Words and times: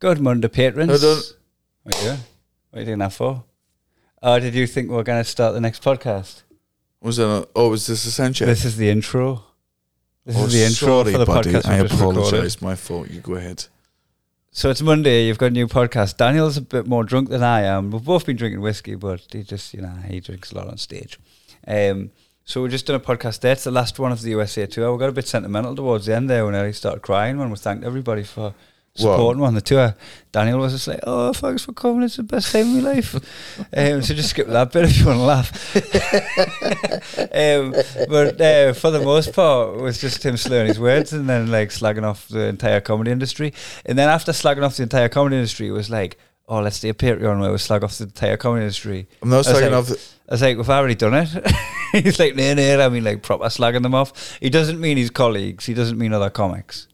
Good 0.00 0.18
Monday, 0.18 0.48
patrons. 0.48 1.02
Hold 1.02 1.18
on. 1.18 1.22
What 1.82 1.94
are 1.94 1.98
you 1.98 2.04
doing? 2.04 2.20
What 2.70 2.76
are 2.76 2.80
you 2.80 2.86
doing 2.86 2.98
that 3.00 3.12
for? 3.12 3.44
Oh, 4.22 4.40
did 4.40 4.54
you 4.54 4.66
think 4.66 4.88
we 4.88 4.96
were 4.96 5.02
going 5.02 5.22
to 5.22 5.28
start 5.28 5.52
the 5.52 5.60
next 5.60 5.82
podcast? 5.82 6.42
Was 7.02 7.18
that? 7.18 7.28
A, 7.28 7.48
oh, 7.54 7.68
was 7.68 7.86
this 7.86 8.06
essential? 8.06 8.46
This 8.46 8.64
is 8.64 8.78
the 8.78 8.88
intro. 8.88 9.44
This 10.24 10.38
oh, 10.38 10.46
is 10.46 10.54
the 10.54 10.62
intro 10.62 11.02
sorry, 11.02 11.12
for 11.12 11.18
the 11.18 11.26
buddy. 11.26 11.52
podcast. 11.52 11.66
I 11.66 11.82
we 11.82 11.88
just 11.88 12.00
recorded. 12.00 12.22
apologise. 12.22 12.62
My 12.62 12.76
fault. 12.76 13.10
You 13.10 13.20
go 13.20 13.34
ahead. 13.34 13.66
So 14.52 14.70
it's 14.70 14.80
Monday. 14.80 15.26
You've 15.26 15.36
got 15.36 15.48
a 15.48 15.50
new 15.50 15.68
podcast. 15.68 16.16
Daniel's 16.16 16.56
a 16.56 16.62
bit 16.62 16.86
more 16.86 17.04
drunk 17.04 17.28
than 17.28 17.42
I 17.42 17.64
am. 17.64 17.90
We've 17.90 18.02
both 18.02 18.24
been 18.24 18.36
drinking 18.36 18.62
whiskey, 18.62 18.94
but 18.94 19.26
he 19.30 19.42
just, 19.42 19.74
you 19.74 19.82
know, 19.82 19.96
he 20.08 20.20
drinks 20.20 20.50
a 20.50 20.54
lot 20.54 20.68
on 20.68 20.78
stage. 20.78 21.20
Um, 21.68 22.10
so 22.46 22.62
we're 22.62 22.68
just 22.68 22.86
doing 22.86 22.98
a 22.98 23.04
podcast 23.04 23.40
there. 23.40 23.52
It's 23.52 23.64
the 23.64 23.70
last 23.70 23.98
one 23.98 24.12
of 24.12 24.22
the 24.22 24.30
USA 24.30 24.64
tour. 24.64 24.94
We 24.94 24.98
got 24.98 25.10
a 25.10 25.12
bit 25.12 25.28
sentimental 25.28 25.76
towards 25.76 26.06
the 26.06 26.14
end 26.14 26.30
there 26.30 26.46
when 26.46 26.54
I 26.54 26.70
started 26.70 27.02
crying 27.02 27.36
when 27.36 27.50
we 27.50 27.56
thanked 27.56 27.84
everybody 27.84 28.22
for 28.22 28.54
supporting 28.94 29.42
on 29.42 29.54
the 29.54 29.60
tour. 29.60 29.94
Daniel 30.32 30.58
was 30.58 30.72
just 30.72 30.88
like, 30.88 31.00
"Oh, 31.04 31.32
thanks 31.32 31.64
for 31.64 31.72
coming. 31.72 32.02
It's 32.02 32.16
the 32.16 32.22
best 32.22 32.52
time 32.52 32.76
of 32.76 32.82
my 32.82 32.92
life." 32.92 33.14
um, 33.76 34.02
so 34.02 34.14
just 34.14 34.30
skip 34.30 34.46
that 34.48 34.72
bit 34.72 34.84
if 34.84 34.98
you 34.98 35.06
want 35.06 35.18
to 35.18 35.22
laugh. 35.24 35.76
um, 37.18 37.72
but 38.08 38.40
uh, 38.40 38.72
for 38.72 38.90
the 38.90 39.02
most 39.02 39.32
part, 39.32 39.76
it 39.76 39.82
was 39.82 40.00
just 40.00 40.24
him 40.24 40.36
slurring 40.36 40.68
his 40.68 40.78
words 40.78 41.12
and 41.12 41.28
then 41.28 41.50
like 41.50 41.70
slagging 41.70 42.04
off 42.04 42.28
the 42.28 42.46
entire 42.46 42.80
comedy 42.80 43.10
industry. 43.10 43.52
And 43.84 43.98
then 43.98 44.08
after 44.08 44.32
slagging 44.32 44.64
off 44.64 44.76
the 44.76 44.84
entire 44.84 45.08
comedy 45.08 45.36
industry, 45.36 45.68
it 45.68 45.72
was 45.72 45.90
like, 45.90 46.18
"Oh, 46.48 46.60
let's 46.60 46.80
do 46.80 46.90
a 46.90 46.94
Patreon 46.94 47.40
where 47.40 47.52
we 47.52 47.58
slag 47.58 47.84
off 47.84 47.98
the 47.98 48.04
entire 48.04 48.36
comedy 48.36 48.64
industry." 48.64 49.08
I'm 49.22 49.30
not 49.30 49.44
slagging 49.44 49.70
like- 49.70 49.72
off. 49.72 49.86
The, 49.86 50.00
I 50.28 50.34
was 50.34 50.42
like, 50.42 50.56
we've 50.56 50.70
already 50.70 50.94
done 50.94 51.14
it. 51.14 51.28
he's 52.04 52.20
like, 52.20 52.36
no, 52.36 52.54
no, 52.54 52.86
I 52.86 52.88
mean 52.88 53.02
like 53.02 53.20
proper 53.20 53.46
slagging 53.46 53.82
them 53.82 53.96
off. 53.96 54.38
He 54.38 54.48
doesn't 54.48 54.80
mean 54.80 54.96
his 54.96 55.10
colleagues. 55.10 55.66
He 55.66 55.74
doesn't 55.74 55.98
mean 55.98 56.12
other 56.12 56.30
comics. 56.30 56.86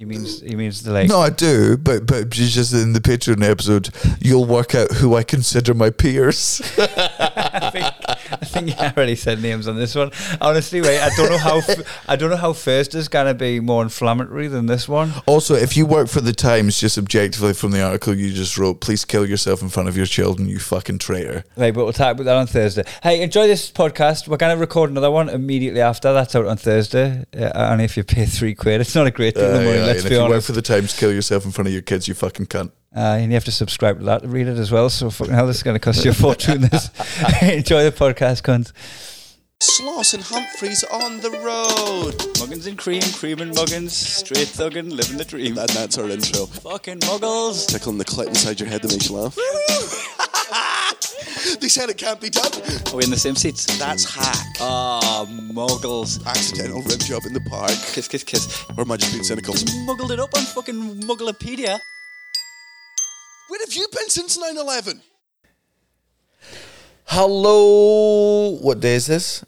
He 0.00 0.06
means 0.06 0.40
he 0.40 0.56
means 0.56 0.82
the 0.82 0.92
like. 0.92 1.10
no, 1.10 1.20
I 1.20 1.28
do, 1.28 1.76
but 1.76 2.06
but 2.06 2.30
just 2.30 2.72
in 2.72 2.94
the 2.94 3.00
Patreon 3.00 3.46
episode, 3.46 3.90
you'll 4.18 4.46
work 4.46 4.74
out 4.74 4.90
who 4.92 5.14
I 5.14 5.22
consider 5.22 5.74
my 5.74 5.90
peers. 5.90 6.62
I 8.32 8.44
think 8.44 8.78
I 8.80 8.86
you 8.86 8.92
already 8.96 9.16
said 9.16 9.42
names 9.42 9.66
on 9.68 9.76
this 9.76 9.94
one. 9.94 10.10
Honestly, 10.40 10.80
wait, 10.80 11.00
I 11.00 11.10
don't 11.16 11.30
know 11.30 11.38
how 11.38 11.58
f- 11.58 12.04
I 12.08 12.16
don't 12.16 12.30
know 12.30 12.36
how 12.36 12.52
first 12.52 12.94
is 12.94 13.08
gonna 13.08 13.34
be 13.34 13.60
more 13.60 13.82
inflammatory 13.82 14.48
than 14.48 14.66
this 14.66 14.88
one. 14.88 15.12
Also, 15.26 15.54
if 15.54 15.76
you 15.76 15.86
work 15.86 16.08
for 16.08 16.20
the 16.20 16.32
Times, 16.32 16.78
just 16.78 16.96
objectively 16.98 17.52
from 17.52 17.70
the 17.72 17.82
article 17.82 18.14
you 18.14 18.32
just 18.32 18.56
wrote, 18.58 18.80
please 18.80 19.04
kill 19.04 19.26
yourself 19.28 19.62
in 19.62 19.68
front 19.68 19.88
of 19.88 19.96
your 19.96 20.06
children, 20.06 20.48
you 20.48 20.58
fucking 20.58 20.98
traitor. 20.98 21.44
Right, 21.56 21.72
but 21.74 21.84
we'll 21.84 21.92
talk 21.92 22.12
about 22.12 22.24
that 22.24 22.36
on 22.36 22.46
Thursday. 22.46 22.84
Hey, 23.02 23.22
enjoy 23.22 23.46
this 23.46 23.70
podcast. 23.70 24.28
We're 24.28 24.36
gonna 24.36 24.56
record 24.56 24.90
another 24.90 25.10
one 25.10 25.28
immediately 25.28 25.80
after. 25.80 26.12
That's 26.12 26.34
out 26.34 26.46
on 26.46 26.56
Thursday. 26.56 27.24
Uh, 27.36 27.50
and 27.54 27.82
if 27.82 27.96
you 27.96 28.04
pay 28.04 28.26
three 28.26 28.54
quid, 28.54 28.80
it's 28.80 28.94
not 28.94 29.06
a 29.06 29.10
great 29.10 29.34
deal 29.34 29.44
of 29.46 29.54
Uh, 29.54 29.64
money. 29.64 29.78
yeah, 29.78 29.84
let's 29.86 30.02
be 30.02 30.08
if 30.08 30.12
you 30.12 30.28
work 30.28 30.42
for 30.42 30.52
the 30.52 30.62
Times, 30.62 30.94
kill 30.98 31.12
yourself 31.12 31.44
in 31.44 31.50
front 31.50 31.68
of 31.68 31.72
your 31.72 31.82
kids, 31.82 32.08
you 32.08 32.14
fucking 32.14 32.46
cunt. 32.46 32.70
Uh, 32.94 33.18
and 33.20 33.26
you 33.26 33.34
have 33.34 33.44
to 33.44 33.52
subscribe 33.52 34.00
to 34.00 34.04
that 34.04 34.22
to 34.22 34.28
read 34.28 34.48
it 34.48 34.58
as 34.58 34.72
well. 34.72 34.90
So 34.90 35.10
fucking 35.10 35.32
hell, 35.32 35.46
this 35.46 35.58
is 35.58 35.62
going 35.62 35.76
to 35.76 35.80
cost 35.80 36.04
you 36.04 36.10
a 36.10 36.14
fortune. 36.14 36.62
This. 36.62 36.88
Enjoy 37.42 37.84
the 37.84 37.92
podcast, 37.92 38.42
cunt. 38.42 38.72
Sloss 39.62 40.14
and 40.14 40.22
Humphries 40.22 40.82
on 40.84 41.20
the 41.20 41.30
road. 41.30 42.14
Muggins 42.38 42.66
and 42.66 42.78
cream, 42.78 43.02
cream 43.12 43.40
and 43.40 43.54
muggins, 43.54 43.92
straight 43.92 44.48
thuggin', 44.48 44.90
living 44.90 45.18
the 45.18 45.24
dream. 45.24 45.58
And 45.58 45.68
that's 45.68 45.98
our 45.98 46.08
intro. 46.08 46.46
Fucking 46.46 47.00
muggles. 47.00 47.68
Tickling 47.68 47.98
the 47.98 48.04
clit 48.04 48.28
inside 48.28 48.58
your 48.58 48.68
head 48.70 48.80
that 48.82 48.90
makes 48.90 49.08
you 49.10 49.16
laugh. 49.16 49.36
they 51.60 51.68
said 51.68 51.90
it 51.90 51.98
can't 51.98 52.20
be 52.20 52.30
done. 52.30 52.50
Are 52.90 52.96
we 52.96 53.04
in 53.04 53.10
the 53.10 53.18
same 53.18 53.36
seats? 53.36 53.66
That's 53.78 54.12
hack. 54.12 54.46
Ah, 54.60 55.26
muggles. 55.28 56.26
Accidental 56.26 56.80
rim 56.82 56.98
job 56.98 57.22
in 57.26 57.34
the 57.34 57.40
park. 57.42 57.70
Kiss, 57.92 58.08
kiss, 58.08 58.24
kiss. 58.24 58.64
Or 58.76 58.80
am 58.80 58.90
I 58.90 58.96
just 58.96 59.12
being 59.12 59.22
cynical? 59.24 59.54
Muggled 59.84 60.10
it 60.10 60.18
up 60.18 60.34
on 60.34 60.42
fucking 60.42 61.02
Mugglepedia. 61.02 61.78
Where 63.50 63.58
have 63.58 63.72
you 63.74 63.84
been 63.92 64.08
since 64.08 64.38
9 64.38 64.56
11? 64.56 65.00
Hello. 67.06 68.50
What 68.62 68.78
day 68.78 68.94
is 68.94 69.06
this? 69.08 69.44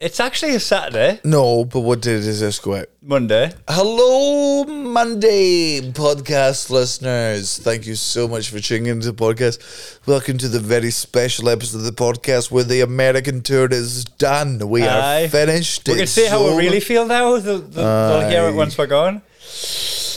It's 0.00 0.18
actually 0.20 0.54
a 0.54 0.60
Saturday, 0.60 1.20
No, 1.22 1.66
but 1.66 1.80
what 1.80 2.00
day 2.00 2.14
does 2.14 2.40
this 2.40 2.58
go 2.58 2.76
out? 2.76 2.86
Monday. 3.02 3.52
Hello, 3.68 4.64
Monday 4.64 5.82
podcast 5.92 6.70
listeners. 6.70 7.58
Thank 7.58 7.86
you 7.86 7.94
so 7.94 8.26
much 8.26 8.48
for 8.48 8.58
tuning 8.58 8.86
into 8.86 9.12
the 9.12 9.14
podcast. 9.14 10.00
Welcome 10.06 10.38
to 10.38 10.48
the 10.48 10.58
very 10.58 10.90
special 10.90 11.50
episode 11.50 11.76
of 11.80 11.84
the 11.84 11.92
podcast 11.92 12.50
where 12.50 12.64
the 12.64 12.80
American 12.80 13.42
tour 13.42 13.68
is 13.70 14.06
done. 14.06 14.66
We 14.66 14.82
Aye. 14.84 15.24
are 15.24 15.28
finished. 15.28 15.86
We 15.86 15.94
can 15.96 16.02
It's 16.04 16.12
see 16.12 16.26
how 16.26 16.38
over. 16.38 16.56
we 16.56 16.64
really 16.64 16.80
feel 16.80 17.04
now. 17.06 17.36
They'll, 17.38 17.58
they'll, 17.58 18.08
they'll 18.18 18.30
hear 18.30 18.48
it 18.48 18.54
once 18.54 18.78
we're 18.78 18.86
gone. 18.86 19.20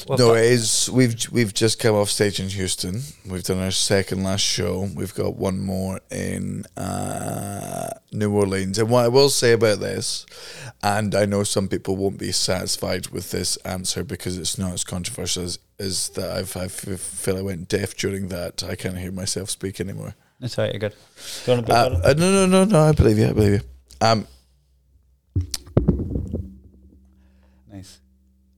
No, 0.08 0.18
fu- 0.18 0.34
it 0.36 0.44
is. 0.46 0.90
We've 0.92 1.16
we've 1.32 1.54
just 1.54 1.80
come 1.80 1.96
off 1.96 2.10
stage 2.10 2.40
in 2.40 2.50
Houston. 2.50 3.02
We've 3.28 3.44
done 3.44 3.60
our 3.60 3.72
second 3.72 4.24
last 4.24 4.42
show. 4.44 4.88
We've 4.96 5.14
got 5.14 5.36
one 5.36 5.60
more 5.60 6.00
in 6.12 6.66
uh, 6.78 7.90
New 8.12 8.32
Orleans. 8.32 8.78
And 8.78 8.90
what 8.90 9.06
I 9.06 9.08
will 9.08 9.30
say 9.30 9.54
about 9.54 9.80
this, 9.80 10.26
and 10.84 11.16
I 11.16 11.26
know 11.26 11.44
some 11.44 11.68
people 11.68 11.96
won't 11.96 12.20
be 12.20 12.32
satisfied 12.32 13.08
with 13.08 13.32
this 13.32 13.58
answer 13.58 14.04
because 14.04 14.38
it's 14.38 14.58
not 14.58 14.74
as 14.74 14.84
controversial 14.84 15.44
as, 15.44 15.58
is 15.80 16.10
that 16.10 16.30
I've 16.32 16.56
I 16.56 16.68
feel 16.68 17.38
I 17.38 17.42
went 17.42 17.68
deaf 17.68 17.96
during 17.96 18.28
that. 18.28 18.64
I 18.64 18.76
can't 18.76 18.98
hear 18.98 19.12
myself 19.12 19.50
speak 19.50 19.80
anymore. 19.80 20.14
That's 20.40 20.60
all 20.60 20.66
right, 20.66 20.74
you're 20.74 20.80
good. 20.80 20.96
Do 21.46 21.52
you 21.52 21.58
want 21.58 21.68
bit 21.68 21.76
Uh, 21.76 22.00
uh, 22.04 22.14
no, 22.18 22.32
no, 22.32 22.46
no, 22.46 22.64
no. 22.66 22.80
I 22.80 22.92
believe 22.92 23.18
you. 23.18 23.28
I 23.28 23.34
believe 23.34 23.52
you. 23.54 23.62
Um, 24.02 24.28
Nice. 27.72 28.00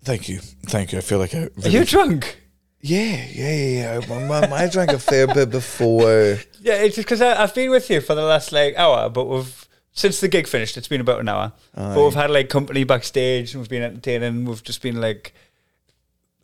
Thank 0.07 0.29
you, 0.29 0.39
thank 0.73 0.91
you. 0.91 0.97
I 0.97 1.01
feel 1.01 1.19
like 1.19 1.35
I. 1.35 1.39
Are 1.43 1.49
Really, 1.57 1.71
you 1.71 1.85
drunk? 1.85 2.37
yeah, 2.81 3.25
yeah, 3.31 3.55
yeah. 3.55 3.99
yeah. 3.99 4.07
My- 4.27 4.47
my- 4.47 4.57
I 4.63 4.67
drank 4.69 4.91
a 4.91 4.99
fair 4.99 5.27
bit 5.27 5.49
before. 5.51 6.37
Yeah, 6.61 6.75
it's 6.83 6.95
just 6.95 7.07
because 7.07 7.21
I've 7.21 7.53
been 7.53 7.69
with 7.71 7.89
you 7.89 8.01
for 8.01 8.15
the 8.15 8.21
last 8.23 8.51
like 8.51 8.75
hour, 8.77 9.09
but 9.09 9.25
we've 9.25 9.67
since 9.93 10.19
the 10.19 10.27
gig 10.27 10.47
finished. 10.47 10.77
It's 10.77 10.87
been 10.87 11.01
about 11.01 11.19
an 11.19 11.29
hour, 11.29 11.51
but 11.75 12.03
we've 12.03 12.13
had 12.13 12.29
like 12.31 12.49
company 12.49 12.83
backstage, 12.83 13.53
and 13.53 13.61
we've 13.61 13.69
been 13.69 13.83
entertaining. 13.83 14.45
We've 14.45 14.63
just 14.63 14.81
been 14.81 14.99
like 15.01 15.33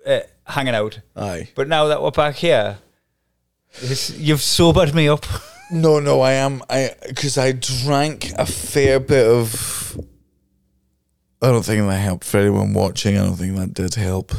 uh, 0.06 0.22
hanging 0.45 0.75
out. 0.75 1.00
Aye. 1.16 1.50
But 1.56 1.68
now 1.68 1.85
that 1.88 2.01
we're 2.01 2.12
back 2.12 2.35
here, 2.35 2.78
it's, 3.81 4.09
you've 4.18 4.41
sobered 4.41 4.94
me 4.94 5.07
up. 5.07 5.25
No, 5.72 6.00
no, 6.00 6.22
I 6.22 6.34
am. 6.34 6.62
I 6.69 6.91
because 7.07 7.38
I 7.38 7.51
drank 7.53 8.31
a 8.38 8.45
fair 8.45 9.00
bit 9.00 9.25
of. 9.28 9.97
I 11.44 11.48
don't 11.52 11.64
think 11.66 11.86
that 11.88 11.98
helped 12.00 12.24
for 12.24 12.38
anyone 12.40 12.74
watching. 12.74 13.18
I 13.18 13.26
don't 13.26 13.36
think 13.36 13.56
that 13.58 13.74
did 13.74 13.96
help. 13.96 14.31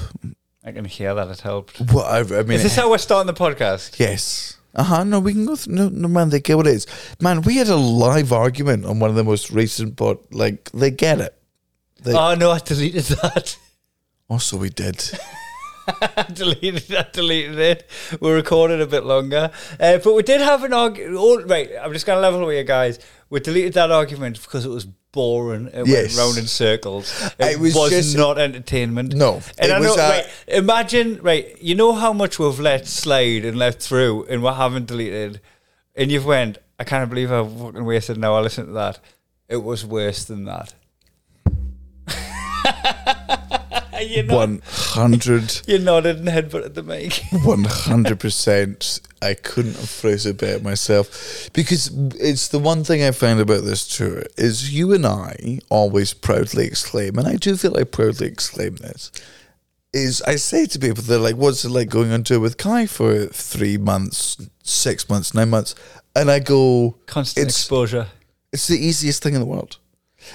I 0.65 0.73
can 0.73 0.85
hear 0.87 1.15
that 1.15 1.29
it 1.29 1.41
helped. 1.41 1.79
Well, 1.93 2.05
I, 2.05 2.21
I 2.21 2.43
mean, 2.43 2.53
Is 2.53 2.63
this 2.63 2.77
it- 2.77 2.81
how 2.81 2.91
we're 2.91 2.99
starting 2.99 3.27
the 3.27 3.39
podcast? 3.39 3.99
yes. 3.99 4.57
Uh 4.77 4.83
huh. 4.83 5.05
No, 5.05 5.21
we 5.21 5.33
can 5.35 5.47
go. 5.47 5.55
Through, 5.55 5.75
no, 5.75 5.89
no, 5.89 6.09
man, 6.09 6.31
they 6.31 6.41
get 6.41 6.57
what 6.57 6.67
it 6.67 6.75
is. 6.75 6.87
Man, 7.21 7.43
we 7.43 7.57
had 7.59 7.69
a 7.69 7.77
live 7.77 8.33
argument 8.33 8.85
on 8.87 8.99
one 8.99 9.09
of 9.11 9.15
the 9.15 9.23
most 9.23 9.51
recent, 9.53 9.95
but 9.95 10.33
like 10.35 10.71
they 10.73 10.91
get 10.91 11.21
it. 11.21 11.37
They, 12.03 12.13
Oh 12.13 12.35
no, 12.35 12.51
I 12.51 12.59
deleted 12.59 13.05
that. 13.23 13.57
also, 14.29 14.57
we 14.57 14.71
did. 14.71 15.01
I 15.87 16.27
deleted, 16.33 16.95
I 16.95 17.07
deleted 17.13 17.59
it. 17.59 17.91
We 18.21 18.31
recorded 18.31 18.81
a 18.81 18.87
bit 18.87 19.05
longer, 19.05 19.51
uh, 19.81 19.99
but 19.99 20.15
we 20.15 20.23
did 20.23 20.41
have 20.41 20.65
an 20.65 20.73
argument. 20.73 21.49
Right, 21.51 21.71
I'm 21.81 21.93
just 21.93 22.07
going 22.07 22.17
to 22.17 22.21
level 22.21 22.47
with 22.47 22.57
you 22.57 22.65
guys. 22.65 22.99
We 23.31 23.41
deleted 23.41 23.75
that 23.75 23.91
argument 23.91 24.41
because 24.43 24.65
it 24.65 24.71
was 24.71 24.85
boring. 24.87 25.67
It 25.73 25.87
Yes. 25.87 26.17
went 26.17 26.27
round 26.27 26.39
in 26.39 26.47
circles. 26.47 27.13
It, 27.39 27.53
It 27.55 27.61
was 27.61 27.75
was, 27.75 27.91
just- 27.91 28.17
not 28.17 28.39
entertainment. 28.39 29.15
No, 29.15 29.35
and 29.59 29.71
it 29.71 29.75
I 29.75 29.79
know. 29.79 29.91
was, 29.91 29.99
uh, 29.99 30.23
right, 30.25 30.27
imagine, 30.49 31.21
right? 31.23 31.57
You 31.63 31.75
know 31.75 31.93
how 31.93 32.13
much 32.13 32.39
we've 32.39 32.59
let 32.61 32.87
slide 32.87 33.45
and 33.45 33.59
left 33.59 33.83
through, 33.83 34.25
and 34.29 34.43
we 34.43 34.49
haven't 34.49 34.87
deleted. 34.87 35.41
And 35.97 36.11
you've 36.11 36.27
went. 36.27 36.59
I 36.79 36.85
can't 36.85 37.09
believe 37.09 37.31
I 37.31 37.47
fucking 37.47 37.85
wasted 37.85 38.17
an 38.17 38.25
hour 38.25 38.43
listening 38.43 38.67
to 38.69 38.73
that. 38.73 38.99
It 39.49 39.59
was 39.63 39.85
worse 39.87 40.25
than 40.25 40.45
that. 40.47 40.75
you 44.01 44.23
know, 44.23 44.37
One 44.37 44.63
hundred. 44.67 45.61
you 45.67 45.79
nodded 45.79 46.19
and 46.19 46.29
headbutted 46.29 46.75
the 46.75 46.83
mic. 46.83 47.23
One 47.45 47.65
hundred 47.65 48.21
percent. 48.21 49.01
I 49.23 49.35
couldn't 49.35 49.77
have 49.77 49.89
phrased 49.89 50.27
it 50.27 50.37
better 50.39 50.63
myself 50.63 51.49
because 51.55 51.91
it's 52.21 52.49
the 52.49 52.59
one 52.59 52.85
thing 52.85 53.03
I 53.03 53.11
find 53.11 53.41
about 53.41 53.65
this 53.65 53.89
tour 53.89 54.25
is 54.37 54.75
you 54.75 54.93
and 54.93 55.07
I 55.07 55.61
always 55.71 56.13
proudly 56.13 56.67
exclaim, 56.67 57.19
and 57.19 57.27
I 57.27 57.37
do 57.37 57.57
feel 57.57 57.77
I 57.77 57.85
proudly 57.85 58.27
exclaim 58.27 58.77
this. 58.77 59.11
Is 59.95 60.21
I 60.23 60.37
say 60.37 60.67
to 60.67 60.79
people, 60.79 61.03
they're 61.05 61.19
like, 61.19 61.37
"What's 61.37 61.65
it 61.65 61.71
like 61.71 61.89
going 61.89 62.11
on 62.13 62.25
tour 62.25 62.41
with 62.41 62.59
Kai 62.59 62.87
for 62.87 63.27
three 63.27 63.79
months, 63.79 64.37
six 64.63 65.09
months, 65.09 65.33
nine 65.35 65.51
months?" 65.51 65.75
And 66.17 66.31
I 66.31 66.41
go, 66.41 66.97
Constant 67.07 67.43
It's- 67.47 67.57
exposure. 67.57 68.09
"It's 68.53 68.67
the 68.67 68.79
easiest 68.79 69.23
thing 69.23 69.35
in 69.35 69.41
the 69.41 69.47
world. 69.47 69.79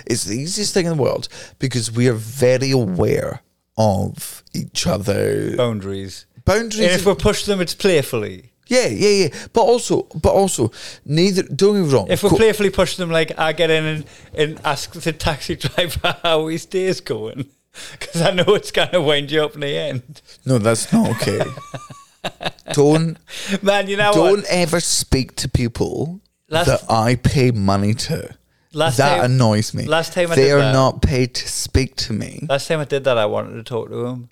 It's 0.06 0.24
the 0.24 0.38
easiest 0.38 0.74
thing 0.74 0.86
in 0.86 0.96
the 0.96 1.02
world 1.02 1.28
because 1.58 1.92
we 1.92 2.08
are 2.08 2.14
very 2.14 2.72
aware 2.72 3.42
of 3.80 4.44
each 4.54 4.86
other 4.86 5.56
boundaries. 5.56 6.26
boundaries." 6.46 6.80
And 6.80 6.92
if 6.92 7.06
we 7.08 7.16
push 7.16 7.46
them, 7.46 7.62
it's 7.62 7.74
playfully. 7.74 8.52
Yeah, 8.68 8.86
yeah, 8.86 9.10
yeah. 9.10 9.30
But 9.54 9.62
also, 9.62 10.04
but 10.22 10.30
also, 10.34 10.72
neither. 11.04 11.42
Don't 11.42 11.74
get 11.82 11.88
me 11.88 11.94
wrong. 11.94 12.08
If 12.12 12.22
we 12.22 12.30
co- 12.30 12.36
playfully 12.38 12.70
push 12.70 12.98
them, 12.98 13.10
like 13.10 13.32
I 13.40 13.52
get 13.54 13.72
in 13.72 13.84
and, 13.86 14.06
and 14.36 14.62
ask 14.64 14.92
the 14.92 15.12
taxi 15.12 15.56
driver 15.64 16.18
how 16.22 16.46
his 16.48 16.68
day 16.68 16.86
is 16.86 17.02
going, 17.02 17.48
because 17.94 18.22
I 18.22 18.30
know 18.32 18.54
it's 18.54 18.70
going 18.70 18.90
to 18.92 19.02
wind 19.02 19.32
you 19.32 19.44
up 19.44 19.56
in 19.56 19.62
the 19.62 19.76
end. 19.76 20.22
no, 20.46 20.60
that's 20.60 20.94
not 20.94 21.10
okay. 21.16 21.42
don't 22.74 23.18
Man, 23.64 23.88
you 23.88 23.98
know 23.98 24.12
don't 24.14 24.38
what? 24.42 24.46
ever 24.50 24.80
speak 24.80 25.36
to 25.38 25.50
people 25.50 26.20
Last- 26.50 26.68
that 26.68 26.84
I 26.92 27.16
pay 27.16 27.52
money 27.52 27.94
to. 27.96 28.36
Last 28.74 28.98
that 28.98 29.18
time- 29.18 29.32
annoys 29.32 29.74
me. 29.74 29.86
last 29.86 30.14
time 30.14 30.32
I 30.32 30.36
they 30.36 30.52
are 30.52 30.60
that- 30.60 30.74
not 30.74 31.02
paid 31.02 31.34
to 31.36 31.48
speak 31.48 31.96
to 31.98 32.14
me. 32.14 32.46
Last 32.48 32.68
time 32.68 32.80
I 32.80 32.86
did 32.86 33.04
that, 33.06 33.18
I 33.18 33.26
wanted 33.26 33.56
to 33.56 33.64
talk 33.64 33.90
to 33.90 34.06
him. 34.06 34.30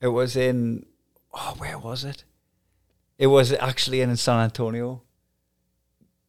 It 0.00 0.08
was 0.08 0.36
in, 0.36 0.84
oh, 1.32 1.54
where 1.58 1.78
was 1.78 2.04
it? 2.04 2.24
It 3.18 3.28
was 3.28 3.52
actually 3.52 4.00
in 4.00 4.14
San 4.16 4.40
Antonio. 4.40 5.02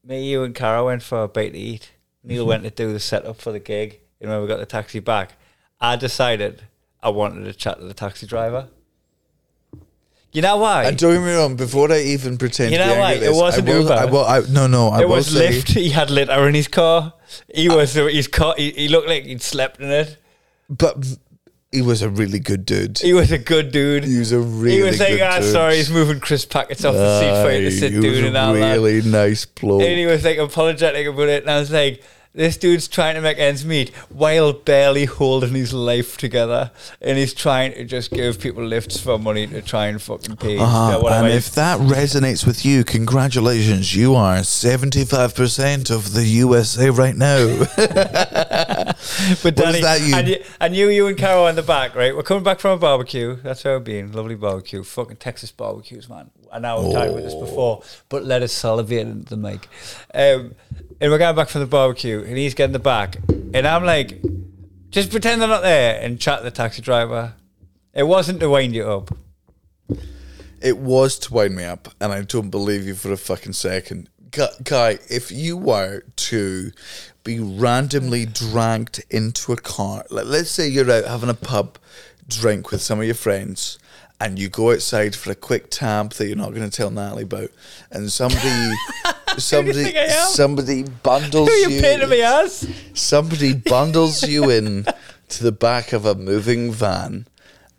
Me, 0.04 0.24
you, 0.30 0.44
and 0.44 0.56
Cara 0.56 0.86
went 0.86 1.04
for 1.04 1.24
a 1.24 1.28
bite 1.28 1.54
to 1.54 1.58
eat. 1.58 1.92
Neil 2.24 2.44
mm-hmm. 2.44 2.50
went 2.50 2.64
to 2.64 2.70
do 2.70 2.94
the 2.94 3.00
setup 3.00 3.42
for 3.42 3.52
the 3.52 3.60
gig. 3.60 4.00
And 4.22 4.30
when 4.30 4.42
we 4.42 4.48
got 4.48 4.60
the 4.60 4.66
taxi 4.66 5.00
back, 5.00 5.34
I 5.82 5.96
decided 5.96 6.64
I 7.02 7.10
wanted 7.10 7.44
to 7.46 7.54
chat 7.54 7.80
to 7.80 7.86
the 7.86 7.94
taxi 7.94 8.26
driver. 8.26 8.70
You 10.36 10.42
know 10.42 10.58
why? 10.58 10.84
And 10.84 10.98
don't 10.98 11.14
get 11.14 11.22
me 11.26 11.34
wrong. 11.34 11.56
Before 11.56 11.90
I 11.92 12.00
even 12.02 12.38
pretend, 12.38 12.72
You 12.72 12.78
to 12.78 12.84
be 12.84 12.88
know 12.90 12.94
angry 12.96 13.02
why? 13.04 13.14
It 13.14 13.20
this, 13.32 13.38
wasn't 13.38 13.70
I 13.70 13.72
will, 13.72 13.82
Uber. 13.84 13.94
I 13.94 14.06
will, 14.06 14.26
I, 14.26 14.40
no, 14.52 14.68
no. 14.68 14.90
I 14.90 15.02
it 15.04 15.08
will 15.08 15.16
was 15.16 15.28
say, 15.28 15.48
Lyft. 15.50 15.70
He 15.70 15.90
had 15.92 16.10
litter 16.10 16.48
in 16.50 16.54
his 16.56 16.68
car. 16.68 17.14
He 17.54 17.70
was 17.70 17.94
his 17.94 18.28
car. 18.28 18.54
He, 18.58 18.72
he 18.72 18.88
looked 18.90 19.08
like 19.08 19.24
he'd 19.24 19.42
slept 19.42 19.80
in 19.80 19.90
it. 19.90 20.18
but 20.70 20.98
he 21.72 21.82
was 21.82 22.02
a 22.02 22.10
really 22.10 22.40
good 22.40 22.66
dude. 22.66 23.00
He 23.00 23.14
was 23.14 23.32
a 23.32 23.38
good 23.38 23.72
dude. 23.72 24.04
He 24.04 24.20
was 24.20 24.32
a 24.34 24.40
really. 24.40 24.78
He 24.78 24.84
was 24.84 24.98
saying, 24.98 25.18
good 25.18 25.24
"Ah, 25.24 25.40
dude. 25.40 25.52
sorry, 25.52 25.76
he's 25.78 25.90
moving 25.90 26.20
crisp 26.20 26.50
packets 26.52 26.84
off 26.86 26.94
the 26.96 27.20
seat 27.20 27.44
for 27.44 27.52
you 27.58 27.70
to 27.70 27.72
sit 27.72 27.92
he 27.92 27.98
was 28.00 28.06
doing 28.06 28.24
a 28.26 28.28
and 28.28 28.38
all 28.38 28.54
that." 28.54 28.74
really 28.74 29.02
nice 29.02 29.46
bloke. 29.46 29.82
And 29.84 29.98
he 29.98 30.06
was 30.06 30.24
like 30.26 30.38
apologetic 30.38 31.08
about 31.08 31.30
it, 31.30 31.44
and 31.44 31.52
I 31.52 31.60
was 31.60 31.72
like, 31.72 32.04
"This 32.36 32.58
dude's 32.58 32.88
trying 32.88 33.16
to 33.16 33.22
make 33.22 33.40
ends 33.40 33.66
meet 33.66 33.90
while 34.10 34.52
barely 34.54 35.06
holding 35.06 35.54
his 35.56 35.74
life 35.74 36.18
together, 36.18 36.72
and 37.02 37.18
he's 37.18 37.34
trying 37.34 37.74
to 37.74 37.86
just 37.86 38.12
give 38.12 38.40
people 38.40 38.64
lifts 38.64 39.00
for 39.00 39.18
money 39.18 39.48
to 39.48 39.62
try 39.62 39.88
and 39.88 40.02
fucking 40.02 40.36
pay." 40.36 40.58
Uh-huh. 40.58 41.00
Yeah. 41.04 41.20
And 41.24 41.28
if 41.34 41.52
that 41.56 41.80
resonates 41.80 42.46
with 42.46 42.66
you, 42.66 42.84
congratulations. 42.84 43.96
You 43.96 44.16
are 44.16 44.38
75% 44.44 45.90
of 45.90 46.14
the 46.14 46.26
USA 46.26 46.90
right 46.90 47.16
now. 47.16 47.66
but 49.44 49.56
Danny, 49.56 49.82
that 49.82 50.02
you- 50.02 50.16
I, 50.16 50.22
knew, 50.22 50.38
I 50.62 50.68
knew 50.68 50.90
you 50.90 51.08
and 51.08 51.18
Carol 51.18 51.48
in 51.48 51.56
the 51.56 51.64
back, 51.64 51.96
right? 51.96 52.16
We're 52.16 52.24
coming 52.24 52.44
back 52.44 52.60
from 52.60 52.72
a 52.72 52.78
barbecue. 52.78 53.36
That's 53.42 53.64
where 53.64 53.78
we've 53.78 53.84
been. 53.86 54.12
Lovely 54.12 54.36
barbecue. 54.36 54.84
Fucking 54.84 55.18
Texas 55.18 55.52
barbecues, 55.52 56.10
man. 56.10 56.32
I 56.52 56.60
know 56.60 56.78
I've 56.78 56.94
talked 56.94 57.10
about 57.12 57.24
this 57.24 57.36
before, 57.36 57.84
but 58.10 58.24
let 58.24 58.42
us 58.42 58.52
salivate 58.52 59.08
into 59.08 59.30
the 59.30 59.38
mic. 59.38 59.68
Um, 60.14 60.56
and 61.02 61.12
we're 61.12 61.18
going 61.18 61.36
back 61.36 61.50
from 61.50 61.62
the 61.62 61.68
barbecue, 61.68 62.24
and 62.24 62.38
he's 62.38 62.54
getting 62.54 62.74
the 62.74 62.80
back. 62.80 63.18
And 63.54 63.68
I'm 63.68 63.84
like, 63.84 64.22
just 64.90 65.12
pretend 65.12 65.42
they're 65.42 65.50
not 65.50 65.62
there 65.62 66.00
and 66.02 66.20
chat 66.20 66.40
to 66.40 66.44
the 66.44 66.52
taxi 66.52 66.82
driver. 66.82 67.34
It 67.94 68.04
wasn't 68.04 68.40
to 68.42 68.50
wind 68.50 68.76
you 68.76 68.90
up. 68.90 69.16
it 70.62 70.78
was 70.78 71.20
to 71.20 71.34
wind 71.34 71.56
me 71.56 71.64
up, 71.64 71.90
and 72.00 72.12
I 72.12 72.22
don't 72.22 72.50
believe 72.50 72.86
you 72.86 72.96
for 72.96 73.12
a 73.12 73.18
fucking 73.18 73.54
second. 73.54 74.10
Guy, 74.64 75.00
if 75.10 75.32
you 75.32 75.56
were 75.56 76.04
to 76.16 76.72
be 77.24 77.40
randomly 77.40 78.26
dragged 78.26 79.04
into 79.10 79.54
a 79.54 79.58
car, 79.58 80.06
like 80.10 80.26
let's 80.26 80.50
say 80.52 80.68
you're 80.68 80.92
out 80.92 81.06
having 81.06 81.30
a 81.30 81.34
pub 81.34 81.78
drink 82.28 82.72
with 82.72 82.82
some 82.82 83.00
of 83.00 83.06
your 83.06 83.16
friends, 83.16 83.80
and 84.20 84.40
you 84.40 84.50
go 84.50 84.72
outside 84.72 85.16
for 85.16 85.32
a 85.32 85.36
quick 85.36 85.70
tab 85.70 86.14
that 86.14 86.28
you're 86.28 86.36
not 86.36 86.54
going 86.54 86.70
to 86.70 86.76
tell 86.76 86.90
Natalie 86.90 87.24
about, 87.24 87.50
and 87.92 88.12
somebody, 88.12 88.72
somebody, 89.38 89.84
think 89.84 89.98
I 89.98 90.02
am? 90.02 90.28
somebody 90.30 90.84
bundles 90.84 91.50
Who 91.50 91.54
are 91.54 91.70
you 91.70 91.82
painting 91.82 92.10
me 92.10 92.22
as? 92.22 92.70
somebody 92.94 93.54
bundles 93.70 94.24
you 94.24 94.50
in 94.50 94.86
to 95.30 95.44
the 95.44 95.52
back 95.52 95.94
of 95.94 96.06
a 96.06 96.16
moving 96.16 96.72
van 96.72 97.28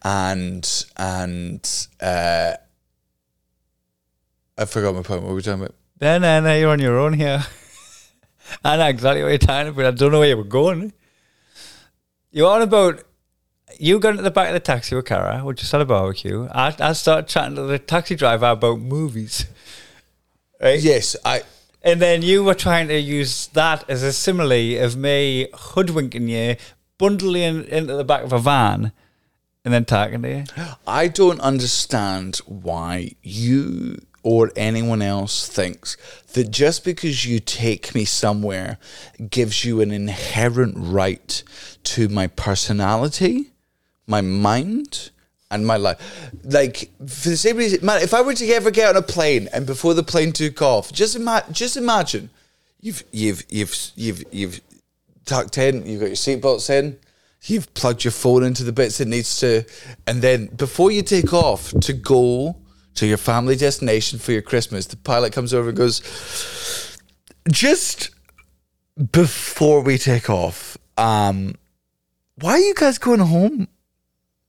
and 0.02 0.84
and 0.96 1.88
uh 2.00 2.52
I 4.58 4.64
forgot 4.64 4.94
my 4.94 5.02
point. 5.02 5.22
What 5.22 5.30
were 5.30 5.34
we 5.34 5.42
talking 5.42 5.60
about? 5.62 5.74
No, 6.00 6.18
no, 6.18 6.40
no, 6.40 6.56
you're 6.56 6.70
on 6.70 6.78
your 6.78 6.98
own 6.98 7.12
here. 7.12 7.44
I 8.64 8.76
know 8.76 8.86
exactly 8.86 9.22
what 9.22 9.28
you're 9.28 9.38
talking 9.38 9.68
about. 9.68 9.86
I 9.86 9.90
don't 9.90 10.12
know 10.12 10.20
where 10.20 10.28
you 10.28 10.36
were 10.36 10.44
going. 10.44 10.92
You're 12.30 12.50
on 12.50 12.62
about 12.62 13.02
you 13.78 13.98
got 13.98 14.10
into 14.10 14.22
the 14.22 14.30
back 14.30 14.48
of 14.48 14.54
the 14.54 14.60
taxi 14.60 14.94
with 14.94 15.06
Cara, 15.06 15.44
which 15.44 15.60
just 15.60 15.74
at 15.74 15.80
a 15.80 15.84
barbecue. 15.84 16.48
I, 16.52 16.74
I 16.78 16.92
started 16.92 17.28
chatting 17.28 17.56
to 17.56 17.62
the 17.62 17.78
taxi 17.78 18.14
driver 18.14 18.46
about 18.46 18.80
movies. 18.80 19.46
Right? 20.60 20.80
Yes, 20.80 21.16
I 21.24 21.42
And 21.82 22.00
then 22.00 22.22
you 22.22 22.42
were 22.42 22.54
trying 22.54 22.88
to 22.88 22.98
use 22.98 23.48
that 23.48 23.88
as 23.88 24.02
a 24.02 24.12
simile 24.12 24.82
of 24.82 24.96
me 24.96 25.48
hoodwinking 25.52 26.28
you, 26.28 26.56
bundling 26.98 27.64
into 27.64 27.94
the 27.94 28.04
back 28.04 28.22
of 28.22 28.32
a 28.32 28.38
van, 28.38 28.92
and 29.64 29.74
then 29.74 29.84
talking 29.84 30.22
to 30.22 30.28
you. 30.28 30.44
I 30.86 31.08
don't 31.08 31.40
understand 31.40 32.36
why 32.46 33.12
you 33.22 33.98
or 34.22 34.50
anyone 34.56 35.02
else 35.02 35.48
thinks 35.48 35.96
that 36.32 36.50
just 36.50 36.84
because 36.84 37.24
you 37.24 37.38
take 37.38 37.94
me 37.94 38.04
somewhere 38.04 38.76
gives 39.30 39.64
you 39.64 39.80
an 39.80 39.92
inherent 39.92 40.74
right 40.76 41.44
to 41.84 42.08
my 42.08 42.26
personality, 42.26 43.52
my 44.06 44.20
mind, 44.20 45.10
and 45.50 45.66
my 45.66 45.76
life. 45.76 46.30
Like 46.44 46.90
for 47.06 47.28
the 47.30 47.36
same 47.36 47.56
reason, 47.56 47.84
man, 47.84 48.02
if 48.02 48.14
I 48.14 48.20
were 48.22 48.34
to 48.34 48.48
ever 48.50 48.70
get 48.70 48.88
on 48.88 48.96
a 48.96 49.02
plane 49.02 49.48
and 49.52 49.66
before 49.66 49.94
the 49.94 50.02
plane 50.02 50.32
took 50.32 50.60
off, 50.62 50.92
just 50.92 51.16
ima- 51.16 51.44
just 51.52 51.76
imagine 51.76 52.30
you've 52.80 53.04
you've 53.12 53.44
you've 53.48 53.74
you've 53.94 54.24
you've 54.32 54.60
tucked 55.24 55.58
in, 55.58 55.86
you've 55.86 56.00
got 56.00 56.06
your 56.06 56.16
seatbelts 56.16 56.70
in, 56.70 56.98
you've 57.44 57.72
plugged 57.74 58.04
your 58.04 58.12
phone 58.12 58.44
into 58.44 58.64
the 58.64 58.72
bits 58.72 59.00
it 59.00 59.08
needs 59.08 59.38
to, 59.40 59.64
and 60.06 60.22
then 60.22 60.46
before 60.46 60.90
you 60.90 61.02
take 61.02 61.32
off 61.32 61.72
to 61.80 61.92
go 61.92 62.56
to 62.94 63.06
your 63.06 63.18
family 63.18 63.56
destination 63.56 64.18
for 64.18 64.32
your 64.32 64.42
Christmas, 64.42 64.86
the 64.86 64.96
pilot 64.96 65.32
comes 65.32 65.52
over 65.52 65.68
and 65.68 65.76
goes, 65.76 66.96
just 67.50 68.10
before 69.12 69.82
we 69.82 69.98
take 69.98 70.30
off, 70.30 70.78
um, 70.96 71.54
why 72.36 72.52
are 72.52 72.58
you 72.58 72.74
guys 72.74 72.96
going 72.96 73.20
home? 73.20 73.68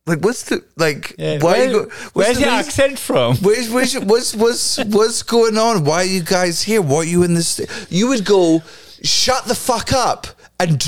Like, 0.08 0.20
what's 0.20 0.44
the 0.44 0.64
like? 0.78 1.14
Yeah, 1.18 1.40
why? 1.40 1.60
are 1.60 1.66
you 1.66 1.74
where- 1.76 1.86
go, 1.86 1.92
where's 2.14 2.38
the 2.38 2.46
your 2.46 2.52
reason- 2.52 2.68
accent 2.68 3.00
from? 3.00 3.36
Where's, 3.42 3.70
where's 3.70 3.94
what's 4.00 4.34
what's 4.36 4.78
what's 4.86 5.22
going 5.22 5.58
on? 5.58 5.84
Why 5.84 5.98
are 5.98 6.04
you 6.06 6.22
guys 6.24 6.64
here? 6.64 6.82
Why 6.82 6.98
are 7.00 7.04
you 7.04 7.24
in 7.24 7.34
this? 7.34 7.60
You 7.90 8.08
would 8.08 8.24
go, 8.26 8.64
shut 9.04 9.46
the 9.46 9.56
fuck 9.56 9.92
up 9.92 10.28
and 10.60 10.84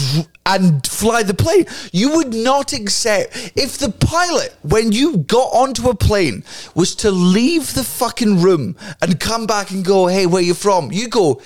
and 0.46 0.88
fly 0.88 1.22
the 1.24 1.34
plane. 1.34 1.66
You 1.92 2.16
would 2.16 2.34
not 2.34 2.72
accept 2.74 3.52
if 3.56 3.78
the 3.78 3.92
pilot, 3.92 4.56
when 4.64 4.92
you 4.94 5.18
got 5.18 5.50
onto 5.54 5.90
a 5.90 5.96
plane, 5.96 6.44
was 6.74 6.96
to 6.96 7.12
leave 7.12 7.74
the 7.76 7.84
fucking 7.84 8.42
room 8.42 8.76
and 9.02 9.20
come 9.20 9.46
back 9.46 9.70
and 9.72 9.84
go, 9.86 10.08
hey, 10.08 10.26
where 10.26 10.42
you 10.42 10.54
from? 10.54 10.92
You 10.92 11.08
go. 11.10 11.42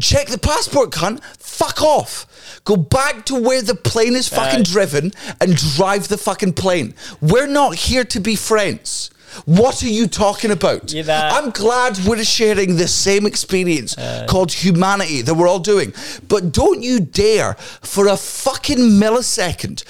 Check 0.00 0.26
the 0.28 0.38
passport, 0.38 0.90
cunt. 0.90 1.22
Fuck 1.38 1.80
off. 1.82 2.26
Go 2.64 2.76
back 2.76 3.24
to 3.26 3.34
where 3.34 3.62
the 3.62 3.74
plane 3.74 4.14
is 4.14 4.28
fucking 4.28 4.60
Uh, 4.60 4.64
driven 4.64 5.12
and 5.40 5.56
drive 5.56 6.08
the 6.08 6.18
fucking 6.18 6.52
plane. 6.52 6.94
We're 7.22 7.46
not 7.46 7.74
here 7.76 8.04
to 8.04 8.20
be 8.20 8.36
friends. 8.36 9.10
What 9.44 9.82
are 9.82 9.88
you 9.88 10.06
talking 10.06 10.50
about? 10.50 10.92
I'm 11.34 11.50
glad 11.50 11.98
we're 12.06 12.24
sharing 12.24 12.76
the 12.76 12.88
same 12.88 13.26
experience 13.26 13.96
Uh. 13.96 14.26
called 14.28 14.52
humanity 14.52 15.22
that 15.22 15.34
we're 15.34 15.48
all 15.48 15.58
doing. 15.58 15.92
But 16.28 16.52
don't 16.52 16.82
you 16.82 17.00
dare 17.00 17.54
for 17.82 18.06
a 18.06 18.16
fucking 18.16 18.78
millisecond, 18.78 19.82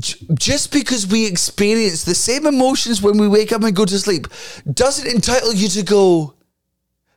j- 0.00 0.16
just 0.34 0.70
because 0.72 1.06
we 1.06 1.26
experience 1.26 2.02
the 2.04 2.14
same 2.14 2.46
emotions 2.46 3.00
when 3.02 3.16
we 3.16 3.26
wake 3.28 3.52
up 3.52 3.62
and 3.62 3.74
go 3.74 3.84
to 3.84 3.98
sleep, 3.98 4.26
doesn't 4.72 5.06
entitle 5.06 5.52
you 5.52 5.68
to 5.68 5.82
go, 5.82 6.34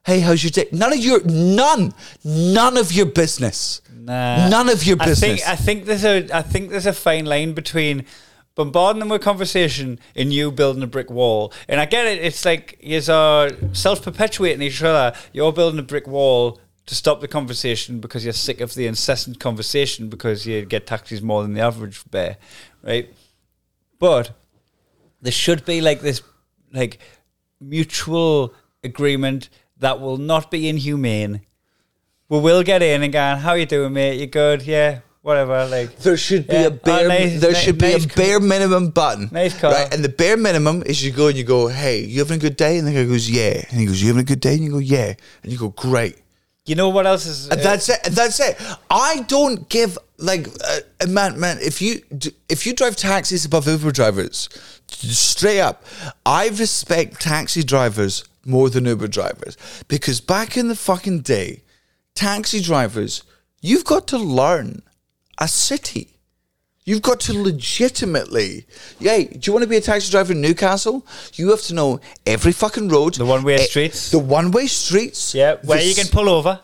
hey, 0.05 0.19
how's 0.19 0.43
your 0.43 0.51
day? 0.51 0.67
None 0.71 0.93
of 0.93 0.99
your, 0.99 1.23
none, 1.23 1.93
none 2.23 2.77
of 2.77 2.91
your 2.91 3.07
business. 3.07 3.81
Nah. 3.91 4.47
None 4.49 4.69
of 4.69 4.83
your 4.83 4.97
I 4.99 5.05
business. 5.05 5.43
think 5.43 5.47
I 5.47 5.55
think 5.55 5.85
there's 5.85 6.05
a 6.05 6.29
I 6.31 6.43
think 6.43 6.69
there's 6.69 6.85
a 6.85 6.93
fine 6.93 7.25
line 7.25 7.53
between 7.53 8.05
bombarding 8.53 8.99
them 8.99 9.09
with 9.09 9.23
conversation 9.23 9.99
and 10.15 10.31
you 10.31 10.51
building 10.51 10.83
a 10.83 10.87
brick 10.87 11.09
wall. 11.09 11.51
And 11.67 11.81
I 11.81 11.85
get 11.85 12.05
it. 12.05 12.23
It's 12.23 12.45
like 12.45 12.77
you 12.81 13.01
are 13.11 13.49
self 13.73 14.03
perpetuating 14.03 14.61
each 14.61 14.83
other. 14.83 15.17
You're 15.33 15.51
building 15.51 15.79
a 15.79 15.83
brick 15.83 16.07
wall 16.07 16.59
to 16.85 16.93
stop 16.93 17.19
the 17.19 17.27
conversation 17.27 17.99
because 17.99 18.23
you're 18.23 18.33
sick 18.33 18.61
of 18.61 18.75
the 18.75 18.85
incessant 18.85 19.39
conversation 19.39 20.07
because 20.07 20.45
you 20.45 20.63
get 20.65 20.85
taxis 20.85 21.23
more 21.23 21.41
than 21.41 21.55
the 21.55 21.61
average 21.61 22.03
bear, 22.11 22.37
right? 22.83 23.11
But 23.97 24.31
there 25.19 25.31
should 25.31 25.65
be 25.65 25.81
like 25.81 26.01
this 26.01 26.21
like 26.71 26.99
mutual 27.59 28.53
agreement 28.83 29.49
that 29.79 29.99
will 29.99 30.17
not 30.17 30.51
be 30.51 30.67
inhumane. 30.69 31.41
We 32.29 32.39
will 32.39 32.63
get 32.63 32.81
in 32.81 33.03
and 33.03 33.13
go, 33.13 33.35
how 33.35 33.53
you 33.53 33.65
doing, 33.65 33.93
mate? 33.93 34.19
You 34.19 34.25
good? 34.27 34.63
Yeah, 34.63 34.99
whatever. 35.21 35.65
Like 35.67 35.97
There 35.99 36.17
should 36.17 36.47
be 36.47 36.53
Yeah. 36.53 36.61
a 36.67 36.71
bare 36.71 37.05
Oh, 37.05 37.07
nice- 37.07 37.39
there 37.41 37.53
should 37.55 37.77
be 37.77 37.91
nice 37.93 38.05
a 38.05 38.07
car. 38.09 38.23
bare 38.23 38.39
minimum 38.39 38.89
button. 38.89 39.29
Nice 39.31 39.53
car. 39.57 39.71
Right? 39.71 39.93
And 39.93 40.03
the 40.03 40.09
bare 40.09 40.37
minimum 40.37 40.81
is 40.85 41.03
you 41.05 41.11
go 41.11 41.27
and 41.27 41.37
you 41.37 41.43
go, 41.43 41.67
Hey, 41.67 41.99
you 41.99 42.19
having 42.19 42.37
a 42.37 42.41
good 42.41 42.57
day? 42.57 42.77
And 42.77 42.87
the 42.87 42.93
guy 42.93 43.03
goes, 43.05 43.29
Yeah. 43.29 43.63
And 43.69 43.79
he 43.79 43.85
goes, 43.85 44.01
You 44.01 44.07
having 44.07 44.21
a 44.21 44.25
good 44.25 44.39
day? 44.39 44.53
And 44.55 44.63
you 44.63 44.71
go, 44.71 44.79
Yeah. 44.79 45.13
And 45.43 45.51
you 45.51 45.57
go, 45.59 45.69
Great. 45.69 46.17
you 46.65 46.73
know 46.73 46.89
what 46.89 47.05
else 47.05 47.27
is? 47.27 47.47
And 47.49 47.61
that's 47.61 47.89
it. 47.89 48.01
That's 48.05 48.39
it. 48.39 48.57
I 48.89 49.19
don't 49.27 49.69
give 49.69 49.99
like 50.17 50.47
uh, 50.47 51.07
man, 51.07 51.39
man. 51.39 51.57
If 51.61 51.79
you 51.81 52.01
if 52.49 52.65
you 52.65 52.73
drive 52.73 52.95
taxis 52.95 53.45
above 53.45 53.67
Uber 53.67 53.91
drivers, 53.91 54.49
straight 54.87 55.59
up, 55.59 55.83
I 56.25 56.47
respect 56.47 57.21
taxi 57.21 57.61
drivers 57.63 58.23
more 58.45 58.69
than 58.69 58.85
Uber 58.85 59.07
drivers 59.07 59.57
because 59.87 60.21
back 60.21 60.55
in 60.55 60.67
the 60.67 60.75
fucking 60.75 61.21
day, 61.21 61.63
taxi 62.13 62.61
drivers, 62.61 63.23
you've 63.61 63.85
got 63.85 64.07
to 64.07 64.17
learn 64.17 64.81
a 65.39 65.47
city. 65.47 66.11
You've 66.87 67.01
got 67.01 67.19
to 67.21 67.33
legitimately, 67.33 68.67
yeah. 68.99 69.17
Do 69.17 69.39
you 69.41 69.53
want 69.53 69.63
to 69.63 69.67
be 69.69 69.77
a 69.77 69.81
taxi 69.81 70.11
driver 70.11 70.33
in 70.33 70.41
Newcastle? 70.41 71.05
You 71.33 71.49
have 71.49 71.61
to 71.63 71.73
know 71.73 71.99
every 72.27 72.51
fucking 72.51 72.89
road, 72.89 73.15
The 73.15 73.25
one-way 73.25 73.55
eh, 73.55 73.63
streets. 73.63 74.11
the 74.11 74.19
one-way 74.19 74.67
streets, 74.67 75.33
Yeah, 75.33 75.55
where 75.63 75.81
you 75.81 75.95
can 75.95 76.07
pull 76.07 76.29
over. 76.29 76.59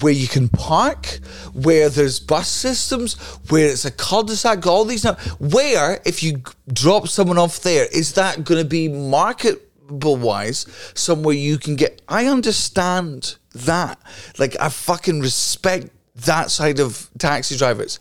where 0.00 0.12
you 0.12 0.28
can 0.28 0.48
park, 0.48 1.18
where 1.52 1.88
there's 1.88 2.20
bus 2.20 2.48
systems, 2.48 3.14
where 3.50 3.66
it's 3.68 3.84
a 3.84 3.90
cul-de-sac, 3.90 4.64
all 4.66 4.84
these 4.84 5.02
now. 5.04 5.14
Where, 5.40 6.00
if 6.04 6.22
you 6.22 6.42
drop 6.72 7.08
someone 7.08 7.38
off 7.38 7.60
there, 7.60 7.86
is 7.92 8.12
that 8.14 8.44
going 8.44 8.62
to 8.62 8.68
be 8.68 8.88
marketable 8.88 9.62
wise 9.88 10.66
somewhere 10.94 11.34
you 11.34 11.58
can 11.58 11.76
get? 11.76 12.02
I 12.08 12.26
understand 12.26 13.36
that. 13.54 13.98
Like, 14.38 14.56
I 14.60 14.68
fucking 14.68 15.20
respect 15.20 15.90
that 16.16 16.50
side 16.50 16.80
of 16.80 17.10
taxi 17.18 17.56
drivers. 17.56 18.00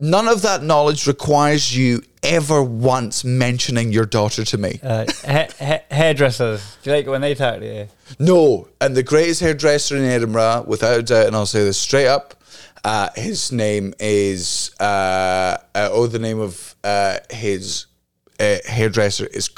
None 0.00 0.26
of 0.26 0.42
that 0.42 0.62
knowledge 0.62 1.06
requires 1.06 1.76
you 1.76 2.02
ever 2.24 2.62
once 2.62 3.24
mentioning 3.24 3.92
your 3.92 4.04
daughter 4.04 4.44
to 4.44 4.58
me. 4.58 4.80
Uh, 4.82 5.06
ha- 5.24 5.48
ha- 5.60 5.82
hairdressers. 5.90 6.76
Do 6.82 6.90
you 6.90 6.96
like 6.96 7.06
it 7.06 7.10
when 7.10 7.20
they 7.20 7.34
talk 7.34 7.60
to 7.60 7.66
you? 7.66 7.88
No, 8.18 8.68
and 8.80 8.96
the 8.96 9.02
greatest 9.02 9.40
hairdresser 9.40 9.96
in 9.96 10.04
Edinburgh, 10.04 10.64
without 10.66 10.98
a 10.98 11.02
doubt, 11.02 11.26
and 11.26 11.36
I'll 11.36 11.46
say 11.46 11.62
this 11.64 11.78
straight 11.78 12.08
up. 12.08 12.34
Uh, 12.84 13.10
his 13.14 13.52
name 13.52 13.94
is 14.00 14.74
uh, 14.80 15.56
uh, 15.74 15.88
oh, 15.92 16.08
the 16.08 16.18
name 16.18 16.40
of 16.40 16.74
uh, 16.82 17.18
his 17.30 17.86
uh, 18.40 18.56
hairdresser 18.66 19.26
is 19.26 19.48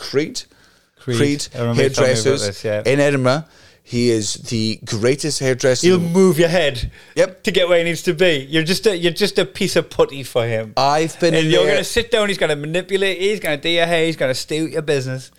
Creed. 1.04 1.18
Creed. 1.18 1.48
I 1.54 1.58
remember 1.60 1.82
you 1.82 1.88
telling 1.90 2.14
me 2.14 2.20
about 2.20 2.24
hairdressers 2.24 2.46
this, 2.46 2.64
yeah. 2.64 2.82
in 2.86 2.98
Edinburgh. 2.98 3.44
He 3.86 4.08
is 4.08 4.32
the 4.34 4.80
greatest 4.86 5.40
hairdresser. 5.40 5.86
He'll 5.86 6.00
move 6.00 6.38
your 6.38 6.48
head. 6.48 6.90
Yep. 7.16 7.42
To 7.42 7.50
get 7.50 7.68
where 7.68 7.76
he 7.76 7.84
needs 7.84 8.00
to 8.04 8.14
be. 8.14 8.46
You're 8.48 8.62
just 8.62 8.86
a, 8.86 8.96
you're 8.96 9.12
just 9.12 9.38
a 9.38 9.44
piece 9.44 9.76
of 9.76 9.90
putty 9.90 10.22
for 10.22 10.46
him. 10.46 10.72
I've 10.78 11.20
been 11.20 11.34
and 11.34 11.44
in 11.44 11.52
you're 11.52 11.66
going 11.66 11.76
to 11.76 11.84
sit 11.84 12.10
down. 12.10 12.28
He's 12.28 12.38
going 12.38 12.48
to 12.48 12.56
manipulate. 12.56 13.20
He's 13.20 13.40
going 13.40 13.58
to 13.58 13.62
do 13.62 13.68
your 13.68 13.84
hair. 13.84 14.06
He's 14.06 14.16
going 14.16 14.30
to 14.30 14.34
steal 14.34 14.66
your 14.66 14.80
business. 14.80 15.30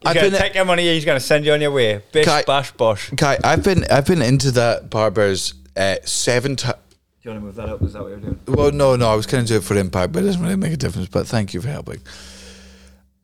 He's 0.00 0.10
I've 0.10 0.14
going 0.14 0.30
been- 0.30 0.40
take 0.40 0.54
your 0.54 0.64
money. 0.64 0.84
He's 0.84 1.04
going 1.04 1.18
to 1.18 1.24
send 1.24 1.44
you 1.44 1.52
on 1.52 1.60
your 1.60 1.72
way. 1.72 2.00
Bish 2.12 2.24
Kai- 2.24 2.44
bash 2.44 2.70
bosh. 2.70 3.10
Kai, 3.16 3.36
I've 3.42 3.64
been 3.64 3.84
I've 3.90 4.06
been 4.06 4.22
into 4.22 4.52
that 4.52 4.90
barber's 4.90 5.54
uh, 5.76 5.96
seven 6.04 6.54
times. 6.54 6.78
Do 6.88 6.96
you 7.22 7.30
want 7.32 7.40
to 7.40 7.46
move 7.46 7.54
that 7.56 7.68
up? 7.68 7.82
Is 7.82 7.94
that 7.94 8.02
what 8.02 8.10
you're 8.10 8.18
doing? 8.18 8.38
Well, 8.46 8.70
no, 8.70 8.94
no, 8.94 9.10
I 9.10 9.16
was 9.16 9.26
going 9.26 9.44
to 9.44 9.48
do 9.48 9.56
it 9.56 9.64
for 9.64 9.76
impact, 9.76 10.12
but 10.12 10.22
it 10.22 10.26
doesn't 10.26 10.40
really 10.40 10.54
make 10.54 10.72
a 10.72 10.76
difference. 10.76 11.08
But 11.08 11.26
thank 11.26 11.52
you 11.52 11.60
for 11.60 11.66
helping. 11.68 12.00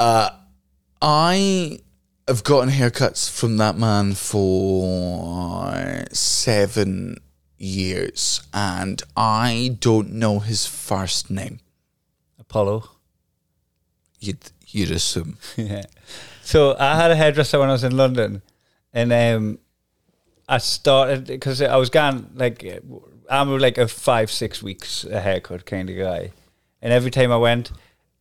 Uh, 0.00 0.30
I 1.00 1.78
have 2.26 2.44
gotten 2.44 2.70
haircuts 2.70 3.30
from 3.30 3.58
that 3.58 3.76
man 3.76 4.14
for 4.14 6.04
seven 6.12 7.18
years, 7.58 8.42
and 8.52 9.02
I 9.16 9.76
don't 9.78 10.12
know 10.12 10.38
his 10.38 10.66
first 10.66 11.30
name. 11.30 11.60
Apollo. 12.38 12.90
You'd 14.20 14.50
you'd 14.68 14.90
assume. 14.90 15.38
yeah. 15.56 15.84
So 16.42 16.76
I 16.78 16.96
had 16.96 17.10
a 17.10 17.16
hairdresser 17.16 17.58
when 17.58 17.68
I 17.68 17.72
was 17.72 17.84
in 17.84 17.96
London, 17.96 18.42
and 18.92 19.12
um, 19.12 19.58
I 20.48 20.58
started 20.58 21.26
because 21.26 21.60
I 21.60 21.76
was 21.76 21.90
gone 21.90 22.30
like 22.34 22.82
I'm 23.30 23.58
like 23.58 23.78
a 23.78 23.88
five 23.88 24.30
six 24.30 24.62
weeks 24.62 25.04
a 25.04 25.20
haircut 25.20 25.66
kind 25.66 25.90
of 25.90 25.96
guy, 25.96 26.32
and 26.80 26.92
every 26.92 27.10
time 27.10 27.32
I 27.32 27.36
went, 27.36 27.70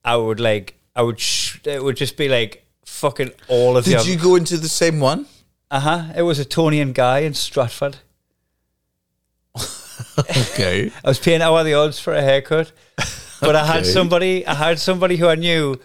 I 0.03 0.15
would 0.15 0.39
like 0.39 0.75
I 0.95 1.01
would 1.01 1.19
sh- 1.19 1.59
it 1.65 1.83
would 1.83 1.97
just 1.97 2.17
be 2.17 2.27
like 2.27 2.62
fucking 2.93 3.31
all 3.47 3.75
of 3.75 3.85
them 3.85 3.97
Did 3.97 4.07
you 4.07 4.17
go 4.17 4.35
into 4.35 4.57
the 4.57 4.69
same 4.69 4.99
one? 4.99 5.25
uh 5.71 5.79
huh. 5.79 6.03
It 6.15 6.21
was 6.21 6.39
a 6.39 6.45
Toni 6.45 6.79
and 6.79 6.93
Guy 6.93 7.19
in 7.19 7.33
Stratford. 7.33 7.97
Okay. 10.19 10.91
I 11.03 11.07
was 11.07 11.19
paying 11.19 11.41
out 11.41 11.55
of 11.55 11.65
the 11.65 11.73
odds 11.73 11.99
for 11.99 12.13
a 12.13 12.21
haircut, 12.21 12.71
but 13.41 13.55
I 13.55 13.65
had 13.65 13.85
somebody. 13.85 14.45
I 14.45 14.53
had 14.53 14.79
somebody 14.79 15.17
who 15.17 15.27
I 15.27 15.35
knew 15.35 15.79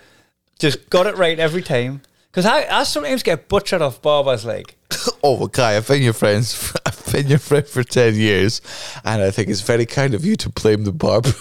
just 0.59 0.91
got 0.91 1.07
it 1.07 1.17
right 1.17 1.39
every 1.39 1.63
time. 1.63 2.03
Because 2.31 2.45
I, 2.45 2.67
I 2.81 2.83
sometimes 2.85 3.23
get 3.23 3.49
butchered 3.49 3.81
off 3.81 4.03
barbers 4.03 4.45
like. 4.45 4.77
oh, 5.23 5.39
well, 5.39 5.49
Kai, 5.49 5.77
I've 5.77 5.89
been 5.89 6.03
your 6.03 6.13
friends. 6.13 6.75
I've 6.87 7.13
been 7.13 7.27
your 7.29 7.39
friend 7.39 7.67
for 7.67 7.83
ten 7.83 8.15
years, 8.15 8.61
and 9.05 9.23
I 9.23 9.31
think 9.31 9.49
it's 9.49 9.63
very 9.63 9.87
kind 9.87 10.15
of 10.15 10.25
you 10.25 10.37
to 10.37 10.51
blame 10.51 10.85
the 10.85 10.93
barber. 10.93 11.33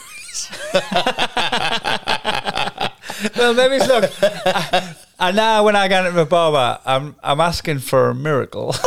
Well, 3.38 3.54
maybe 3.54 3.76
it's 3.76 3.88
look. 3.88 4.12
I, 4.22 4.96
and 5.20 5.36
now 5.36 5.64
when 5.64 5.76
I 5.76 5.88
get 5.88 6.06
into 6.06 6.18
my 6.18 6.24
barber, 6.26 6.80
I'm 6.86 7.16
I'm 7.24 7.40
asking 7.42 7.80
for 7.80 8.10
a 8.10 8.16
miracle. 8.16 8.76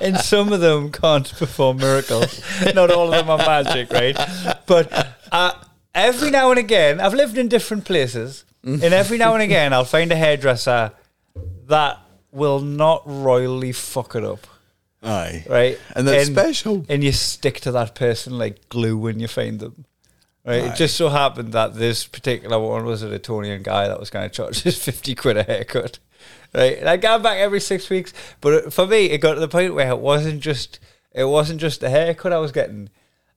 and 0.00 0.16
some 0.18 0.52
of 0.52 0.60
them 0.60 0.90
can't 0.92 1.30
perform 1.36 1.78
miracles. 1.78 2.40
Not 2.74 2.90
all 2.90 3.12
of 3.12 3.26
them 3.26 3.30
are 3.30 3.38
magic, 3.38 3.90
right? 3.92 4.16
But 4.66 5.08
uh, 5.32 5.52
every 5.94 6.30
now 6.30 6.50
and 6.50 6.58
again, 6.58 7.00
I've 7.00 7.14
lived 7.14 7.38
in 7.38 7.48
different 7.48 7.84
places, 7.84 8.44
and 8.62 8.82
every 8.82 9.18
now 9.18 9.34
and 9.34 9.42
again, 9.42 9.72
I'll 9.72 9.84
find 9.84 10.10
a 10.12 10.16
hairdresser 10.16 10.92
that 11.66 11.98
will 12.32 12.60
not 12.60 13.02
royally 13.06 13.72
fuck 13.72 14.14
it 14.14 14.24
up. 14.24 14.46
Aye. 15.02 15.44
Right, 15.48 15.78
And 15.94 16.08
that's 16.08 16.28
special. 16.30 16.86
and 16.88 17.04
you 17.04 17.12
stick 17.12 17.60
to 17.60 17.72
that 17.72 17.94
person 17.94 18.38
like 18.38 18.68
glue 18.70 18.96
when 18.96 19.20
you 19.20 19.28
find 19.28 19.60
them. 19.60 19.84
Right. 20.44 20.64
It 20.64 20.76
just 20.76 20.96
so 20.96 21.08
happened 21.08 21.52
that 21.52 21.74
this 21.74 22.06
particular 22.06 22.58
one 22.58 22.84
was 22.84 23.02
an 23.02 23.14
Etonian 23.14 23.62
guy 23.62 23.88
that 23.88 23.98
was 23.98 24.10
going 24.10 24.28
to 24.28 24.34
charge 24.34 24.66
us 24.66 24.76
50 24.84 25.14
quid 25.14 25.38
a 25.38 25.42
haircut. 25.42 25.98
Right. 26.54 26.78
And 26.78 26.88
I 26.88 26.98
got 26.98 27.22
back 27.22 27.38
every 27.38 27.60
six 27.60 27.88
weeks. 27.88 28.12
But 28.42 28.72
for 28.72 28.86
me, 28.86 29.06
it 29.06 29.18
got 29.18 29.34
to 29.34 29.40
the 29.40 29.48
point 29.48 29.74
where 29.74 29.88
it 29.88 29.98
wasn't 29.98 30.40
just, 30.40 30.80
it 31.12 31.24
wasn't 31.24 31.60
just 31.60 31.80
the 31.80 31.88
haircut 31.88 32.32
I 32.32 32.38
was 32.38 32.52
getting. 32.52 32.90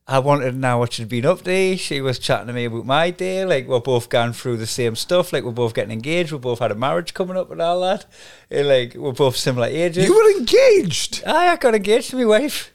I 0.10 0.20
wanted 0.20 0.52
to 0.52 0.58
know 0.58 0.78
what 0.78 0.94
she'd 0.94 1.10
been 1.10 1.26
up 1.26 1.44
to. 1.44 1.78
She 1.78 2.00
was 2.00 2.18
chatting 2.18 2.48
to 2.48 2.54
me 2.54 2.66
about 2.66 2.86
my 2.86 3.10
day. 3.10 3.44
Like, 3.44 3.68
we're 3.68 3.82
both 3.82 4.08
going 4.08 4.32
through 4.32 4.56
the 4.58 4.68
same 4.68 4.96
stuff. 4.96 5.34
Like, 5.34 5.44
we're 5.44 5.52
both 5.52 5.74
getting 5.74 5.92
engaged. 5.92 6.32
We 6.32 6.38
both 6.38 6.60
had 6.60 6.72
a 6.72 6.76
marriage 6.76 7.14
coming 7.14 7.36
up 7.36 7.52
and 7.52 7.62
all 7.62 7.82
that. 7.82 8.06
And, 8.50 8.70
like, 8.70 8.96
we're 8.96 9.12
both 9.12 9.36
similar 9.36 9.68
ages. 9.68 10.06
You 10.08 10.16
were 10.16 10.40
engaged. 10.40 11.24
Aye, 11.26 11.50
I 11.50 11.56
got 11.58 11.76
engaged 11.76 12.12
to 12.12 12.16
my 12.16 12.26
wife. 12.26 12.74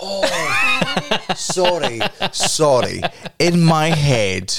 Oh, 0.00 1.18
sorry, 1.34 2.00
sorry. 2.32 3.00
In 3.38 3.62
my 3.62 3.88
head, 3.88 4.54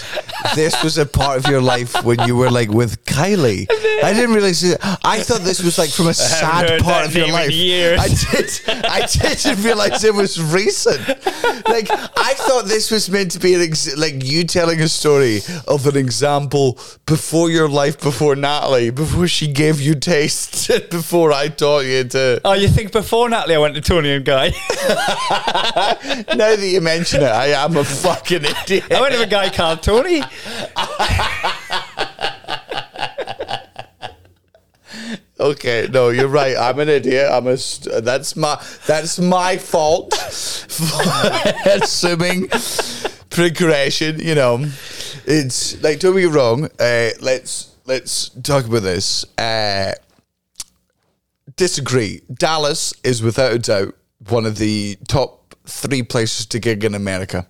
this 0.55 0.83
was 0.83 0.97
a 0.97 1.05
part 1.05 1.37
of 1.37 1.47
your 1.51 1.61
life 1.61 2.03
when 2.03 2.19
you 2.27 2.35
were 2.35 2.49
like 2.49 2.69
with 2.69 3.03
Kylie. 3.05 3.67
I 4.03 4.13
didn't 4.13 4.33
realize. 4.33 4.63
It. 4.63 4.79
I 5.03 5.19
thought 5.19 5.41
this 5.41 5.61
was 5.63 5.77
like 5.77 5.89
from 5.89 6.07
a 6.07 6.13
sad 6.13 6.81
part 6.81 7.05
of 7.05 7.15
your 7.15 7.27
life. 7.31 7.51
years. 7.51 7.99
I 7.99 8.07
did. 8.07 8.85
I 8.85 9.05
didn't 9.05 9.63
realize 9.63 10.03
it 10.03 10.13
was 10.13 10.41
recent. 10.41 11.07
Like 11.67 11.89
I 11.91 12.33
thought 12.35 12.65
this 12.65 12.91
was 12.91 13.09
meant 13.09 13.31
to 13.31 13.39
be 13.39 13.53
an 13.53 13.61
ex- 13.61 13.95
like 13.97 14.23
you 14.23 14.43
telling 14.43 14.81
a 14.81 14.87
story 14.87 15.41
of 15.67 15.85
an 15.87 15.97
example 15.97 16.79
before 17.05 17.49
your 17.49 17.69
life, 17.69 17.99
before 17.99 18.35
Natalie, 18.35 18.89
before 18.89 19.27
she 19.27 19.47
gave 19.51 19.79
you 19.81 19.95
taste, 19.95 20.69
before 20.89 21.31
I 21.31 21.47
taught 21.49 21.85
you 21.85 22.03
to. 22.05 22.41
Oh, 22.45 22.53
you 22.53 22.67
think 22.67 22.91
before 22.91 23.29
Natalie 23.29 23.55
I 23.55 23.59
went 23.59 23.75
to 23.75 23.81
Toni 23.81 24.11
and 24.11 24.25
Guy? 24.25 24.51
Now 26.35 26.55
that 26.55 26.67
you 26.69 26.81
mention 26.81 27.21
it, 27.21 27.27
I 27.29 27.47
am 27.47 27.77
a 27.77 27.83
fucking 27.83 28.43
idiot. 28.43 28.91
I 28.91 29.01
went 29.01 29.13
to 29.13 29.21
a 29.21 29.27
guy 29.27 29.49
called 29.49 29.81
Tony. 29.81 30.21
Okay, 35.39 35.87
no, 35.91 36.09
you're 36.09 36.27
right. 36.27 36.57
I'm 36.57 36.79
an 36.79 36.89
idiot. 36.89 37.29
I'm 37.31 37.47
a. 37.47 37.57
St- 37.57 38.03
that's 38.03 38.35
my. 38.35 38.61
That's 38.87 39.19
my 39.19 39.57
fault. 39.57 40.13
for 40.13 41.31
Assuming 41.65 42.49
progression, 43.29 44.19
you 44.19 44.33
know, 44.35 44.65
it's 45.25 45.81
like 45.83 45.99
don't 45.99 46.15
be 46.15 46.25
wrong. 46.25 46.65
Uh, 46.79 47.09
let's 47.21 47.75
let's 47.85 48.29
talk 48.29 48.65
about 48.65 48.81
this. 48.81 49.25
Uh, 49.37 49.93
disagree. 51.55 52.21
Dallas 52.33 52.93
is 53.03 53.21
without 53.21 53.53
a 53.53 53.59
doubt 53.59 53.95
one 54.29 54.45
of 54.45 54.57
the 54.57 54.97
top 55.07 55.55
three 55.65 56.03
places 56.03 56.45
to 56.47 56.59
gig 56.59 56.83
in 56.83 56.95
America. 56.95 57.47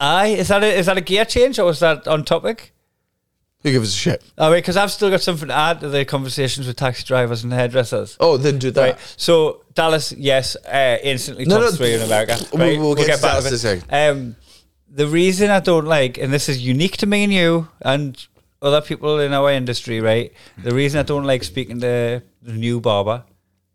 Aye, 0.00 0.28
is 0.28 0.48
that 0.48 0.62
a, 0.62 0.66
is 0.78 0.86
that 0.86 0.96
a 0.96 1.00
gear 1.00 1.24
change 1.24 1.58
or 1.58 1.70
is 1.70 1.80
that 1.80 2.06
on 2.06 2.24
topic? 2.24 2.72
Who 3.62 3.72
gives 3.72 3.92
a 3.92 3.96
shit? 3.96 4.22
Oh, 4.38 4.52
wait, 4.52 4.58
because 4.58 4.76
I've 4.76 4.92
still 4.92 5.10
got 5.10 5.20
something 5.20 5.48
to 5.48 5.54
add 5.54 5.80
to 5.80 5.88
the 5.88 6.04
conversations 6.04 6.68
with 6.68 6.76
taxi 6.76 7.04
drivers 7.04 7.42
and 7.42 7.52
hairdressers. 7.52 8.16
Oh, 8.20 8.36
then 8.36 8.58
do 8.60 8.70
that. 8.70 8.80
Right. 8.80 9.14
So 9.16 9.64
Dallas, 9.74 10.12
yes, 10.12 10.54
uh, 10.64 10.98
instantly 11.02 11.44
No, 11.44 11.56
top 11.56 11.64
no, 11.64 11.76
three 11.76 11.94
in 11.94 12.02
America. 12.02 12.36
we'll- 12.52 12.60
Right, 12.62 12.78
we'll 12.78 12.94
get 12.94 13.06
to 13.16 13.22
back 13.22 13.42
Dallas 13.42 13.62
to 13.62 13.72
it. 13.78 13.84
Um, 13.92 14.36
the 14.88 15.08
reason 15.08 15.50
I 15.50 15.58
don't 15.58 15.86
like, 15.86 16.18
and 16.18 16.32
this 16.32 16.48
is 16.48 16.64
unique 16.64 16.96
to 16.98 17.06
me 17.06 17.24
and 17.24 17.32
you 17.32 17.68
and 17.82 18.24
other 18.62 18.80
people 18.80 19.18
in 19.18 19.32
our 19.32 19.50
industry, 19.50 20.00
right? 20.00 20.32
The 20.62 20.72
reason 20.74 21.00
I 21.00 21.02
don't 21.02 21.24
like 21.24 21.42
speaking 21.42 21.80
to 21.80 22.22
the 22.42 22.52
new 22.52 22.80
barber, 22.80 23.24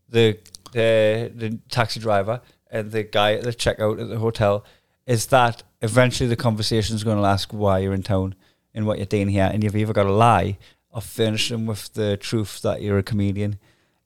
the 0.09 0.37
the, 0.73 1.31
the 1.33 1.59
taxi 1.69 1.99
driver, 1.99 2.41
and 2.69 2.91
the 2.91 3.03
guy 3.03 3.33
at 3.33 3.43
the 3.43 3.53
checkout 3.53 4.01
at 4.01 4.09
the 4.09 4.19
hotel, 4.19 4.65
is 5.05 5.27
that 5.27 5.63
eventually 5.81 6.27
the 6.27 6.35
conversation 6.35 6.95
is 6.95 7.03
going 7.03 7.17
to 7.17 7.25
ask 7.25 7.51
why 7.51 7.79
you're 7.79 7.93
in 7.93 8.03
town 8.03 8.35
and 8.73 8.85
what 8.85 8.97
you're 8.97 9.05
doing 9.05 9.29
here, 9.29 9.49
and 9.51 9.63
you've 9.63 9.75
either 9.75 9.93
got 9.93 10.03
to 10.03 10.11
lie 10.11 10.57
or 10.89 11.01
furnish 11.01 11.49
them 11.49 11.65
with 11.65 11.93
the 11.93 12.17
truth 12.17 12.61
that 12.61 12.81
you're 12.81 12.97
a 12.97 13.03
comedian. 13.03 13.57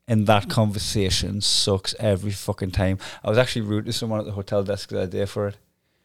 And 0.09 0.25
that 0.27 0.49
conversation 0.49 1.41
sucks 1.41 1.93
every 1.99 2.31
fucking 2.31 2.71
time. 2.71 2.97
I 3.23 3.29
was 3.29 3.37
actually 3.37 3.63
rude 3.63 3.85
to 3.87 3.93
someone 3.93 4.19
at 4.19 4.25
the 4.25 4.31
hotel 4.31 4.63
desk 4.63 4.89
the 4.89 5.01
other 5.01 5.11
day 5.11 5.25
for 5.25 5.49
it. 5.49 5.57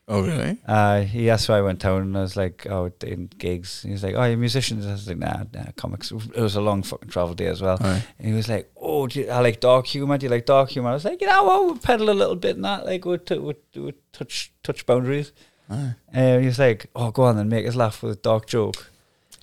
Oh, 0.09 0.23
really? 0.23 0.59
Uh, 0.67 1.03
he 1.03 1.31
asked 1.31 1.49
why 1.49 1.59
I 1.59 1.63
went 1.63 1.79
down, 1.79 2.03
and 2.03 2.19
I 2.19 2.23
was 2.23 2.37
like, 2.37 2.67
"Oh, 2.69 2.91
in 3.03 3.29
gigs." 3.39 3.85
And 3.85 3.91
he 3.91 3.93
was 3.93 4.03
like, 4.03 4.15
"Oh, 4.17 4.25
you're 4.25 4.37
musicians." 4.37 4.85
I 4.85 4.93
was 4.93 5.07
like, 5.07 5.19
"Nah, 5.19 5.45
nah, 5.55 5.71
comics." 5.77 6.11
It 6.11 6.41
was 6.41 6.57
a 6.57 6.61
long 6.61 6.83
fucking 6.83 7.09
travel 7.09 7.35
day 7.35 7.47
as 7.47 7.63
well. 7.63 7.79
Aye. 7.81 8.03
And 8.19 8.29
he 8.29 8.35
was 8.35 8.49
like, 8.49 8.71
"Oh, 8.77 9.07
do 9.07 9.21
you, 9.21 9.31
I 9.31 9.41
like 9.41 9.61
dark 9.61 9.87
humor. 9.87 10.19
Do 10.19 10.27
you 10.27 10.31
like 10.31 10.45
dark 10.45 10.71
humor?" 10.71 10.91
I 10.91 10.95
was 10.95 11.05
like, 11.05 11.21
"You 11.21 11.29
know, 11.29 11.45
what? 11.45 11.65
we'll 11.65 11.77
pedal 11.79 12.11
a 12.11 12.13
little 12.13 12.37
bit 12.37 12.57
in 12.57 12.63
that, 12.63 12.85
like, 12.85 13.05
we 13.05 13.17
t- 13.19 13.39
we 13.39 13.55
we 13.77 13.95
touch 14.13 14.53
touch 14.65 14.85
boundaries." 14.87 15.33
Aye. 15.71 15.95
And 16.13 16.41
he 16.41 16.47
was 16.47 16.59
like, 16.59 16.91
"Oh, 16.97 17.13
go 17.13 17.23
on 17.23 17.37
then, 17.37 17.49
make 17.49 17.67
us 17.67 17.77
laugh 17.77 18.03
with 18.03 18.13
a 18.19 18.21
dark 18.21 18.47
joke." 18.47 18.91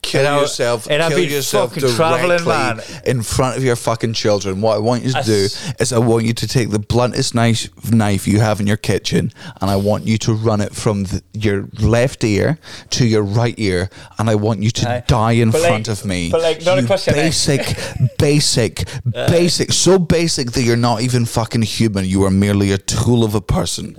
Kill 0.10 0.26
And 0.26 0.42
yourself. 0.42 0.90
I've 0.90 1.10
kill 1.12 1.20
yourself 1.20 1.74
fucking 1.74 1.90
travelling, 1.96 2.44
man. 2.46 2.78
directly 2.78 3.12
in 3.12 3.22
front 3.24 3.58
of 3.58 3.64
your 3.64 3.76
fucking 3.76 4.14
children. 4.14 4.60
What 4.62 4.76
I 4.76 4.80
want 4.80 5.04
you 5.04 5.12
to 5.12 5.20
I 5.20 5.24
do 5.24 5.46
s- 5.46 5.74
is 5.80 5.94
I 5.94 6.00
want 6.00 6.26
you 6.26 6.34
to 6.34 6.48
take 6.48 6.70
the 6.72 6.80
bluntest 6.80 7.36
knife 7.36 7.70
knife 7.92 8.28
you 8.28 8.40
have 8.40 8.60
in 8.60 8.68
your 8.68 8.78
kitchen, 8.78 9.32
and 9.62 9.70
I 9.70 9.76
want 9.76 10.08
you 10.08 10.18
to 10.20 10.34
run 10.34 10.62
it 10.62 10.74
from 10.74 11.04
the, 11.06 11.22
your 11.34 11.68
left 11.80 12.24
ear 12.24 12.58
to 12.92 13.06
your 13.06 13.24
right 13.24 13.56
ear, 13.58 13.90
and 14.18 14.30
I 14.30 14.36
want 14.36 14.64
you 14.64 14.72
to 14.72 15.04
die 15.08 15.34
in 15.34 15.52
But 15.52 15.62
like- 15.62 15.70
front 15.70 15.88
of 15.88 16.06
me. 16.06 16.30
but 16.32 16.42
like, 16.42 16.66
not 16.66 16.76
you 16.82 16.88
your 16.88 16.98
neck. 16.98 17.16
basic, 17.16 17.78
basic, 18.18 18.88
basic, 19.14 19.72
so 19.74 20.00
basic 20.00 20.52
that 20.54 20.64
you're 20.64 20.76
not 20.90 21.02
even 21.02 21.26
fucking 21.26 21.62
human. 21.64 22.06
You 22.06 22.24
are 22.24 22.32
merely 22.32 22.72
a 22.72 22.78
tool 22.78 23.24
of 23.24 23.36
a 23.36 23.42
person. 23.42 23.98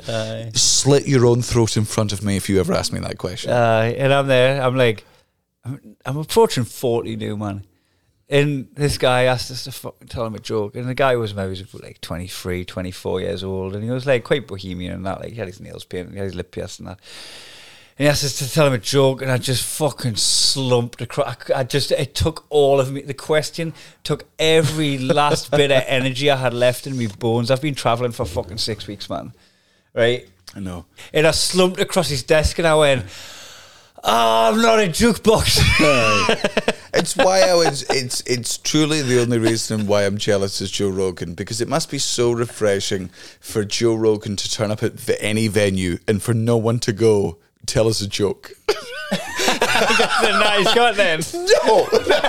Slit 0.55 1.07
your 1.07 1.27
own 1.27 1.43
throat 1.43 1.77
in 1.77 1.85
front 1.85 2.13
of 2.13 2.23
me 2.23 2.37
if 2.37 2.49
you 2.49 2.59
ever 2.61 2.73
ask 2.73 2.93
me 2.93 3.01
that 3.01 3.19
question. 3.19 3.51
Uh, 3.53 3.93
and 3.97 4.13
I'm 4.13 4.27
there. 4.27 4.61
I'm 4.63 4.77
like, 4.77 5.05
I'm, 5.65 5.97
I'm 6.05 6.17
approaching 6.17 6.65
forty 6.65 7.17
new 7.17 7.37
man. 7.37 7.65
And 8.31 8.69
this 8.75 8.97
guy 8.97 9.25
asked 9.25 9.51
us 9.51 9.65
to 9.65 9.73
fucking 9.73 10.07
tell 10.07 10.25
him 10.25 10.37
a 10.37 10.39
joke, 10.39 10.77
and 10.77 10.89
the 10.89 10.95
guy 10.95 11.17
was 11.17 11.35
maybe 11.35 11.67
like 11.83 12.01
23, 12.01 12.65
24 12.65 13.21
years 13.23 13.43
old, 13.43 13.75
and 13.75 13.83
he 13.83 13.91
was 13.91 14.07
like 14.07 14.23
quite 14.23 14.47
bohemian 14.47 14.93
and 14.93 15.05
that. 15.05 15.21
Like 15.21 15.31
he 15.31 15.37
had 15.37 15.49
his 15.49 15.59
nails 15.59 15.85
painted, 15.85 16.13
he 16.13 16.19
had 16.19 16.27
his 16.27 16.37
lip 16.37 16.53
pierced 16.53 16.79
and 16.79 16.89
that. 16.91 17.01
And 17.99 18.07
he 18.07 18.09
asked 18.09 18.23
us 18.23 18.39
to 18.39 18.49
tell 18.49 18.69
him 18.69 18.73
a 18.73 18.79
joke, 18.79 19.21
and 19.21 19.33
I 19.33 19.39
just 19.39 19.65
fucking 19.65 20.15
slumped 20.15 21.01
across. 21.01 21.37
I, 21.51 21.61
I 21.61 21.65
just 21.65 21.91
it 21.91 22.15
took 22.15 22.47
all 22.51 22.79
of 22.79 22.93
me. 22.93 23.03
The 23.03 23.15
question 23.15 23.75
took 24.05 24.27
every 24.39 24.97
last 24.99 25.51
bit 25.51 25.73
of 25.73 25.83
energy 25.89 26.31
I 26.31 26.37
had 26.37 26.55
left 26.55 26.87
in 26.87 26.97
me 26.97 27.09
bones. 27.09 27.51
I've 27.51 27.61
been 27.61 27.75
traveling 27.75 28.13
for 28.13 28.25
fucking 28.25 28.59
six 28.59 28.87
weeks, 28.87 29.11
man. 29.11 29.33
Right. 29.93 30.29
I 30.55 30.61
know. 30.61 30.87
And 31.13 31.27
I 31.27 31.33
slumped 31.33 31.81
across 31.81 32.09
his 32.09 32.23
desk 32.23 32.59
and 32.59 32.67
I 32.67 32.75
went, 32.75 33.07
Oh, 34.03 34.51
I'm 34.53 34.61
not 34.63 34.79
a 34.79 34.89
jukebox. 34.89 35.61
It's 36.93 37.17
why 37.17 37.43
I 37.43 37.55
was. 37.55 37.83
It's 37.85 38.21
it's 38.27 38.59
truly 38.59 39.01
the 39.01 39.21
only 39.23 39.39
reason 39.39 39.87
why 39.87 40.05
I'm 40.05 40.19
jealous 40.19 40.61
is 40.61 40.73
Joe 40.73 40.89
Rogan 40.89 41.35
because 41.35 41.61
it 41.61 41.69
must 41.69 41.89
be 41.89 41.99
so 41.99 42.33
refreshing 42.33 43.11
for 43.41 43.65
Joe 43.65 43.95
Rogan 43.95 44.35
to 44.35 44.51
turn 44.51 44.73
up 44.73 44.83
at 44.83 44.95
v- 44.95 45.15
any 45.21 45.47
venue 45.47 45.99
and 46.09 46.21
for 46.21 46.35
no 46.35 46.57
one 46.57 46.81
to 46.81 46.93
go 46.93 47.39
tell 47.65 47.87
us 47.87 48.01
a 48.01 48.09
joke. 48.09 48.51
no, 49.13 50.55
he's 50.59 50.75
got 50.75 50.97
them. 50.97 51.21
No, 51.65 51.85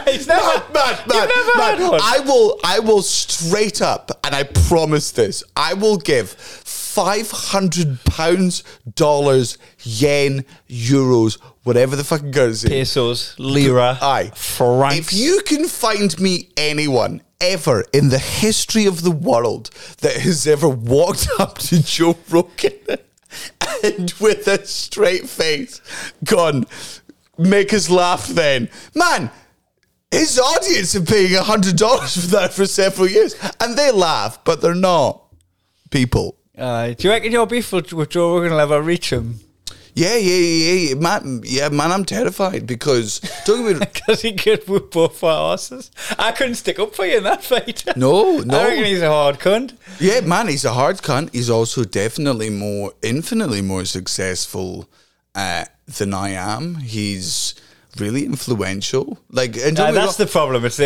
He's 0.06 0.28
never, 0.28 0.64
man, 0.74 0.98
man, 1.08 1.08
man, 1.08 1.28
never 1.28 1.58
man. 1.58 1.78
had 1.80 1.90
one. 1.90 2.00
I 2.04 2.20
will, 2.26 2.60
I 2.64 2.80
will 2.80 3.02
straight 3.02 3.82
up, 3.82 4.12
and 4.24 4.36
I 4.36 4.44
promise 4.44 5.12
this. 5.12 5.44
I 5.56 5.74
will 5.74 5.98
give 5.98 6.30
five 6.32 7.30
hundred 7.32 8.04
pounds, 8.06 8.64
dollars, 8.96 9.58
yen, 9.84 10.46
euros, 10.70 11.40
whatever 11.64 11.96
the 11.96 12.04
fucking 12.04 12.32
currency. 12.32 12.68
Pesos, 12.68 13.36
lira, 13.40 13.98
Aye. 14.02 14.32
francs. 14.36 14.98
If 14.98 15.14
you 15.14 15.42
can 15.46 15.68
find 15.68 16.20
me 16.20 16.50
anyone 16.58 17.22
ever 17.40 17.86
in 17.92 18.10
the 18.10 18.20
history 18.20 18.86
of 18.86 19.02
the 19.02 19.12
world 19.12 19.70
that 20.02 20.18
has 20.18 20.46
ever 20.48 20.70
walked 20.70 21.28
up 21.40 21.58
to 21.60 21.84
Joe 21.84 22.18
Rogan 22.30 22.74
and 23.84 24.14
with 24.20 24.48
a 24.48 24.66
straight 24.66 25.28
face 25.28 25.82
gone, 26.24 26.66
make 27.38 27.74
us 27.74 27.90
laugh 27.90 28.28
then. 28.28 28.70
Man, 28.94 29.32
his 30.12 30.40
audience 30.40 30.96
are 30.96 31.02
paying 31.02 31.32
$100 31.32 32.22
for 32.22 32.28
that 32.28 32.54
for 32.54 32.66
several 32.66 33.08
years. 33.08 33.36
And 33.60 33.78
they 33.78 33.92
laugh, 33.92 34.44
but 34.44 34.62
they're 34.62 34.76
not 34.76 35.24
people. 35.90 36.38
Uh, 36.58 36.90
do 36.90 37.08
you 37.08 37.14
reckon 37.14 37.32
your 37.32 37.48
beef 37.48 37.72
with, 37.72 37.94
with 37.94 38.10
Joe 38.10 38.36
Rogan 38.36 38.52
will 38.52 38.60
ever 38.60 38.82
reach 38.82 39.12
him? 39.12 39.40
Yeah, 39.94 40.16
yeah, 40.16 40.36
yeah, 40.36 40.74
yeah, 40.74 40.96
man. 40.96 41.42
Yeah, 41.44 41.70
man, 41.70 41.92
I'm 41.92 42.06
terrified 42.06 42.66
because 42.66 43.20
talking 43.46 43.76
about 43.76 43.94
Because 43.94 44.22
he 44.22 44.34
could 44.34 44.68
whoop 44.68 44.92
both 44.92 45.24
our 45.24 45.50
horses. 45.50 45.92
I 46.18 46.32
couldn't 46.32 46.56
stick 46.56 46.80
up 46.80 46.96
for 46.96 47.06
you 47.06 47.18
in 47.18 47.24
that 47.24 47.44
fight. 47.44 47.84
No, 47.98 48.40
no. 48.40 48.60
I 48.60 48.68
reckon 48.70 48.86
he's 48.86 49.02
a 49.02 49.10
hard 49.10 49.40
cunt. 49.40 49.76
Yeah, 50.00 50.22
man, 50.22 50.48
he's 50.48 50.66
a 50.66 50.74
hard 50.74 50.98
cunt. 50.98 51.34
He's 51.34 51.50
also 51.50 51.84
definitely 51.84 52.50
more, 52.50 52.94
infinitely 53.02 53.62
more 53.62 53.86
successful 53.86 54.88
uh, 55.36 55.66
than 55.98 56.14
I 56.14 56.30
am. 56.30 56.76
He's 56.76 57.54
really 58.00 58.26
influential. 58.26 59.20
Like, 59.30 59.58
and 59.58 59.80
Uh, 59.80 59.92
that's 59.92 60.16
the 60.18 60.26
problem. 60.28 60.66
It's 60.66 60.80
uh, 60.80 60.84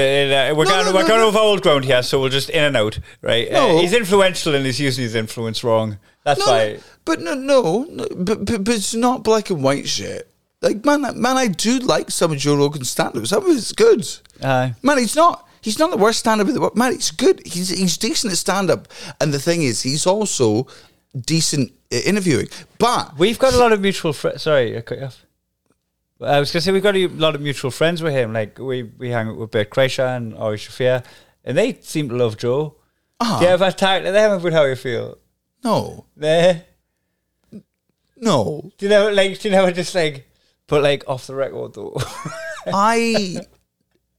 uh, 0.51 0.55
we're 0.55 0.65
No, 0.65 0.69
going 0.71 0.85
no, 0.85 0.93
we're 0.93 1.01
no, 1.01 1.07
going 1.07 1.21
over 1.21 1.37
old 1.39 1.61
ground 1.61 1.85
here, 1.85 2.01
so 2.03 2.19
we'll 2.19 2.29
just 2.29 2.49
in 2.49 2.63
and 2.63 2.77
out, 2.77 2.99
right? 3.21 3.51
No. 3.51 3.77
Uh, 3.77 3.81
he's 3.81 3.93
influential 3.93 4.55
and 4.55 4.65
he's 4.65 4.79
using 4.79 5.03
his 5.03 5.15
influence 5.15 5.63
wrong. 5.63 5.97
That's 6.23 6.45
why. 6.45 6.79
but 7.05 7.21
no, 7.21 7.33
no, 7.35 7.85
but, 8.15 8.45
but 8.45 8.63
but 8.63 8.73
it's 8.75 8.95
not 8.95 9.23
black 9.23 9.49
and 9.51 9.63
white 9.63 9.87
shit. 9.87 10.27
Like, 10.61 10.83
man, 10.83 11.01
man, 11.21 11.37
I 11.37 11.47
do 11.47 11.77
like 11.79 12.09
some 12.09 12.31
of 12.31 12.39
Joe 12.39 12.55
Rogan's 12.55 12.89
stand-up. 12.89 13.27
Some 13.27 13.45
of 13.45 13.55
it's 13.55 13.71
good. 13.71 14.07
Aye. 14.43 14.73
Man, 14.81 14.97
he's 14.97 15.15
not. 15.15 15.47
He's 15.61 15.77
not 15.77 15.91
the 15.91 15.97
worst 15.97 16.19
stand-up 16.19 16.47
in 16.47 16.53
the 16.55 16.61
world. 16.61 16.75
Man, 16.75 16.93
he's 16.93 17.11
good. 17.11 17.41
He's 17.45 17.69
he's 17.69 17.97
decent 17.97 18.31
at 18.31 18.37
stand-up. 18.39 18.87
And 19.21 19.31
the 19.33 19.39
thing 19.39 19.61
is, 19.61 19.83
he's 19.83 20.07
also 20.07 20.65
decent 21.19 21.71
at 21.91 22.05
interviewing. 22.05 22.47
But 22.79 23.17
We've 23.19 23.37
got 23.37 23.53
a 23.53 23.57
lot 23.57 23.73
of 23.73 23.81
mutual 23.81 24.13
friends. 24.13 24.41
Sorry, 24.43 24.75
I 24.75 24.81
cut 24.81 24.97
you 24.99 25.05
off. 25.05 25.24
I 26.25 26.39
was 26.39 26.51
going 26.51 26.59
to 26.59 26.65
say 26.65 26.71
we've 26.71 26.83
got 26.83 26.95
a 26.95 27.07
lot 27.07 27.35
of 27.35 27.41
mutual 27.41 27.71
friends 27.71 28.01
with 28.01 28.13
him. 28.13 28.33
Like 28.33 28.57
we 28.59 28.83
we 28.83 29.09
hang 29.09 29.29
out 29.29 29.37
with 29.37 29.51
Bert 29.51 29.69
Kreischer 29.69 30.15
and 30.17 30.33
Ari 30.35 30.57
Shaffir, 30.57 31.03
and 31.43 31.57
they 31.57 31.73
seem 31.81 32.09
to 32.09 32.15
love 32.15 32.37
Joe. 32.37 32.75
uh, 33.19 33.39
Do 33.39 33.45
you 33.45 33.51
ever 33.51 33.71
talk 33.71 34.03
to 34.03 34.11
them 34.11 34.31
about 34.39 34.53
how 34.53 34.63
you 34.65 34.75
feel? 34.75 35.17
no, 35.63 36.05
Nah. 36.15 36.53
no. 38.17 38.71
Do 38.77 38.85
you 38.85 38.89
know, 38.89 39.09
like, 39.11 39.39
do 39.39 39.49
you 39.49 39.55
know, 39.55 39.69
just 39.71 39.95
like, 39.95 40.29
but 40.67 40.83
like 40.83 41.03
off 41.07 41.27
the 41.27 41.35
record 41.35 41.73
though. 41.73 41.95
I 42.67 43.39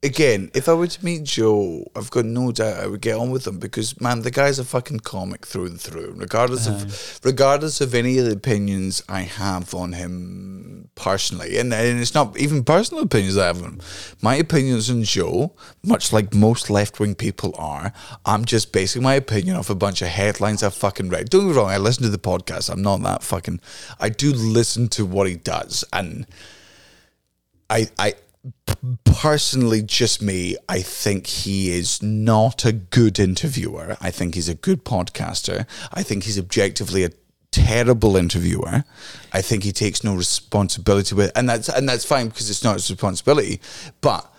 again, 0.07 0.51
if 0.55 0.69
I 0.69 0.75
were 0.75 0.87
to 0.87 1.05
meet 1.05 1.25
Joe, 1.25 1.91
I've 1.95 2.11
got 2.11 2.25
no 2.25 2.53
doubt 2.53 2.79
I 2.83 2.87
would 2.87 3.01
get 3.01 3.19
on 3.19 3.31
with 3.31 3.47
him 3.47 3.59
because 3.59 4.01
man, 4.01 4.23
the 4.23 4.31
guy's 4.31 4.59
a 4.59 4.65
fucking 4.65 5.01
comic 5.01 5.45
through 5.45 5.67
and 5.67 5.81
through. 5.81 6.15
Regardless 6.17 6.67
of 6.67 7.21
regardless 7.25 7.81
of 7.81 7.95
any 7.95 8.19
of 8.19 8.27
the 8.27 8.33
opinions 8.33 9.03
I 9.09 9.23
have 9.23 9.75
on 9.75 9.93
him 9.93 10.89
personally, 10.95 11.59
and, 11.59 11.75
and 11.75 12.01
it's 12.01 12.15
not 12.15 12.39
even 12.39 12.65
personal 12.65 13.03
opinions 13.03 13.37
I 13.37 13.47
have 13.47 13.59
on 13.59 13.65
him. 13.65 13.81
My 14.23 14.37
opinions 14.37 14.89
on 14.89 15.03
Joe, 15.03 15.53
much 15.83 16.13
like 16.13 16.33
most 16.33 16.71
left 16.71 17.01
wing 17.01 17.15
people 17.15 17.55
are, 17.59 17.93
I'm 18.25 18.45
just 18.45 18.73
basing 18.73 19.03
my 19.03 19.15
opinion 19.15 19.57
off 19.57 19.69
a 19.69 19.75
bunch 19.75 20.01
of 20.03 20.09
headlines 20.09 20.63
I've 20.63 20.75
fucking 20.75 21.11
read. 21.11 21.29
Don't 21.29 21.43
get 21.43 21.49
me 21.49 21.57
wrong, 21.57 21.69
I 21.69 21.79
listen 21.79 22.05
to 22.05 22.11
the 22.11 22.19
podcast. 22.19 22.71
I'm 22.71 22.83
not 22.83 23.03
that 23.03 23.23
fucking. 23.23 23.61
I 24.01 24.09
do 24.09 24.33
listen 24.33 24.89
to 24.91 25.05
what 25.05 25.27
he 25.27 25.35
does, 25.35 25.85
and 25.93 26.27
I, 27.69 27.89
I 27.99 28.15
personally, 29.05 29.83
just 29.83 30.23
me, 30.23 30.57
I 30.69 30.81
think 30.81 31.27
he 31.27 31.71
is 31.71 32.03
not 32.03 32.65
a 32.65 32.73
good 32.73 33.19
interviewer. 33.19 33.97
I 34.01 34.11
think 34.11 34.35
he's 34.35 34.49
a 34.49 34.55
good 34.55 34.85
podcaster. 34.85 35.67
I 35.93 36.03
think 36.03 36.25
he's 36.25 36.39
objectively 36.39 37.05
a 37.05 37.11
terrible 37.51 38.17
interviewer. 38.17 38.85
I 39.33 39.43
think 39.43 39.65
he 39.65 39.73
takes 39.73 40.05
no 40.05 40.15
responsibility 40.15 41.15
with, 41.15 41.33
and 41.35 41.49
that's 41.49 41.69
and 41.69 41.89
that's 41.89 42.05
fine 42.05 42.29
because 42.29 42.51
it's 42.51 42.63
not 42.63 42.75
his 42.75 42.91
responsibility. 42.91 43.61
But 44.01 44.31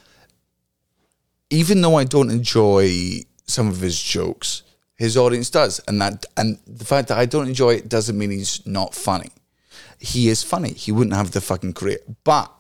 even 1.50 1.82
though 1.82 1.96
I 1.96 2.04
don't 2.04 2.30
enjoy 2.30 3.22
some 3.46 3.68
of 3.68 3.80
his 3.80 4.02
jokes, 4.02 4.64
his 4.96 5.18
audience 5.18 5.50
does, 5.50 5.82
and 5.88 6.02
that 6.02 6.26
and 6.36 6.60
the 6.68 6.86
fact 6.86 7.08
that 7.08 7.18
I 7.18 7.26
don't 7.26 7.48
enjoy 7.48 7.76
it 7.76 7.90
doesn't 7.90 8.18
mean 8.18 8.32
he's 8.32 8.66
not 8.66 8.94
funny. 8.94 9.32
He 10.00 10.30
is 10.30 10.44
funny. 10.44 10.74
He 10.74 10.92
wouldn't 10.92 11.16
have 11.16 11.32
the 11.32 11.42
fucking 11.42 11.74
career, 11.74 12.00
but 12.24 12.54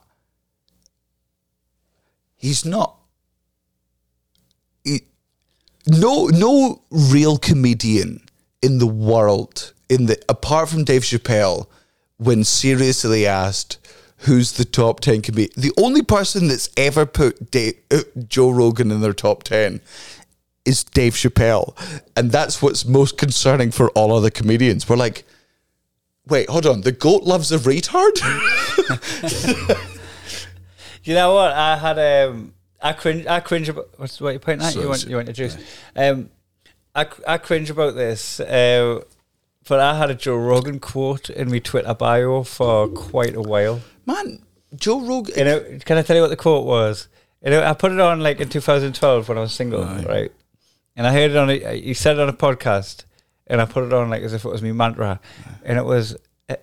he's 2.38 2.63
not. 2.63 2.95
He, 4.84 5.02
no, 5.88 6.28
no 6.28 6.84
real 6.89 7.38
comedian 7.38 8.21
in 8.62 8.78
the 8.78 8.88
world, 8.88 9.73
in 9.89 10.06
the 10.06 10.21
apart 10.30 10.69
from 10.69 10.84
Dave 10.84 11.02
Chappelle, 11.02 11.67
when 12.17 12.43
seriously 12.43 13.26
asked 13.26 13.80
who's 14.21 14.54
the 14.54 14.65
top 14.65 15.00
ten 15.00 15.21
comedian, 15.21 15.52
the 15.56 15.73
only 15.78 16.02
person 16.02 16.47
that's 16.47 16.69
ever 16.78 17.06
put 17.06 17.52
Dave, 17.52 17.76
uh, 17.91 18.02
Joe 18.28 18.50
Rogan 18.50 18.91
in 18.91 19.02
their 19.02 19.13
top 19.13 19.43
ten 19.43 19.82
is 20.65 20.84
Dave 20.84 21.13
Chappelle, 21.13 21.76
and 22.15 22.32
that's 22.32 22.62
what's 22.62 22.86
most 22.86 23.17
concerning 23.17 23.71
for 23.71 23.89
all 23.91 24.15
other 24.15 24.30
comedians. 24.30 24.88
We're 24.88 24.95
like. 24.95 25.26
Wait, 26.30 26.50
hold 26.50 26.65
on. 26.65 26.82
The 26.82 26.91
goat 26.91 27.23
loves 27.23 27.54
a 27.54 27.58
retard? 27.58 28.19
you 31.08 31.13
know 31.15 31.34
what? 31.34 31.54
I 31.54 31.78
had 31.78 31.98
um, 32.28 32.54
I 32.82 32.93
cringe. 32.93 33.26
I 33.28 33.39
cringe 33.39 33.70
about 33.70 33.89
what's 33.98 34.20
what 34.22 34.34
you 34.34 34.39
pointing 34.39 34.67
at? 34.67 34.74
So 34.74 34.82
you 34.82 34.88
want 34.89 35.06
you 35.08 35.15
want 35.15 35.28
to 35.28 35.34
juice? 35.34 35.58
Um, 35.96 36.30
I 36.96 37.08
I 37.28 37.38
cringe 37.38 37.70
about 37.70 37.96
this. 37.96 38.39
Uh, 38.39 39.02
but 39.67 39.80
I 39.82 39.98
had 39.98 40.10
a 40.10 40.15
Joe 40.15 40.38
Rogan 40.38 40.80
quote 40.80 41.30
in 41.30 41.50
my 41.52 41.60
Twitter 41.60 41.93
bio 41.93 42.43
for 42.43 42.88
quite 42.88 43.36
a 43.36 43.41
while. 43.41 43.82
Man, 44.06 44.41
Joe 44.76 45.02
Rogan. 45.02 45.34
You 45.38 45.43
know, 45.46 45.80
can 45.86 45.98
I 45.98 46.02
tell 46.04 46.15
you 46.15 46.22
what 46.22 46.30
the 46.30 46.38
quote 46.38 46.65
was? 46.65 47.08
You 47.43 47.52
know, 47.52 47.63
I 47.63 47.74
put 47.74 47.91
it 47.91 48.00
on 48.00 48.22
like 48.22 48.39
in 48.39 48.50
2012 48.50 49.28
when 49.30 49.38
I 49.38 49.41
was 49.41 49.54
single, 49.54 49.84
Right. 49.84 50.08
right? 50.08 50.32
And 50.96 51.06
I 51.06 51.13
heard 51.13 51.32
it 51.32 51.38
on. 51.38 51.50
A, 51.50 51.80
he 51.82 51.93
said 51.93 52.17
it 52.17 52.22
on 52.22 52.30
a 52.30 52.34
podcast, 52.34 53.04
and 53.46 53.62
I 53.62 53.65
put 53.65 53.84
it 53.84 53.93
on 53.93 54.10
like 54.10 54.24
as 54.24 54.34
if 54.34 54.46
it 54.46 54.50
was 54.50 54.62
me 54.62 54.72
mantra, 54.72 55.20
and 55.63 55.78
it 55.78 55.86
was 55.86 56.15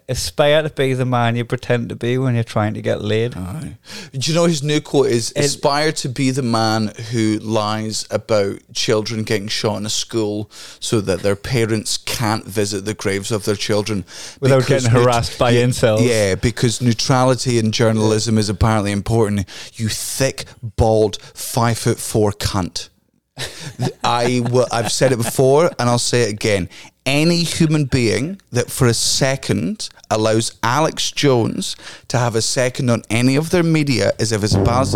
aspire 0.09 0.63
to 0.63 0.71
be 0.71 0.95
the 0.95 1.05
man 1.05 1.37
you 1.37 1.45
pretend 1.45 1.91
to 1.91 1.97
be 1.97 2.17
when 2.17 2.35
you're 2.35 2.43
trying 2.43 2.73
to 2.73 2.81
get 2.81 3.03
laid. 3.03 3.37
Aye. 3.37 3.77
Do 4.13 4.31
you 4.31 4.35
know 4.35 4.47
his 4.47 4.63
new 4.63 4.81
quote 4.81 5.09
is 5.09 5.33
aspire 5.37 5.93
to 5.93 6.09
be 6.09 6.31
the 6.31 6.43
man 6.43 6.93
who 7.11 7.39
lies 7.39 8.07
about 8.11 8.61
children 8.73 9.25
getting 9.25 9.49
shot 9.49 9.77
in 9.77 9.85
a 9.85 9.91
school 9.91 10.51
so 10.81 11.03
that 11.03 11.21
their 11.21 11.37
parents 11.37 11.99
can't 11.99 12.47
visit 12.47 12.87
the 12.87 12.95
graves 12.95 13.31
of 13.31 13.45
their 13.45 13.57
children 13.57 14.07
Without 14.41 14.67
getting 14.67 14.91
harassed 14.91 15.39
by 15.39 15.51
yeah, 15.51 15.65
incels. 15.65 16.09
Yeah, 16.09 16.35
because 16.35 16.81
neutrality 16.81 17.59
in 17.59 17.71
journalism 17.71 18.39
is 18.39 18.49
apparently 18.49 18.93
important. 18.93 19.47
You 19.75 19.91
thick, 19.91 20.47
bald, 20.63 21.21
five 21.21 21.77
foot 21.77 21.99
four 21.99 22.33
cunt. 22.33 22.89
I 24.05 24.41
will, 24.51 24.67
I've 24.73 24.93
said 24.93 25.13
it 25.13 25.17
before 25.17 25.67
and 25.79 25.89
I'll 25.89 25.99
say 25.99 26.23
it 26.23 26.31
again. 26.31 26.69
Any 27.07 27.43
human 27.43 27.85
being 27.85 28.41
that 28.51 28.71
for 28.71 28.87
a 28.87 28.95
second 28.95 29.91
allows 30.11 30.59
Alex 30.63 31.11
Jones 31.11 31.77
to 32.09 32.17
have 32.19 32.35
a 32.35 32.41
second 32.41 32.89
on 32.89 33.03
any 33.11 33.37
of 33.37 33.51
their 33.51 33.63
media 33.63 34.13
is 34.19 34.33
if 34.33 34.43
it's 34.43 34.55
about 34.55 34.87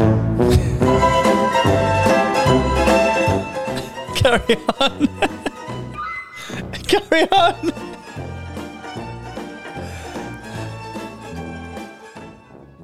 Carry 4.16 4.57
on. 4.81 5.09
Carry 6.88 7.31
on. 7.31 7.73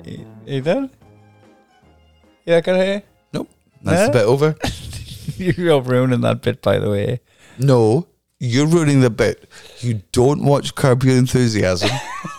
You, 0.04 0.26
you 0.44 0.60
done? 0.60 0.90
You 2.44 2.54
not 2.54 2.64
gonna 2.64 2.84
hear? 2.84 3.02
Nope. 3.32 3.48
That's 3.82 4.06
the 4.08 4.12
bit 4.12 4.26
over. 4.26 4.54
You're 5.38 5.80
ruining 5.80 6.20
that 6.20 6.42
bit, 6.42 6.60
by 6.60 6.78
the 6.78 6.90
way. 6.90 7.20
No, 7.58 8.06
you're 8.44 8.66
ruining 8.66 9.00
the 9.00 9.11
bit. 9.11 9.48
You 9.80 10.02
don't 10.12 10.44
watch 10.44 10.74
Curb 10.74 11.02
Your 11.02 11.16
Enthusiasm. 11.16 11.90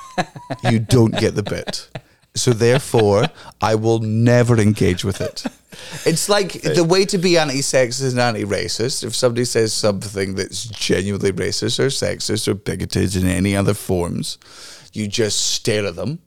you 0.72 0.80
don't 0.80 1.18
get 1.18 1.36
the 1.36 1.44
bit. 1.44 1.89
So 2.36 2.52
therefore, 2.52 3.28
I 3.62 3.76
will 3.76 4.00
never 4.00 4.60
engage 4.60 5.04
with 5.04 5.22
it. 5.22 5.46
It's 6.06 6.30
like 6.30 6.62
the 6.62 6.84
way 6.84 7.06
to 7.06 7.18
be 7.18 7.38
anti-sexist 7.38 8.12
and 8.12 8.20
anti-racist. 8.20 9.04
If 9.04 9.15
somebody 9.15 9.46
says 9.46 9.74
something 9.74 10.36
that's 10.36 10.65
genuinely 10.65 11.32
racist 11.32 11.80
or 11.80 11.88
sexist 11.88 12.48
or 12.48 12.54
bigoted 12.54 13.15
in 13.15 13.28
any 13.28 13.56
other 13.56 13.74
forms, 13.74 14.38
you 14.94 15.08
just 15.08 15.54
stare 15.54 15.86
at 15.86 15.96
them 15.96 16.20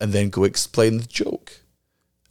and 0.00 0.12
then 0.12 0.30
go 0.30 0.44
explain 0.44 0.98
the 0.98 1.06
joke. 1.06 1.60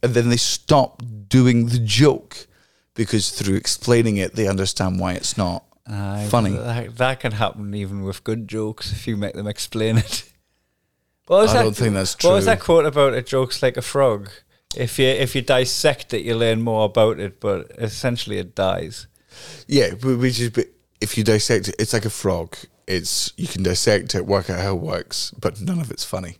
And 0.02 0.14
then 0.14 0.28
they 0.28 0.36
stop 0.36 1.02
doing 1.28 1.66
the 1.66 1.78
joke 1.78 2.46
because 2.94 3.30
through 3.30 3.56
explaining 3.56 4.18
it, 4.18 4.34
they 4.34 4.46
understand 4.46 5.00
why 5.00 5.14
it's 5.14 5.38
not 5.38 5.64
Funny. 5.86 6.50
That, 6.56 6.96
that 6.96 7.20
can 7.20 7.32
happen 7.32 7.74
even 7.74 8.02
with 8.04 8.24
good 8.24 8.48
jokes 8.48 8.92
if 8.92 9.06
you 9.06 9.16
make 9.16 9.34
them 9.34 9.46
explain 9.46 9.98
it. 9.98 10.24
What 11.26 11.42
was 11.42 11.50
I 11.52 11.58
that- 11.58 11.62
don't 11.62 11.76
think 11.76 11.94
that's 11.94 12.14
true. 12.16 12.30
What 12.30 12.36
was 12.36 12.44
that 12.46 12.60
quote 12.60 12.84
about? 12.84 13.14
It 13.14 13.26
jokes 13.26 13.62
like 13.62 13.76
a 13.76 13.82
frog. 13.82 14.28
If 14.76 14.98
you 14.98 15.06
if 15.06 15.34
you 15.36 15.40
dissect 15.42 16.12
it, 16.14 16.22
you 16.22 16.34
learn 16.34 16.62
more 16.62 16.84
about 16.86 17.20
it, 17.20 17.40
but 17.40 17.70
essentially 17.78 18.38
it 18.38 18.54
dies. 18.56 19.06
Yeah, 19.68 19.90
but 19.94 20.18
which 20.18 20.40
is 20.40 20.50
but 20.50 20.66
if 21.00 21.16
you 21.16 21.22
dissect 21.24 21.68
it, 21.68 21.76
it's 21.78 21.92
like 21.92 22.04
a 22.04 22.10
frog. 22.10 22.56
It's 22.88 23.32
you 23.36 23.46
can 23.46 23.62
dissect 23.62 24.14
it, 24.16 24.26
work 24.26 24.50
out 24.50 24.60
how 24.60 24.74
it 24.74 24.80
works, 24.82 25.30
but 25.40 25.60
none 25.60 25.78
of 25.80 25.90
it's 25.92 26.04
funny. 26.04 26.38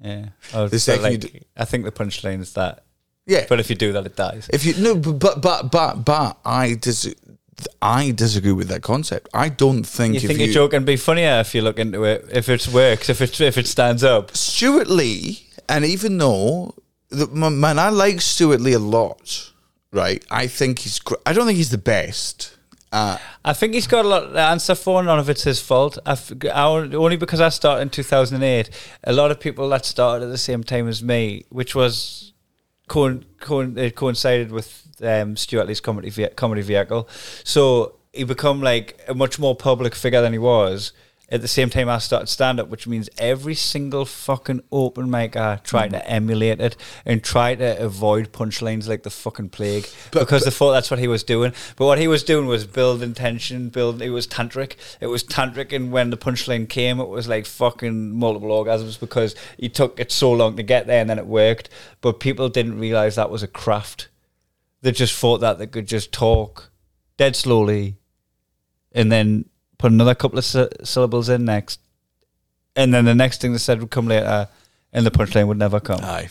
Yeah. 0.00 0.30
Oh, 0.54 0.66
The 0.68 0.78
second 0.80 1.02
like, 1.02 1.20
d- 1.20 1.42
I 1.56 1.64
think 1.66 1.84
the 1.84 1.92
punchline 1.92 2.40
is 2.40 2.54
that. 2.54 2.84
Yeah, 3.26 3.44
But 3.48 3.60
if 3.60 3.68
you 3.68 3.76
do 3.76 3.92
that, 3.92 4.06
it 4.06 4.16
dies. 4.16 4.48
if 4.52 4.64
you 4.64 4.74
no, 4.82 4.94
but 4.96 5.18
but 5.20 5.42
but 5.42 5.70
but, 5.70 6.04
but 6.06 6.38
I 6.44 6.74
dis- 6.74 7.14
I 7.80 8.10
disagree 8.10 8.52
with 8.52 8.68
that 8.68 8.82
concept. 8.82 9.28
I 9.32 9.48
don't 9.48 9.84
think 9.84 10.14
You 10.14 10.20
think 10.20 10.40
you 10.40 10.50
a 10.50 10.52
joke 10.52 10.72
can 10.72 10.84
be 10.84 10.96
funnier 10.96 11.40
if 11.40 11.54
you 11.54 11.62
look 11.62 11.78
into 11.78 12.04
it, 12.04 12.26
if 12.30 12.48
it 12.48 12.68
works, 12.68 13.08
if 13.08 13.20
it 13.20 13.40
if 13.40 13.56
it 13.56 13.66
stands 13.66 14.04
up. 14.04 14.36
Stewart 14.36 14.88
Lee, 14.88 15.46
and 15.68 15.84
even 15.84 16.18
though 16.18 16.74
the, 17.10 17.26
man, 17.28 17.78
I 17.78 17.88
like 17.88 18.20
Stewart 18.20 18.60
Lee 18.60 18.74
a 18.74 18.78
lot, 18.78 19.52
right? 19.92 20.24
I 20.30 20.46
think 20.46 20.80
he's. 20.80 21.00
I 21.24 21.32
don't 21.32 21.46
think 21.46 21.56
he's 21.56 21.70
the 21.70 21.78
best. 21.78 22.56
Uh, 22.92 23.18
I 23.44 23.52
think 23.52 23.74
he's 23.74 23.86
got 23.86 24.04
a 24.04 24.08
lot 24.08 24.32
to 24.32 24.40
answer 24.40 24.74
for. 24.74 25.02
None 25.02 25.18
of 25.18 25.28
it's 25.28 25.42
his 25.42 25.60
fault. 25.60 25.98
I've, 26.06 26.32
I, 26.52 26.64
only 26.64 27.16
because 27.16 27.40
I 27.40 27.48
started 27.48 27.82
in 27.82 27.90
2008. 27.90 28.70
A 29.04 29.12
lot 29.12 29.30
of 29.30 29.40
people 29.40 29.68
that 29.70 29.84
started 29.84 30.26
at 30.26 30.30
the 30.30 30.38
same 30.38 30.62
time 30.62 30.88
as 30.88 31.02
me, 31.02 31.44
which 31.50 31.74
was 31.74 32.32
co- 32.88 33.20
co- 33.40 33.72
it 33.76 33.94
coincided 33.94 34.50
with 34.52 34.86
um, 35.02 35.36
Stewart 35.36 35.66
Lee's 35.66 35.80
comedy 35.80 36.10
ve- 36.10 36.28
comedy 36.36 36.62
vehicle. 36.62 37.08
So 37.44 37.96
he 38.12 38.24
become 38.24 38.60
like 38.62 39.00
a 39.08 39.14
much 39.14 39.38
more 39.38 39.54
public 39.54 39.94
figure 39.94 40.20
than 40.20 40.32
he 40.32 40.38
was. 40.38 40.92
At 41.28 41.40
the 41.42 41.48
same 41.48 41.70
time, 41.70 41.88
I 41.88 41.98
started 41.98 42.28
stand 42.28 42.60
up, 42.60 42.68
which 42.68 42.86
means 42.86 43.08
every 43.18 43.56
single 43.56 44.04
fucking 44.04 44.60
open 44.70 45.08
micer 45.08 45.60
tried 45.64 45.90
to 45.90 46.08
emulate 46.08 46.60
it 46.60 46.76
and 47.04 47.20
try 47.20 47.56
to 47.56 47.82
avoid 47.82 48.30
punchlines 48.32 48.88
like 48.88 49.02
the 49.02 49.10
fucking 49.10 49.48
plague 49.48 49.88
But- 50.12 50.20
because 50.20 50.44
they 50.44 50.52
thought 50.52 50.70
that's 50.72 50.88
what 50.88 51.00
he 51.00 51.08
was 51.08 51.24
doing. 51.24 51.52
But 51.74 51.86
what 51.86 51.98
he 51.98 52.06
was 52.06 52.22
doing 52.22 52.46
was 52.46 52.64
building 52.64 53.12
tension, 53.12 53.70
build. 53.70 54.00
It 54.02 54.10
was 54.10 54.28
tantric. 54.28 54.76
It 55.00 55.08
was 55.08 55.24
tantric, 55.24 55.72
and 55.74 55.90
when 55.90 56.10
the 56.10 56.16
punchline 56.16 56.68
came, 56.68 57.00
it 57.00 57.08
was 57.08 57.26
like 57.26 57.44
fucking 57.46 58.16
multiple 58.16 58.50
orgasms 58.50 58.98
because 59.00 59.34
he 59.58 59.68
took 59.68 59.98
it 59.98 60.12
so 60.12 60.30
long 60.30 60.54
to 60.56 60.62
get 60.62 60.86
there, 60.86 61.00
and 61.00 61.10
then 61.10 61.18
it 61.18 61.26
worked. 61.26 61.68
But 62.02 62.20
people 62.20 62.48
didn't 62.48 62.78
realize 62.78 63.16
that 63.16 63.30
was 63.30 63.42
a 63.42 63.48
craft. 63.48 64.08
They 64.82 64.92
just 64.92 65.14
thought 65.18 65.38
that 65.38 65.58
they 65.58 65.66
could 65.66 65.88
just 65.88 66.12
talk 66.12 66.70
dead 67.16 67.34
slowly, 67.34 67.96
and 68.92 69.10
then 69.10 69.46
put 69.78 69.92
another 69.92 70.14
couple 70.14 70.38
of 70.38 70.44
sy- 70.44 70.68
syllables 70.82 71.28
in 71.28 71.44
next, 71.44 71.80
and 72.74 72.92
then 72.92 73.04
the 73.04 73.14
next 73.14 73.40
thing 73.40 73.52
they 73.52 73.58
said 73.58 73.80
would 73.80 73.90
come 73.90 74.06
later, 74.06 74.48
and 74.92 75.06
the 75.06 75.10
punchline 75.10 75.46
would 75.48 75.58
never 75.58 75.80
come 75.80 76.00
aye. 76.02 76.28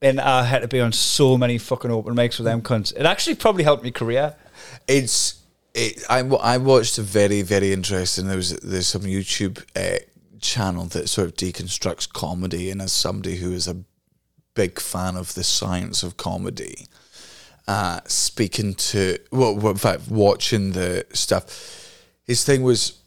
and 0.00 0.20
I 0.20 0.44
had 0.44 0.62
to 0.62 0.68
be 0.68 0.80
on 0.80 0.92
so 0.92 1.38
many 1.38 1.58
fucking 1.58 1.90
open 1.90 2.14
mics 2.14 2.38
with 2.38 2.44
them 2.44 2.62
cunts. 2.62 2.94
It 2.96 3.06
actually 3.06 3.36
probably 3.36 3.64
helped 3.64 3.84
me 3.84 3.90
career. 3.90 4.34
It's 4.88 5.40
it, 5.74 6.02
I 6.10 6.20
I 6.20 6.58
watched 6.58 6.98
a 6.98 7.02
very 7.02 7.42
very 7.42 7.72
interesting. 7.72 8.26
There 8.26 8.36
was 8.36 8.50
there's 8.58 8.86
some 8.88 9.02
YouTube 9.02 9.62
uh, 9.76 9.98
channel 10.40 10.84
that 10.86 11.08
sort 11.08 11.28
of 11.28 11.34
deconstructs 11.36 12.12
comedy, 12.12 12.70
and 12.70 12.82
as 12.82 12.92
somebody 12.92 13.36
who 13.36 13.52
is 13.52 13.68
a 13.68 13.76
big 14.54 14.78
fan 14.78 15.16
of 15.16 15.34
the 15.34 15.44
science 15.44 16.02
of 16.02 16.16
comedy, 16.18 16.86
uh, 17.66 18.00
speaking 18.06 18.74
to 18.74 19.18
well, 19.30 19.56
well, 19.56 19.72
in 19.72 19.78
fact, 19.78 20.10
watching 20.10 20.72
the 20.72 21.06
stuff, 21.14 21.44
his 22.32 22.44
thing 22.44 22.62
was. 22.62 22.98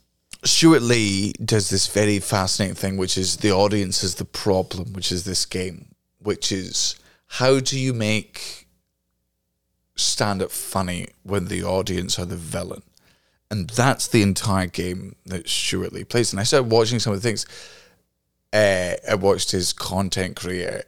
Stewart 0.44 0.84
Lee 0.84 1.34
does 1.44 1.72
this 1.72 1.88
very 1.88 2.20
fascinating 2.20 2.76
thing, 2.76 2.98
which 2.98 3.18
is 3.18 3.38
the 3.38 3.52
audience 3.52 4.04
is 4.04 4.16
the 4.16 4.26
problem, 4.26 4.94
which 4.94 5.12
is 5.12 5.24
this 5.24 5.44
game, 5.44 5.96
which 6.20 6.52
is 6.52 6.96
how 7.40 7.60
do 7.60 7.80
you 7.80 7.94
make 7.94 8.66
stand 9.96 10.42
up 10.42 10.52
funny 10.52 11.08
when 11.24 11.46
the 11.46 11.64
audience 11.64 12.20
are 12.20 12.26
the 12.26 12.36
villain. 12.36 12.84
And 13.50 13.70
that's 13.70 14.08
the 14.08 14.22
entire 14.22 14.68
game 14.68 15.16
that 15.26 15.48
Stewart 15.48 15.94
Lee 15.94 16.04
plays. 16.04 16.34
And 16.34 16.40
I 16.40 16.44
started 16.44 16.72
watching 16.72 17.00
some 17.00 17.14
of 17.14 17.22
the 17.22 17.28
things. 17.28 17.46
Uh, 18.52 18.96
I 19.10 19.16
watched 19.16 19.52
his 19.52 19.74
content 19.74 20.36
career. 20.36 20.84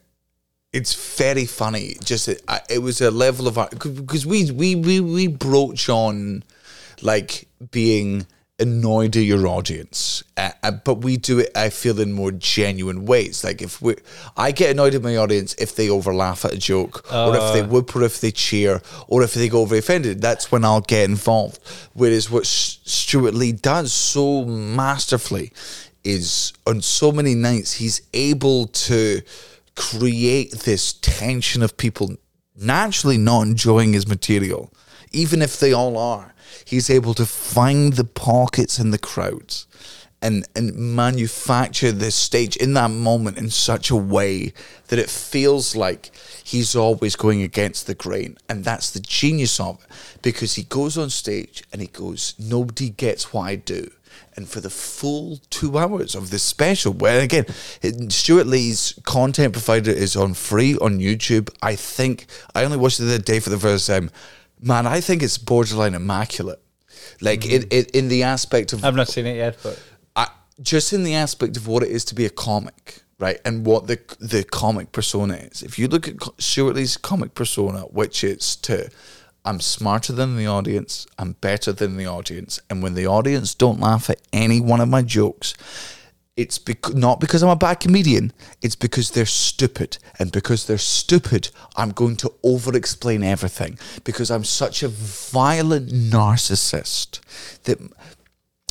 It's 0.74 1.18
very 1.18 1.46
funny. 1.46 1.96
Just 2.04 2.28
it, 2.28 2.42
it 2.70 2.80
was 2.80 3.00
a 3.02 3.12
level 3.12 3.48
of 3.48 3.56
because 3.72 4.26
we 4.26 4.52
we 4.52 4.76
we 4.76 5.00
we 5.00 5.28
broach 5.28 5.88
on 5.90 6.44
like 7.02 7.48
being 7.72 8.26
annoyed 8.60 9.16
at 9.16 9.24
your 9.24 9.46
audience, 9.48 10.24
uh, 10.36 10.50
uh, 10.64 10.72
but 10.72 10.96
we 10.96 11.18
do 11.18 11.40
it. 11.40 11.52
I 11.56 11.70
feel 11.70 12.00
in 12.00 12.12
more 12.12 12.32
genuine 12.32 13.06
ways. 13.06 13.44
Like 13.44 13.62
if 13.62 13.82
we, 13.82 13.96
I 14.36 14.52
get 14.52 14.72
annoyed 14.72 14.96
at 14.96 15.04
my 15.04 15.16
audience 15.18 15.54
if 15.56 15.76
they 15.76 15.90
over 15.90 16.14
laugh 16.14 16.44
at 16.44 16.54
a 16.54 16.58
joke, 16.58 17.12
or 17.14 17.36
if 17.36 17.54
they 17.54 17.62
whoop, 17.62 17.96
or 17.96 18.04
if 18.04 18.20
they 18.20 18.32
cheer, 18.32 18.82
or 19.08 19.22
if 19.24 19.34
they 19.34 19.48
go 19.48 19.66
very 19.66 19.80
offended. 19.80 20.22
That's 20.22 20.52
when 20.52 20.66
I'll 20.66 20.82
get 20.82 21.10
involved. 21.10 21.60
Whereas 21.94 22.32
what 22.32 22.46
Stewart 22.46 23.34
Lee 23.34 23.52
does 23.52 23.94
so 23.94 24.46
masterfully 24.46 25.54
is 26.04 26.54
on 26.66 26.82
so 26.82 27.12
many 27.12 27.36
nights 27.36 27.74
he's 27.74 28.02
able 28.14 28.68
to 28.68 29.22
create 29.76 30.52
this 30.52 30.94
tension 30.94 31.62
of 31.62 31.78
people 31.78 32.16
naturally 32.56 33.18
not 33.18 33.42
enjoying 33.44 33.94
his 33.94 34.08
material, 34.08 34.74
even 35.12 35.42
if 35.42 35.60
they 35.60 35.74
all 35.74 35.98
are. 35.98 36.34
He's 36.66 36.90
able 36.90 37.14
to 37.16 37.26
find 37.26 37.94
the 37.94 38.04
pockets 38.04 38.80
in 38.80 38.92
the 38.92 38.98
crowds 38.98 39.68
and 40.22 40.48
and 40.56 40.76
manufacture 40.76 41.92
this 41.92 42.16
stage 42.16 42.56
in 42.58 42.74
that 42.74 42.90
moment 42.90 43.38
in 43.38 43.50
such 43.50 43.92
a 43.92 43.96
way 43.96 44.52
that 44.88 45.00
it 45.00 45.10
feels 45.10 45.76
like 45.76 46.10
he's 46.44 46.76
always 46.76 47.16
going 47.16 47.44
against 47.44 47.86
the 47.86 47.94
grain 47.94 48.36
and 48.50 48.64
that's 48.64 48.90
the 48.90 49.00
genius 49.00 49.60
of 49.60 49.84
it 49.84 50.22
because 50.24 50.56
he 50.56 50.64
goes 50.64 50.98
on 50.98 51.10
stage 51.10 51.64
and 51.72 51.82
he 51.82 51.88
goes 51.88 52.34
nobody 52.40 52.90
gets 52.90 53.32
what 53.32 53.44
i 53.44 53.56
do 53.56 53.92
and 54.36 54.48
for 54.48 54.60
the 54.60 54.70
full 54.70 55.40
two 55.50 55.78
hours 55.78 56.16
of 56.16 56.30
this 56.30 56.44
special, 56.44 56.94
where 56.94 57.20
again, 57.20 57.46
Stewart 58.10 58.48
Lee's 58.48 59.00
content 59.04 59.54
provider 59.54 59.92
is 59.92 60.16
on 60.16 60.34
free 60.36 60.78
on 60.78 61.00
YouTube. 61.00 61.50
I 61.62 61.76
think 61.76 62.28
I 62.54 62.64
only 62.64 62.78
watched 62.78 63.00
it 63.00 63.04
the 63.04 63.16
other 63.16 63.24
day 63.24 63.40
for 63.40 63.50
the 63.50 63.60
first 63.60 63.88
time. 63.88 64.12
Man, 64.60 64.88
I 64.88 65.02
think 65.02 65.22
it's 65.22 65.38
borderline 65.38 65.94
immaculate. 65.94 66.62
Like 67.22 67.46
it, 67.46 67.64
mm. 67.64 67.74
it, 67.74 67.92
in 67.92 68.08
the 68.08 68.24
aspect 68.24 68.74
of 68.74 68.84
I've 68.84 68.96
not 68.96 69.08
seen 69.08 69.26
it 69.26 69.36
yet, 69.36 69.58
but 69.64 69.82
I, 70.16 70.28
just 70.62 70.94
in 70.94 71.04
the 71.04 71.16
aspect 71.16 71.58
of 71.58 71.68
what 71.68 71.84
it 71.84 71.90
is 71.90 72.04
to 72.06 72.16
be 72.16 72.26
a 72.26 72.30
comic, 72.30 73.02
right, 73.20 73.40
and 73.46 73.66
what 73.66 73.88
the 73.88 74.00
the 74.20 74.44
comic 74.44 74.92
persona 74.92 75.36
is. 75.36 75.64
If 75.64 75.78
you 75.78 75.88
look 75.88 76.08
at 76.08 76.16
Stewart 76.40 76.76
Lee's 76.76 76.98
comic 76.98 77.34
persona, 77.36 77.82
which 77.82 78.24
is 78.24 78.56
to 78.58 78.90
I'm 79.46 79.62
smarter 79.62 80.12
than 80.12 80.36
the 80.36 80.48
audience, 80.48 81.08
I'm 81.18 81.34
better 81.34 81.72
than 81.72 81.98
the 81.98 82.06
audience, 82.06 82.60
and 82.70 82.84
when 82.84 82.96
the 82.96 83.08
audience 83.08 83.56
don't 83.56 83.80
laugh 83.80 84.10
at 84.10 84.22
any 84.34 84.60
one 84.60 84.82
of 84.82 84.90
my 84.90 85.02
jokes, 85.02 85.54
it's 86.38 86.60
bec- 86.60 86.94
not 86.94 87.20
because 87.20 87.42
I'm 87.44 87.50
a 87.50 87.56
bad 87.56 87.80
comedian. 87.80 88.32
It's 88.62 88.76
because 88.76 89.12
they're 89.12 89.26
stupid, 89.26 89.98
and 90.20 90.32
because 90.32 90.68
they're 90.68 90.78
stupid, 90.78 91.50
I'm 91.76 91.90
going 91.92 92.16
to 92.18 92.32
over-explain 92.44 93.24
everything 93.24 93.78
because 94.04 94.30
I'm 94.32 94.44
such 94.44 94.84
a 94.84 94.88
violent 94.88 95.90
narcissist 95.90 97.20
that. 97.64 97.80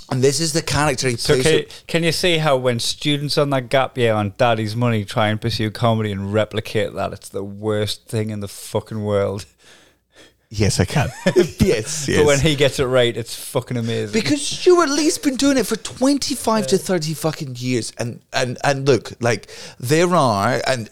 And 0.08 0.22
this 0.22 0.38
is 0.38 0.52
the 0.52 0.62
character 0.62 1.08
he 1.08 1.16
so 1.16 1.34
plays. 1.34 1.42
can, 1.42 1.54
with- 1.54 1.84
can 1.88 2.04
you 2.04 2.12
see 2.12 2.38
how 2.38 2.56
when 2.56 2.78
students 2.78 3.36
on 3.36 3.50
that 3.50 3.68
gap 3.70 3.98
year 3.98 4.14
on 4.14 4.34
daddy's 4.38 4.76
money 4.76 5.04
try 5.04 5.26
and 5.30 5.40
pursue 5.40 5.68
comedy 5.72 6.12
and 6.12 6.32
replicate 6.32 6.94
that, 6.94 7.12
it's 7.12 7.28
the 7.28 7.42
worst 7.42 8.06
thing 8.06 8.30
in 8.30 8.38
the 8.38 8.46
fucking 8.46 9.02
world. 9.02 9.46
Yes, 10.48 10.78
I 10.78 10.84
can. 10.84 11.08
yes, 11.34 11.58
yes. 11.60 12.16
But 12.16 12.26
when 12.26 12.40
he 12.40 12.54
gets 12.54 12.78
it 12.78 12.84
right, 12.86 13.16
it's 13.16 13.34
fucking 13.34 13.76
amazing. 13.76 14.12
because 14.12 14.46
Stewart 14.46 14.88
Lee's 14.88 15.18
been 15.18 15.36
doing 15.36 15.56
it 15.58 15.66
for 15.66 15.76
twenty 15.76 16.34
five 16.34 16.66
to 16.68 16.78
thirty 16.78 17.14
fucking 17.14 17.56
years, 17.56 17.92
and 17.98 18.20
and 18.32 18.56
and 18.62 18.86
look, 18.86 19.12
like 19.20 19.48
there 19.80 20.14
are, 20.14 20.60
and 20.66 20.88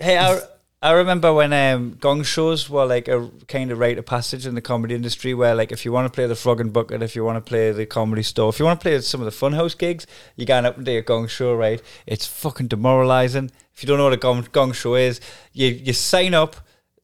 Hey, 0.00 0.16
I, 0.16 0.40
I 0.80 0.92
remember 0.92 1.34
when 1.34 1.52
um, 1.52 1.96
gong 1.98 2.22
shows 2.22 2.70
were 2.70 2.86
like 2.86 3.08
a 3.08 3.28
kind 3.48 3.72
of 3.72 3.80
rite 3.80 3.98
of 3.98 4.06
passage 4.06 4.46
in 4.46 4.54
the 4.54 4.60
comedy 4.60 4.94
industry 4.94 5.34
where 5.34 5.52
like 5.56 5.72
if 5.72 5.84
you 5.84 5.90
want 5.90 6.06
to 6.06 6.14
play 6.14 6.26
the 6.28 6.36
frog 6.36 6.60
and 6.60 6.72
bucket, 6.72 7.02
if 7.02 7.16
you 7.16 7.24
want 7.24 7.44
to 7.44 7.48
play 7.48 7.72
the 7.72 7.84
comedy 7.84 8.22
store, 8.22 8.48
if 8.50 8.60
you 8.60 8.64
want 8.64 8.78
to 8.78 8.84
play 8.84 9.00
some 9.00 9.20
of 9.20 9.24
the 9.24 9.32
funhouse 9.32 9.76
gigs, 9.76 10.06
you 10.36 10.46
going 10.46 10.64
up 10.66 10.76
and 10.76 10.86
do 10.86 10.96
a 10.96 11.02
gong 11.02 11.26
show, 11.26 11.52
right? 11.52 11.82
It's 12.06 12.28
fucking 12.28 12.68
demoralizing. 12.68 13.50
If 13.74 13.82
you 13.82 13.88
don't 13.88 13.98
know 13.98 14.04
what 14.04 14.12
a 14.12 14.18
gong, 14.18 14.46
gong 14.52 14.70
show 14.70 14.94
is, 14.94 15.20
you, 15.52 15.66
you 15.66 15.92
sign 15.92 16.32
up 16.32 16.54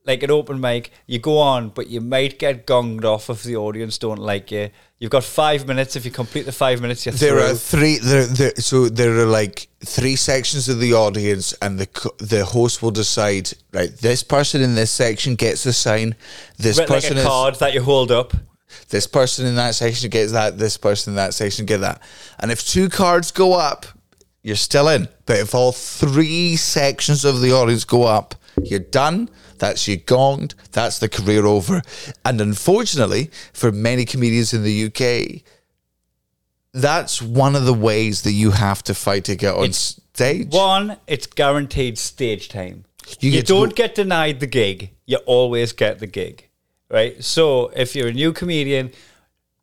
like 0.06 0.22
an 0.22 0.30
open 0.30 0.60
mic, 0.60 0.90
you 1.06 1.18
go 1.18 1.38
on, 1.38 1.70
but 1.70 1.88
you 1.88 2.00
might 2.00 2.38
get 2.38 2.66
gonged 2.66 3.04
off 3.04 3.30
if 3.30 3.42
the 3.42 3.56
audience 3.56 3.96
don't 3.96 4.18
like 4.18 4.50
you. 4.50 4.70
You've 4.98 5.10
got 5.10 5.24
five 5.24 5.66
minutes. 5.66 5.96
If 5.96 6.04
you 6.04 6.10
complete 6.10 6.44
the 6.46 6.52
five 6.52 6.80
minutes, 6.80 7.06
you're 7.06 7.14
there 7.14 7.32
through. 7.32 7.50
are 7.50 7.54
three. 7.54 7.98
There, 7.98 8.26
there, 8.26 8.54
so 8.56 8.88
there 8.88 9.18
are 9.18 9.26
like 9.26 9.68
three 9.84 10.16
sections 10.16 10.68
of 10.68 10.78
the 10.78 10.94
audience, 10.94 11.54
and 11.62 11.78
the 11.78 12.10
the 12.18 12.44
host 12.44 12.82
will 12.82 12.90
decide. 12.90 13.50
Right, 13.72 13.90
this 13.96 14.22
person 14.22 14.60
in 14.62 14.74
this 14.74 14.90
section 14.90 15.34
gets 15.36 15.64
a 15.66 15.72
sign. 15.72 16.14
This 16.58 16.78
Written 16.78 16.94
like 16.94 17.02
person 17.02 17.16
a 17.16 17.20
is 17.20 17.26
card 17.26 17.54
that 17.56 17.74
you 17.74 17.82
hold 17.82 18.12
up. 18.12 18.34
this 18.90 19.06
person 19.06 19.46
in 19.46 19.56
that 19.56 19.74
section 19.74 20.10
gets 20.10 20.32
that. 20.32 20.58
This 20.58 20.76
person 20.76 21.12
in 21.12 21.16
that 21.16 21.34
section 21.34 21.64
get 21.66 21.78
that. 21.78 22.02
And 22.38 22.50
if 22.50 22.66
two 22.66 22.88
cards 22.88 23.30
go 23.30 23.54
up, 23.54 23.86
you're 24.42 24.56
still 24.56 24.88
in. 24.88 25.08
But 25.26 25.38
if 25.38 25.54
all 25.54 25.72
three 25.72 26.56
sections 26.56 27.24
of 27.24 27.40
the 27.40 27.52
audience 27.52 27.84
go 27.84 28.04
up, 28.04 28.34
you're 28.62 28.80
done. 28.80 29.28
That's 29.58 29.86
you 29.88 29.98
gonged. 29.98 30.54
That's 30.72 30.98
the 30.98 31.08
career 31.08 31.46
over. 31.46 31.82
And 32.24 32.40
unfortunately, 32.40 33.30
for 33.52 33.72
many 33.72 34.04
comedians 34.04 34.52
in 34.52 34.62
the 34.62 34.84
UK, 34.86 35.42
that's 36.72 37.22
one 37.22 37.54
of 37.54 37.64
the 37.64 37.74
ways 37.74 38.22
that 38.22 38.32
you 38.32 38.50
have 38.50 38.82
to 38.84 38.94
fight 38.94 39.24
to 39.24 39.36
get 39.36 39.54
on 39.54 39.64
It's 39.66 40.00
stage. 40.14 40.52
One, 40.52 40.96
it's 41.06 41.26
guaranteed 41.26 41.98
stage 41.98 42.48
time. 42.48 42.84
You 43.20 43.30
You, 43.30 43.38
get 43.38 43.46
don't 43.46 43.68
go- 43.70 43.74
get 43.74 43.94
denied 43.94 44.40
the 44.40 44.46
gig. 44.46 44.90
You 45.06 45.18
always 45.18 45.72
get 45.72 45.98
the 45.98 46.06
gig, 46.06 46.48
right? 46.90 47.22
So 47.22 47.68
if 47.76 47.94
you're 47.94 48.08
a 48.08 48.12
new 48.12 48.32
comedian, 48.32 48.90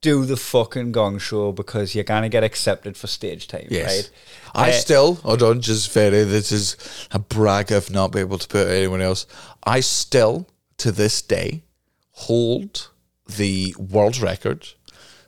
do 0.02 0.26
the 0.26 0.36
fucking 0.38 0.92
gong 0.92 1.20
show 1.20 1.52
because 1.52 1.94
you're 1.94 2.04
gonna 2.04 2.28
get 2.30 2.44
accepted 2.44 2.98
for 2.98 3.08
stage 3.08 3.48
time, 3.48 3.68
Yes. 3.70 3.88
right? 3.88 4.10
I 4.54 4.70
Uh, 4.72 4.74
still, 4.74 5.14
hold 5.16 5.44
on, 5.44 5.62
just 5.62 5.92
very, 5.92 6.24
this 6.24 6.52
is 6.52 6.76
a 7.12 7.20
brag 7.20 7.72
I've 7.72 7.92
not 7.92 8.12
been 8.12 8.22
able 8.22 8.40
to 8.40 8.48
put 8.48 8.68
anyone 8.68 9.02
else. 9.02 9.26
I 9.64 9.80
still, 9.82 10.48
to 10.78 10.92
this 10.92 11.22
day, 11.22 11.62
hold 12.12 12.90
the 13.28 13.76
world 13.78 14.20
record 14.20 14.70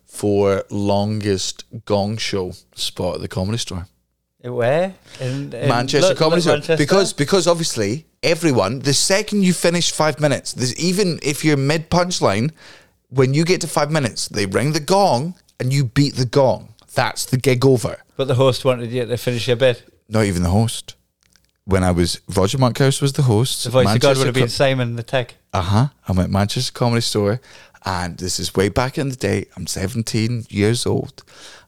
for 0.06 0.64
longest 0.70 1.64
gong 1.86 2.18
show 2.18 2.54
spot 2.76 3.16
at 3.16 3.22
the 3.22 3.28
comedy 3.28 3.58
store. 3.60 3.88
where 4.42 4.94
in, 5.22 5.54
in 5.54 5.70
Manchester 5.70 6.10
Lo- 6.10 6.16
Comedy 6.16 6.42
Store. 6.42 6.54
Manchester? 6.56 6.76
Because 6.78 7.14
because 7.14 7.48
obviously 7.48 8.06
everyone, 8.22 8.80
the 8.80 8.94
second 8.94 9.44
you 9.44 9.54
finish 9.54 9.92
five 9.92 10.20
minutes, 10.20 10.52
there's 10.54 10.76
even 10.76 11.18
if 11.24 11.46
you're 11.46 11.56
mid 11.56 11.90
punchline, 11.90 12.52
when 13.14 13.34
you 13.34 13.44
get 13.46 13.62
to 13.62 13.68
five 13.68 13.92
minutes, 13.92 14.28
they 14.28 14.46
ring 14.46 14.74
the 14.74 14.80
gong 14.80 15.36
and 15.60 15.72
you 15.72 15.86
beat 15.86 16.16
the 16.16 16.26
gong. 16.26 16.74
That's 16.94 17.26
the 17.26 17.38
gig 17.38 17.66
over. 17.66 17.98
but 18.18 18.28
the 18.28 18.36
host 18.36 18.66
wanted 18.66 18.92
you 18.92 19.06
to 19.06 19.18
finish 19.18 19.48
your 19.48 19.58
bit. 19.58 19.84
not 20.10 20.26
even 20.26 20.44
the 20.44 20.50
host. 20.50 20.96
When 21.66 21.84
I 21.84 21.92
was 21.92 22.20
Roger 22.36 22.58
Monkhouse 22.58 23.02
was 23.02 23.14
the 23.14 23.22
host. 23.24 23.64
The 23.64 23.70
voice 23.70 23.96
of 23.96 24.02
God 24.02 24.18
would 24.18 24.26
have 24.26 24.36
been 24.36 24.50
Simon 24.50 24.96
the 24.98 25.04
Tech. 25.04 25.36
Uh 25.54 25.62
huh. 25.62 25.88
I'm 26.08 26.20
at 26.20 26.30
Manchester 26.30 26.74
Comedy 26.74 27.02
Store, 27.02 27.40
and 27.86 28.18
this 28.18 28.38
is 28.40 28.54
way 28.54 28.68
back 28.70 28.98
in 28.98 29.10
the 29.10 29.16
day. 29.16 29.46
I'm 29.56 29.66
17 29.66 30.46
years 30.50 30.86
old. 30.86 31.24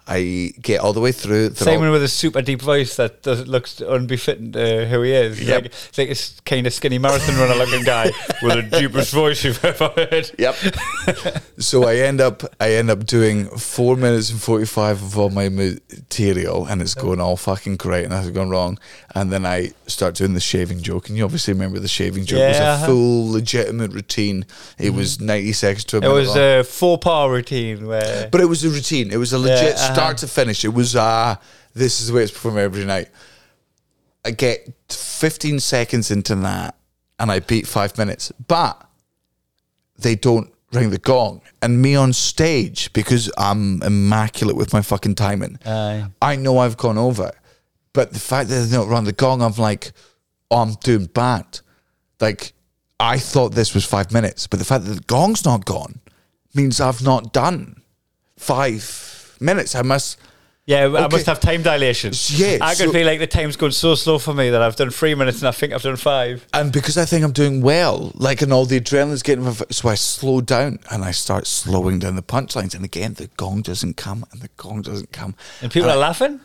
I 0.07 0.53
get 0.61 0.81
all 0.81 0.93
the 0.93 0.99
way 1.01 1.11
through. 1.11 1.55
Simon 1.55 1.87
all- 1.87 1.93
with 1.93 2.03
a 2.03 2.07
super 2.07 2.41
deep 2.41 2.61
voice 2.61 2.95
that 2.97 3.23
does, 3.23 3.47
looks 3.47 3.81
unbefitting 3.81 4.51
to 4.51 4.85
who 4.87 5.01
he 5.01 5.11
is. 5.13 5.37
He's 5.39 5.47
Yep. 5.47 5.63
like, 5.63 5.71
it's 5.89 5.97
like 5.97 6.09
a 6.09 6.41
kind 6.49 6.67
of 6.67 6.73
skinny 6.73 6.99
marathon 6.99 7.35
runner 7.37 7.55
looking 7.55 7.83
guy 7.83 8.11
with 8.43 8.69
the 8.69 8.79
deepest 8.81 9.13
voice 9.13 9.43
you've 9.43 9.63
ever 9.65 9.87
heard. 9.95 10.29
Yep. 10.37 10.55
so 11.59 11.85
I 11.87 11.95
end 11.97 12.21
up 12.21 12.43
I 12.59 12.73
end 12.73 12.89
up 12.91 13.05
doing 13.05 13.45
four 13.57 13.95
minutes 13.95 14.29
and 14.29 14.39
forty 14.41 14.65
five 14.65 15.01
of 15.01 15.17
all 15.17 15.29
my 15.29 15.49
material, 15.49 16.65
and 16.65 16.81
it's 16.81 16.93
going 16.93 17.19
all 17.19 17.37
fucking 17.37 17.77
great, 17.77 18.03
and 18.03 18.11
nothing's 18.11 18.31
gone 18.35 18.49
wrong. 18.49 18.77
And 19.13 19.31
then 19.31 19.45
I 19.45 19.71
start 19.87 20.15
doing 20.15 20.33
the 20.33 20.39
shaving 20.39 20.81
joke, 20.81 21.07
and 21.09 21.17
you 21.17 21.23
obviously 21.23 21.53
remember 21.53 21.79
the 21.79 21.87
shaving 21.87 22.25
joke 22.25 22.39
was 22.47 22.57
Yeah, 22.57 22.71
a 22.71 22.73
uh-huh. 22.75 22.85
full 22.87 23.31
legitimate 23.31 23.91
routine. 23.93 24.45
It 24.77 24.91
was 24.93 25.19
ninety 25.19 25.53
seconds 25.53 25.85
to 25.85 25.97
a 25.97 26.01
It 26.01 26.13
was 26.13 26.29
long. 26.29 26.37
a 26.37 26.63
four 26.63 26.97
part 26.97 27.31
routine 27.31 27.87
where 27.87 28.29
But 28.31 28.41
it 28.41 28.45
was 28.45 28.63
a 28.63 28.69
routine. 28.69 29.11
It 29.11 29.17
was 29.17 29.33
a 29.33 29.39
legit 29.39 29.75
Yeah, 29.75 29.83
uh-huh. 29.83 29.94
Start 29.95 30.17
to 30.17 30.27
finish. 30.27 30.63
It 30.63 30.73
was 30.73 30.95
uh 30.95 31.35
this 31.73 32.01
is 32.01 32.07
the 32.07 32.13
way 32.13 32.23
it's 32.23 32.31
performed 32.31 32.59
every 32.59 32.85
night. 32.85 33.09
I 34.23 34.31
get 34.31 34.67
15 34.89 35.59
seconds 35.59 36.09
into 36.09 36.35
that 36.35 36.75
and 37.19 37.31
I 37.31 37.39
beat 37.39 37.67
five 37.67 37.97
minutes. 37.97 38.31
But 38.47 38.81
they 39.97 40.15
don't 40.15 40.51
ring 40.71 40.89
the 40.89 40.97
gong. 40.97 41.41
And 41.61 41.81
me 41.81 41.95
on 41.95 42.13
stage, 42.13 42.91
because 42.93 43.31
I'm 43.37 43.81
immaculate 43.81 44.55
with 44.55 44.73
my 44.73 44.81
fucking 44.81 45.15
timing, 45.15 45.59
Aye. 45.65 46.05
I 46.21 46.35
know 46.35 46.57
I've 46.57 46.77
gone 46.77 46.97
over. 46.97 47.31
But 47.93 48.13
the 48.13 48.19
fact 48.19 48.49
that 48.49 48.55
they 48.55 48.75
don't 48.75 48.89
run 48.89 49.05
the 49.05 49.13
gong, 49.13 49.41
I'm 49.41 49.53
like, 49.53 49.93
oh, 50.51 50.57
I'm 50.57 50.73
doing 50.83 51.05
bad. 51.05 51.59
Like, 52.19 52.53
I 52.99 53.17
thought 53.17 53.53
this 53.53 53.73
was 53.73 53.85
five 53.85 54.11
minutes, 54.11 54.47
but 54.47 54.59
the 54.59 54.65
fact 54.65 54.85
that 54.85 54.93
the 54.93 55.03
gong's 55.03 55.45
not 55.45 55.65
gone 55.65 55.99
means 56.53 56.79
I've 56.79 57.03
not 57.03 57.33
done 57.33 57.81
five 58.37 59.24
minutes. 59.41 59.75
I 59.75 59.81
must. 59.81 60.17
Yeah, 60.67 60.85
I 60.85 61.07
must 61.07 61.27
have 61.27 61.39
time 61.39 61.61
dilation. 61.61 62.11
Yeah, 62.29 62.57
I 62.59 62.73
could 62.73 62.87
so- 62.87 62.91
feel 62.91 63.05
like 63.05 63.19
the 63.19 63.27
time's 63.27 63.55
going 63.55 63.71
so 63.71 63.93
slow 63.93 64.17
for 64.17 64.33
me 64.33 64.49
that 64.49 64.63
I've 64.63 64.75
done 64.75 64.89
three 64.89 65.13
minutes 65.13 65.37
and 65.37 65.47
I 65.47 65.51
think 65.51 65.73
I've 65.73 65.83
done 65.83 65.95
five. 65.95 66.47
And 66.53 66.71
because 66.71 66.97
I 66.97 67.05
think 67.05 67.23
I'm 67.23 67.33
doing 67.33 67.61
well, 67.61 68.11
like, 68.15 68.41
and 68.41 68.51
all 68.51 68.65
the 68.65 68.79
adrenaline's 68.81 69.21
getting, 69.21 69.51
so 69.69 69.89
I 69.89 69.93
slow 69.93 70.41
down 70.41 70.79
and 70.89 71.03
I 71.05 71.11
start 71.11 71.45
slowing 71.45 71.99
down 71.99 72.15
the 72.15 72.23
punchlines. 72.23 72.73
And 72.73 72.83
again, 72.83 73.13
the 73.13 73.27
gong 73.37 73.61
doesn't 73.61 73.95
come 73.95 74.25
and 74.31 74.41
the 74.41 74.49
gong 74.57 74.81
doesn't 74.81 75.11
come. 75.11 75.35
And 75.61 75.71
people 75.71 75.89
I- 75.91 75.93
are 75.93 75.97
laughing. 75.99 76.39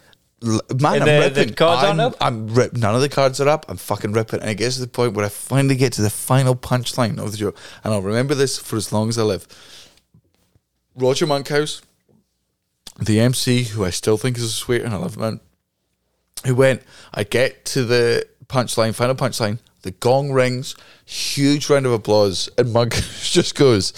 L- 0.44 0.60
Man, 0.78 0.94
And 0.94 1.02
I'm 1.02 1.06
the- 1.06 1.20
ripping. 1.28 1.46
the 1.48 1.54
cards 1.54 1.84
I'm, 1.88 2.00
up? 2.00 2.16
I'm 2.20 2.46
rip- 2.54 2.74
None 2.76 2.94
of 2.94 3.00
the 3.00 3.08
cards 3.08 3.40
are 3.40 3.48
up. 3.48 3.64
I'm 3.70 3.76
fucking 3.78 4.12
ripping. 4.12 4.40
And 4.40 4.50
it 4.50 4.56
gets 4.56 4.74
to 4.76 4.82
the 4.82 4.86
point 4.88 5.14
where 5.14 5.24
I 5.24 5.28
finally 5.30 5.76
get 5.76 5.94
to 5.94 6.02
the 6.02 6.10
final 6.10 6.54
punchline 6.54 7.18
of 7.18 7.30
the 7.32 7.38
joke. 7.38 7.56
And 7.84 7.94
I'll 7.94 8.02
remember 8.02 8.34
this 8.34 8.58
for 8.58 8.76
as 8.76 8.92
long 8.92 9.08
as 9.08 9.16
I 9.18 9.22
live. 9.22 9.46
Roger 10.94 11.26
Monkhouse, 11.26 11.82
the 13.00 13.20
MC, 13.20 13.64
who 13.64 13.84
I 13.84 13.90
still 13.90 14.16
think 14.16 14.36
is 14.36 14.44
a 14.44 14.48
sweeter 14.48 14.84
and 14.84 14.94
I 14.94 14.98
love 14.98 15.16
man, 15.16 15.40
who 16.46 16.54
went, 16.54 16.82
I 17.12 17.24
get 17.24 17.64
to 17.66 17.84
the 17.84 18.26
punchline, 18.46 18.94
final 18.94 19.14
punchline, 19.14 19.58
the 19.82 19.90
gong 19.92 20.32
rings, 20.32 20.76
huge 21.04 21.70
round 21.70 21.86
of 21.86 21.92
applause, 21.92 22.48
and 22.58 22.72
Monkhouse 22.72 23.30
just 23.32 23.54
goes, 23.54 23.92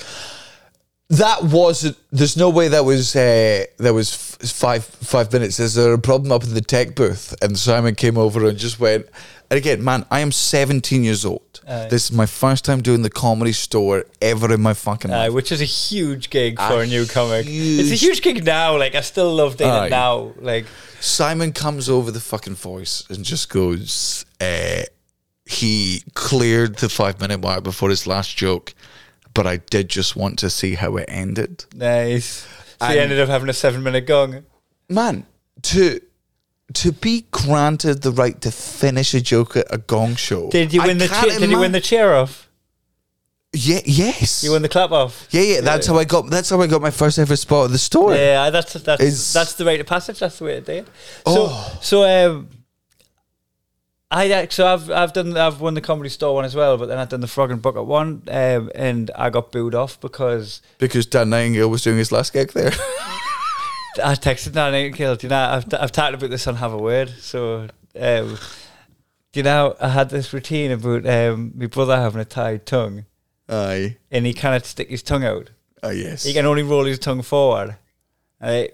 That 1.11 1.43
wasn't. 1.43 1.97
There's 2.11 2.37
no 2.37 2.51
way 2.51 2.69
that 2.69 2.85
was. 2.85 3.15
Uh, 3.15 3.65
that 3.79 3.93
was 3.93 4.15
five 4.15 4.85
five 4.85 5.33
minutes. 5.33 5.59
Is 5.61 5.75
there 5.75 5.93
a 5.93 5.99
problem 5.99 6.33
up 6.33 6.45
in 6.45 6.55
the 6.55 6.61
tech 6.61 6.95
booth? 6.95 7.35
And 7.43 7.59
Simon 7.59 7.95
came 7.95 8.17
over 8.17 8.47
and 8.47 8.57
just 8.57 8.81
went. 8.81 9.07
And 9.53 9.59
again, 9.59 9.85
man, 9.85 10.07
I 10.11 10.21
am 10.21 10.33
17 10.33 11.05
years 11.05 11.27
old. 11.27 11.61
Aye. 11.69 11.89
This 11.91 12.05
is 12.07 12.13
my 12.13 12.25
first 12.25 12.65
time 12.65 12.81
doing 12.81 13.03
the 13.03 13.11
comedy 13.11 13.53
store 13.53 14.07
ever 14.23 14.51
in 14.55 14.63
my 14.63 14.73
fucking 14.73 15.11
life. 15.11 15.31
which 15.35 15.53
is 15.53 15.61
a 15.61 15.67
huge 15.67 16.31
gig 16.31 16.57
for 16.59 16.77
A 16.77 16.79
a 16.79 16.87
new 16.87 17.05
comic. 17.05 17.45
It's 17.47 17.91
a 17.91 17.95
huge- 17.95 18.23
gig 18.23 18.45
now. 18.47 18.79
Like 18.79 18.95
I 18.95 19.03
still 19.03 19.35
love 19.35 19.59
doing 19.59 19.69
Aye. 19.71 19.89
it 19.89 19.91
now. 19.91 20.33
Like 20.41 20.65
Simon 21.01 21.53
comes 21.53 21.91
over 21.91 22.11
the 22.11 22.19
fucking 22.19 22.55
voice 22.55 23.05
and 23.11 23.27
just 23.27 23.51
goes. 23.51 24.25
Uh, 24.41 24.85
he 25.45 26.03
cleared 26.15 26.77
the 26.77 26.89
five 26.89 27.21
minute 27.21 27.43
mark 27.43 27.63
before 27.63 27.91
his 27.91 28.07
last 28.07 28.35
joke, 28.35 28.73
but 29.35 29.47
I 29.47 29.59
did 29.59 29.91
just 29.91 30.17
want 30.17 30.39
to 30.39 30.49
see 30.49 30.77
how 30.77 30.97
it 30.97 31.05
ended. 31.09 31.67
nice. 31.75 32.47
So 32.81 32.87
And- 32.87 32.95
he 32.95 33.01
ended 33.01 33.21
up 33.21 33.29
having 33.29 33.51
a 33.51 33.53
seven 33.53 33.83
minute 33.83 34.07
gong. 34.07 34.45
man 34.89 35.27
to 35.61 36.01
to 36.75 36.93
be 36.93 37.27
granted 37.31 38.03
the 38.03 38.11
right 38.13 38.41
to 38.43 38.51
finish 38.51 39.15
a 39.15 39.21
joke 39.21 39.57
at 39.57 39.67
a 39.71 39.79
gong 39.79 40.15
show. 40.17 40.51
Did 40.51 40.73
you 40.73 40.83
I 40.83 40.87
win 40.87 40.99
the 40.99 41.09
can't 41.09 41.31
chair? 41.31 41.39
Did 41.41 41.51
you 41.51 41.59
win 41.59 41.73
the 41.73 41.81
chair 41.81 42.15
off? 42.15 42.49
Yeah, 43.55 43.81
yes. 43.85 44.43
You 44.43 44.53
won 44.53 44.63
the 44.63 44.69
clap 44.71 44.93
off. 44.93 45.29
yeah, 45.31 45.43
yeah. 45.43 45.61
That's 45.61 45.87
how 45.87 45.99
I 45.99 46.05
got. 46.05 46.31
That's 46.31 46.49
how 46.49 46.61
I 46.63 46.67
got 46.67 46.81
my 46.81 46.91
first 46.91 47.19
ever 47.19 47.37
spot 47.37 47.67
at 47.67 47.71
the 47.73 47.79
store. 47.79 48.15
Yeah, 48.15 48.49
that's 48.49 48.73
that's 48.73 49.33
that's 49.35 49.53
the 49.55 49.65
rate 49.67 49.79
of 49.81 49.87
passage. 49.87 50.21
That's 50.21 50.39
the 50.39 50.45
way 50.47 50.55
to 50.55 50.61
do 50.63 50.73
it. 50.73 50.87
So 51.27 51.49
Oh. 51.51 51.79
so 51.83 52.03
um, 52.05 52.49
I 54.11 54.25
ac- 54.25 54.53
so 54.53 54.67
I've 54.67 54.91
I've 54.91 55.13
done 55.13 55.37
I've 55.37 55.61
won 55.61 55.75
the 55.75 55.83
comedy 55.83 56.09
store 56.09 56.35
one 56.35 56.47
as 56.47 56.55
well, 56.55 56.79
but 56.79 56.87
then 56.87 56.97
I've 56.97 57.11
done 57.11 57.21
the 57.21 57.27
Frog 57.27 57.51
and 57.51 57.61
Bucket 57.61 57.85
one, 57.85 58.23
um, 58.29 58.71
and 58.75 59.11
I 59.17 59.29
got 59.29 59.53
booed 59.53 59.75
off 59.75 60.01
because 60.01 60.63
Because 60.79 61.05
Dan 61.05 61.29
Nightingale 61.29 61.69
was 61.69 61.83
doing 61.83 61.99
his 61.99 62.11
last 62.11 62.33
gig 62.33 62.53
there. 62.53 62.73
I 64.03 64.15
texted 64.15 64.53
Dan 64.53 64.73
Nightingale. 64.73 65.17
Do 65.17 65.27
you 65.27 65.31
know 65.31 65.39
I've 65.39 65.75
I've 65.75 65.93
talked 65.93 66.15
about 66.15 66.31
this 66.31 66.47
on 66.47 66.57
Have 66.57 66.73
a 66.73 66.79
Word. 66.79 67.11
So 67.21 67.69
um, 67.99 68.39
do 69.33 69.41
you 69.41 69.43
know 69.43 69.77
I 69.81 69.89
had 69.89 70.11
this 70.11 70.33
routine 70.33 70.71
about 70.71 71.07
um, 71.07 71.53
my 71.55 71.67
brother 71.67 71.97
having 71.97 72.21
a 72.21 72.25
tied 72.25 72.65
tongue, 72.67 73.05
Aye. 73.49 73.97
and 74.11 74.25
he 74.27 74.33
cannot 74.33 74.65
stick 74.67 74.89
his 74.91 75.03
tongue 75.03 75.25
out. 75.25 75.51
Oh 75.83 75.91
yes. 75.91 76.25
He 76.25 76.33
can 76.33 76.47
only 76.47 76.63
roll 76.63 76.85
his 76.85 76.99
tongue 76.99 77.23
forward. 77.23 77.77
Right? 78.41 78.73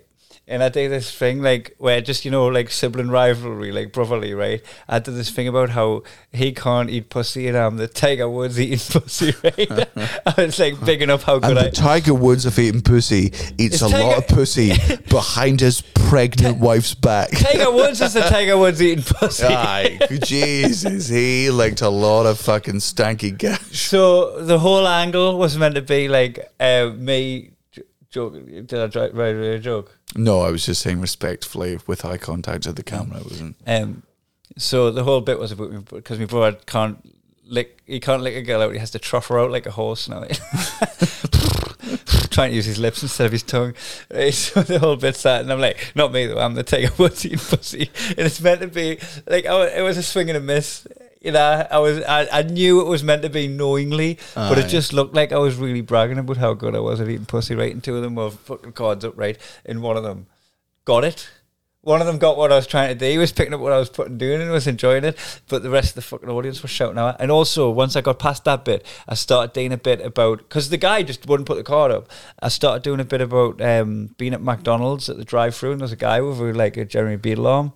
And 0.50 0.62
I 0.62 0.70
did 0.70 0.90
this 0.90 1.14
thing 1.14 1.42
like 1.42 1.74
where 1.76 2.00
just, 2.00 2.24
you 2.24 2.30
know, 2.30 2.46
like 2.46 2.70
sibling 2.70 3.10
rivalry, 3.10 3.70
like 3.70 3.92
brotherly, 3.92 4.32
right? 4.32 4.62
I 4.88 4.98
did 4.98 5.12
this 5.14 5.30
thing 5.30 5.46
about 5.46 5.70
how 5.70 6.04
he 6.32 6.52
can't 6.52 6.88
eat 6.88 7.10
pussy 7.10 7.48
and 7.48 7.56
I'm 7.56 7.76
the 7.76 7.86
Tiger 7.86 8.30
Woods 8.30 8.58
eating 8.58 8.78
pussy, 9.00 9.34
right? 9.44 9.88
I 10.26 10.34
was 10.46 10.58
like 10.58 10.82
bigging 10.84 11.10
up 11.10 11.22
how 11.22 11.34
and 11.34 11.42
good 11.44 11.56
the 11.58 11.66
I 11.66 11.70
Tiger 11.70 12.14
Woods 12.14 12.46
of 12.46 12.58
eating 12.58 12.80
pussy 12.80 13.32
eats 13.58 13.82
a 13.82 13.90
Tiger- 13.90 14.04
lot 14.04 14.18
of 14.18 14.28
pussy 14.28 14.72
behind 15.10 15.60
his 15.60 15.82
pregnant 15.82 16.58
wife's 16.58 16.94
back. 16.94 17.30
Tiger 17.32 17.70
Woods 17.70 18.00
is 18.00 18.14
the 18.14 18.20
Tiger 18.22 18.56
Woods 18.56 18.80
eating 18.80 19.04
pussy. 19.04 19.44
Aye, 19.44 19.98
Jesus, 20.24 21.08
he 21.08 21.50
licked 21.50 21.82
a 21.82 21.90
lot 21.90 22.24
of 22.24 22.38
fucking 22.40 22.76
stanky 22.76 23.36
gash. 23.36 23.88
So 23.88 24.42
the 24.42 24.58
whole 24.58 24.88
angle 24.88 25.36
was 25.38 25.58
meant 25.58 25.74
to 25.74 25.82
be 25.82 26.08
like 26.08 26.50
uh, 26.58 26.90
me 26.96 27.50
j- 28.10 28.14
joking. 28.20 28.64
Did 28.66 28.74
I 28.74 28.86
dri- 28.86 29.10
write 29.10 29.36
a 29.36 29.58
joke? 29.58 29.98
No, 30.14 30.40
I 30.40 30.50
was 30.50 30.64
just 30.66 30.82
saying 30.82 31.00
respectfully 31.00 31.78
with 31.86 32.04
eye 32.04 32.18
contact 32.18 32.66
at 32.66 32.76
the 32.76 32.82
camera. 32.82 33.18
I 33.18 33.22
wasn't. 33.22 33.56
Um, 33.66 34.02
so 34.56 34.90
the 34.90 35.04
whole 35.04 35.20
bit 35.20 35.38
was 35.38 35.52
about 35.52 35.70
me 35.70 35.78
because 35.90 36.18
my 36.18 36.24
brother 36.24 36.58
can't 36.66 36.98
lick. 37.44 37.80
He 37.86 38.00
can't 38.00 38.22
lick 38.22 38.34
a 38.34 38.42
girl 38.42 38.62
out. 38.62 38.72
He 38.72 38.78
has 38.78 38.90
to 38.92 38.98
trough 38.98 39.28
her 39.28 39.38
out 39.38 39.50
like 39.50 39.66
a 39.66 39.70
horse 39.72 40.08
now. 40.08 40.24
Trying 42.30 42.50
to 42.50 42.56
use 42.56 42.66
his 42.66 42.78
lips 42.78 43.02
instead 43.02 43.26
of 43.26 43.32
his 43.32 43.42
tongue. 43.42 43.74
So 44.32 44.62
the 44.62 44.78
whole 44.78 44.96
bit's 44.96 45.22
that, 45.22 45.42
and 45.42 45.52
I'm 45.52 45.60
like, 45.60 45.92
not 45.94 46.12
me 46.12 46.26
though. 46.26 46.38
I'm 46.38 46.54
the 46.54 46.62
Tiger 46.62 46.90
Woods 46.98 47.24
eating 47.26 47.38
pussy, 47.38 47.90
and 48.10 48.20
it's 48.20 48.40
meant 48.40 48.60
to 48.60 48.68
be 48.68 48.98
like 49.26 49.46
oh, 49.46 49.62
it 49.62 49.82
was 49.82 49.96
a 49.96 50.02
swing 50.02 50.28
and 50.30 50.36
a 50.36 50.40
miss. 50.40 50.86
You 51.20 51.32
know, 51.32 51.66
I 51.70 51.78
was 51.78 52.02
I, 52.04 52.28
I 52.30 52.42
knew 52.42 52.80
it 52.80 52.86
was 52.86 53.02
meant 53.02 53.22
to 53.22 53.28
be 53.28 53.48
knowingly, 53.48 54.18
but 54.34 54.56
it 54.58 54.68
just 54.68 54.92
looked 54.92 55.14
like 55.14 55.32
I 55.32 55.38
was 55.38 55.56
really 55.56 55.80
bragging 55.80 56.18
about 56.18 56.36
how 56.36 56.54
good 56.54 56.76
I 56.76 56.80
was 56.80 57.00
at 57.00 57.08
eating 57.08 57.26
pussy. 57.26 57.54
Right, 57.54 57.72
and 57.72 57.82
two 57.82 57.96
of 57.96 58.02
them 58.02 58.14
were 58.14 58.30
fucking 58.30 58.72
cards 58.72 59.04
up. 59.04 59.18
Right, 59.18 59.36
and 59.66 59.82
one 59.82 59.96
of 59.96 60.04
them 60.04 60.26
got 60.84 61.04
it. 61.04 61.28
One 61.82 62.00
of 62.00 62.06
them 62.06 62.18
got 62.18 62.36
what 62.36 62.52
I 62.52 62.56
was 62.56 62.66
trying 62.66 62.88
to 62.88 62.94
do. 62.94 63.10
He 63.10 63.18
was 63.18 63.32
picking 63.32 63.54
up 63.54 63.60
what 63.60 63.72
I 63.72 63.78
was 63.78 63.88
putting 63.88 64.18
doing 64.18 64.42
and 64.42 64.50
was 64.50 64.66
enjoying 64.66 65.04
it. 65.04 65.16
But 65.48 65.62
the 65.62 65.70
rest 65.70 65.90
of 65.90 65.94
the 65.94 66.02
fucking 66.02 66.28
audience 66.28 66.60
were 66.60 66.68
shouting 66.68 66.98
out. 66.98 67.16
And 67.20 67.30
also, 67.30 67.70
once 67.70 67.94
I 67.94 68.00
got 68.00 68.18
past 68.18 68.44
that 68.44 68.64
bit, 68.64 68.84
I 69.08 69.14
started 69.14 69.52
doing 69.52 69.72
a 69.72 69.78
bit 69.78 70.00
about 70.00 70.38
because 70.38 70.70
the 70.70 70.76
guy 70.76 71.02
just 71.02 71.26
wouldn't 71.28 71.46
put 71.46 71.56
the 71.56 71.62
card 71.62 71.92
up. 71.92 72.10
I 72.42 72.48
started 72.48 72.82
doing 72.82 73.00
a 73.00 73.04
bit 73.04 73.20
about 73.20 73.60
um, 73.62 74.14
being 74.18 74.34
at 74.34 74.42
McDonald's 74.42 75.08
at 75.08 75.18
the 75.18 75.24
drive-through, 75.24 75.72
and 75.72 75.80
there's 75.80 75.92
a 75.92 75.96
guy 75.96 76.20
with 76.20 76.38
like 76.56 76.76
a 76.76 76.84
Jeremy 76.84 77.16
Beadle 77.16 77.46
arm, 77.46 77.72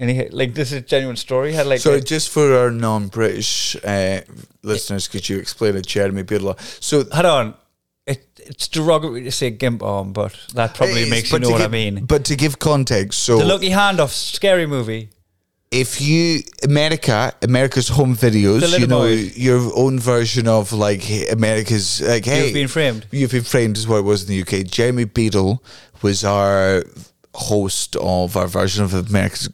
and 0.00 0.10
he 0.10 0.16
had- 0.16 0.32
like 0.32 0.54
this 0.54 0.72
is 0.72 0.78
a 0.78 0.80
genuine 0.80 1.16
story. 1.16 1.50
He 1.50 1.56
had 1.56 1.66
like 1.68 1.80
So, 1.80 1.92
a- 1.94 2.00
just 2.00 2.28
for 2.30 2.46
our 2.56 2.70
non-British 2.72 3.76
uh, 3.84 4.22
listeners, 4.64 5.06
could 5.06 5.28
you 5.28 5.38
explain 5.38 5.76
a 5.76 5.82
Jeremy 5.82 6.22
Beadle? 6.24 6.56
So, 6.80 7.04
hold 7.12 7.26
on. 7.26 7.54
It, 8.06 8.26
it's 8.38 8.66
derogatory 8.66 9.22
to 9.24 9.30
say 9.30 9.50
gimp 9.50 9.82
arm, 9.82 10.12
but 10.12 10.32
that 10.54 10.74
probably 10.74 11.02
It's- 11.02 11.10
makes 11.10 11.32
you 11.32 11.38
know 11.38 11.48
to 11.48 11.52
what 11.52 11.62
I 11.62 11.68
mean. 11.68 12.06
But 12.06 12.24
to 12.24 12.34
give 12.34 12.58
context, 12.58 13.20
so 13.22 13.38
The 13.38 13.44
Lucky 13.44 13.70
Handoff 13.70 14.10
scary 14.10 14.66
movie. 14.66 15.10
if 15.70 16.00
you 16.00 16.40
America, 16.64 17.32
America's 17.42 17.88
home 17.88 18.16
videos, 18.16 18.62
you 18.80 18.86
know 18.88 19.04
your 19.06 19.60
own 19.76 20.00
version 20.00 20.48
of 20.48 20.72
like 20.72 21.04
America's 21.30 22.00
like 22.00 22.24
hey, 22.24 22.44
You've 22.46 22.54
been 22.54 22.68
framed. 22.68 23.06
You've 23.12 23.30
been 23.30 23.44
framed 23.44 23.76
is 23.76 23.86
what 23.86 23.98
it 23.98 24.04
was 24.12 24.22
in 24.24 24.28
the 24.34 24.40
UK. 24.42 24.66
Jeremy 24.66 25.04
Beadle 25.04 25.62
was 26.02 26.24
our 26.24 26.82
host 27.34 27.94
of 27.96 28.36
our 28.36 28.48
version 28.48 28.82
of 28.82 28.92
America's 28.94 29.48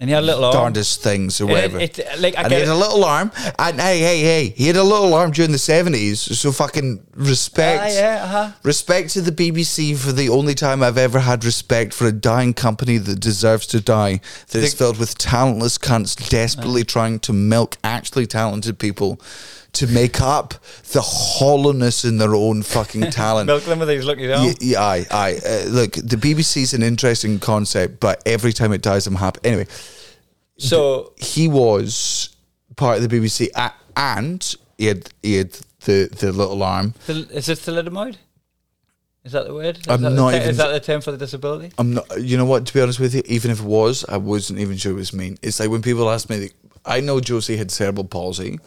And 0.00 0.10
he 0.10 0.14
had 0.14 0.24
a 0.24 0.26
little 0.26 0.44
arm. 0.44 0.52
darndest 0.52 1.02
things 1.02 1.40
or 1.40 1.46
whatever. 1.46 1.78
It, 1.78 1.98
it, 2.00 2.20
like 2.20 2.36
I 2.36 2.42
and 2.42 2.52
he 2.52 2.58
had 2.58 2.68
it. 2.68 2.70
a 2.70 2.74
little 2.74 3.04
arm, 3.04 3.30
and 3.58 3.80
hey, 3.80 4.00
hey, 4.00 4.20
hey, 4.22 4.48
he 4.48 4.66
had 4.66 4.74
a 4.76 4.82
little 4.82 5.14
arm 5.14 5.30
during 5.30 5.52
the 5.52 5.58
seventies. 5.58 6.20
So 6.20 6.50
fucking 6.50 7.06
respect, 7.14 7.82
Ah, 7.84 7.88
yeah, 7.94 8.24
uh-huh. 8.24 8.52
respect 8.64 9.10
to 9.10 9.22
the 9.22 9.30
BBC 9.30 9.96
for 9.96 10.10
the 10.12 10.28
only 10.28 10.54
time 10.54 10.82
I've 10.82 10.98
ever 10.98 11.20
had 11.20 11.44
respect 11.44 11.94
for 11.94 12.06
a 12.08 12.12
dying 12.12 12.54
company 12.54 12.98
that 12.98 13.20
deserves 13.20 13.66
to 13.68 13.80
die. 13.80 14.20
That 14.50 14.64
is 14.64 14.72
The- 14.72 14.78
filled 14.78 14.98
with 14.98 15.16
talentless 15.16 15.78
cunts 15.78 16.28
desperately 16.28 16.82
trying 16.84 17.20
to 17.20 17.32
milk 17.32 17.76
actually 17.84 18.26
talented 18.26 18.80
people 18.80 19.20
to 19.74 19.86
make 19.86 20.20
up 20.20 20.54
the 20.92 21.00
hollowness 21.02 22.04
in 22.04 22.18
their 22.18 22.34
own 22.34 22.62
fucking 22.62 23.10
talent. 23.10 23.46
Milk 23.46 23.64
them 23.64 23.78
with 23.78 23.88
these 23.88 24.04
lucky 24.04 24.32
arm. 24.32 24.44
Yeah, 24.46 24.52
yeah, 24.60 24.80
aye, 24.82 25.06
aye. 25.10 25.40
Uh, 25.44 25.64
look, 25.68 25.92
the 25.92 26.16
BBC's 26.16 26.74
an 26.74 26.82
interesting 26.82 27.38
concept, 27.38 28.00
but 28.00 28.22
every 28.26 28.52
time 28.52 28.72
it 28.72 28.82
dies, 28.82 29.06
I'm 29.06 29.14
happy. 29.16 29.40
Anyway, 29.44 29.66
So 30.58 31.12
he 31.16 31.48
was 31.48 32.30
part 32.76 33.00
of 33.02 33.08
the 33.08 33.20
BBC, 33.20 33.48
and 33.96 34.56
he 34.78 34.86
had 34.86 35.08
he 35.22 35.36
had 35.36 35.52
the 35.84 36.08
the 36.18 36.32
little 36.32 36.62
arm. 36.62 36.92
Thal- 37.06 37.30
Is 37.30 37.48
it 37.48 37.58
thalidomide? 37.58 38.16
Is 39.24 39.32
that 39.32 39.46
the 39.46 39.54
word? 39.54 39.78
Is 39.78 39.88
I'm 39.88 40.02
that 40.02 40.10
the 40.10 40.30
te- 40.30 40.36
even- 40.36 40.48
Is 40.50 40.56
that 40.58 40.72
the 40.72 40.80
term 40.80 41.00
for 41.00 41.10
the 41.10 41.16
disability? 41.18 41.72
I'm 41.78 41.94
not. 41.94 42.20
You 42.20 42.36
know 42.36 42.44
what? 42.44 42.66
To 42.66 42.74
be 42.74 42.80
honest 42.80 43.00
with 43.00 43.14
you, 43.14 43.22
even 43.24 43.50
if 43.50 43.60
it 43.60 43.64
was, 43.66 44.04
I 44.08 44.18
wasn't 44.18 44.58
even 44.58 44.76
sure 44.76 44.92
it 44.92 44.96
was 44.96 45.12
mean. 45.14 45.38
It's 45.42 45.58
like 45.60 45.70
when 45.70 45.82
people 45.82 46.10
ask 46.10 46.28
me. 46.28 46.50
I 46.86 47.00
know 47.00 47.18
Josie 47.18 47.56
had 47.56 47.70
cerebral 47.70 48.04
palsy, 48.04 48.58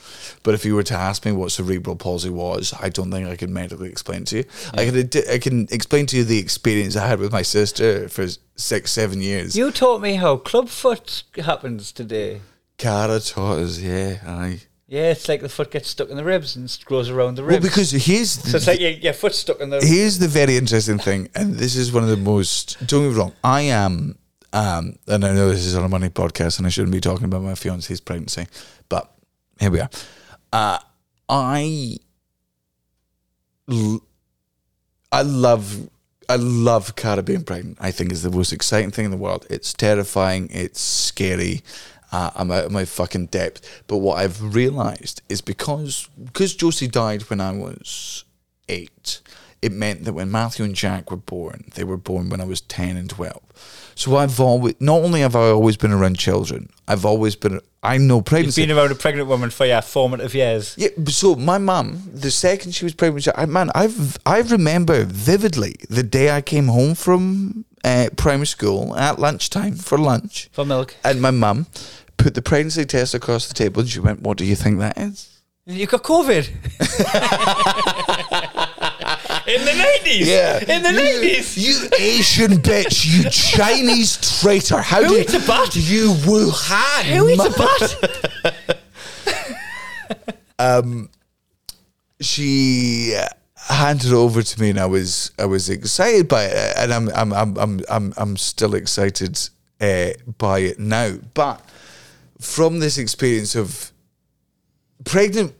but 0.41 0.55
if 0.55 0.65
you 0.65 0.73
were 0.73 0.81
to 0.81 0.95
ask 0.95 1.23
me 1.23 1.31
what 1.33 1.51
cerebral 1.51 1.95
palsy 1.95 2.31
was, 2.31 2.73
I 2.81 2.89
don't 2.89 3.11
think 3.11 3.29
I 3.29 3.35
could 3.35 3.51
mentally 3.51 3.89
explain 3.89 4.25
to 4.25 4.37
you. 4.37 4.43
I 4.73 4.85
can 4.85 5.09
I 5.31 5.37
can 5.37 5.67
explain 5.69 6.07
to 6.07 6.17
you 6.17 6.23
the 6.23 6.39
experience 6.39 6.95
I 6.95 7.05
had 7.05 7.19
with 7.19 7.31
my 7.31 7.43
sister 7.43 8.09
for 8.09 8.25
six, 8.55 8.91
seven 8.91 9.21
years. 9.21 9.55
You 9.55 9.69
taught 9.69 10.01
me 10.01 10.15
how 10.15 10.37
clubfoot 10.37 11.21
happens 11.35 11.91
today. 11.91 12.41
Cara 12.79 13.19
taught 13.19 13.59
us, 13.59 13.79
yeah, 13.79 14.17
aye. 14.25 14.61
Yeah, 14.89 15.11
it's 15.11 15.27
like 15.27 15.41
the 15.41 15.49
foot 15.49 15.71
gets 15.71 15.89
stuck 15.89 16.09
in 16.09 16.15
the 16.15 16.23
ribs 16.23 16.55
and 16.55 16.77
grows 16.85 17.09
around 17.09 17.35
the 17.35 17.43
ribs. 17.43 17.61
Well, 17.61 17.69
because 17.69 17.91
here's 17.91 18.31
so 18.31 18.55
it's 18.55 18.67
like 18.67 18.79
your, 18.79 18.91
your 18.91 19.11
foot 19.11 19.35
stuck 19.35 19.59
in 19.59 19.69
the. 19.69 19.81
here's 19.81 20.17
the 20.17 20.29
very 20.29 20.55
interesting 20.55 20.97
thing, 20.97 21.27
and 21.35 21.55
this 21.55 21.75
is 21.75 21.91
one 21.91 22.03
of 22.03 22.09
the 22.09 22.15
most. 22.15 22.77
Don't 22.87 23.03
get 23.03 23.09
me 23.09 23.15
wrong. 23.15 23.33
I 23.43 23.61
am, 23.63 24.17
um, 24.53 24.97
and 25.07 25.25
I 25.25 25.33
know 25.33 25.49
this 25.49 25.65
is 25.65 25.75
on 25.75 25.83
a 25.83 25.89
money 25.89 26.07
podcast, 26.07 26.57
and 26.57 26.65
I 26.65 26.69
shouldn't 26.69 26.93
be 26.93 27.01
talking 27.01 27.25
about 27.25 27.41
my 27.41 27.55
fiance's 27.55 27.99
pregnancy, 27.99 28.47
but 28.87 29.11
here 29.59 29.71
we 29.71 29.81
are. 29.81 29.89
Uh, 30.53 30.79
I, 31.27 31.97
I 35.11 35.21
love, 35.21 35.89
I 36.29 36.37
love 36.37 36.95
Cara 36.95 37.23
being 37.23 37.43
pregnant. 37.43 37.77
I 37.81 37.91
think 37.91 38.13
is 38.13 38.23
the 38.23 38.31
most 38.31 38.53
exciting 38.53 38.91
thing 38.91 39.03
in 39.03 39.11
the 39.11 39.17
world. 39.17 39.45
It's 39.49 39.73
terrifying. 39.73 40.47
It's 40.49 40.79
scary. 40.79 41.61
Uh, 42.17 42.31
I'm 42.35 42.49
out 42.51 42.65
of 42.65 42.71
my 42.71 42.85
fucking 42.85 43.27
depth. 43.27 43.83
But 43.87 43.97
what 43.97 44.17
I've 44.17 44.55
realised 44.55 45.21
is 45.29 45.41
because 45.41 46.09
because 46.23 46.55
Josie 46.55 46.87
died 46.87 47.21
when 47.29 47.39
I 47.39 47.51
was 47.51 48.23
eight, 48.69 49.21
it 49.61 49.71
meant 49.71 50.03
that 50.05 50.13
when 50.13 50.31
Matthew 50.31 50.65
and 50.65 50.73
Jack 50.75 51.11
were 51.11 51.17
born, 51.35 51.65
they 51.75 51.83
were 51.83 51.97
born 51.97 52.29
when 52.29 52.41
I 52.41 52.45
was 52.45 52.61
10 52.61 52.97
and 52.97 53.09
12. 53.09 53.41
So 53.95 54.15
I've 54.17 54.39
always, 54.39 54.75
not 54.79 55.03
only 55.03 55.21
have 55.21 55.35
I 55.35 55.49
always 55.49 55.77
been 55.77 55.91
around 55.91 56.17
children, 56.19 56.69
I've 56.87 57.05
always 57.05 57.35
been, 57.35 57.59
I 57.81 57.97
know 57.97 58.17
You've 58.17 58.25
pregnancy. 58.25 58.61
been 58.65 58.77
around 58.77 58.91
a 58.91 58.95
pregnant 58.95 59.27
woman 59.27 59.49
for 59.49 59.65
your 59.65 59.81
formative 59.81 60.33
years. 60.35 60.75
Yeah, 60.77 60.89
so 61.07 61.35
my 61.35 61.57
mum, 61.57 61.87
the 62.13 62.29
second 62.31 62.73
she 62.73 62.85
was 62.85 62.93
pregnant, 62.93 63.27
I, 63.35 63.45
man, 63.47 63.69
I've 63.73 64.17
I 64.25 64.39
remember 64.41 65.03
vividly 65.05 65.75
the 65.89 66.03
day 66.03 66.29
I 66.29 66.41
came 66.41 66.67
home 66.67 66.93
from 66.95 67.65
uh, 67.83 68.09
primary 68.15 68.47
school 68.47 68.95
at 68.95 69.17
lunchtime 69.19 69.75
for 69.75 69.97
lunch, 69.97 70.49
For 70.51 70.65
milk. 70.65 70.95
and 71.03 71.19
my 71.21 71.31
mum 71.31 71.65
put 72.17 72.33
the 72.33 72.41
pregnancy 72.41 72.85
test 72.85 73.13
across 73.13 73.47
the 73.47 73.53
table, 73.53 73.81
and 73.81 73.89
she 73.89 73.99
went, 73.99 74.21
"What 74.21 74.37
do 74.37 74.45
you 74.45 74.55
think 74.55 74.79
that 74.79 74.97
is?" 74.97 75.41
You 75.65 75.85
got 75.85 76.03
COVID. 76.03 76.47
In 79.47 79.63
the 79.63 79.71
90s. 79.71 80.25
Yeah. 80.25 80.59
In 80.59 80.83
the 80.83 80.91
you, 80.91 80.99
90s. 80.99 81.57
You 81.57 81.87
Asian 81.97 82.61
bitch, 82.61 83.05
you 83.05 83.29
Chinese 83.29 84.41
traitor. 84.41 84.81
How 84.81 85.01
Who 85.03 85.09
do 85.09 85.17
eats 85.17 85.33
a 85.33 85.39
bat? 85.39 85.73
You 85.75 86.11
Wuhan. 86.11 87.03
Who 87.03 87.29
eats 87.29 87.45
a 87.45 87.51
bat? 90.59 90.59
she 92.21 93.15
handed 93.55 94.07
it 94.07 94.13
over 94.13 94.41
to 94.41 94.61
me 94.61 94.71
and 94.71 94.79
I 94.79 94.85
was 94.85 95.31
I 95.37 95.45
was 95.45 95.69
excited 95.69 96.27
by 96.27 96.45
it 96.45 96.73
and 96.77 96.93
I'm 96.93 97.09
I'm 97.09 97.33
I'm 97.33 97.57
I'm 97.57 97.81
I'm, 97.89 98.13
I'm 98.17 98.37
still 98.37 98.73
excited 98.75 99.37
uh, 99.81 100.09
by 100.37 100.59
it 100.59 100.79
now 100.79 101.15
but 101.33 101.61
from 102.39 102.79
this 102.79 102.97
experience 102.97 103.55
of 103.55 103.91
pregnant 105.05 105.53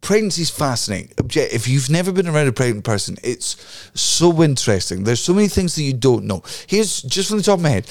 pregnancy 0.00 0.42
is 0.42 0.50
fascinating 0.50 1.08
Obje- 1.16 1.52
if 1.52 1.66
you've 1.66 1.90
never 1.90 2.12
been 2.12 2.28
around 2.28 2.46
a 2.46 2.52
pregnant 2.52 2.84
person 2.84 3.16
it's 3.22 3.90
so 3.94 4.42
interesting 4.42 5.04
there's 5.04 5.20
so 5.20 5.34
many 5.34 5.48
things 5.48 5.74
that 5.74 5.82
you 5.82 5.92
don't 5.92 6.24
know 6.24 6.42
here's 6.68 7.02
just 7.02 7.28
from 7.28 7.38
the 7.38 7.42
top 7.44 7.58
of 7.58 7.62
my 7.62 7.70
head 7.70 7.86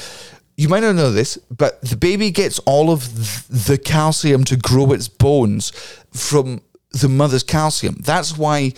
you 0.60 0.68
might 0.68 0.80
not 0.80 0.96
know 0.96 1.12
this, 1.12 1.38
but 1.56 1.80
the 1.84 1.96
baby 1.96 2.32
gets 2.32 2.58
all 2.66 2.90
of 2.90 3.48
the 3.68 3.78
calcium 3.78 4.44
to 4.46 4.58
grow 4.58 4.92
its 4.92 5.08
bones 5.08 5.70
from 6.12 6.62
the 7.00 7.08
mother's 7.08 7.44
calcium. 7.44 7.96
That's 8.04 8.36
why 8.36 8.74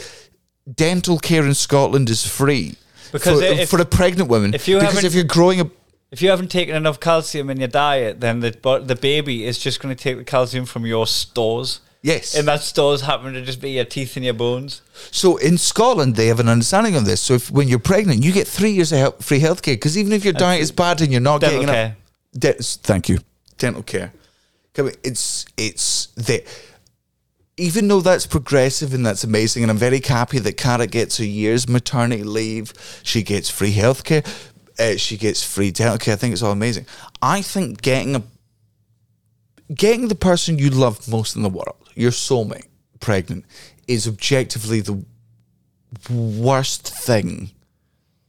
dental 0.76 1.18
care 1.20 1.46
in 1.46 1.54
Scotland 1.54 2.10
is 2.10 2.28
free 2.28 2.76
Because 3.14 3.40
for, 3.40 3.46
if- 3.46 3.70
for 3.70 3.80
a 3.80 3.86
pregnant 3.86 4.30
woman. 4.30 4.54
if 4.54 4.68
you 4.68 4.78
because 4.78 5.06
if 5.06 5.14
you're 5.16 5.24
growing 5.24 5.62
a 5.62 5.66
If 6.12 6.22
you 6.22 6.30
haven't 6.30 6.50
taken 6.50 6.76
enough 6.76 7.00
calcium 7.00 7.50
in 7.50 7.60
your 7.60 7.68
diet, 7.68 8.20
then 8.20 8.40
the 8.40 8.52
the 8.84 8.96
baby 8.96 9.46
is 9.46 9.60
just 9.60 9.80
going 9.80 9.96
to 9.96 10.04
take 10.04 10.18
the 10.18 10.24
calcium 10.24 10.66
from 10.66 10.86
your 10.86 11.06
stores. 11.06 11.82
yes, 12.02 12.34
And 12.36 12.48
that 12.48 12.62
stores 12.62 13.02
happen 13.02 13.34
to 13.34 13.42
just 13.44 13.62
be 13.62 13.72
your 13.72 13.86
teeth 13.86 14.16
and 14.16 14.26
your 14.26 14.34
bones. 14.34 14.82
So 15.12 15.38
in 15.38 15.58
Scotland, 15.58 16.16
they 16.16 16.28
have 16.28 16.40
an 16.40 16.50
understanding 16.50 16.96
of 16.96 17.06
this. 17.06 17.22
So 17.22 17.36
if 17.36 17.52
when 17.52 17.68
you're 17.68 17.78
pregnant, 17.80 18.24
you 18.24 18.32
get 18.32 18.48
three 18.48 18.72
years 18.72 18.92
of 18.92 19.00
help, 19.00 19.24
free 19.24 19.40
healthcare 19.40 19.74
because 19.76 19.98
even 19.98 20.12
if 20.14 20.24
your 20.24 20.34
diet 20.34 20.62
is 20.62 20.72
bad 20.72 21.02
and 21.02 21.12
you're 21.12 21.22
not 21.22 21.42
Dental 21.42 21.60
getting 21.60 21.74
care. 21.74 21.86
enough, 21.86 22.58
de- 22.58 22.64
thank 22.64 23.10
you, 23.10 23.20
dental 23.58 23.84
care. 23.84 24.12
It's 25.04 25.46
it's 25.58 26.08
the 26.16 26.42
even 27.58 27.90
though 27.90 28.00
that's 28.00 28.26
progressive 28.26 28.94
and 28.94 29.06
that's 29.06 29.26
amazing, 29.26 29.64
and 29.64 29.70
I'm 29.70 29.78
very 29.78 30.00
happy 30.00 30.40
that 30.40 30.56
Cara 30.56 30.88
gets 30.88 31.20
a 31.20 31.26
year's 31.26 31.68
maternity 31.68 32.24
leave. 32.24 32.72
She 33.04 33.22
gets 33.22 33.50
free 33.50 33.74
healthcare. 33.74 34.26
Uh, 34.80 34.96
she 34.96 35.18
gets 35.18 35.44
free 35.44 35.72
care. 35.72 35.92
I 35.92 35.98
think 35.98 36.32
it's 36.34 36.42
all 36.42 36.52
amazing. 36.52 36.86
I 37.22 37.42
think 37.42 37.82
getting 37.82 38.16
a 38.16 38.24
getting 39.74 40.08
the 40.08 40.16
person 40.16 40.58
you 40.58 40.70
love 40.70 41.08
most 41.08 41.36
in 41.36 41.42
the 41.44 41.50
world, 41.50 41.76
your 41.96 42.12
soulmate, 42.12 42.68
pregnant, 43.00 43.46
is 43.88 44.08
objectively 44.08 44.80
the 44.82 45.04
worst 46.10 46.88
thing 46.88 47.52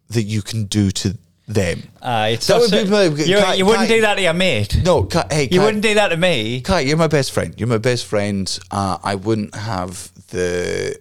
that 0.08 0.22
you 0.22 0.42
can 0.42 0.64
do 0.64 0.90
to 0.90 1.16
them. 1.46 1.82
Uh, 2.02 2.30
it's 2.32 2.46
That 2.46 2.60
would 2.60 2.70
be 2.70 2.84
my- 2.84 3.04
you, 3.04 3.36
Kai- 3.36 3.54
you 3.54 3.64
wouldn't 3.66 3.88
Kai- 3.88 3.94
do 3.96 4.00
that 4.02 4.14
to 4.16 4.22
your 4.22 4.32
mate. 4.34 4.82
No, 4.84 5.08
hey, 5.30 5.48
You 5.50 5.60
wouldn't 5.62 5.82
do 5.82 5.94
that 5.94 6.08
to 6.08 6.16
me. 6.16 6.60
Kai, 6.62 6.80
you're 6.80 6.96
my 6.96 7.06
best 7.08 7.32
friend. 7.32 7.54
You're 7.56 7.68
my 7.68 7.78
best 7.78 8.06
friend. 8.06 8.58
Uh, 8.70 8.98
I 9.02 9.14
wouldn't 9.14 9.54
have 9.54 10.10
the 10.28 10.96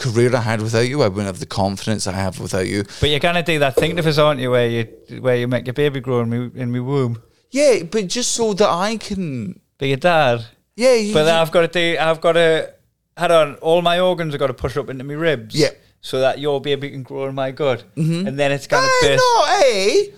career 0.00 0.34
I 0.34 0.40
had 0.40 0.60
without 0.60 0.88
you. 0.88 1.02
I 1.02 1.08
wouldn't 1.08 1.26
have 1.26 1.40
the 1.40 1.46
confidence 1.46 2.06
I 2.06 2.12
have 2.12 2.40
without 2.40 2.66
you. 2.66 2.84
But 3.00 3.10
you're 3.10 3.20
gonna 3.20 3.42
do 3.42 3.58
that 3.60 3.76
thing 3.76 3.96
to 3.96 4.08
us, 4.08 4.18
aren't 4.18 4.40
you? 4.40 4.50
Where 4.50 4.68
you 4.68 4.84
where 5.20 5.36
you 5.36 5.46
make 5.46 5.66
your 5.66 5.74
baby 5.74 6.00
grow 6.00 6.20
in 6.20 6.30
me 6.30 6.50
in 6.60 6.72
me 6.72 6.80
womb. 6.80 7.22
Yeah, 7.50 7.82
but 7.82 8.06
just 8.06 8.32
so 8.32 8.54
that 8.54 8.68
I 8.68 8.96
can. 8.96 9.60
Be 9.78 9.88
your 9.88 9.96
dad. 9.96 10.46
Yeah, 10.76 10.94
you, 10.94 11.14
But 11.14 11.24
then 11.24 11.34
I've 11.34 11.50
got 11.50 11.60
to 11.60 11.68
do. 11.68 11.96
I've 11.98 12.20
got 12.20 12.32
to. 12.32 12.72
Hold 13.18 13.30
on. 13.32 13.54
All 13.56 13.82
my 13.82 13.98
organs 13.98 14.32
have 14.32 14.38
got 14.38 14.48
to 14.48 14.54
push 14.54 14.76
up 14.76 14.88
into 14.88 15.04
my 15.04 15.14
ribs. 15.14 15.54
Yeah. 15.54 15.70
So 16.00 16.20
that 16.20 16.38
your 16.38 16.60
baby 16.60 16.90
can 16.90 17.02
grow 17.02 17.26
in 17.26 17.34
my 17.34 17.50
gut, 17.50 17.84
mm-hmm. 17.94 18.26
and 18.26 18.38
then 18.38 18.52
it's 18.52 18.66
gonna 18.66 18.88
burst. 19.02 19.18
know, 19.18 19.46
hey, 19.60 20.14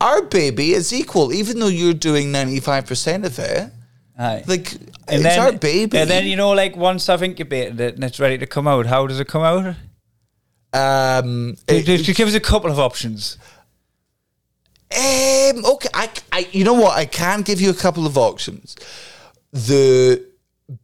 our 0.00 0.22
baby 0.22 0.72
is 0.72 0.92
equal, 0.92 1.32
even 1.32 1.58
though 1.58 1.66
you're 1.66 1.92
doing 1.92 2.30
ninety 2.30 2.60
five 2.60 2.86
percent 2.86 3.24
of 3.24 3.36
it. 3.40 3.72
Aye. 4.18 4.44
Like 4.46 4.72
and 4.72 4.82
it's 5.08 5.22
then, 5.22 5.38
our 5.40 5.52
baby. 5.52 5.98
And 5.98 6.08
then 6.08 6.26
you 6.26 6.36
know, 6.36 6.50
like 6.50 6.76
once 6.76 7.08
I've 7.08 7.22
incubated 7.22 7.80
it 7.80 7.94
and 7.96 8.04
it's 8.04 8.20
ready 8.20 8.38
to 8.38 8.46
come 8.46 8.68
out, 8.68 8.86
how 8.86 9.06
does 9.06 9.20
it 9.20 9.28
come 9.28 9.42
out? 9.42 9.74
um, 10.72 11.56
Just 11.68 12.08
it- 12.08 12.16
give 12.16 12.28
us 12.28 12.34
a 12.34 12.40
couple 12.40 12.70
of 12.70 12.78
options. 12.78 13.38
Um, 14.92 15.64
okay, 15.64 15.88
I, 15.92 16.08
I, 16.30 16.48
you 16.52 16.62
know 16.64 16.74
what? 16.74 16.96
I 16.96 17.04
can 17.04 17.42
give 17.42 17.60
you 17.60 17.70
a 17.70 17.74
couple 17.74 18.06
of 18.06 18.16
options. 18.16 18.76
The 19.50 20.24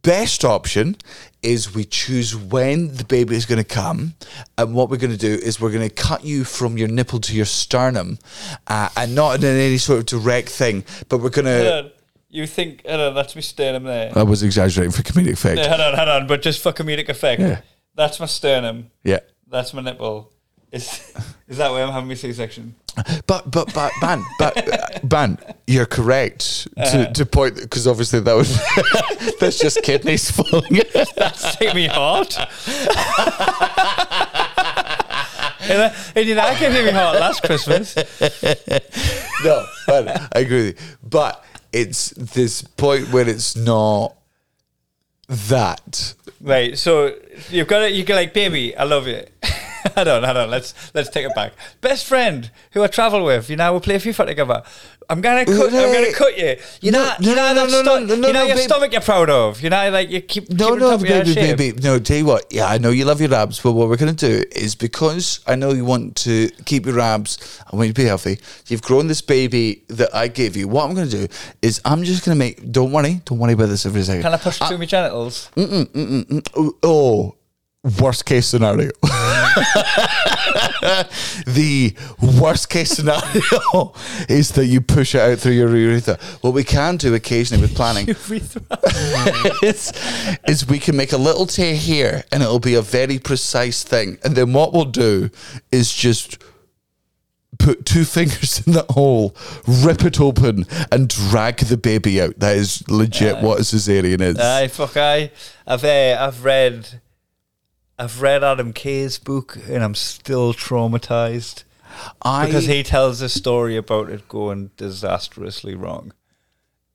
best 0.01 0.43
option 0.43 0.97
is 1.41 1.73
we 1.73 1.85
choose 1.85 2.35
when 2.35 2.95
the 2.95 3.05
baby 3.05 3.35
is 3.35 3.45
going 3.45 3.63
to 3.63 3.67
come, 3.67 4.15
and 4.57 4.73
what 4.73 4.89
we're 4.89 4.97
going 4.97 5.11
to 5.11 5.17
do 5.17 5.33
is 5.33 5.61
we're 5.61 5.71
going 5.71 5.87
to 5.87 5.93
cut 5.95 6.25
you 6.25 6.43
from 6.43 6.77
your 6.77 6.89
nipple 6.89 7.19
to 7.21 7.35
your 7.35 7.45
sternum, 7.45 8.19
uh, 8.67 8.89
and 8.97 9.15
not 9.15 9.37
in 9.37 9.45
any 9.45 9.77
sort 9.77 9.99
of 9.99 10.05
direct 10.07 10.49
thing, 10.49 10.83
but 11.07 11.19
we're 11.19 11.29
going 11.29 11.45
Hold 11.45 11.85
to. 11.85 11.91
You 12.33 12.47
think? 12.47 12.85
Hold 12.87 13.01
on, 13.01 13.13
that's 13.13 13.35
me 13.35 13.41
sternum 13.41 13.83
there. 13.83 14.09
I 14.15 14.23
was 14.23 14.41
exaggerating 14.41 14.91
for 14.93 15.01
comedic 15.03 15.33
effect. 15.33 15.57
Yeah, 15.59 15.67
hold 15.67 15.81
on, 15.81 15.95
hold 15.97 16.07
on. 16.09 16.27
But 16.27 16.41
just 16.41 16.61
for 16.63 16.71
comedic 16.71 17.09
effect, 17.09 17.41
Yeah. 17.41 17.59
that's 17.93 18.21
my 18.21 18.25
sternum. 18.25 18.89
Yeah. 19.03 19.19
That's 19.49 19.73
my 19.73 19.81
nipple. 19.81 20.31
Is 20.71 21.13
is 21.49 21.57
that 21.57 21.69
why 21.71 21.81
I'm 21.83 21.91
having 21.91 22.07
my 22.07 22.13
C-section? 22.13 22.73
But 23.27 23.51
but 23.51 23.73
but 23.73 23.91
ban 23.99 24.23
but 24.39 24.55
uh, 24.73 24.99
ban, 25.03 25.37
you're 25.67 25.85
correct 25.85 26.69
Uh-huh. 26.77 27.07
to, 27.07 27.11
to 27.13 27.25
point 27.25 27.55
because 27.57 27.85
obviously 27.87 28.21
that 28.21 28.33
was 28.33 28.57
that's 29.41 29.59
just 29.59 29.81
kidneys 29.83 30.31
falling. 30.31 30.79
That's 31.17 31.57
take 31.57 31.75
me 31.75 31.87
heart. 31.87 32.37
and, 32.39 32.47
I- 35.83 35.93
and 36.15 36.25
you 36.27 36.35
know, 36.35 36.41
I 36.43 36.57
gave 36.59 36.71
me 36.85 36.91
heart 36.91 37.19
last 37.19 37.43
Christmas. 37.43 37.95
no, 39.43 39.65
but 39.87 40.07
I 40.35 40.39
agree 40.39 40.67
with 40.67 40.81
you. 40.81 40.87
But 41.03 41.43
it's 41.73 42.11
this 42.11 42.61
point 42.61 43.11
where 43.11 43.27
it's 43.27 43.55
not 43.55 44.15
that. 45.27 46.13
Right, 46.41 46.77
so 46.77 47.15
you've 47.49 47.67
got 47.67 47.83
it. 47.83 47.93
You 47.93 48.03
go 48.03 48.15
like, 48.15 48.33
baby, 48.33 48.75
I 48.75 48.83
love 48.83 49.07
you. 49.07 49.23
hold 49.95 50.07
on, 50.07 50.23
hold 50.23 50.37
on. 50.37 50.49
Let's 50.49 50.73
let's 50.93 51.09
take 51.09 51.25
it 51.25 51.35
back. 51.35 51.53
Best 51.79 52.05
friend 52.05 52.51
who 52.71 52.83
I 52.83 52.87
travel 52.87 53.23
with. 53.23 53.49
You 53.49 53.55
know, 53.55 53.73
we 53.73 53.79
play 53.79 53.95
a 53.95 53.99
FIFA 53.99 54.27
together. 54.27 54.63
I'm 55.11 55.19
gonna 55.21 55.45
cut. 55.45 55.73
I'm 55.73 55.91
gonna 55.93 56.13
cut 56.13 56.37
you. 56.37 56.55
You 56.79 56.91
know, 56.91 57.03
No, 57.03 57.29
you 57.29 57.35
know, 57.35 57.53
no, 57.53 57.67
that 57.67 57.71
no, 57.71 57.81
no, 57.81 57.99
no, 57.99 58.15
no, 58.15 58.15
you 58.15 58.21
know 58.21 58.31
no, 58.31 58.43
your 58.45 58.55
babe. 58.55 58.63
stomach 58.69 58.91
you're 58.93 59.01
proud 59.01 59.29
of. 59.29 59.61
You 59.61 59.69
know, 59.69 59.89
like 59.91 60.09
you 60.09 60.21
keep 60.21 60.49
No, 60.49 60.67
keeping 60.67 60.79
no, 60.79 60.91
top 60.91 61.01
of 61.01 61.05
your 61.07 61.19
baby, 61.19 61.33
shape. 61.33 61.57
baby. 61.57 61.81
No, 61.81 61.99
tell 61.99 62.17
you 62.17 62.25
what. 62.25 62.45
Yeah, 62.49 62.67
I 62.67 62.77
know 62.77 62.89
you 62.91 63.03
love 63.05 63.19
your 63.19 63.33
abs, 63.33 63.59
but 63.59 63.73
what 63.73 63.89
we're 63.89 63.97
to 63.97 64.13
do 64.13 64.43
is 64.55 64.75
because 64.75 65.41
I 65.45 65.55
know 65.55 65.71
you 65.73 65.83
want 65.85 66.15
to 66.27 66.49
keep 66.65 66.85
your 66.85 66.99
abs, 66.99 67.59
I 67.71 67.75
want 67.75 67.87
you 67.87 67.93
to 67.93 68.01
be 68.01 68.07
healthy. 68.07 68.39
You've 68.67 68.81
grown 68.81 69.07
this 69.07 69.21
baby 69.21 69.83
that 69.89 70.15
I 70.15 70.29
gave 70.29 70.55
you. 70.55 70.67
What 70.69 70.89
I'm 70.89 70.95
to 70.95 71.05
do 71.27 71.27
is 71.61 71.81
I'm 71.83 72.03
just 72.03 72.23
to 72.23 72.33
make. 72.35 72.71
Don't 72.71 72.91
worry, 72.93 73.21
don't 73.25 73.37
worry 73.37 73.53
about 73.53 73.67
this 73.69 73.85
every 73.85 74.03
second. 74.03 74.21
Can 74.23 74.33
I 74.33 74.37
push 74.37 74.59
through 74.59 74.77
my 74.77 74.85
genitals? 74.85 75.49
Oh, 75.57 76.73
oh, 76.83 77.35
worst 77.83 78.25
case 78.25 78.45
scenario. 78.47 78.91
the 81.47 81.95
worst 82.39 82.69
case 82.69 82.91
scenario 82.91 83.93
is 84.29 84.51
that 84.51 84.67
you 84.67 84.81
push 84.81 85.15
it 85.15 85.21
out 85.21 85.39
through 85.39 85.53
your 85.53 85.75
urethra. 85.75 86.19
What 86.41 86.53
we 86.53 86.63
can 86.63 86.97
do 86.97 87.15
occasionally 87.15 87.61
with 87.61 87.75
planning 87.75 88.07
is, 89.63 89.91
is 90.47 90.67
we 90.67 90.79
can 90.79 90.95
make 90.95 91.11
a 91.11 91.17
little 91.17 91.47
tear 91.47 91.75
here 91.75 92.23
and 92.31 92.43
it'll 92.43 92.59
be 92.59 92.75
a 92.75 92.81
very 92.81 93.17
precise 93.17 93.83
thing. 93.83 94.19
And 94.23 94.35
then 94.35 94.53
what 94.53 94.73
we'll 94.73 94.85
do 94.85 95.31
is 95.71 95.91
just 95.91 96.43
put 97.57 97.85
two 97.85 98.05
fingers 98.05 98.65
in 98.65 98.73
that 98.73 98.91
hole, 98.91 99.35
rip 99.67 100.03
it 100.03 100.19
open, 100.19 100.65
and 100.91 101.07
drag 101.09 101.57
the 101.57 101.77
baby 101.77 102.21
out. 102.21 102.39
That 102.39 102.55
is 102.55 102.87
legit 102.89 103.41
what 103.43 103.59
a 103.59 103.63
cesarean 103.63 104.21
is. 104.21 104.37
Aye, 104.37 104.67
fuck 104.67 104.97
aye. 104.97 105.31
I've 105.65 105.83
uh, 105.83 106.17
I've 106.19 106.43
read 106.43 107.01
I've 108.01 108.19
read 108.21 108.43
Adam 108.43 108.73
Kay's 108.73 109.19
book 109.19 109.57
and 109.69 109.83
I'm 109.83 109.93
still 109.93 110.53
traumatized 110.53 111.63
I, 112.21 112.47
because 112.47 112.65
he 112.65 112.81
tells 112.81 113.21
a 113.21 113.29
story 113.29 113.77
about 113.77 114.09
it 114.09 114.27
going 114.27 114.71
disastrously 114.75 115.75
wrong. 115.75 116.13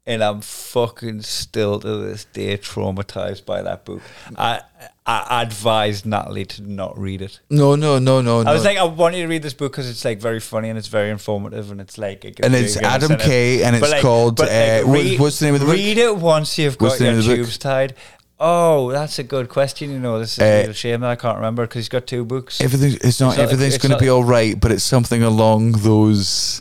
and 0.04 0.22
I'm 0.22 0.40
fucking 0.40 1.22
still 1.22 1.78
to 1.80 1.96
this 1.98 2.24
day 2.24 2.56
traumatized 2.58 3.44
by 3.44 3.62
that 3.62 3.84
book. 3.84 4.02
I 4.36 4.62
I 5.08 5.42
advise 5.42 6.04
Natalie 6.04 6.44
to 6.46 6.62
not 6.62 6.98
read 6.98 7.22
it. 7.22 7.38
No, 7.48 7.76
no, 7.76 8.00
no, 8.00 8.20
no. 8.20 8.40
I 8.40 8.52
was 8.52 8.64
no. 8.64 8.70
like, 8.70 8.78
I 8.78 8.84
want 8.84 9.14
you 9.14 9.22
to 9.22 9.28
read 9.28 9.42
this 9.42 9.54
book 9.54 9.70
because 9.72 9.88
it's 9.88 10.04
like 10.04 10.20
very 10.20 10.40
funny 10.40 10.68
and 10.68 10.76
it's 10.76 10.88
very 10.88 11.10
informative 11.10 11.70
and 11.70 11.80
it's 11.80 11.96
like, 11.96 12.24
it 12.24 12.40
and 12.42 12.52
it's 12.54 12.76
Adam. 12.76 13.16
Kay, 13.16 13.62
and 13.62 13.76
it's 13.76 13.88
like- 13.88 14.02
called. 14.02 14.40
uh, 14.40 14.44
like, 14.44 14.86
read- 14.86 15.20
what's 15.20 15.38
the 15.38 15.46
name 15.46 15.54
of 15.54 15.60
the 15.60 15.66
book? 15.66 15.76
Read 15.76 15.98
it 15.98 16.16
once 16.16 16.58
you've 16.58 16.76
got 16.76 16.98
your 16.98 17.22
tubes 17.22 17.56
tied. 17.56 17.94
Oh, 18.38 18.90
that's 18.92 19.18
a 19.18 19.22
good 19.22 19.48
question. 19.48 19.90
You 19.90 19.98
know, 19.98 20.18
this 20.18 20.34
is 20.34 20.38
Uh, 20.40 20.44
a 20.44 20.62
real 20.64 20.72
shame 20.74 21.00
that 21.00 21.10
I 21.10 21.16
can't 21.16 21.36
remember 21.36 21.62
because 21.64 21.80
he's 21.80 21.88
got 21.88 22.06
two 22.06 22.24
books. 22.24 22.60
Everything. 22.60 22.98
It's 23.02 23.18
not. 23.20 23.30
It's 23.30 23.38
not- 23.38 23.38
everything's 23.38 23.78
going 23.78 23.92
to 23.92 23.98
be 23.98 24.08
all 24.10 24.24
right, 24.24 24.58
but 24.60 24.70
it's 24.72 24.84
something 24.84 25.22
along 25.22 25.72
those. 25.72 26.60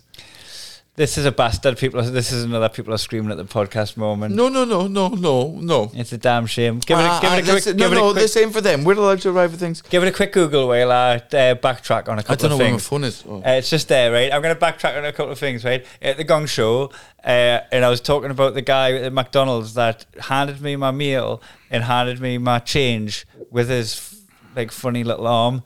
This 0.98 1.18
is 1.18 1.26
a 1.26 1.32
bastard. 1.32 1.78
People. 1.78 2.00
Are, 2.00 2.10
this 2.10 2.32
is 2.32 2.46
another 2.46 2.70
people 2.70 2.94
are 2.94 2.98
screaming 2.98 3.30
at 3.30 3.36
the 3.36 3.44
podcast 3.44 3.98
moment. 3.98 4.34
No, 4.34 4.48
no, 4.48 4.64
no, 4.64 4.88
no, 4.88 5.10
no, 5.10 5.50
no. 5.60 5.92
It's 5.94 6.14
a 6.14 6.18
damn 6.18 6.46
shame. 6.46 6.80
Give 6.80 6.98
it. 6.98 7.02
A, 7.02 7.06
Ah, 7.06 7.20
give 7.20 7.34
it 7.34 7.36
a 7.36 7.52
ah, 7.52 7.52
quick. 7.52 7.64
give 7.66 7.76
no, 7.78 7.86
it 7.88 7.92
a 7.92 7.96
no, 7.96 8.12
quick, 8.14 8.22
the 8.24 8.28
same 8.30 8.50
for 8.52 8.62
them. 8.62 8.86
We're 8.86 8.94
allowed 8.94 9.20
to 9.22 9.30
arrive 9.30 9.54
at 9.54 9.60
things. 9.60 9.82
Give 9.82 10.02
it 10.04 10.08
a 10.08 10.14
quick 10.14 10.32
Google 10.32 10.70
while 10.70 10.94
I 10.94 11.16
uh, 11.16 11.20
backtrack 11.56 12.08
on 12.08 12.20
a 12.20 12.24
couple 12.24 12.32
I 12.32 12.36
don't 12.36 12.50
know 12.52 12.58
where 12.58 12.72
my 12.72 12.78
phone 12.78 13.04
is. 13.04 13.26
Oh. 13.28 13.40
Uh, 13.40 13.42
it's 13.46 13.70
just 13.70 13.90
there, 13.90 14.10
right? 14.14 14.32
I'm 14.32 14.42
going 14.42 14.56
to 14.56 14.62
backtrack 14.62 14.98
on 14.98 15.04
a 15.04 15.12
couple 15.12 15.34
of 15.34 15.38
things, 15.38 15.66
right? 15.66 15.86
At 16.02 16.16
the 16.16 16.24
Gong 16.24 16.46
Show, 16.46 16.92
uh, 17.26 17.60
and 17.74 17.84
I 17.84 17.90
was 17.90 18.00
talking 18.00 18.32
about 18.32 18.54
the 18.54 18.62
guy 18.62 18.94
at 18.94 19.12
McDonald's 19.12 19.74
that 19.74 20.06
handed 20.18 20.62
me 20.62 20.78
my 20.78 20.92
meal 20.92 21.42
and 21.70 21.84
handed 21.84 22.22
me 22.22 22.38
my 22.38 22.60
change 22.60 23.28
with 23.52 23.68
his 23.68 24.22
like 24.56 24.72
funny 24.72 25.04
little 25.04 25.28
arm, 25.28 25.62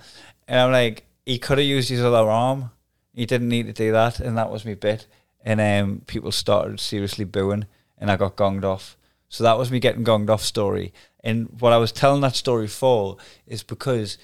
and 0.47 0.59
I'm 0.59 0.71
like, 0.71 1.05
he 1.23 1.37
could 1.37 1.59
have 1.59 1.67
used 1.67 1.89
his 1.89 2.01
other 2.01 2.27
arm. 2.27 2.71
He 3.13 3.27
didn't 3.27 3.49
need 3.49 3.67
to 3.67 3.73
do 3.73 3.91
that, 3.91 4.19
and 4.19 4.35
that 4.35 4.49
was 4.49 4.65
me 4.65 4.73
bit. 4.73 5.05
And 5.43 5.61
um, 5.61 6.01
people 6.05 6.31
started 6.31 6.79
seriously 6.79 7.25
booing, 7.25 7.65
and 7.97 8.11
I 8.11 8.17
got 8.17 8.35
gonged 8.35 8.63
off. 8.63 8.97
So 9.29 9.43
that 9.43 9.57
was 9.57 9.71
me 9.71 9.79
getting 9.79 10.03
gonged 10.03 10.29
off 10.29 10.41
story. 10.41 10.93
And 11.23 11.49
what 11.59 11.73
I 11.73 11.77
was 11.77 11.91
telling 11.91 12.21
that 12.21 12.35
story 12.35 12.67
for 12.67 13.17
is 13.45 13.63
because 13.63 14.17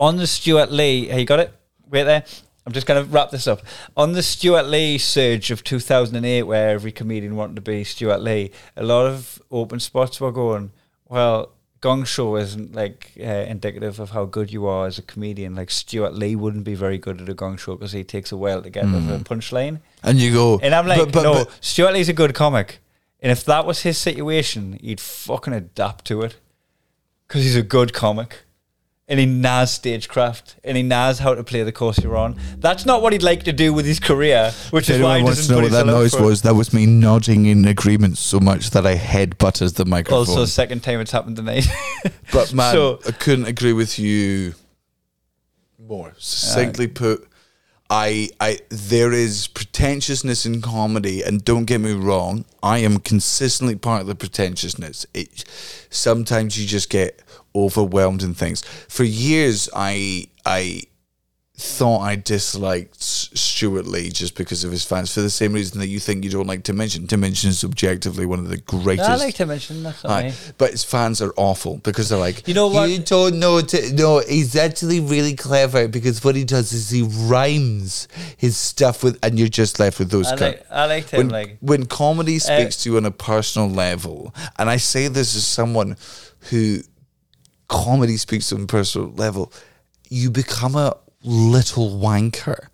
on 0.00 0.16
the 0.16 0.26
Stewart 0.26 0.70
Lee, 0.70 1.06
hey, 1.08 1.20
you 1.20 1.26
got 1.26 1.40
it? 1.40 1.52
Wait 1.88 2.04
there. 2.04 2.24
I'm 2.66 2.72
just 2.72 2.86
going 2.86 3.04
to 3.04 3.10
wrap 3.10 3.30
this 3.30 3.46
up. 3.46 3.60
On 3.96 4.12
the 4.12 4.22
Stewart 4.22 4.66
Lee 4.66 4.96
surge 4.96 5.50
of 5.50 5.62
2008, 5.64 6.44
where 6.44 6.70
every 6.70 6.92
comedian 6.92 7.36
wanted 7.36 7.56
to 7.56 7.62
be 7.62 7.84
Stewart 7.84 8.22
Lee, 8.22 8.52
a 8.76 8.82
lot 8.82 9.06
of 9.06 9.42
open 9.50 9.80
spots 9.80 10.20
were 10.20 10.32
going, 10.32 10.72
well, 11.06 11.52
Gong 11.84 12.04
Show 12.04 12.36
isn't 12.36 12.74
like 12.74 13.12
uh, 13.20 13.24
indicative 13.24 14.00
of 14.00 14.08
how 14.08 14.24
good 14.24 14.50
you 14.50 14.64
are 14.66 14.86
as 14.86 14.98
a 14.98 15.02
comedian. 15.02 15.54
Like 15.54 15.70
Stewart 15.70 16.14
Lee 16.14 16.34
wouldn't 16.34 16.64
be 16.64 16.74
very 16.74 16.96
good 16.96 17.20
at 17.20 17.28
a 17.28 17.34
Gong 17.34 17.58
Show 17.58 17.74
because 17.74 17.92
he 17.92 18.02
takes 18.02 18.32
a 18.32 18.38
while 18.38 18.62
to 18.62 18.70
get 18.70 18.86
with 18.86 19.10
a 19.10 19.18
punchline. 19.22 19.80
And 20.02 20.18
you 20.18 20.32
go. 20.32 20.58
And 20.62 20.74
I'm 20.74 20.86
like, 20.86 20.98
but, 20.98 21.12
but, 21.12 21.22
no, 21.24 21.32
but- 21.44 21.58
Stewart 21.60 21.92
Lee's 21.92 22.08
a 22.08 22.14
good 22.14 22.32
comic. 22.34 22.78
And 23.20 23.30
if 23.30 23.44
that 23.44 23.66
was 23.66 23.82
his 23.82 23.98
situation, 23.98 24.78
he'd 24.80 24.98
fucking 24.98 25.52
adapt 25.52 26.06
to 26.06 26.22
it. 26.22 26.36
Because 27.28 27.42
he's 27.44 27.54
a 27.56 27.62
good 27.62 27.92
comic. 27.92 28.43
And 29.06 29.20
he 29.20 29.26
knows 29.26 29.70
stagecraft. 29.70 30.56
And 30.64 30.76
he 30.78 30.82
knows 30.82 31.18
how 31.18 31.34
to 31.34 31.44
play 31.44 31.62
the 31.62 31.72
course 31.72 31.98
you're 32.02 32.16
on. 32.16 32.36
That's 32.56 32.86
not 32.86 33.02
what 33.02 33.12
he'd 33.12 33.22
like 33.22 33.42
to 33.44 33.52
do 33.52 33.72
with 33.74 33.84
his 33.84 34.00
career, 34.00 34.52
which 34.70 34.88
is 34.88 35.00
why 35.02 35.18
he 35.18 35.24
wants 35.24 35.40
doesn't 35.40 35.54
to 35.54 35.60
know 35.60 35.66
put 35.68 35.72
what 35.72 35.84
that 35.84 35.92
noise 35.92 36.18
was, 36.18 36.42
that 36.42 36.54
was 36.54 36.72
me 36.72 36.86
nodding 36.86 37.44
in 37.44 37.66
agreement 37.66 38.16
so 38.16 38.40
much 38.40 38.70
that 38.70 38.86
I 38.86 38.94
head 38.94 39.36
butted 39.36 39.70
the 39.74 39.84
microphone. 39.84 40.20
Also, 40.20 40.46
second 40.46 40.82
time 40.82 41.00
it's 41.00 41.10
happened 41.12 41.36
tonight. 41.36 41.66
But 42.32 42.52
man, 42.54 42.72
So- 42.72 43.00
I 43.06 43.12
couldn't 43.12 43.46
agree 43.46 43.72
with 43.74 43.98
you 43.98 44.54
more. 45.78 46.08
Uh, 46.08 46.12
Succinctly 46.18 46.88
put, 46.88 47.28
I, 47.90 48.30
I, 48.40 48.60
there 48.70 49.12
is 49.12 49.46
pretentiousness 49.48 50.46
in 50.46 50.62
comedy, 50.62 51.22
and 51.22 51.44
don't 51.44 51.66
get 51.66 51.80
me 51.80 51.92
wrong, 51.92 52.44
I 52.62 52.78
am 52.78 52.98
consistently 52.98 53.76
part 53.76 54.00
of 54.00 54.06
the 54.06 54.14
pretentiousness. 54.14 55.06
It, 55.14 55.44
sometimes 55.90 56.58
you 56.58 56.66
just 56.66 56.88
get 56.90 57.20
overwhelmed 57.54 58.22
in 58.22 58.34
things. 58.34 58.62
For 58.88 59.04
years, 59.04 59.68
I, 59.74 60.28
I 60.44 60.82
thought 61.56 62.00
I 62.00 62.16
disliked 62.16 63.00
Stewart 63.00 63.86
Lee 63.86 64.10
just 64.10 64.34
because 64.34 64.64
of 64.64 64.72
his 64.72 64.84
fans, 64.84 65.14
for 65.14 65.20
the 65.20 65.30
same 65.30 65.52
reason 65.52 65.78
that 65.78 65.86
you 65.86 66.00
think 66.00 66.24
you 66.24 66.30
don't 66.30 66.48
like 66.48 66.64
Tim 66.64 66.76
Minchin. 66.78 67.06
Dimension 67.06 67.48
is 67.50 67.62
objectively 67.62 68.26
one 68.26 68.40
of 68.40 68.48
the 68.48 68.56
greatest. 68.56 69.08
I 69.08 69.14
like 69.14 69.36
to 69.36 69.46
mention 69.46 69.84
that's 69.84 70.02
me. 70.02 70.32
But 70.58 70.72
his 70.72 70.82
fans 70.82 71.22
are 71.22 71.32
awful 71.36 71.76
because 71.78 72.08
they're 72.08 72.18
like, 72.18 72.48
You 72.48 72.54
know 72.54 72.66
what? 72.66 72.90
You 72.90 72.98
don't 72.98 73.38
know. 73.38 73.60
T- 73.60 73.92
no, 73.92 74.18
he's 74.18 74.56
actually 74.56 74.98
really 74.98 75.36
clever 75.36 75.86
because 75.86 76.24
what 76.24 76.34
he 76.34 76.42
does 76.44 76.72
is 76.72 76.90
he 76.90 77.02
rhymes 77.02 78.08
his 78.36 78.56
stuff 78.56 79.04
with, 79.04 79.16
and 79.22 79.38
you're 79.38 79.46
just 79.46 79.78
left 79.78 80.00
with 80.00 80.10
those. 80.10 80.26
I 80.32 80.34
like, 80.34 80.66
I 80.72 80.86
liked 80.86 81.10
him. 81.10 81.18
when, 81.18 81.28
like, 81.28 81.58
when 81.60 81.86
comedy 81.86 82.36
Uh, 82.36 82.40
speaks 82.40 82.82
to 82.82 82.90
you 82.90 82.96
on 82.96 83.04
a 83.06 83.12
personal 83.12 83.68
level, 83.70 84.34
and 84.58 84.68
I 84.68 84.76
say 84.78 85.06
this 85.06 85.36
as 85.36 85.46
someone 85.46 85.96
who 86.50 86.80
comedy 87.68 88.16
speaks 88.16 88.52
on 88.52 88.62
a 88.62 88.66
personal 88.66 89.10
level, 89.12 89.52
you 90.08 90.30
become 90.30 90.74
a 90.76 90.96
little 91.22 91.90
wanker. 91.90 92.68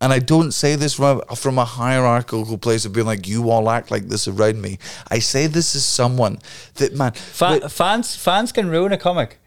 And 0.00 0.12
I 0.12 0.18
don't 0.18 0.52
say 0.52 0.76
this 0.76 0.94
from 0.94 1.22
a, 1.28 1.36
from 1.36 1.58
a 1.58 1.64
hierarchical 1.64 2.58
place 2.58 2.84
of 2.84 2.92
being 2.92 3.06
like, 3.06 3.26
you 3.26 3.50
all 3.50 3.70
act 3.70 3.90
like 3.90 4.08
this 4.08 4.28
around 4.28 4.60
me. 4.60 4.78
I 5.10 5.20
say 5.20 5.46
this 5.46 5.74
as 5.74 5.86
someone 5.86 6.38
that, 6.74 6.94
man, 6.94 7.12
fans 7.12 8.14
fans 8.14 8.52
can 8.52 8.68
ruin 8.68 8.92
a 8.92 8.98
comic. 8.98 9.38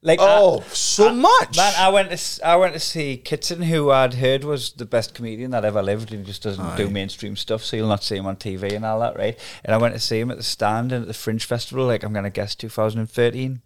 Like, 0.00 0.20
oh, 0.22 0.60
I- 0.60 0.68
so 0.72 1.08
I- 1.08 1.12
much. 1.12 1.56
Man, 1.56 1.72
I 1.76 1.88
went 1.88 2.16
to 2.16 2.46
I 2.46 2.54
went 2.54 2.74
to 2.74 2.80
see 2.80 3.16
Kitson, 3.16 3.62
who 3.62 3.90
I'd 3.90 4.14
heard 4.14 4.44
was 4.44 4.70
the 4.70 4.84
best 4.86 5.14
comedian 5.14 5.50
that 5.50 5.64
ever 5.64 5.82
lived, 5.82 6.12
and 6.12 6.20
he 6.20 6.26
just 6.26 6.44
doesn't 6.44 6.76
do 6.76 6.88
mainstream 6.88 7.34
stuff, 7.34 7.64
so 7.64 7.76
you'll 7.76 7.88
not 7.88 8.04
see 8.04 8.16
him 8.16 8.26
on 8.26 8.36
TV 8.36 8.72
and 8.74 8.84
all 8.84 9.00
that, 9.00 9.16
right? 9.16 9.36
And 9.64 9.74
I 9.74 9.78
went 9.78 9.94
to 9.94 10.00
see 10.00 10.20
him 10.20 10.30
at 10.30 10.36
the 10.36 10.44
stand 10.44 10.92
and 10.92 11.02
at 11.02 11.08
the 11.08 11.14
Fringe 11.14 11.44
Festival, 11.44 11.86
like 11.86 12.04
I'm 12.04 12.12
gonna 12.12 12.30
guess 12.30 12.54
2013, 12.54 13.62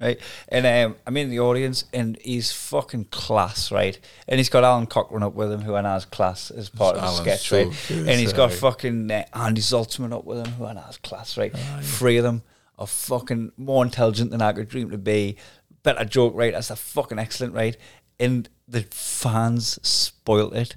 right? 0.00 0.20
And 0.48 0.66
um, 0.66 0.96
I'm 1.06 1.16
in 1.16 1.30
the 1.30 1.40
audience, 1.40 1.84
and 1.92 2.18
he's 2.22 2.52
fucking 2.52 3.06
class, 3.06 3.70
right? 3.70 3.98
And 4.28 4.38
he's 4.38 4.48
got 4.48 4.64
Alun 4.64 4.88
Cochrane 4.88 5.22
up 5.22 5.34
with 5.34 5.52
him, 5.52 5.62
who 5.62 5.74
I 5.74 5.80
know 5.80 5.96
is 5.96 6.04
class 6.04 6.50
as 6.50 6.68
part 6.68 6.96
of 6.96 7.02
the 7.02 7.06
Alan's 7.06 7.20
sketch, 7.20 7.48
so 7.48 7.64
right? 7.64 7.84
good, 7.88 8.08
and 8.08 8.20
he's 8.20 8.32
got 8.32 8.50
sorry. 8.50 8.72
fucking 8.72 9.10
uh, 9.10 9.24
Andy 9.34 9.60
Zaltzman 9.60 10.12
up 10.12 10.24
with 10.24 10.38
him, 10.38 10.52
who 10.54 10.66
I 10.66 10.72
know 10.72 10.84
is 10.88 10.98
class, 10.98 11.36
right? 11.36 11.52
Three 11.82 12.16
of 12.16 12.24
them 12.24 12.42
are 12.78 12.86
fucking 12.86 13.52
more 13.56 13.84
intelligent 13.84 14.30
than 14.30 14.42
I 14.42 14.52
could 14.52 14.68
dream 14.68 14.90
to 14.90 14.98
be. 14.98 15.36
Better 15.82 16.04
joke 16.04 16.34
right? 16.36 16.52
That's 16.52 16.70
a 16.70 16.76
fucking 16.76 17.18
excellent, 17.18 17.54
right? 17.54 17.76
And 18.20 18.48
the 18.68 18.82
fans 18.90 19.78
spoilt 19.82 20.54
it 20.54 20.76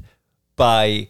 by 0.55 1.09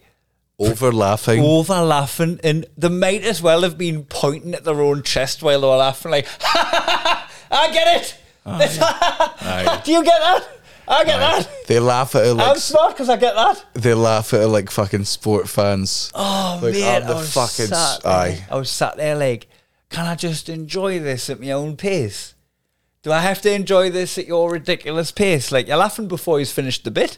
over 0.60 0.92
laughing. 0.92 1.42
over 1.42 1.82
laughing, 1.82 2.40
and 2.44 2.66
they 2.78 2.90
might 2.90 3.24
as 3.24 3.42
well 3.42 3.62
have 3.62 3.78
been 3.78 4.04
pointing 4.06 4.54
at 4.54 4.64
their 4.64 4.82
own 4.82 5.04
chest 5.04 5.44
while 5.44 5.62
they 5.62 5.68
were 5.68 5.76
laughing, 5.76 6.12
like, 6.12 6.28
I 7.56 7.72
get 7.72 8.02
it. 8.02 8.18
Oh, 8.46 8.60
aye. 9.42 9.82
Do 9.86 9.92
you 9.92 10.04
get 10.04 10.20
that? 10.20 10.48
I 10.88 11.04
get 11.04 11.18
that. 11.18 11.50
They 11.68 11.80
laugh 11.80 12.14
at 12.16 12.26
it 12.28 12.34
like 12.36 12.48
I'm 12.48 12.58
smart 12.58 12.94
because 12.94 13.10
I 13.10 13.18
get 13.18 13.34
that. 13.34 13.66
they 13.74 13.96
laugh 13.96 14.34
at 14.36 14.42
it 14.42 14.48
like 14.48 14.70
fucking 14.70 15.06
sport 15.06 15.50
fans. 15.50 16.12
Oh 16.14 16.60
Like, 16.62 16.74
man, 16.76 17.02
I'm 17.02 17.08
the 17.08 17.14
I 17.16 17.18
was 17.18 17.34
fucking 17.34 17.74
sat 17.74 18.04
there, 18.04 18.12
aye. 18.12 18.46
I 18.52 18.56
was 18.56 18.70
sat 18.70 18.98
there 18.98 19.16
like, 19.16 19.48
can 19.90 20.06
I 20.06 20.14
just 20.16 20.48
enjoy 20.48 21.00
this 21.00 21.30
at 21.30 21.40
my 21.40 21.52
own 21.52 21.76
pace? 21.76 22.36
Do 23.02 23.12
I 23.12 23.22
have 23.22 23.42
to 23.44 23.52
enjoy 23.52 23.90
this 23.90 24.18
at 24.20 24.28
your 24.28 24.52
ridiculous 24.52 25.12
pace? 25.12 25.52
Like 25.52 25.68
you're 25.68 25.78
laughing 25.78 26.08
before 26.08 26.38
he's 26.38 26.52
finished 26.52 26.84
the 26.84 26.92
bit. 26.92 27.18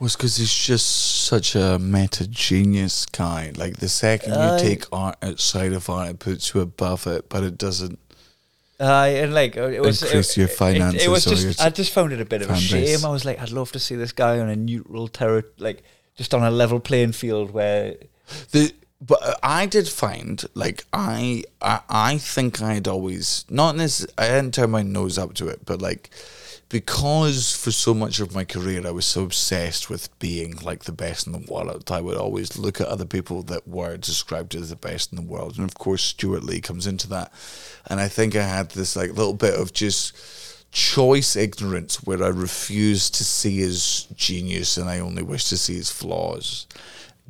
was 0.00 0.16
because 0.16 0.36
he's 0.36 0.52
just 0.54 1.24
such 1.24 1.54
a 1.54 1.78
meta 1.78 2.26
genius 2.26 3.06
guy. 3.06 3.52
Like 3.56 3.76
the 3.76 3.88
second 3.88 4.32
Aye. 4.32 4.54
you 4.56 4.60
take 4.60 4.84
art 4.92 5.16
outside 5.22 5.72
of 5.72 5.88
art, 5.88 6.08
it 6.10 6.18
puts 6.18 6.52
you 6.52 6.60
above 6.62 7.06
it, 7.06 7.28
but 7.28 7.44
it 7.44 7.56
doesn't. 7.58 7.98
Uh, 8.80 9.06
and 9.10 9.34
like 9.34 9.56
it 9.56 9.80
was 9.82 10.02
Increase 10.02 10.30
it, 10.30 10.36
your 10.36 10.48
it- 10.48 10.52
finances 10.56 11.02
It, 11.04 11.08
was 11.10 11.26
or 11.26 11.30
just 11.30 11.58
your 11.58 11.66
I 11.66 11.70
just 11.70 11.92
found 11.92 12.12
it 12.12 12.20
a 12.20 12.24
bit 12.24 12.42
of 12.42 12.50
a 12.50 12.54
fan 12.54 12.62
base. 12.80 13.00
shame. 13.00 13.04
I 13.04 13.10
was 13.12 13.24
like, 13.24 13.40
I'd 13.40 13.50
love 13.50 13.72
to 13.72 13.78
see 13.80 13.96
this 13.96 14.12
guy 14.12 14.38
on 14.38 14.48
a 14.48 14.54
neutral 14.56 15.08
terror, 15.08 15.44
like 15.58 15.82
just 16.16 16.32
on 16.32 16.42
a 16.44 16.50
level 16.50 16.78
playing 16.80 17.12
field 17.12 17.50
where 17.50 17.96
The 18.52 18.72
but 19.00 19.20
I 19.42 19.66
did 19.66 19.88
find 19.88 20.44
like 20.54 20.84
I 20.92 21.42
I, 21.60 21.80
I 21.88 22.18
think 22.18 22.60
I'd 22.62 22.86
always 22.88 23.44
not 23.50 23.76
this 23.76 24.06
I 24.16 24.26
hadn't 24.26 24.54
turned 24.54 24.72
my 24.72 24.82
nose 24.82 25.18
up 25.18 25.34
to 25.34 25.48
it, 25.48 25.64
but 25.66 25.80
like 25.82 26.10
because 26.68 27.56
for 27.56 27.70
so 27.70 27.94
much 27.94 28.20
of 28.20 28.34
my 28.34 28.44
career 28.44 28.86
I 28.86 28.90
was 28.90 29.06
so 29.06 29.22
obsessed 29.24 29.88
with 29.88 30.16
being 30.18 30.56
like 30.62 30.84
the 30.84 30.92
best 30.92 31.26
in 31.26 31.32
the 31.32 31.50
world, 31.52 31.90
I 31.90 32.00
would 32.00 32.16
always 32.16 32.58
look 32.58 32.80
at 32.80 32.88
other 32.88 33.06
people 33.06 33.42
that 33.44 33.66
were 33.66 33.96
described 33.96 34.54
as 34.54 34.68
the 34.68 34.76
best 34.76 35.10
in 35.12 35.16
the 35.16 35.22
world, 35.22 35.56
and 35.56 35.64
of 35.64 35.78
course 35.78 36.02
Stewart 36.02 36.42
Lee 36.44 36.60
comes 36.60 36.86
into 36.86 37.08
that, 37.08 37.32
and 37.88 38.00
I 38.00 38.08
think 38.08 38.36
I 38.36 38.42
had 38.42 38.70
this 38.70 38.96
like 38.96 39.10
little 39.10 39.34
bit 39.34 39.54
of 39.54 39.72
just 39.72 40.14
choice 40.70 41.34
ignorance 41.36 42.02
where 42.04 42.22
I 42.22 42.28
refused 42.28 43.14
to 43.16 43.24
see 43.24 43.58
his 43.58 44.06
genius 44.14 44.76
and 44.76 44.88
I 44.88 45.00
only 45.00 45.22
wish 45.22 45.48
to 45.48 45.56
see 45.56 45.74
his 45.74 45.90
flaws. 45.90 46.66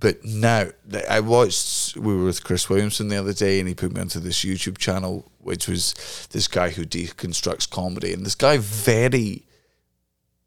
But 0.00 0.24
now 0.24 0.68
I 1.08 1.20
watched, 1.20 1.96
we 1.96 2.16
were 2.16 2.24
with 2.24 2.44
Chris 2.44 2.70
Williamson 2.70 3.08
the 3.08 3.16
other 3.16 3.32
day, 3.32 3.58
and 3.58 3.68
he 3.68 3.74
put 3.74 3.92
me 3.92 4.00
onto 4.00 4.20
this 4.20 4.44
YouTube 4.44 4.78
channel, 4.78 5.28
which 5.40 5.66
was 5.66 6.28
this 6.30 6.46
guy 6.46 6.70
who 6.70 6.84
deconstructs 6.84 7.68
comedy, 7.68 8.12
and 8.12 8.24
this 8.24 8.36
guy 8.36 8.58
very 8.58 9.44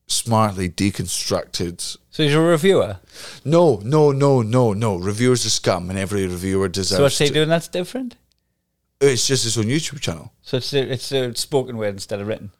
smartly 0.07 0.69
deconstructed. 0.69 1.97
So 2.11 2.23
he's 2.23 2.33
a 2.33 2.39
reviewer. 2.39 2.99
No, 3.43 3.81
no, 3.83 4.13
no, 4.13 4.41
no, 4.41 4.71
no. 4.71 4.95
Reviewers 4.95 5.45
are 5.45 5.49
scum, 5.49 5.89
and 5.89 5.99
every 5.99 6.25
reviewer 6.25 6.69
deserves. 6.69 6.97
So 6.97 7.03
what's 7.03 7.17
he 7.17 7.29
doing 7.29 7.49
that's 7.49 7.67
different? 7.67 8.15
It's 9.01 9.25
just 9.27 9.43
his 9.43 9.57
own 9.57 9.65
YouTube 9.65 9.99
channel. 9.99 10.31
So 10.41 10.57
it's 10.57 10.73
it's 10.73 11.11
uh, 11.11 11.33
spoken 11.33 11.77
word 11.77 11.95
instead 11.95 12.21
of 12.21 12.27
written. 12.27 12.51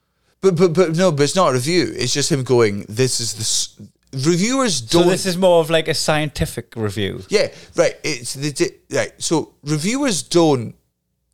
But 0.41 0.55
but 0.55 0.73
but 0.73 0.95
no, 0.95 1.11
but 1.11 1.23
it's 1.23 1.35
not 1.35 1.49
a 1.49 1.53
review. 1.53 1.93
It's 1.95 2.13
just 2.13 2.31
him 2.31 2.43
going. 2.43 2.85
This 2.89 3.19
is 3.19 3.33
the 3.33 3.41
s- 3.41 3.79
reviewers 4.25 4.81
don't. 4.81 5.07
this 5.07 5.25
is 5.27 5.37
more 5.37 5.59
of 5.61 5.69
like 5.69 5.87
a 5.87 5.93
scientific 5.93 6.73
review. 6.75 7.23
yeah, 7.29 7.47
right. 7.75 7.95
It's 8.03 8.33
the 8.33 8.51
di- 8.51 8.77
right. 8.97 9.13
So 9.21 9.53
reviewers 9.63 10.23
don't. 10.23 10.75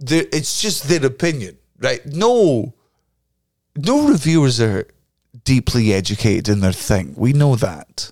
It's 0.01 0.61
just 0.61 0.89
their 0.89 1.05
opinion, 1.05 1.57
right? 1.79 2.05
No, 2.05 2.73
no 3.75 4.07
reviewers 4.09 4.59
are 4.59 4.87
deeply 5.45 5.93
educated 5.93 6.49
in 6.49 6.59
their 6.59 6.73
thing. 6.73 7.13
We 7.15 7.31
know 7.33 7.55
that. 7.55 8.11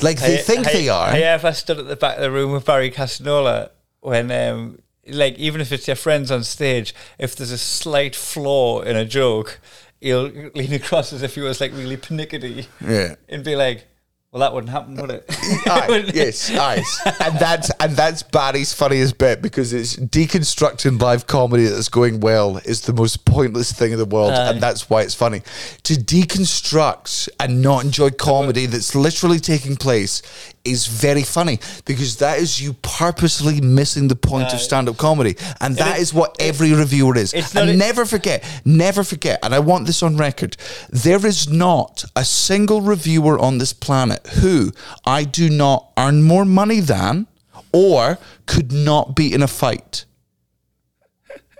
Like 0.00 0.20
they 0.20 0.36
Hey- 0.36 0.42
think 0.42 0.66
hey- 0.66 0.72
they 0.84 0.88
are. 0.88 1.10
Hey, 1.10 1.24
ever 1.24 1.52
stood 1.52 1.78
at 1.78 1.88
the 1.88 1.96
back 1.96 2.16
of 2.18 2.22
the 2.22 2.30
room 2.30 2.52
with 2.52 2.64
Barry 2.64 2.90
Castagnola 2.90 3.70
when, 4.00 4.30
um, 4.30 4.78
like, 5.08 5.38
even 5.38 5.60
if 5.60 5.72
it's 5.72 5.86
your 5.86 5.96
friends 5.96 6.30
on 6.30 6.44
stage, 6.44 6.94
if 7.18 7.36
there's 7.36 7.50
a 7.52 7.58
slight 7.58 8.14
flaw 8.16 8.80
in 8.82 8.96
a 8.96 9.04
joke, 9.04 9.60
he'll 10.00 10.24
lean 10.54 10.72
across 10.72 11.12
as 11.12 11.22
if 11.22 11.34
he 11.34 11.40
was 11.40 11.60
like 11.60 11.72
really 11.72 11.96
panicky 11.96 12.66
Yeah. 12.80 13.14
and 13.28 13.42
be 13.44 13.56
like, 13.56 13.86
"Well, 14.30 14.40
that 14.40 14.52
wouldn't 14.52 14.70
happen, 14.70 14.96
would 14.96 15.10
it?" 15.10 15.24
Aye, 15.66 16.10
yes, 16.14 16.50
aye. 16.54 16.82
And 17.24 17.38
that's 17.38 17.70
and 17.80 17.92
that's 17.96 18.22
Barry's 18.22 18.72
funniest 18.74 19.16
bit 19.18 19.40
because 19.40 19.72
it's 19.72 19.96
deconstructing 19.96 21.00
live 21.00 21.26
comedy 21.26 21.64
that's 21.64 21.88
going 21.88 22.20
well 22.20 22.58
is 22.58 22.82
the 22.82 22.92
most 22.92 23.24
pointless 23.24 23.72
thing 23.72 23.92
in 23.92 23.98
the 23.98 24.04
world, 24.04 24.32
Aye. 24.32 24.50
and 24.50 24.60
that's 24.60 24.90
why 24.90 25.02
it's 25.02 25.14
funny. 25.14 25.40
To 25.84 25.94
deconstruct 25.94 27.28
and 27.40 27.62
not 27.62 27.84
enjoy 27.84 28.10
comedy 28.10 28.66
that's 28.66 28.94
literally 28.94 29.38
taking 29.40 29.76
place 29.76 30.22
is 30.66 30.86
very 30.86 31.22
funny 31.22 31.58
because 31.84 32.16
that 32.16 32.38
is 32.38 32.60
you 32.60 32.74
purposely 32.82 33.60
missing 33.60 34.08
the 34.08 34.16
point 34.16 34.48
Aye. 34.50 34.54
of 34.56 34.60
stand-up 34.60 34.96
comedy, 34.96 35.36
and 35.60 35.76
that 35.76 35.96
is- 35.98 36.08
is 36.08 36.14
what 36.14 36.36
every 36.40 36.72
reviewer 36.72 37.16
is. 37.16 37.32
And 37.32 37.70
a- 37.70 37.76
never 37.76 38.04
forget, 38.04 38.44
never 38.64 39.02
forget, 39.04 39.38
and 39.42 39.54
I 39.54 39.58
want 39.60 39.86
this 39.86 40.02
on 40.02 40.16
record. 40.16 40.56
There 40.90 41.24
is 41.26 41.48
not 41.48 42.04
a 42.14 42.24
single 42.24 42.80
reviewer 42.80 43.38
on 43.38 43.58
this 43.58 43.72
planet 43.72 44.26
who 44.40 44.72
I 45.04 45.24
do 45.24 45.48
not 45.50 45.88
earn 45.96 46.22
more 46.22 46.44
money 46.44 46.80
than 46.80 47.26
or 47.72 48.18
could 48.46 48.72
not 48.72 49.14
be 49.16 49.32
in 49.32 49.42
a 49.42 49.48
fight. 49.48 50.04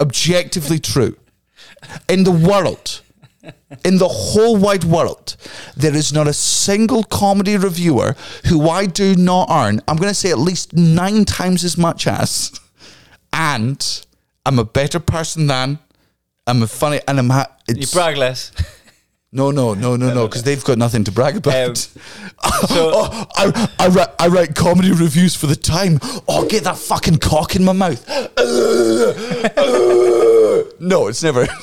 Objectively 0.00 0.78
true. 0.78 1.16
In 2.08 2.24
the 2.24 2.30
world, 2.30 3.00
in 3.84 3.98
the 3.98 4.08
whole 4.08 4.56
wide 4.56 4.84
world, 4.84 5.36
there 5.76 5.94
is 5.94 6.12
not 6.12 6.28
a 6.28 6.32
single 6.32 7.02
comedy 7.04 7.56
reviewer 7.56 8.14
who 8.46 8.68
I 8.68 8.86
do 8.86 9.14
not 9.16 9.48
earn, 9.50 9.80
I'm 9.88 9.96
going 9.96 10.08
to 10.08 10.14
say 10.14 10.30
at 10.30 10.38
least 10.38 10.74
nine 10.74 11.24
times 11.24 11.64
as 11.64 11.76
much 11.76 12.06
as, 12.06 12.52
and 13.32 14.06
I'm 14.44 14.58
a 14.58 14.64
better 14.64 15.00
person 15.00 15.48
than, 15.48 15.78
I'm 16.46 16.62
a 16.62 16.68
funny, 16.68 17.00
and 17.08 17.18
I'm. 17.18 17.30
Ha- 17.30 17.50
you 17.68 17.86
brag 17.88 18.16
less. 18.16 18.52
no, 19.32 19.50
no, 19.50 19.74
no, 19.74 19.96
no, 19.96 20.14
no, 20.14 20.28
because 20.28 20.44
they've 20.44 20.62
got 20.62 20.78
nothing 20.78 21.02
to 21.02 21.10
brag 21.10 21.36
about. 21.36 21.66
Um, 21.66 21.74
so- 22.68 22.92
oh, 22.94 23.26
I, 23.34 23.68
I, 23.80 23.88
write, 23.88 24.08
I 24.20 24.28
write 24.28 24.54
comedy 24.54 24.92
reviews 24.92 25.34
for 25.34 25.48
the 25.48 25.56
time. 25.56 25.98
Oh, 26.28 26.46
get 26.46 26.62
that 26.64 26.78
fucking 26.78 27.18
cock 27.18 27.56
in 27.56 27.64
my 27.64 27.72
mouth. 27.72 28.06
no, 30.80 31.08
it's 31.08 31.24
never. 31.24 31.48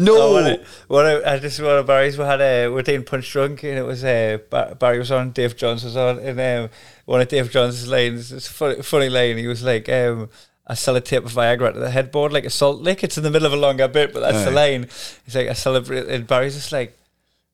no. 0.00 0.16
Oh, 0.16 0.32
what 0.32 0.46
I, 0.46 0.58
what 0.88 1.06
I, 1.06 1.34
I 1.34 1.38
just 1.38 1.60
one 1.60 1.78
of 1.78 1.86
Barry's 1.86 2.18
we 2.18 2.24
had 2.24 2.40
a 2.40 2.68
we're 2.68 2.82
doing 2.82 3.04
punch 3.04 3.30
drunk 3.30 3.62
and 3.62 3.78
it 3.78 3.82
was 3.82 4.04
uh, 4.04 4.38
Barry 4.78 4.98
was 4.98 5.10
on 5.10 5.30
Dave 5.30 5.56
Johns 5.56 5.84
was 5.84 5.96
on 5.96 6.18
and 6.18 6.40
um, 6.40 6.70
one 7.04 7.20
of 7.20 7.28
Dave 7.28 7.50
Johns' 7.50 7.86
lines 7.88 8.32
it's 8.32 8.48
a 8.48 8.52
funny, 8.52 8.82
funny 8.82 9.08
line 9.08 9.38
he 9.38 9.46
was 9.46 9.62
like 9.62 9.88
um, 9.88 10.28
I 10.66 10.74
sell 10.74 10.96
a 10.96 11.00
tape 11.00 11.24
of 11.24 11.32
Viagra 11.32 11.72
to 11.72 11.78
the 11.78 11.90
headboard 11.90 12.32
like 12.32 12.44
a 12.44 12.50
salt 12.50 12.80
lick 12.80 13.04
it's 13.04 13.16
in 13.16 13.24
the 13.24 13.30
middle 13.30 13.46
of 13.46 13.52
a 13.52 13.56
longer 13.56 13.88
bit 13.88 14.12
but 14.12 14.20
that's 14.20 14.44
the 14.44 14.50
line 14.50 14.88
he's 15.24 15.34
like 15.34 15.48
I 15.48 15.52
celebrate 15.52 16.06
and 16.08 16.26
Barry's 16.26 16.54
just 16.54 16.72
like 16.72 16.96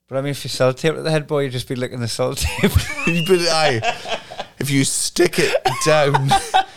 but 0.09 0.19
I 0.19 0.21
mean 0.21 0.31
if 0.31 0.45
you 0.45 0.51
sell 0.51 0.73
tape 0.73 0.95
to 0.95 1.03
the 1.03 1.11
headboard 1.11 1.45
you'd 1.45 1.53
just 1.53 1.69
be 1.69 1.77
licking 1.77 2.01
the 2.01 2.09
salt 2.09 2.39
tape 2.39 2.73
but 3.27 3.41
I, 3.51 3.81
if 4.59 4.71
you 4.71 4.85
stick 4.85 5.39
it 5.39 5.55
down, 5.85 6.31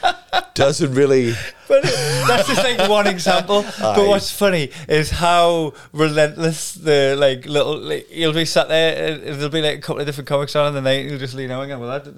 doesn't 0.53 0.93
really. 0.93 1.33
But 1.69 1.83
that's 1.83 2.47
just 2.47 2.63
like 2.63 2.89
one 2.89 3.05
example. 3.05 3.59
Aye. 3.77 3.93
But 3.95 4.07
what's 4.07 4.31
funny 4.31 4.71
is 4.87 5.11
how 5.11 5.73
relentless 5.93 6.73
the 6.73 7.15
like 7.17 7.45
little 7.45 7.77
like, 7.77 8.07
you'll 8.11 8.33
be 8.33 8.45
sat 8.45 8.67
there 8.69 9.13
and 9.13 9.23
there'll 9.35 9.49
be 9.49 9.61
like 9.61 9.77
a 9.77 9.81
couple 9.81 9.99
of 10.01 10.07
different 10.07 10.27
comics 10.27 10.55
on 10.55 10.69
in 10.69 10.73
the 10.73 10.81
night 10.81 11.01
and 11.01 11.11
you'll 11.11 11.19
just 11.19 11.35
lean 11.35 11.51
out 11.51 11.61
and 11.61 11.69
go, 11.69 11.79
well 11.79 11.99
that 11.99 12.09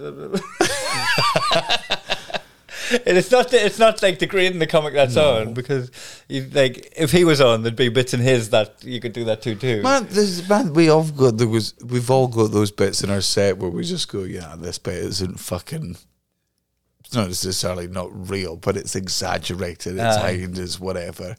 And 3.06 3.18
it's 3.18 3.32
not 3.32 3.54
it's 3.54 3.80
not 3.80 4.02
like 4.02 4.20
degrading 4.20 4.60
the 4.60 4.68
comic 4.68 4.94
that's 4.94 5.16
on 5.16 5.54
because 5.54 5.92
you 6.28 6.50
like 6.52 6.94
if 6.98 7.12
he 7.12 7.24
was 7.24 7.40
on 7.40 7.64
there'd 7.64 7.76
be 7.76 7.88
bits 7.90 8.14
in 8.14 8.20
his 8.20 8.50
that 8.50 8.84
you 8.84 9.00
could 9.00 9.14
do 9.14 9.24
that 9.26 9.42
too 9.42 9.56
too. 9.56 9.82
Man, 9.82 10.08
this 10.10 10.48
man, 10.50 10.74
we 10.74 10.90
all 10.90 11.04
got 11.10 11.38
there 11.38 11.48
was 11.48 11.74
we've 11.86 12.10
all 12.12 12.28
got 12.28 12.52
those 12.52 12.72
bits 12.72 13.02
in 13.04 13.10
our 13.10 13.22
set 13.22 13.58
where 13.58 13.70
we 13.70 13.84
just 13.84 14.12
go, 14.12 14.24
yeah, 14.24 14.56
this 14.58 14.78
bit 14.78 14.96
isn't 14.96 15.40
fucking. 15.40 15.98
It's 17.12 17.18
not 17.18 17.28
necessarily 17.28 17.90
not 17.90 18.30
real, 18.30 18.56
but 18.56 18.78
it's 18.78 18.96
exaggerated. 18.96 19.96
It's 19.96 20.16
Aye. 20.16 20.22
heightened, 20.22 20.58
it's 20.58 20.80
whatever, 20.80 21.36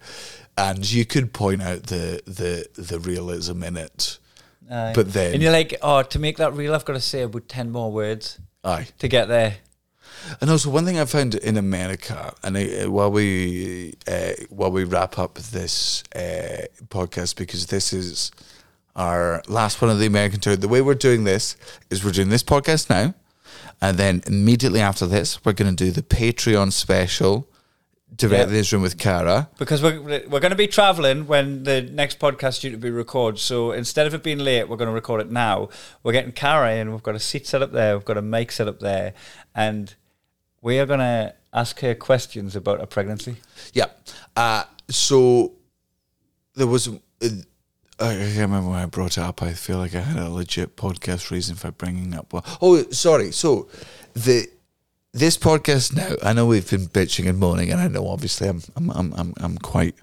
and 0.59 0.93
you 0.93 1.07
could 1.07 1.33
point 1.33 1.63
out 1.63 1.85
the 1.85 2.21
the 2.27 2.69
the 2.83 3.01
realism 3.01 3.63
in 3.63 3.79
it. 3.79 4.19
Aye. 4.71 4.93
but 4.95 5.15
then- 5.15 5.33
and 5.33 5.43
you're 5.43 5.51
like, 5.51 5.75
oh, 5.81 6.03
to 6.03 6.19
make 6.19 6.37
that 6.37 6.53
real, 6.53 6.75
I've 6.75 6.85
got 6.85 6.93
to 6.93 7.01
say 7.01 7.23
about 7.23 7.49
ten 7.49 7.71
more 7.71 7.91
words 7.91 8.39
Aye, 8.63 8.89
to 8.99 9.09
get 9.09 9.29
there. 9.29 9.55
and 10.43 10.51
also 10.51 10.69
one 10.69 10.85
thing 10.85 10.99
I 10.99 11.07
found 11.07 11.37
in 11.37 11.57
America, 11.57 12.35
and 12.43 12.59
I, 12.59 12.87
while 12.87 13.11
we 13.11 13.95
uh, 14.07 14.33
while 14.51 14.71
we 14.73 14.85
wrap 14.85 15.19
up 15.19 15.37
this 15.39 16.05
uh, 16.15 16.67
podcast, 16.89 17.37
because 17.37 17.69
this 17.69 17.95
is 17.95 18.31
our 18.95 19.43
last 19.49 19.81
one 19.81 19.91
of 19.91 19.99
the 19.99 20.05
American 20.07 20.39
tour. 20.39 20.55
The 20.55 20.69
way 20.69 20.83
we're 20.83 20.95
doing 20.97 21.25
this 21.25 21.57
is 21.89 22.05
we're 22.05 22.11
doing 22.13 22.29
this 22.29 22.43
podcast 22.43 22.91
now, 22.91 23.15
and 23.83 23.99
then 23.99 24.23
immediately 24.27 24.81
after 24.81 25.07
this, 25.07 25.45
we're 25.45 25.53
going 25.53 25.75
to 25.77 25.85
do 25.85 25.91
the 25.91 26.03
Patreon 26.03 26.73
special 26.73 27.49
directly 28.15 28.37
Yeah. 28.39 28.45
in 28.45 28.53
this 28.53 28.73
room 28.73 28.83
with 28.83 28.97
Cara. 28.99 29.49
because 29.59 29.83
we're 29.83 30.01
we're 30.29 30.41
going 30.41 30.51
to 30.51 30.57
be 30.57 30.67
traveling 30.67 31.27
when 31.27 31.65
the 31.65 31.81
next 31.83 32.19
podcast 32.19 32.49
is 32.49 32.59
due 32.61 32.71
to 32.71 32.77
be 32.77 32.91
recorded. 32.91 33.39
So 33.41 33.73
instead 33.73 34.07
of 34.07 34.13
it 34.15 34.23
being 34.23 34.39
late, 34.39 34.69
we're 34.69 34.77
going 34.77 34.89
to 34.91 34.95
record 34.95 35.21
it 35.23 35.31
now. 35.31 35.69
We're 36.03 36.13
getting 36.13 36.33
Cara 36.33 36.75
in. 36.75 36.93
We've 36.93 37.03
got 37.03 37.15
a 37.15 37.21
seat 37.21 37.47
set 37.47 37.63
up 37.63 37.73
there. 37.73 37.97
We've 37.97 38.05
got 38.05 38.19
a 38.19 38.23
mic 38.23 38.53
set 38.53 38.69
up 38.69 38.81
there, 38.81 39.15
and 39.55 39.95
we 40.61 40.79
are 40.79 40.87
going 40.87 41.01
to 41.01 41.35
ask 41.55 41.81
her 41.81 41.95
questions 41.95 42.55
about 42.55 42.81
her 42.81 42.87
pregnancy. 42.87 43.37
Yeah. 43.73 43.87
Uh, 44.37 44.65
so 44.91 45.53
there 46.55 46.67
was. 46.67 46.89
Uh, 46.89 47.29
I 47.99 48.15
can't 48.15 48.37
remember 48.37 48.71
when 48.71 48.79
I 48.79 48.87
brought 48.87 49.19
it 49.19 49.23
up. 49.23 49.43
I 49.43 49.53
feel 49.53 49.79
like 49.79 49.95
I 49.95 50.01
had 50.01 50.17
a 50.17 50.29
legit 50.29 50.77
podcast 50.77 51.31
reason 51.31 51.57
for 51.57 51.71
bringing 51.71 52.13
it 52.13 52.19
up. 52.19 52.33
Well, 52.33 52.45
oh, 52.61 52.83
sorry. 52.91 53.33
So 53.33 53.69
the 54.15 54.49
this 55.13 55.37
podcast 55.37 55.95
now. 55.95 56.17
I 56.23 56.33
know 56.33 56.47
we've 56.47 56.69
been 56.69 56.87
bitching 56.87 57.29
and 57.29 57.39
moaning, 57.39 57.71
and 57.71 57.81
I 57.81 57.89
know 57.89 58.09
obviously 58.09 58.49
I'm 58.49 58.63
I'm 58.77 58.91
I'm 58.91 59.13
I'm, 59.15 59.35
I'm 59.39 59.59
quite 59.59 59.95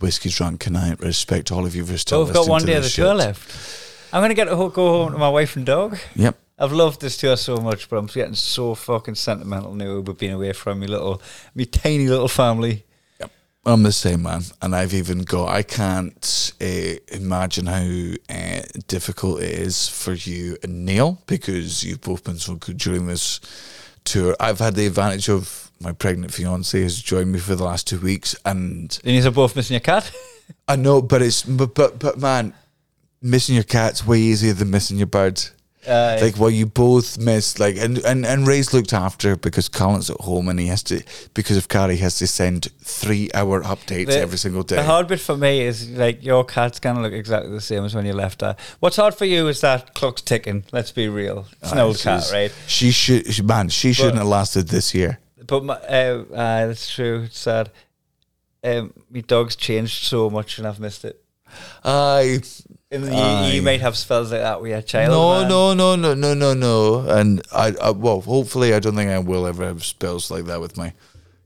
whiskey 0.00 0.28
drunk, 0.28 0.66
and 0.66 0.76
I 0.76 0.94
respect 0.98 1.52
all 1.52 1.64
of 1.64 1.74
you 1.74 1.86
for 1.86 1.96
still. 1.98 2.20
So 2.20 2.24
we've 2.24 2.34
got 2.34 2.48
one 2.48 2.64
day 2.64 2.74
of 2.74 2.82
the 2.82 2.88
this 2.88 2.96
tour 2.96 3.14
left. 3.14 3.82
I'm 4.12 4.20
going 4.20 4.30
to 4.30 4.34
get 4.34 4.44
to 4.44 4.54
go 4.54 5.04
home 5.04 5.12
to 5.12 5.18
my 5.18 5.28
wife 5.28 5.56
and 5.56 5.66
dog. 5.66 5.98
Yep. 6.14 6.38
I've 6.56 6.72
loved 6.72 7.00
this 7.00 7.16
tour 7.16 7.36
so 7.36 7.56
much, 7.56 7.88
but 7.88 7.96
I'm 7.96 8.06
getting 8.06 8.34
so 8.34 8.76
fucking 8.76 9.16
sentimental 9.16 9.74
now 9.74 9.96
about 9.96 10.18
being 10.18 10.34
away 10.34 10.52
from 10.52 10.78
me 10.78 10.86
little, 10.86 11.20
me 11.52 11.64
tiny 11.66 12.06
little 12.06 12.28
family. 12.28 12.84
I'm 13.66 13.82
the 13.82 13.92
same 13.92 14.22
man, 14.22 14.42
and 14.60 14.76
I've 14.76 14.92
even 14.92 15.22
got. 15.22 15.48
I 15.48 15.62
can't 15.62 16.52
uh, 16.60 16.94
imagine 17.08 17.66
how 17.66 18.12
uh, 18.28 18.62
difficult 18.88 19.42
it 19.42 19.52
is 19.52 19.88
for 19.88 20.12
you 20.12 20.58
and 20.62 20.84
Neil 20.84 21.18
because 21.26 21.82
you've 21.82 22.02
both 22.02 22.24
been 22.24 22.38
so 22.38 22.56
good 22.56 22.76
during 22.76 23.06
this 23.06 23.40
tour. 24.04 24.36
I've 24.38 24.58
had 24.58 24.74
the 24.74 24.86
advantage 24.86 25.30
of 25.30 25.70
my 25.80 25.92
pregnant 25.92 26.32
fiance 26.32 26.80
has 26.82 27.00
joined 27.00 27.32
me 27.32 27.38
for 27.38 27.54
the 27.54 27.64
last 27.64 27.86
two 27.86 27.98
weeks, 27.98 28.36
and 28.44 28.98
And 29.02 29.14
you're 29.14 29.30
both 29.30 29.56
missing 29.56 29.74
your 29.74 29.80
cat. 29.80 30.10
I 30.68 30.76
know, 30.76 31.00
but 31.00 31.22
it's 31.22 31.42
but 31.42 31.74
but, 31.74 31.98
but 31.98 32.18
man, 32.18 32.52
missing 33.22 33.54
your 33.54 33.64
cat's 33.64 34.06
way 34.06 34.18
easier 34.18 34.52
than 34.52 34.70
missing 34.70 34.98
your 34.98 35.06
bird. 35.06 35.42
Uh, 35.86 36.18
Like 36.20 36.38
well, 36.38 36.50
you 36.50 36.66
both 36.66 37.18
missed 37.18 37.58
like 37.60 37.76
and 37.76 37.98
and 37.98 38.24
and 38.24 38.46
Ray's 38.46 38.72
looked 38.72 38.92
after 38.92 39.36
because 39.36 39.68
Colin's 39.68 40.10
at 40.10 40.20
home 40.20 40.48
and 40.48 40.58
he 40.58 40.66
has 40.68 40.82
to 40.84 41.02
because 41.34 41.56
of 41.56 41.68
Carrie 41.68 41.96
he 41.96 42.02
has 42.02 42.16
to 42.18 42.26
send 42.26 42.68
three 42.80 43.30
hour 43.34 43.62
updates 43.62 44.06
The- 44.06 44.20
every 44.20 44.38
single 44.38 44.62
day. 44.62 44.76
The 44.76 44.84
hard 44.84 45.08
bit 45.08 45.20
for 45.20 45.36
me 45.36 45.60
is 45.62 45.90
like 45.90 46.24
your 46.24 46.44
cat's 46.44 46.80
gonna 46.80 47.02
look 47.02 47.12
exactly 47.12 47.50
the 47.50 47.60
same 47.60 47.84
as 47.84 47.94
when 47.94 48.06
you 48.06 48.12
left 48.14 48.40
her. 48.40 48.56
What's 48.80 48.96
hard 48.96 49.14
for 49.14 49.24
you 49.26 49.48
is 49.48 49.60
that 49.60 49.94
clock's 49.94 50.22
ticking. 50.22 50.64
Let's 50.72 50.92
be 50.92 51.08
real. 51.08 51.46
It's 51.62 51.72
an 51.72 51.78
old 51.78 51.98
cat, 51.98 52.30
right? 52.32 52.52
She 52.66 52.90
should, 52.90 53.32
she, 53.32 53.42
man. 53.42 53.68
She 53.68 53.92
shouldn't 53.92 54.18
have 54.18 54.26
lasted 54.26 54.68
this 54.68 54.94
year. 54.94 55.18
But 55.46 55.64
my, 55.64 55.74
uh, 55.74 56.24
uh, 56.32 56.66
that's 56.68 56.92
true. 56.94 57.24
It's 57.24 57.38
sad. 57.38 57.70
Um, 58.62 58.94
my 59.10 59.20
dog's 59.20 59.56
changed 59.56 60.04
so 60.04 60.30
much, 60.30 60.56
and 60.58 60.66
I've 60.66 60.80
missed 60.80 61.04
it. 61.04 61.22
I, 61.84 62.40
you, 63.02 63.54
you 63.56 63.62
might 63.62 63.80
have 63.80 63.96
spells 63.96 64.30
like 64.32 64.40
that 64.42 64.60
with 64.60 64.70
your 64.70 64.82
child. 64.82 65.10
No, 65.10 65.40
man. 65.40 65.48
no, 65.48 65.74
no, 65.74 65.96
no, 65.96 66.14
no, 66.14 66.34
no, 66.34 66.54
no. 66.54 67.00
And 67.08 67.42
I, 67.52 67.74
I, 67.82 67.90
well, 67.90 68.20
hopefully, 68.20 68.74
I 68.74 68.78
don't 68.80 68.94
think 68.94 69.10
I 69.10 69.18
will 69.18 69.46
ever 69.46 69.64
have 69.64 69.84
spells 69.84 70.30
like 70.30 70.44
that 70.46 70.60
with 70.60 70.76
my 70.76 70.92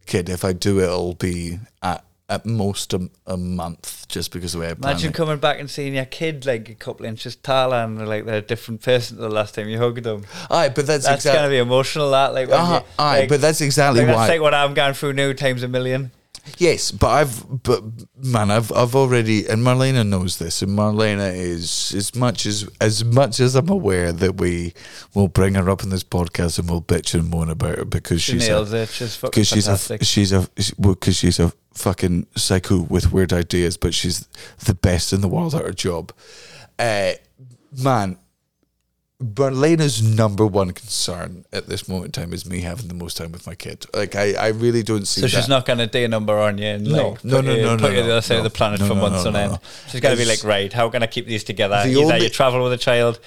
kid. 0.07 0.29
If 0.29 0.45
I 0.45 0.53
do, 0.53 0.81
it'll 0.81 1.15
be 1.15 1.59
at 1.83 2.05
at 2.31 2.45
most 2.45 2.93
a, 2.93 3.09
a 3.27 3.39
month, 3.39 4.07
just 4.09 4.33
because 4.33 4.55
of 4.55 4.61
the 4.61 4.67
way 4.67 4.71
I 4.71 4.75
plan 4.75 4.93
Imagine 4.93 5.13
coming 5.15 5.39
back 5.39 5.61
and 5.61 5.71
seeing 5.71 5.95
your 5.95 6.05
kid 6.05 6.45
like 6.45 6.69
a 6.69 6.75
couple 6.75 7.07
inches 7.07 7.35
taller 7.37 7.77
and 7.79 8.07
like 8.07 8.27
they're 8.27 8.37
a 8.37 8.43
different 8.43 8.83
person 8.83 9.17
to 9.17 9.23
the 9.23 9.31
last 9.31 9.55
time 9.55 9.67
you 9.71 9.79
hugged 9.79 10.05
them. 10.05 10.25
Aye, 10.51 10.69
but 10.69 10.87
that's, 10.87 11.07
That's 11.07 11.25
exactly. 11.25 11.39
gonna 11.39 11.49
be 11.49 11.57
emotional. 11.57 12.11
That 12.11 12.35
like, 12.35 12.51
Uh-huh, 12.51 12.83
you- 12.85 12.93
aye, 12.99 13.21
like- 13.21 13.29
but 13.31 13.41
that's 13.41 13.63
exactly 13.63 14.05
like, 14.05 14.15
why. 14.15 14.27
That's 14.27 14.31
like 14.33 14.43
what 14.43 14.53
I'm 14.53 14.75
going 14.75 14.93
through 14.93 15.15
now 15.15 15.33
times 15.33 15.63
a 15.63 15.69
million. 15.69 16.11
Yes, 16.57 16.91
but 16.91 17.09
I've 17.09 17.63
but 17.63 17.83
man, 18.17 18.51
I've 18.51 18.73
I've 18.73 18.95
already 18.97 19.47
and 19.47 19.63
Marlena 19.63 20.07
knows 20.07 20.39
this, 20.39 20.63
and 20.63 20.77
Marlena 20.77 21.33
is 21.35 21.93
as 21.95 22.15
much 22.15 22.47
as 22.47 22.69
as 22.81 23.05
much 23.05 23.41
as 23.41 23.55
I'm 23.55 23.69
aware 23.69 24.11
that 24.13 24.37
we 24.39 24.75
will 25.15 25.29
bring 25.29 25.55
her 25.55 25.69
up 25.69 25.83
in 25.83 25.91
this 25.91 26.05
podcast 26.05 26.59
and 26.59 26.69
we'll 26.71 26.83
bitch 26.83 27.15
and 27.15 27.29
moan 27.31 27.51
about 27.51 27.79
her 27.79 27.85
because 27.85 28.23
She 28.23 28.33
she's 28.33 28.49
nails 28.49 28.73
a, 28.73 28.79
it. 28.79 28.89
She's 28.89 29.17
fucking 29.17 29.43
she's 29.45 29.67
fantastic. 29.67 30.03
a 30.03 30.05
she's 30.05 30.33
a 30.33 30.49
because 30.81 31.17
she's 31.17 31.39
a 31.39 31.53
fucking 31.75 32.27
psycho 32.37 32.81
with 32.81 33.13
weird 33.13 33.33
ideas, 33.33 33.77
but 33.77 33.95
she's 33.95 34.27
the 34.65 34.75
best 34.75 35.13
in 35.13 35.21
the 35.21 35.29
world 35.29 35.55
at 35.55 35.63
her 35.63 35.73
job. 35.73 36.13
Uh, 36.79 37.13
man, 37.83 38.17
Marlena's 39.23 40.01
number 40.01 40.47
one 40.47 40.71
concern 40.71 41.45
at 41.53 41.67
this 41.67 41.89
moment 41.89 42.17
in 42.17 42.23
time 42.23 42.33
is 42.33 42.47
me 42.47 42.61
having 42.61 42.87
the 42.87 42.95
most 42.95 43.17
time 43.17 43.33
with 43.33 43.49
my 43.49 43.55
kid. 43.57 43.85
Like 43.93 44.15
I, 44.15 44.35
I 44.35 44.49
really 44.49 44.85
don't 44.85 45.07
see. 45.09 45.21
so 45.23 45.27
that. 45.27 45.31
she's 45.33 45.49
not 45.49 45.67
going 45.67 45.79
to 45.87 45.99
a 46.05 46.09
number 46.09 46.39
on 46.39 46.59
you 46.59 46.67
and 46.67 46.85
No. 46.85 47.09
like, 47.11 47.25
No, 47.25 47.37
put 47.37 47.45
no, 47.47 47.55
you, 47.55 47.63
no, 47.63 47.71
put 47.77 47.81
no, 47.83 47.89
you 47.89 47.95
to 47.97 48.03
the 48.03 48.07
no, 48.09 48.13
other 48.13 48.21
side 48.23 48.35
no. 48.35 48.39
of 48.39 48.45
the 48.45 48.51
planet 48.51 48.79
No, 48.81 48.87
for 48.87 48.95
no, 48.95 49.01
months 49.01 49.25
no, 49.25 49.31
on 49.31 49.37
end. 49.37 49.53
no. 49.53 49.59
She's 49.89 50.01
going 50.01 50.17
to 50.17 50.23
be 50.23 50.29
like, 50.29 50.45
right, 50.45 50.73
how 50.73 50.89
can 50.89 51.03
I 51.03 51.09
keep 51.09 51.27
these 51.27 51.43
together? 51.43 51.83
The 51.83 51.91
Either 51.91 52.01
only- 52.15 52.23
you 52.25 52.29
travel 52.31 52.63
with 52.63 52.73
a 52.73 52.77
child 52.79 53.19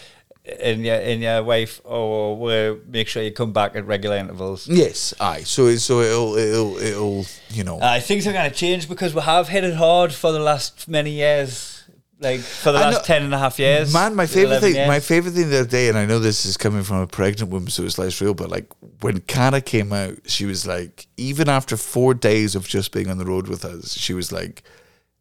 and 0.62 0.86
your, 0.86 0.96
and 0.96 1.22
your 1.22 1.44
wife 1.44 1.82
or 1.84 2.38
we 2.38 2.80
make 2.88 3.10
sure 3.10 3.22
you 3.22 3.32
come 3.32 3.52
back 3.52 3.76
at 3.76 3.86
regular 3.86 4.16
intervals. 4.16 4.68
Yes, 4.70 5.14
aye. 5.20 5.44
So 5.44 5.76
so 5.76 6.00
it'll 6.00 6.36
it'll 6.38 6.78
it'll 6.78 7.26
you 7.50 7.64
know. 7.66 7.80
Uh, 7.80 8.00
things 8.00 8.26
are 8.26 8.34
going 8.34 8.50
to 8.50 8.56
change 8.56 8.88
because 8.88 9.14
we 9.14 9.22
have 9.22 9.50
hit 9.50 9.64
it 9.66 9.76
hard 9.76 10.14
for 10.14 10.32
the 10.32 10.39
last 10.39 10.88
many 10.88 11.12
years. 11.12 11.81
Like 12.22 12.39
for 12.41 12.72
the 12.72 12.78
I 12.78 12.82
last 12.84 12.93
know- 12.97 13.01
ten 13.03 13.24
and 13.24 13.34
a 13.34 13.38
half 13.39 13.57
years. 13.57 13.91
Man, 13.91 14.15
my 14.15 14.28
favorite 14.28 14.57
11 14.57 14.74
thing, 14.74 14.88
my 14.88 14.99
favorite 14.99 15.32
thing 15.32 15.49
the 15.49 15.61
other 15.61 15.69
day, 15.69 15.89
and 15.89 15.97
I 15.97 16.05
know 16.05 16.19
this 16.19 16.45
is 16.45 16.55
coming 16.55 16.84
from 16.84 16.97
a 16.97 17.07
pregnant 17.07 17.49
woman, 17.51 17.69
so 17.72 17.84
it's 17.84 17.97
less 17.97 18.22
real. 18.22 18.36
But 18.36 18.49
like 18.51 18.72
when 19.01 19.22
Cara 19.22 19.59
came 19.59 19.91
out, 19.91 20.17
she 20.28 20.45
was 20.45 20.67
like, 20.67 21.07
even 21.17 21.49
after 21.49 21.76
four 21.76 22.13
days 22.13 22.53
of 22.55 22.67
just 22.67 22.91
being 22.91 23.09
on 23.09 23.17
the 23.17 23.26
road 23.26 23.47
with 23.47 23.65
us, 23.65 23.93
she 23.97 24.13
was 24.13 24.32
like, 24.32 24.61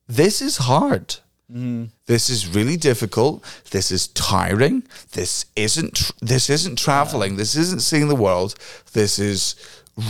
"This 0.06 0.42
is 0.42 0.58
hard. 0.58 1.16
Mm-hmm. 1.50 1.86
This 2.06 2.28
is 2.30 2.46
really 2.46 2.76
difficult. 2.76 3.42
This 3.70 3.90
is 3.90 4.08
tiring. 4.08 4.82
This 5.12 5.46
isn't. 5.56 5.94
Tr- 5.94 6.12
this 6.20 6.50
isn't 6.50 6.78
traveling. 6.78 7.36
This 7.36 7.56
isn't 7.56 7.80
seeing 7.80 8.08
the 8.08 8.14
world. 8.14 8.54
This 8.92 9.18
is." 9.18 9.54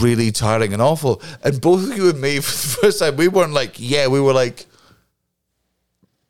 Really 0.01 0.31
tiring 0.31 0.73
and 0.73 0.81
awful. 0.83 1.21
And 1.43 1.61
both 1.61 1.91
of 1.91 1.97
you 1.97 2.11
and 2.11 2.21
me, 2.21 2.39
for 2.41 2.53
the 2.53 2.77
first 2.81 2.99
time, 3.01 3.17
we 3.17 3.27
weren't 3.27 3.55
like, 3.55 3.75
yeah, 3.79 4.07
we 4.07 4.21
were 4.21 4.35
like, 4.35 4.67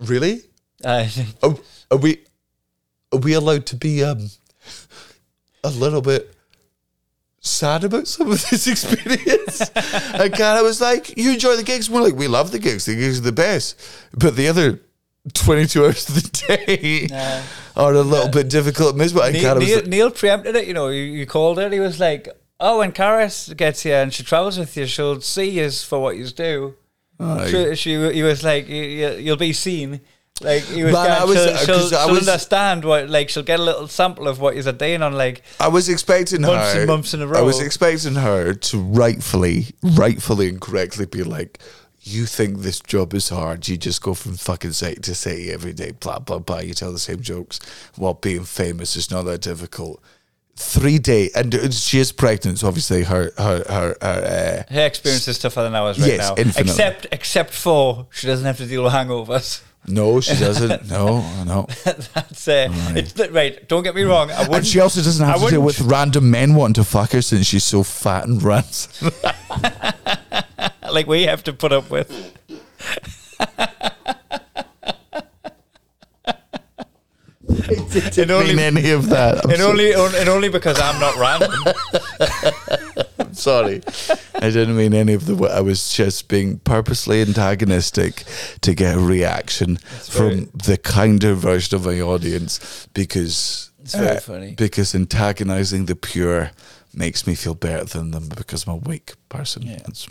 really? 0.00 0.42
Uh, 0.84 1.06
Are, 1.42 1.54
are 1.90 1.98
we 1.98 2.20
are 3.12 3.18
we 3.18 3.32
allowed 3.34 3.66
to 3.66 3.76
be 3.76 4.02
um 4.04 4.30
a 5.64 5.68
little 5.70 6.00
bit 6.00 6.34
sad 7.40 7.84
about 7.84 8.06
some 8.06 8.30
of 8.30 8.48
this 8.50 8.66
experience? 8.74 9.60
and 10.14 10.32
Cara 10.32 10.62
was 10.62 10.80
like, 10.80 11.16
"You 11.16 11.32
enjoy 11.32 11.56
the 11.56 11.62
gigs?" 11.64 11.90
We're 11.90 12.02
like, 12.02 12.14
"We 12.14 12.28
love 12.28 12.50
the 12.52 12.58
gigs. 12.58 12.84
The 12.86 12.94
gigs 12.94 13.18
are 13.18 13.22
the 13.22 13.32
best." 13.32 13.78
But 14.16 14.36
the 14.36 14.48
other 14.48 14.80
twenty-two 15.34 15.84
hours 15.84 16.08
of 16.08 16.14
the 16.14 16.56
day 16.66 17.06
Nah. 17.10 17.42
are 17.76 17.92
a 17.92 18.02
little 18.02 18.28
bit 18.30 18.48
difficult 18.48 18.90
and 18.90 18.98
miserable. 18.98 19.24
And 19.24 19.34
Neil, 19.34 19.56
Neil, 19.58 19.76
like, 19.76 19.86
Neil 19.86 20.10
preempted 20.10 20.56
it. 20.56 20.66
You 20.66 20.74
know, 20.74 20.88
you, 20.88 21.02
you 21.02 21.26
called 21.26 21.58
it. 21.58 21.72
He 21.72 21.80
was 21.80 21.98
like, 22.00 22.28
"Oh, 22.58 22.78
when 22.78 22.92
Karis 22.92 23.54
gets 23.56 23.82
here 23.82 24.00
and 24.02 24.14
she 24.14 24.22
travels 24.22 24.58
with 24.58 24.76
you, 24.76 24.86
she'll 24.86 25.20
see 25.20 25.50
you 25.50 25.70
for 25.70 25.98
what 26.00 26.16
you 26.16 26.26
do." 26.28 26.74
She, 27.48 27.74
she, 27.76 28.12
he 28.12 28.22
was 28.22 28.42
like, 28.42 28.68
you, 28.68 28.82
you- 28.82 29.16
"You'll 29.18 29.36
be 29.36 29.52
seen." 29.52 30.00
Like 30.42 30.62
he 30.62 30.82
was, 30.84 30.94
Man, 30.94 31.10
I 31.10 31.24
was- 31.24 31.36
she'll, 31.36 31.56
she'll, 31.88 31.98
I 31.98 32.04
she'll 32.06 32.14
was- 32.14 32.28
understand 32.28 32.84
what. 32.86 33.10
Like 33.10 33.28
she'll 33.28 33.42
get 33.42 33.60
a 33.60 33.62
little 33.62 33.88
sample 33.88 34.26
of 34.26 34.40
what 34.40 34.54
you're 34.56 34.72
doing 34.72 35.02
on. 35.02 35.12
Like 35.12 35.42
I 35.60 35.68
was 35.68 35.88
expecting 35.90 36.40
Months 36.40 36.72
her. 36.72 36.80
and 36.80 36.86
months 36.88 37.12
in 37.12 37.20
a 37.20 37.28
I 37.30 37.42
was 37.42 37.60
expecting 37.60 38.14
her 38.14 38.54
to 38.54 38.78
rightfully, 38.80 39.66
rightfully 39.82 40.48
and 40.48 40.58
correctly 40.58 41.04
be 41.04 41.22
like, 41.24 41.58
"You 42.00 42.24
think 42.24 42.60
this 42.60 42.80
job 42.80 43.12
is 43.12 43.28
hard? 43.28 43.68
You 43.68 43.76
just 43.76 44.00
go 44.00 44.14
from 44.14 44.36
fucking 44.38 44.72
city 44.72 44.98
to 45.02 45.14
city 45.14 45.50
every 45.52 45.74
day, 45.74 45.90
blah 45.90 46.20
blah 46.20 46.38
blah. 46.38 46.60
You 46.60 46.72
tell 46.72 46.92
the 46.92 46.98
same 46.98 47.20
jokes. 47.20 47.60
While 47.96 48.14
being 48.14 48.44
famous 48.44 48.96
is 48.96 49.10
not 49.10 49.24
that 49.24 49.42
difficult." 49.42 50.02
Three 50.62 50.98
day, 50.98 51.30
and 51.34 51.72
she 51.72 51.98
is 52.00 52.12
pregnant. 52.12 52.58
So 52.58 52.68
obviously, 52.68 53.02
her 53.04 53.32
her 53.38 53.64
her, 53.66 53.96
her 54.00 54.66
uh, 54.68 54.72
her 54.74 54.86
experience 54.86 55.26
is 55.26 55.38
tougher 55.38 55.62
than 55.62 55.74
ours 55.74 55.98
right 55.98 56.06
Yes, 56.12 56.28
now. 56.28 56.34
infinitely. 56.36 56.70
Except 56.70 57.06
except 57.12 57.54
for 57.54 58.06
she 58.10 58.26
doesn't 58.26 58.44
have 58.44 58.58
to 58.58 58.66
deal 58.66 58.84
with 58.84 58.92
hangovers. 58.92 59.62
no, 59.86 60.20
she 60.20 60.34
doesn't. 60.36 60.86
No, 60.90 61.22
no. 61.44 61.66
That's 61.84 62.46
uh, 62.46 62.68
it's 62.94 63.18
right. 63.30 63.66
Don't 63.68 63.82
get 63.82 63.94
me 63.94 64.02
wrong. 64.02 64.30
I 64.30 64.44
And 64.44 64.66
she 64.66 64.80
also 64.80 65.00
doesn't 65.00 65.24
I 65.24 65.30
have 65.32 65.40
to 65.44 65.48
deal 65.50 65.62
with 65.62 65.80
random 65.80 66.30
men 66.30 66.54
wanting 66.54 66.74
to 66.74 66.84
fuck 66.84 67.12
her 67.12 67.22
since 67.22 67.46
she's 67.46 67.64
so 67.64 67.82
fat 67.82 68.26
and 68.28 68.42
rancid. 68.42 69.14
like 70.92 71.06
we 71.06 71.22
have 71.22 71.42
to 71.44 71.54
put 71.54 71.72
up 71.72 71.90
with. 71.90 72.10
and 78.18 78.30
only, 78.30 78.54
mean 78.54 78.58
any 78.58 78.90
of 78.90 79.08
that. 79.08 79.44
I'm 79.44 79.50
and 79.50 79.58
so- 79.58 79.70
only, 79.70 79.92
and 79.92 80.28
only 80.28 80.48
because 80.48 80.78
I'm 80.80 81.00
not 81.00 81.16
random. 81.16 81.52
Sorry, 83.32 83.80
I 84.34 84.50
didn't 84.50 84.76
mean 84.76 84.92
any 84.94 85.12
of 85.14 85.26
the. 85.26 85.46
I 85.46 85.60
was 85.60 85.92
just 85.92 86.28
being 86.28 86.58
purposely 86.60 87.22
antagonistic 87.22 88.24
to 88.62 88.74
get 88.74 88.96
a 88.96 89.00
reaction 89.00 89.76
from 89.76 90.28
very- 90.30 90.48
the 90.54 90.76
kinder 90.78 91.34
version 91.34 91.76
of 91.76 91.84
my 91.86 92.00
audience 92.00 92.86
because 92.92 93.70
uh, 93.78 93.82
It's 93.82 93.94
very 93.94 94.20
funny. 94.20 94.54
Because 94.56 94.94
antagonizing 94.94 95.86
the 95.86 95.96
pure 95.96 96.50
makes 96.92 97.26
me 97.26 97.34
feel 97.34 97.54
better 97.54 97.84
than 97.84 98.10
them 98.10 98.28
because 98.28 98.66
I'm 98.66 98.74
a 98.74 98.76
weak 98.76 99.14
person. 99.28 99.66
That's- 99.66 100.08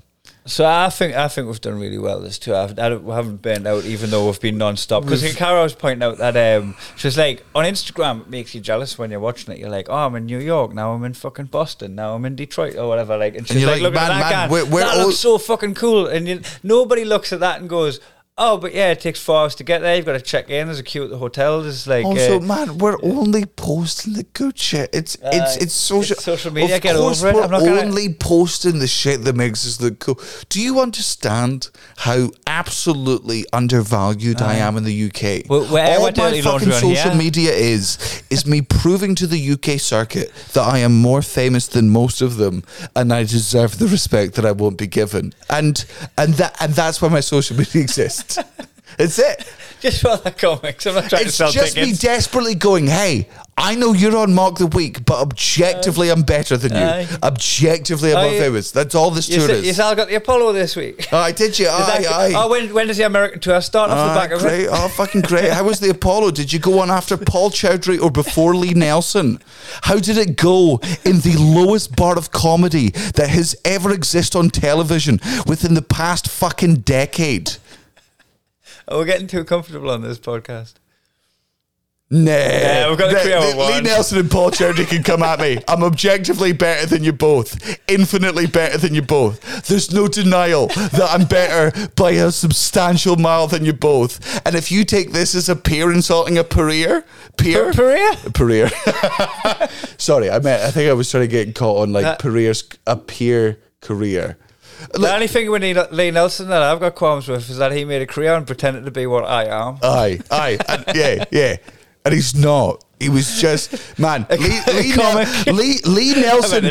So 0.49 0.65
I 0.65 0.89
think 0.89 1.15
I 1.15 1.27
think 1.27 1.47
we've 1.47 1.61
done 1.61 1.79
really 1.79 1.99
well 1.99 2.19
this 2.19 2.39
tour. 2.39 2.55
I've, 2.55 2.77
I 2.79 2.95
we 2.95 3.11
haven't 3.13 3.41
burned 3.43 3.67
out 3.67 3.85
even 3.85 4.09
though 4.09 4.25
we've 4.25 4.39
been 4.41 4.57
non-stop. 4.57 5.03
Because 5.03 5.35
Cara 5.35 5.61
was 5.61 5.75
pointing 5.75 6.01
out 6.03 6.17
that 6.17 6.35
um, 6.59 6.75
she 6.97 7.05
was 7.07 7.17
like, 7.17 7.45
on 7.53 7.65
Instagram, 7.65 8.21
it 8.21 8.29
makes 8.29 8.55
you 8.55 8.59
jealous 8.61 8.97
when 8.97 9.11
you're 9.11 9.19
watching 9.19 9.53
it. 9.53 9.59
You're 9.59 9.69
like, 9.69 9.89
oh, 9.89 9.93
I'm 10.07 10.15
in 10.15 10.25
New 10.25 10.39
York 10.39 10.73
now. 10.73 10.91
I'm 10.93 11.03
in 11.03 11.13
fucking 11.13 11.45
Boston 11.45 11.93
now. 11.93 12.15
I'm 12.15 12.25
in 12.25 12.35
Detroit 12.35 12.75
or 12.77 12.87
whatever. 12.87 13.15
Like, 13.15 13.35
and 13.35 13.47
she's 13.47 13.61
you're 13.61 13.67
like, 13.69 13.81
like, 13.81 13.93
look 13.93 13.95
at 14.01 14.07
that 14.07 14.19
man, 14.19 14.31
guy. 14.31 14.51
we're- 14.51 14.67
we're 14.67 14.79
that 14.81 14.97
all- 14.97 15.05
looks 15.05 15.19
so 15.19 15.37
fucking 15.37 15.75
cool. 15.75 16.07
And 16.07 16.27
you, 16.27 16.41
nobody 16.63 17.05
looks 17.05 17.31
at 17.31 17.39
that 17.41 17.59
and 17.61 17.69
goes. 17.69 17.99
Oh, 18.41 18.57
but 18.57 18.73
yeah, 18.73 18.91
it 18.91 19.01
takes 19.01 19.19
four 19.19 19.37
hours 19.41 19.53
to 19.55 19.65
get 19.65 19.81
there. 19.81 19.95
You've 19.97 20.05
got 20.05 20.13
to 20.13 20.21
check 20.21 20.49
in. 20.49 20.67
There's 20.67 20.79
a 20.79 20.83
queue 20.83 21.03
at 21.03 21.09
the 21.09 21.17
hotel. 21.17 21.61
There's 21.61 21.85
like 21.87 22.05
also, 22.05 22.37
uh, 22.37 22.39
man, 22.39 22.77
we're 22.77 22.97
only 23.03 23.45
posting 23.45 24.13
the 24.13 24.23
good 24.23 24.57
shit. 24.57 24.89
It's 24.93 25.17
it's 25.21 25.57
it's 25.57 25.73
social. 25.73 26.13
It's 26.13 26.23
social 26.23 26.53
media, 26.53 26.77
Of 26.77 26.81
get 26.81 26.95
course 26.95 27.21
over 27.21 27.29
it. 27.31 27.35
We're 27.35 27.43
I'm 27.43 27.51
not 27.51 27.59
gonna- 27.59 27.81
only 27.81 28.13
posting 28.13 28.79
the 28.79 28.87
shit 28.87 29.25
that 29.25 29.35
makes 29.35 29.67
us 29.67 29.81
look 29.81 29.99
cool. 29.99 30.19
Do 30.47 30.61
you 30.61 30.79
understand 30.79 31.69
how 31.97 32.29
absolutely 32.59 33.45
undervalued 33.53 34.41
I 34.41 34.55
am 34.55 34.75
in 34.77 34.83
the 34.83 35.05
UK? 35.07 35.49
Well, 35.49 35.65
All 35.65 36.01
what 36.01 36.17
my 36.17 36.41
fucking 36.41 36.71
social 36.71 37.11
here? 37.11 37.15
media 37.15 37.51
is 37.51 38.23
is 38.29 38.45
me 38.45 38.61
proving 38.61 39.15
to 39.15 39.27
the 39.27 39.51
UK 39.53 39.79
circuit 39.79 40.31
that 40.53 40.65
I 40.75 40.79
am 40.79 40.93
more 40.93 41.21
famous 41.21 41.67
than 41.67 41.89
most 41.89 42.21
of 42.21 42.35
them, 42.37 42.63
and 42.95 43.13
I 43.13 43.23
deserve 43.23 43.79
the 43.79 43.87
respect 43.87 44.35
that 44.35 44.45
I 44.45 44.51
won't 44.51 44.77
be 44.77 44.87
given. 44.87 45.33
And 45.49 45.85
and 46.17 46.33
that 46.35 46.55
and 46.61 46.73
that's 46.73 47.01
why 47.01 47.09
my 47.09 47.21
social 47.21 47.57
media 47.57 47.81
exists. 47.81 48.37
It's 48.97 49.19
it. 49.19 49.45
just 49.79 50.01
for 50.01 50.17
the 50.17 50.31
comics. 50.31 50.85
I'm 50.85 50.95
not 50.95 51.09
trying 51.09 51.25
to 51.25 51.31
sell 51.31 51.51
tickets. 51.51 51.75
It's 51.75 51.75
just 51.75 52.03
me 52.03 52.09
desperately 52.09 52.55
going, 52.55 52.87
hey, 52.87 53.29
I 53.61 53.75
know 53.75 53.91
you're 53.91 54.15
on 54.15 54.33
Mock 54.33 54.57
the 54.57 54.67
Week, 54.67 55.03
but 55.03 55.19
objectively 55.19 56.09
uh, 56.09 56.13
I'm 56.13 56.21
better 56.21 56.55
than 56.55 56.71
you. 56.71 56.77
Aye. 56.77 57.07
Objectively 57.21 58.11
I'm 58.13 58.17
Aye. 58.19 58.29
more 58.29 58.39
famous. 58.39 58.71
That's 58.71 58.95
all 58.95 59.11
this 59.11 59.27
you, 59.27 59.39
tour 59.39 59.47
said, 59.47 59.63
you 59.65 59.69
is. 59.71 59.75
said 59.75 59.85
I 59.85 59.95
got 59.95 60.07
the 60.07 60.15
Apollo 60.15 60.53
this 60.53 60.75
week. 60.77 61.07
Oh, 61.11 61.17
I 61.17 61.31
did 61.33 61.59
you? 61.59 61.67
Aye, 61.67 62.05
aye. 62.09 62.33
Oh, 62.35 62.49
when, 62.49 62.73
when 62.73 62.87
does 62.87 62.95
the 62.97 63.03
American 63.03 63.39
tour 63.41 63.59
start 63.59 63.89
off 63.89 63.97
the 63.97 64.11
Aye, 64.13 64.15
back 64.27 64.31
of 64.31 64.39
great. 64.39 64.61
it? 64.65 64.69
Oh, 64.71 64.87
fucking 64.87 65.21
great. 65.21 65.51
How 65.51 65.65
was 65.65 65.79
the 65.81 65.89
Apollo? 65.97 66.31
Did 66.31 66.53
you 66.53 66.59
go 66.59 66.79
on 66.79 66.89
after 66.89 67.17
Paul 67.17 67.49
Chowdhry 67.49 68.01
or 68.01 68.09
before 68.11 68.55
Lee 68.55 68.73
Nelson? 68.73 69.39
How 69.81 69.97
did 69.99 70.17
it 70.17 70.37
go 70.37 70.79
in 71.03 71.19
the 71.19 71.35
lowest 71.37 71.95
bar 71.97 72.17
of 72.17 72.31
comedy 72.31 72.89
that 73.15 73.29
has 73.29 73.55
ever 73.65 73.91
existed 73.91 74.37
on 74.37 74.49
television 74.51 75.19
within 75.47 75.73
the 75.73 75.81
past 75.81 76.29
fucking 76.29 76.75
decade? 76.75 77.57
Oh, 78.87 78.99
we're 78.99 79.05
getting 79.05 79.27
too 79.27 79.43
comfortable 79.43 79.89
on 79.91 80.01
this 80.01 80.17
podcast. 80.19 80.75
Nah. 82.11 82.31
Yeah, 82.31 82.89
we've 82.89 82.97
got 82.97 83.09
the 83.09 83.13
Nah, 83.13 83.19
Creo 83.21 83.75
Lee. 83.75 83.81
Nelson 83.81 84.17
and 84.17 84.31
Paul 84.31 84.49
Chowdhry 84.49 84.87
can 84.87 85.03
come 85.03 85.21
at 85.21 85.39
me. 85.39 85.59
I'm 85.67 85.83
objectively 85.83 86.53
better 86.53 86.87
than 86.87 87.03
you 87.03 87.13
both. 87.13 87.77
Infinitely 87.87 88.47
better 88.47 88.79
than 88.79 88.95
you 88.95 89.03
both. 89.03 89.67
There's 89.67 89.93
no 89.93 90.07
denial 90.07 90.67
that 90.69 91.07
I'm 91.11 91.25
better 91.27 91.87
by 91.95 92.11
a 92.11 92.31
substantial 92.31 93.15
mile 93.15 93.45
than 93.45 93.63
you 93.63 93.73
both. 93.73 94.19
And 94.43 94.55
if 94.55 94.71
you 94.71 94.85
take 94.85 95.11
this 95.11 95.35
as 95.35 95.49
a 95.49 95.55
peer 95.55 95.91
insulting 95.91 96.39
a 96.39 96.43
peer, 96.43 97.05
peer, 97.37 97.71
peer, 97.73 98.15
peer. 98.33 98.69
Sorry, 99.99 100.31
I 100.31 100.39
meant. 100.39 100.63
I 100.63 100.71
think 100.71 100.89
I 100.89 100.93
was 100.93 101.11
trying 101.11 101.23
to 101.23 101.27
get 101.27 101.53
caught 101.53 101.83
on 101.83 101.93
like 101.93 102.05
Uh, 102.05 102.15
peer's 102.15 102.63
a 102.87 102.95
peer 102.97 103.59
career. 103.81 104.37
The 104.93 105.13
only 105.13 105.27
thing 105.27 105.51
with 105.51 105.61
Lee 105.61 105.73
Lee 105.91 106.09
Nelson 106.09 106.47
that 106.47 106.63
I've 106.63 106.79
got 106.79 106.95
qualms 106.95 107.27
with 107.27 107.49
is 107.49 107.57
that 107.57 107.71
he 107.73 107.85
made 107.85 108.01
a 108.01 108.07
career 108.07 108.33
and 108.33 108.47
pretended 108.47 108.85
to 108.85 108.91
be 108.91 109.05
what 109.05 109.25
I 109.25 109.43
am. 109.45 109.77
Aye, 109.83 110.21
aye, 110.31 110.57
and 110.69 110.85
yeah, 110.95 111.25
yeah. 111.31 111.57
And 112.05 112.13
he's 112.13 112.33
not. 112.35 112.83
He 112.99 113.07
was 113.09 113.39
just 113.39 113.97
man. 113.99 114.25
Lee, 114.39 114.59
Lee, 114.67 114.93
Nel- 114.95 115.53
Lee, 115.53 115.79
Lee 115.85 116.13
Nelson. 116.21 116.63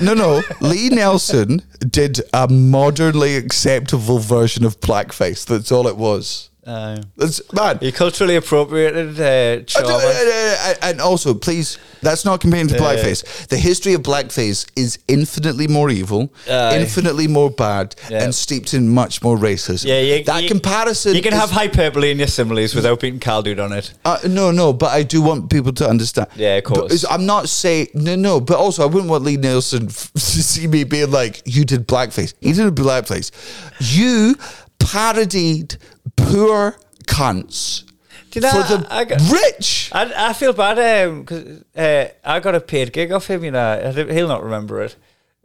No, 0.00 0.14
no. 0.14 0.42
Lee 0.60 0.88
Nelson 0.88 1.62
did 1.78 2.20
a 2.32 2.48
modernly 2.48 3.36
acceptable 3.36 4.18
version 4.18 4.64
of 4.64 4.80
blackface. 4.80 5.44
That's 5.44 5.70
all 5.70 5.86
it 5.86 5.96
was. 5.96 6.50
Uh, 6.64 7.02
That's 7.16 7.40
man. 7.52 7.78
You 7.82 7.90
culturally 7.90 8.36
appropriated 8.36 9.18
uh, 9.18 9.24
Uh, 9.24 9.64
Chava. 9.64 9.98
uh, 10.04 10.74
And 10.82 11.00
also, 11.00 11.34
please, 11.34 11.76
that's 12.02 12.24
not 12.24 12.40
comparing 12.40 12.68
to 12.68 12.76
Uh, 12.76 12.80
blackface. 12.80 13.24
The 13.48 13.56
history 13.56 13.94
of 13.94 14.02
blackface 14.02 14.66
is 14.76 14.98
infinitely 15.08 15.66
more 15.66 15.90
evil, 15.90 16.32
Aye. 16.48 16.78
infinitely 16.78 17.26
more 17.26 17.50
bad, 17.50 17.96
Yeah. 18.08 18.22
and 18.22 18.32
steeped 18.32 18.74
in 18.74 18.88
much 18.88 19.22
more 19.22 19.36
racism. 19.36 19.86
Yeah, 19.88 20.00
you, 20.00 20.24
that 20.24 20.42
you- 20.44 20.48
comparison. 20.48 21.16
You 21.16 21.22
can 21.22 21.32
is- 21.34 21.40
have 21.40 21.50
hyperbole 21.50 22.12
in 22.12 22.18
your 22.18 22.28
similes 22.28 22.74
without 22.76 23.00
being 23.00 23.18
calded 23.18 23.58
on 23.58 23.72
it. 23.72 23.90
Uh, 24.04 24.18
no, 24.28 24.52
no, 24.52 24.72
but 24.72 24.90
I 24.92 25.02
do 25.02 25.20
want 25.20 25.50
people 25.50 25.72
to 25.72 25.88
understand. 25.88 26.28
Yeah, 26.36 26.58
of 26.58 26.64
course. 26.64 27.04
I'm 27.10 27.26
not 27.26 27.48
saying 27.48 27.88
no, 27.94 28.14
no, 28.14 28.40
but 28.40 28.56
also 28.56 28.82
I 28.84 28.86
wouldn't 28.86 29.10
want 29.10 29.24
Lee 29.24 29.36
Nelson 29.36 29.86
f- 29.88 30.12
to 30.14 30.20
see 30.42 30.68
me 30.68 30.84
being 30.84 31.10
like, 31.10 31.42
"You 31.44 31.64
did 31.64 31.88
blackface." 31.88 32.34
He 32.40 32.52
didn't 32.52 32.76
blackface. 32.76 33.32
You 33.80 34.36
parodied 34.84 35.76
poor 36.16 36.76
cunts 37.06 37.84
Do 38.30 38.38
you 38.38 38.40
know, 38.42 38.50
for 38.62 38.76
the 38.78 38.86
I 38.92 39.04
got- 39.04 39.20
rich. 39.30 39.90
I, 39.92 40.30
I 40.30 40.32
feel 40.32 40.52
bad 40.52 41.20
because 41.20 41.62
uh, 41.76 42.08
I 42.24 42.40
got 42.40 42.54
a 42.54 42.60
paid 42.60 42.92
gig 42.92 43.12
off 43.12 43.28
him. 43.28 43.44
You 43.44 43.50
know, 43.50 43.60
I 43.96 44.12
he'll 44.12 44.28
not 44.28 44.42
remember 44.42 44.82
it. 44.82 44.96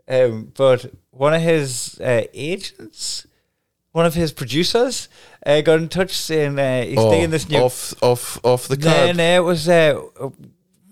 Um, 0.10 0.52
but 0.56 0.86
one 1.12 1.34
of 1.34 1.42
his 1.42 2.00
uh, 2.00 2.24
agents, 2.34 3.28
one 3.92 4.06
of 4.06 4.14
his 4.14 4.32
producers, 4.32 5.10
uh, 5.46 5.60
got 5.62 5.80
in 5.80 5.90
touch 5.90 6.12
saying 6.16 6.58
uh, 6.58 6.84
he's 6.84 6.98
Oh, 6.98 7.12
doing 7.12 7.30
this 7.30 7.50
new. 7.50 7.58
off, 7.60 7.94
off, 8.02 8.40
off 8.46 8.68
the 8.70 8.78
no, 8.78 8.90
Kerb. 8.90 9.16
no, 9.18 9.36
it 9.36 9.44
was 9.44 9.68
uh, 9.68 10.02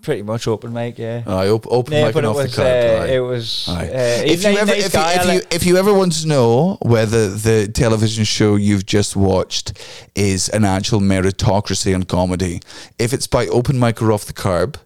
pretty 0.06 0.22
much 0.22 0.46
open 0.46 0.72
mic. 0.72 0.98
Yeah. 0.98 1.24
Aye, 1.26 1.48
op- 1.48 1.66
open 1.66 1.92
No, 1.92 2.04
mic 2.04 2.14
but 2.14 2.24
and 2.24 2.26
it 2.26 2.30
off 2.30 2.36
was, 2.36 2.54
the 2.54 2.62
Kerb. 2.62 3.00
uh, 3.00 3.12
it 3.12 3.18
was. 3.18 3.68
Uh, 3.68 4.22
if 4.24 4.44
you 4.44 4.56
ever, 4.56 4.70
nice 4.70 4.86
if, 4.86 4.92
guy, 4.92 5.14
I 5.14 5.14
if, 5.14 5.34
you, 5.34 5.48
if 5.50 5.66
you 5.66 5.76
ever 5.76 5.92
want 5.92 6.12
to 6.20 6.28
know 6.28 6.78
whether 6.80 7.28
the 7.28 7.66
television 7.66 8.22
show 8.24 8.54
you've 8.54 8.86
just 8.86 9.16
watched 9.16 9.72
is 10.14 10.48
an 10.48 10.64
actual 10.64 11.00
meritocracy 11.00 11.92
on 11.92 12.04
comedy, 12.04 12.60
if 13.00 13.12
it's 13.12 13.26
by 13.26 13.48
open 13.48 13.80
mic 13.80 14.00
or 14.00 14.12
off 14.12 14.24
the 14.26 14.32
Kerb, 14.32 14.78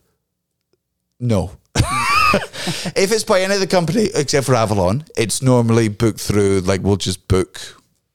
no. 1.21 1.53
if 2.97 3.13
it's 3.13 3.25
by 3.25 3.43
any 3.43 3.55
other 3.55 3.67
company 3.67 4.09
except 4.15 4.47
for 4.47 4.55
Avalon, 4.55 5.05
it's 5.19 5.43
normally 5.43 5.89
booked 5.89 6.21
through 6.21 6.61
like 6.61 6.81
we'll 6.81 6.97
just 6.97 7.29
book 7.29 7.61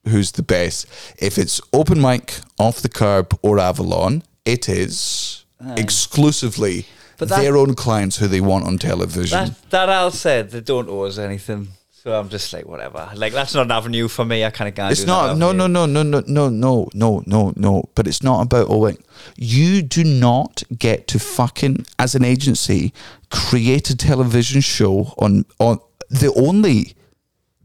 who's 0.08 0.32
the 0.32 0.42
best. 0.42 0.86
If 1.18 1.38
it's 1.38 1.60
open 1.72 2.00
mic, 2.00 2.40
off 2.58 2.82
the 2.82 2.88
Kerb, 2.88 3.38
or 3.42 3.60
Avalon, 3.60 4.24
it 4.44 4.68
is 4.68 5.44
exclusively 5.76 6.86
But 7.18 7.28
that- 7.28 7.40
their 7.40 7.56
own 7.56 7.74
clients 7.74 8.16
who 8.16 8.26
they 8.28 8.40
want 8.40 8.66
on 8.66 8.78
television. 8.78 9.38
that, 9.38 9.70
that 9.70 9.88
Al 9.88 10.10
said 10.10 10.50
they 10.50 10.60
don't 10.60 10.88
owe 10.88 11.02
us 11.02 11.18
anything. 11.18 11.68
So 11.90 12.16
I'm 12.16 12.28
just 12.28 12.52
like, 12.52 12.66
whatever. 12.68 13.10
Like, 13.16 13.32
that's 13.32 13.52
not 13.52 13.66
an 13.66 13.72
avenue 13.72 14.06
for 14.06 14.24
me. 14.24 14.44
I 14.44 14.50
kind 14.50 14.68
of 14.68 14.76
can't 14.76 14.92
It's 14.92 15.00
do 15.00 15.08
not. 15.08 15.36
No, 15.38 15.50
no, 15.50 15.66
no, 15.66 15.86
no, 15.86 16.04
no, 16.04 16.20
no, 16.20 16.48
no, 16.48 16.88
no, 16.94 17.22
no, 17.26 17.52
no. 17.56 17.88
But 17.96 18.06
it's 18.06 18.22
not 18.22 18.42
about 18.42 18.70
owing. 18.70 18.98
You 19.36 19.82
do 19.82 20.04
not 20.04 20.62
get 20.78 21.08
to 21.08 21.18
fucking 21.18 21.84
as 21.98 22.14
an 22.14 22.24
agency 22.24 22.92
create 23.30 23.90
a 23.90 23.96
television 23.96 24.60
show 24.60 25.14
on 25.18 25.46
on 25.58 25.80
the 26.08 26.32
only 26.34 26.94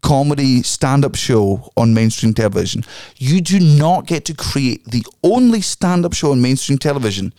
comedy 0.02 0.64
stand-up 0.64 1.14
show 1.14 1.72
on 1.78 1.94
mainstream 1.94 2.34
television. 2.34 2.84
You 3.18 3.42
do 3.42 3.60
not 3.60 4.08
get 4.08 4.26
to 4.26 4.34
create 4.34 4.84
the 4.86 5.06
only 5.24 5.62
stand-up 5.62 6.14
show 6.14 6.32
on 6.32 6.42
mainstream 6.42 6.80
television. 6.80 7.34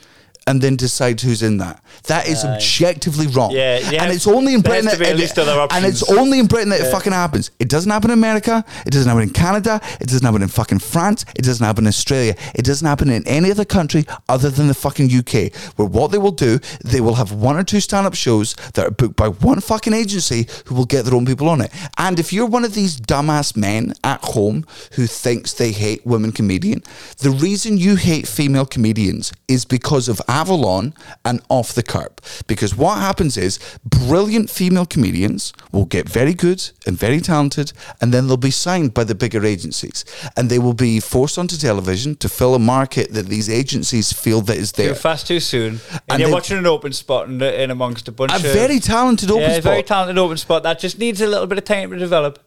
And 0.47 0.61
then 0.61 0.75
decide 0.77 1.21
who's 1.21 1.43
in 1.43 1.59
that. 1.59 1.83
That 2.09 2.27
is 2.27 2.45
Aye. 2.45 2.57
objectively 2.57 3.29
wrong. 3.29 3.53
Yeah, 3.53 3.79
yeah. 3.79 4.03
and 4.03 4.13
it's 4.13 4.27
only 4.27 4.55
in 4.55 4.61
Britain. 4.61 4.91
to 4.91 4.99
be 4.99 5.05
at 5.05 5.11
and- 5.13 5.21
least 5.21 5.39
other 5.39 5.69
and 5.71 5.85
it's 5.85 6.03
only 6.11 6.39
in 6.41 6.47
Britain 6.47 6.71
that 6.71 6.81
it 6.81 6.91
fucking 6.91 7.13
happens. 7.13 7.51
It 7.61 7.69
doesn't 7.69 7.91
happen 7.91 8.11
in 8.11 8.19
America. 8.19 8.65
It 8.85 8.91
doesn't 8.91 9.09
happen 9.09 9.23
in 9.23 9.31
Canada. 9.31 9.81
It 10.01 10.09
doesn't 10.09 10.25
happen 10.25 10.43
in 10.43 10.49
fucking 10.49 10.81
France. 10.81 11.25
It 11.37 11.43
doesn't 11.43 11.65
happen 11.65 11.85
in 11.85 11.89
Australia. 11.89 12.35
It 12.55 12.65
doesn't 12.65 12.87
happen 12.87 13.09
in 13.11 13.27
any 13.27 13.51
other 13.53 13.65
country 13.65 14.05
other 14.29 14.51
than 14.51 14.67
the 14.67 14.75
fucking 14.75 15.11
UK. 15.13 15.53
Where 15.77 15.87
what 15.87 16.11
they 16.11 16.19
will 16.19 16.33
do, 16.33 16.59
they 16.85 17.01
will 17.01 17.15
have 17.15 17.31
one 17.33 17.57
or 17.57 17.63
two 17.63 17.81
stand 17.81 18.07
up 18.07 18.15
shows 18.15 18.55
that 18.75 18.87
are 18.87 18.91
booked 18.91 19.17
by 19.17 19.29
one 19.29 19.61
fucking 19.61 19.93
agency 19.95 20.49
who 20.67 20.75
will 20.75 20.87
get 20.87 21.05
their 21.05 21.15
own 21.15 21.25
people 21.27 21.49
on 21.49 21.61
it. 21.61 21.71
And 21.99 22.19
if 22.19 22.33
you're 22.33 22.47
one 22.47 22.65
of 22.65 22.75
these 22.75 23.01
dumbass 23.01 23.57
men 23.57 23.95
at 24.03 24.23
home 24.25 24.67
who 24.95 25.07
thinks 25.07 25.53
they 25.53 25.71
hate 25.73 26.05
women 26.05 26.33
comedian, 26.33 26.83
the 27.19 27.31
reason 27.31 27.79
you 27.79 27.95
hate 27.97 28.27
female 28.27 28.67
comedians 28.67 29.33
is 29.47 29.65
because 29.65 30.09
of 30.09 30.21
Avalon 30.33 30.95
and 31.25 31.41
off 31.49 31.73
the 31.75 31.83
Kerb. 31.83 32.21
Because 32.47 32.75
what 32.75 32.99
happens 32.99 33.37
is 33.37 33.59
brilliant 33.85 34.49
female 34.51 34.87
comedians 34.87 35.53
will 35.73 35.85
get 35.85 36.09
very 36.09 36.35
good 36.35 36.61
and 36.87 36.99
very 36.99 37.21
talented, 37.21 37.73
and 38.01 38.13
then 38.13 38.27
they'll 38.27 38.37
be 38.39 38.51
signed 38.51 38.95
by 38.95 39.05
the 39.05 39.15
bigger 39.15 39.45
agencies. 39.45 40.05
And 40.37 40.49
they 40.51 40.59
will 40.59 40.75
be 40.75 41.01
forced 41.01 41.37
onto 41.39 41.57
television 41.57 42.17
to 42.17 42.29
fill 42.29 42.55
a 42.55 42.59
market 42.59 43.13
that 43.13 43.27
these 43.27 43.49
agencies 43.51 44.13
feel 44.13 44.41
that 44.43 44.57
is 44.57 44.73
there. 44.73 44.89
Too 44.95 44.95
fast, 44.95 45.27
too 45.27 45.41
soon. 45.41 45.81
And, 45.91 46.01
And 46.09 46.21
you're 46.21 46.29
they- 46.29 46.35
watching 46.35 46.57
an 46.59 46.67
open 46.67 46.93
spot 46.93 47.29
in, 47.29 47.41
in 47.43 47.71
amongst 47.71 48.09
a 48.09 48.13
bunch 48.13 48.33
A 48.33 48.37
of. 48.37 48.43
very 48.43 48.81
talented 48.81 49.31
open 49.31 49.43
yeah, 49.43 49.49
a 49.51 49.63
spot. 49.63 49.63
very 49.65 49.83
talented 49.83 50.19
open 50.19 50.37
spot 50.39 50.63
that 50.63 50.79
just 50.79 50.99
needs 50.99 51.21
a 51.21 51.27
little 51.27 51.47
bit 51.47 51.59
of 51.59 51.65
time 51.65 51.91
to 51.91 51.99
develop. 51.99 52.39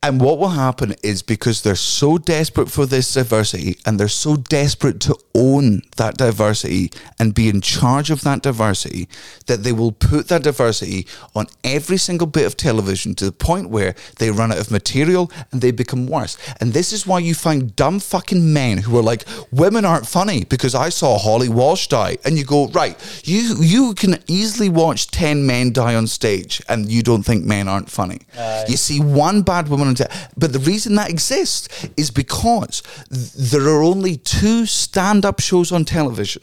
Uh, 0.00 0.08
And 0.08 0.20
what 0.20 0.38
will 0.38 0.50
happen 0.50 0.94
is 1.02 1.22
because 1.22 1.62
they're 1.62 1.74
so 1.74 2.18
desperate 2.18 2.70
for 2.70 2.86
this 2.86 3.12
diversity 3.12 3.76
and 3.84 3.98
they're 3.98 4.08
so 4.08 4.36
desperate 4.36 5.00
to 5.00 5.16
own 5.34 5.82
that 5.96 6.16
diversity 6.16 6.90
and 7.18 7.34
be 7.34 7.48
in 7.48 7.60
charge 7.60 8.10
of 8.10 8.20
that 8.22 8.42
diversity 8.42 9.08
that 9.46 9.64
they 9.64 9.72
will 9.72 9.90
put 9.92 10.28
that 10.28 10.44
diversity 10.44 11.06
on 11.34 11.46
every 11.64 11.96
single 11.98 12.26
bit 12.28 12.46
of 12.46 12.56
television 12.56 13.14
to 13.16 13.24
the 13.24 13.32
point 13.32 13.70
where 13.70 13.94
they 14.18 14.30
run 14.30 14.52
out 14.52 14.58
of 14.58 14.70
material 14.70 15.30
and 15.50 15.60
they 15.60 15.72
become 15.72 16.06
worse. 16.06 16.38
And 16.60 16.72
this 16.72 16.92
is 16.92 17.06
why 17.06 17.18
you 17.18 17.34
find 17.34 17.74
dumb 17.74 17.98
fucking 18.00 18.52
men 18.52 18.78
who 18.78 18.96
are 18.98 19.02
like, 19.02 19.24
women 19.50 19.84
aren't 19.84 20.06
funny 20.06 20.44
because 20.44 20.74
I 20.76 20.90
saw 20.90 21.18
Holly 21.18 21.48
Walsh 21.48 21.88
die. 21.88 22.18
And 22.24 22.38
you 22.38 22.44
go, 22.44 22.68
right, 22.68 22.96
you 23.24 23.56
you 23.60 23.94
can 23.94 24.22
easily 24.28 24.68
watch 24.68 25.10
10 25.10 25.44
men 25.44 25.72
die 25.72 25.96
on 25.96 26.06
stage 26.06 26.62
and 26.68 26.88
you 26.90 27.02
don't 27.02 27.24
think 27.24 27.44
men 27.44 27.66
aren't 27.68 27.90
funny. 27.90 28.20
You 28.68 28.76
see 28.76 29.00
one 29.00 29.42
bad 29.42 29.68
woman 29.68 29.87
on 29.88 30.08
but 30.36 30.52
the 30.52 30.58
reason 30.60 30.94
that 30.96 31.10
exists 31.10 31.68
is 31.96 32.10
because 32.10 32.82
th- 33.10 33.50
there 33.50 33.66
are 33.68 33.82
only 33.82 34.16
two 34.16 34.66
stand-up 34.66 35.40
shows 35.40 35.72
on 35.72 35.84
television. 35.84 36.42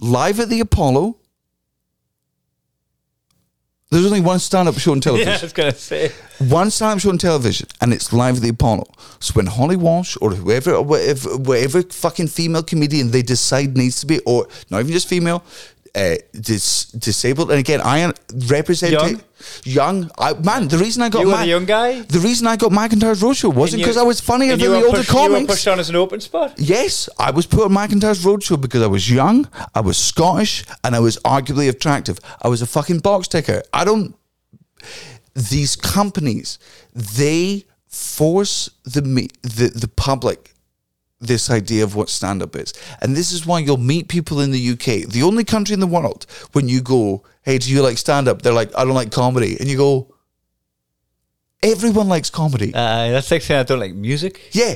Live 0.00 0.40
at 0.40 0.48
the 0.48 0.60
Apollo. 0.60 1.16
There's 3.90 4.06
only 4.06 4.20
one 4.22 4.38
stand-up 4.38 4.78
show 4.78 4.92
on 4.92 5.00
television 5.00 5.28
Yeah, 5.32 5.38
I 5.38 5.42
was 5.42 5.52
going 5.52 5.72
to 5.72 5.78
say. 5.78 6.12
one 6.38 6.70
stand-up 6.70 7.00
show 7.00 7.10
on 7.10 7.18
television 7.18 7.68
and 7.82 7.92
it's 7.92 8.10
live 8.12 8.36
at 8.36 8.42
the 8.42 8.48
Apollo. 8.48 8.84
So 9.20 9.34
when 9.34 9.46
Holly 9.46 9.76
Walsh 9.76 10.16
or 10.22 10.30
whoever, 10.30 10.74
or 10.74 10.82
whatever, 10.82 11.36
whatever 11.36 11.82
fucking 11.82 12.28
female 12.28 12.62
comedian 12.62 13.10
they 13.10 13.20
decide 13.22 13.76
needs 13.76 14.00
to 14.00 14.06
be, 14.06 14.20
or 14.20 14.48
not 14.70 14.80
even 14.80 14.92
just 14.92 15.08
female, 15.08 15.44
uh, 15.94 16.14
dis- 16.32 16.86
disabled. 16.92 17.50
And 17.50 17.60
again, 17.60 17.82
I 17.82 17.98
am 17.98 18.14
represent 18.46 18.92
Young? 19.64 20.10
I, 20.18 20.34
man, 20.34 20.68
the 20.68 20.78
reason 20.78 21.02
I 21.02 21.08
got 21.08 21.20
You 21.20 21.26
were 21.26 21.32
Ma- 21.32 21.40
the 21.42 21.46
young 21.48 21.64
guy? 21.64 22.00
The 22.02 22.18
reason 22.18 22.46
I 22.46 22.56
got 22.56 22.70
McIntyre's 22.72 23.22
Roadshow 23.22 23.54
wasn't 23.54 23.82
because 23.82 23.96
I 23.96 24.02
was 24.02 24.20
funnier 24.20 24.56
than 24.56 24.70
the 24.70 24.76
older 24.86 24.98
pushed- 24.98 25.12
You 25.12 25.30
were 25.32 25.44
pushed 25.46 25.68
on 25.68 25.78
as 25.80 25.88
an 25.88 25.96
open 25.96 26.20
spot. 26.20 26.54
Yes, 26.58 27.08
I 27.18 27.30
was 27.30 27.46
put 27.46 27.64
on 27.64 27.72
McIntyre's 27.72 28.24
Roadshow 28.24 28.60
because 28.60 28.82
I 28.82 28.86
was 28.86 29.10
young, 29.10 29.48
I 29.74 29.80
was 29.80 29.96
Scottish, 29.98 30.64
and 30.84 30.94
I 30.94 31.00
was 31.00 31.16
arguably 31.18 31.68
attractive. 31.68 32.18
I 32.42 32.48
was 32.48 32.62
a 32.62 32.66
fucking 32.66 33.00
box 33.00 33.28
ticker. 33.28 33.62
I 33.72 33.84
don't. 33.84 34.14
These 35.34 35.76
companies, 35.76 36.58
they 36.94 37.64
force 37.86 38.68
the 38.84 39.02
me- 39.02 39.30
the 39.42 39.70
the 39.74 39.88
public 39.88 40.50
this 41.20 41.48
idea 41.50 41.84
of 41.84 41.94
what 41.94 42.08
stand 42.10 42.42
up 42.42 42.56
is. 42.56 42.74
And 43.00 43.14
this 43.16 43.30
is 43.32 43.46
why 43.46 43.60
you'll 43.60 43.76
meet 43.76 44.08
people 44.08 44.40
in 44.40 44.50
the 44.50 44.70
UK, 44.72 45.06
the 45.08 45.22
only 45.22 45.44
country 45.44 45.72
in 45.72 45.78
the 45.78 45.86
world, 45.86 46.26
when 46.52 46.68
you 46.68 46.80
go, 46.80 47.22
Hey, 47.42 47.58
do 47.58 47.70
you 47.70 47.82
like 47.82 47.98
stand 47.98 48.28
up? 48.28 48.40
They're 48.42 48.52
like, 48.52 48.70
I 48.76 48.84
don't 48.84 48.94
like 48.94 49.10
comedy. 49.12 49.56
And 49.58 49.68
you 49.68 49.76
go, 49.76 50.14
Everyone 51.62 52.08
likes 52.08 52.28
comedy. 52.30 52.74
Uh, 52.74 53.10
that's 53.10 53.30
like 53.30 53.42
saying 53.42 53.60
I 53.60 53.62
don't 53.62 53.78
like 53.78 53.94
music. 53.94 54.40
yeah. 54.52 54.74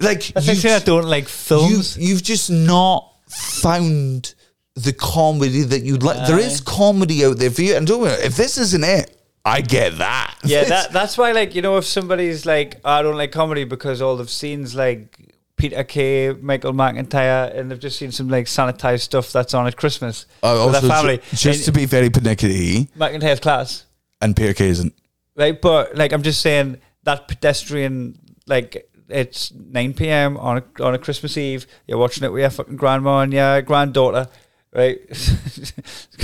Like, 0.00 0.26
That's 0.26 0.46
like 0.46 0.56
you- 0.56 0.60
saying 0.62 0.82
I 0.82 0.84
don't 0.84 1.06
like 1.06 1.24
you, 1.24 1.28
films. 1.28 1.96
you've 1.98 2.22
just 2.22 2.50
not 2.50 3.12
found 3.28 4.34
the 4.74 4.92
comedy 4.92 5.62
that 5.62 5.82
you'd 5.82 6.02
like. 6.02 6.26
There 6.28 6.38
is 6.38 6.60
comedy 6.60 7.24
out 7.24 7.38
there 7.38 7.50
for 7.50 7.62
you, 7.62 7.74
and 7.76 7.86
don't 7.86 8.02
worry, 8.02 8.12
if 8.22 8.36
this 8.36 8.58
isn't 8.58 8.84
it, 8.84 9.16
I 9.44 9.60
get 9.60 9.98
that. 9.98 10.36
Yeah, 10.44 10.64
that 10.68 10.92
that's 10.92 11.18
why 11.18 11.32
like 11.32 11.54
you 11.56 11.62
know 11.62 11.78
if 11.78 11.84
somebody's 11.84 12.46
like 12.46 12.76
"Oh, 12.84 12.90
I 12.92 13.02
don't 13.02 13.16
like 13.16 13.32
comedy 13.32 13.64
because 13.64 14.00
all 14.00 14.16
the 14.16 14.28
scenes 14.28 14.74
like 14.76 15.18
Peter 15.58 15.84
Kay, 15.84 16.32
Michael 16.40 16.72
McIntyre, 16.72 17.54
and 17.54 17.70
they've 17.70 17.78
just 17.78 17.98
seen 17.98 18.12
some 18.12 18.28
like 18.28 18.46
sanitized 18.46 19.00
stuff 19.00 19.32
that's 19.32 19.52
on 19.52 19.66
at 19.66 19.76
Christmas 19.76 20.24
Uh, 20.42 20.52
with 20.64 20.74
also, 20.76 20.80
their 20.80 20.90
family. 20.96 21.16
ju- 21.18 21.36
just 21.36 21.64
to 21.66 21.72
be 21.72 21.84
very 21.84 22.08
pernickety, 22.08 22.86
McIntyre's 22.96 23.40
class, 23.40 23.84
and 24.22 24.34
Peter 24.36 24.54
Kay 24.54 24.68
isn't. 24.70 24.94
right? 25.36 25.60
But 25.60 25.96
like 25.96 26.12
I'm 26.12 26.22
just 26.22 26.40
saying 26.40 26.78
that 27.02 27.28
pedestrian 27.28 28.18
like. 28.46 28.84
It's 29.10 29.50
9 29.54 29.94
p.m. 29.94 30.36
on 30.36 30.58
a, 30.58 30.82
on 30.84 30.92
a 30.92 30.98
Christmas 30.98 31.38
Eve. 31.38 31.66
You're 31.86 31.96
watching 31.96 32.24
it 32.24 32.30
with 32.30 32.42
your 32.42 32.50
fucking 32.50 32.76
grandma 32.76 33.20
and 33.20 33.32
your 33.32 33.62
granddaughter, 33.62 34.26
right? 34.72 34.98
it's 35.08 35.72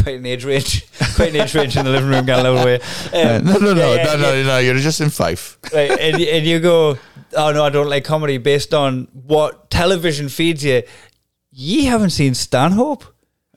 quite 0.02 0.16
an 0.16 0.26
age 0.26 0.44
range, 0.44 0.86
quite 1.16 1.34
an 1.34 1.40
age 1.40 1.54
range 1.54 1.76
in 1.76 1.84
the 1.84 1.90
living 1.90 2.10
room, 2.10 2.24
getting 2.26 2.46
a 2.46 2.50
little 2.50 2.64
way. 2.64 2.80
Uh, 3.14 3.38
no, 3.38 3.58
no, 3.58 3.74
no, 3.74 3.94
yeah, 3.94 4.04
no, 4.04 4.16
no, 4.16 4.42
no. 4.42 4.58
You're 4.58 4.74
just 4.76 5.00
in 5.00 5.10
five. 5.10 5.56
right, 5.72 5.90
and, 5.90 6.20
and 6.20 6.44
you 6.46 6.58
go, 6.60 6.98
oh 7.36 7.52
no, 7.52 7.64
I 7.64 7.70
don't 7.70 7.88
like 7.88 8.04
comedy 8.04 8.38
based 8.38 8.74
on 8.74 9.08
what 9.12 9.70
television 9.70 10.28
feeds 10.28 10.64
you. 10.64 10.82
You 11.52 11.88
haven't 11.88 12.10
seen 12.10 12.34
Stanhope. 12.34 13.04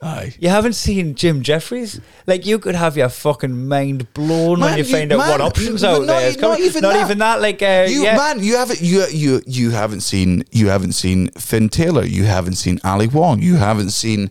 Aye. 0.00 0.32
You 0.38 0.48
haven't 0.48 0.74
seen 0.74 1.16
Jim 1.16 1.42
Jefferies. 1.42 2.00
Like 2.24 2.46
you 2.46 2.60
could 2.60 2.76
have 2.76 2.96
your 2.96 3.08
fucking 3.08 3.66
mind 3.66 4.14
blown 4.14 4.60
when 4.60 4.78
you 4.78 4.84
you- 4.84 4.92
find 4.92 5.12
out 5.12 5.18
what 5.18 5.40
options 5.40 5.82
out 5.82 6.02
not 6.02 6.06
there. 6.06 6.28
It's 6.28 6.38
not 6.38 6.60
even 6.60 6.82
not 6.82 6.92
that. 6.92 7.04
even 7.06 7.18
that. 7.18 7.40
Like 7.40 7.60
uh, 7.62 7.86
You 7.88 8.04
yeah. 8.04 8.16
man, 8.16 8.40
you 8.40 8.56
haven't 8.56 8.80
you 8.80 9.06
you 9.10 9.42
you 9.44 9.70
haven't 9.70 10.02
seen 10.02 10.44
you 10.52 10.68
haven't 10.68 10.92
seen 10.92 11.30
Finn 11.30 11.68
Taylor, 11.68 12.04
you 12.04 12.24
haven't 12.24 12.54
seen 12.54 12.78
Ali 12.84 13.08
Wong, 13.08 13.42
you 13.42 13.56
haven't 13.56 13.90
seen 13.90 14.30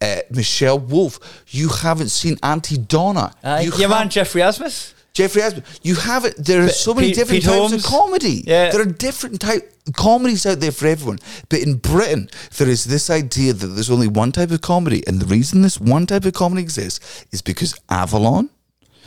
uh, 0.00 0.16
Michelle 0.30 0.78
Wolf, 0.78 1.18
you 1.48 1.68
haven't 1.68 2.10
seen 2.10 2.36
Aunty 2.42 2.76
Donna, 2.78 3.32
Uh, 3.42 3.60
you 3.64 3.72
your 3.76 3.88
man 3.88 4.08
Geoffrey 4.08 4.42
Asmus. 4.42 4.92
Jeffrey 5.14 5.40
Asman. 5.40 5.64
You 5.82 5.94
have 5.94 6.26
it. 6.26 6.34
There 6.36 6.62
are 6.62 6.68
so 6.68 6.92
many 6.92 7.06
Pete- 7.08 7.16
different 7.16 7.40
Pete 7.42 7.48
types 7.50 7.70
Holmes. 7.70 7.84
of 7.86 7.90
comedy. 7.90 8.44
Yeah. 8.46 8.70
There 8.70 8.82
are 8.82 8.84
different 8.84 9.40
type 9.40 9.72
comedies 9.94 10.44
out 10.44 10.60
there 10.60 10.72
for 10.72 10.86
everyone. 10.88 11.18
But 11.48 11.60
in 11.60 11.76
Britain, 11.76 12.28
there 12.58 12.68
is 12.68 12.84
this 12.84 13.08
idea 13.08 13.54
that 13.54 13.68
there's 13.68 13.88
only 13.90 14.08
one 14.08 14.30
type 14.30 14.50
of 14.50 14.60
comedy, 14.60 15.02
and 15.06 15.18
the 15.18 15.24
reason 15.26 15.62
this 15.62 15.80
one 15.80 16.04
type 16.06 16.26
of 16.26 16.34
comedy 16.34 16.60
exists 16.60 17.24
is 17.32 17.40
because 17.40 17.74
Avalon. 17.88 18.50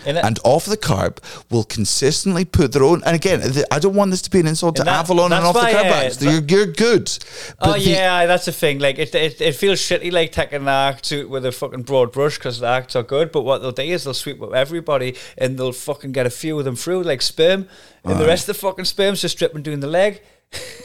Innit? 0.06 0.24
And 0.24 0.40
off 0.44 0.66
the 0.66 0.78
Kerb 0.78 1.22
will 1.50 1.64
consistently 1.64 2.46
put 2.46 2.72
their 2.72 2.84
own. 2.84 3.04
And 3.06 3.16
again, 3.16 3.42
I 3.72 3.80
don't 3.80 3.96
want 3.96 4.12
this 4.12 4.22
to 4.24 4.30
be 4.30 4.40
an 4.40 4.48
insult 4.48 4.78
to 4.78 4.84
that- 4.84 5.00
Avalon 5.00 5.32
and 5.34 5.46
off 5.46 5.54
the 5.54 5.60
why, 5.60 5.72
Kerb 5.74 5.86
uh, 5.86 5.90
acts. 5.90 6.22
You're, 6.22 6.42
you're 6.44 6.66
good. 6.68 7.12
Oh 7.60 7.74
the- 7.74 7.80
yeah, 7.80 8.26
that's 8.26 8.46
the 8.46 8.52
thing. 8.52 8.80
Like 8.80 8.98
it, 8.98 9.14
it, 9.14 9.42
it 9.42 9.56
feels 9.56 9.80
shitty, 9.80 10.12
like 10.12 10.32
taking 10.32 10.66
the 10.66 10.72
act 10.72 11.04
to, 11.06 11.28
with 11.28 11.46
a 11.46 11.52
fucking 11.52 11.84
broad 11.84 12.12
brush 12.12 12.38
because 12.38 12.60
the 12.60 12.68
acts 12.68 12.96
are 12.96 13.04
good. 13.04 13.32
But 13.32 13.42
what 13.42 13.60
they'll 13.62 13.72
do 13.72 13.84
is 13.84 14.04
they'll 14.06 14.14
sweep 14.14 14.42
up 14.42 14.54
everybody 14.54 15.16
and 15.38 15.58
they'll 15.58 15.72
fucking 15.74 16.12
get 16.12 16.26
a 16.26 16.30
few 16.30 16.58
of 16.60 16.66
them 16.66 16.76
through, 16.76 17.04
like 17.04 17.22
sperm, 17.22 17.68
and 18.04 18.20
the 18.20 18.26
rest 18.26 18.48
of 18.48 18.56
the 18.56 18.62
fucking 18.62 18.86
sperm's 18.86 19.22
just 19.22 19.36
stripping 19.36 19.64
doing 19.64 19.80
the 19.82 19.88
leg. 19.88 20.22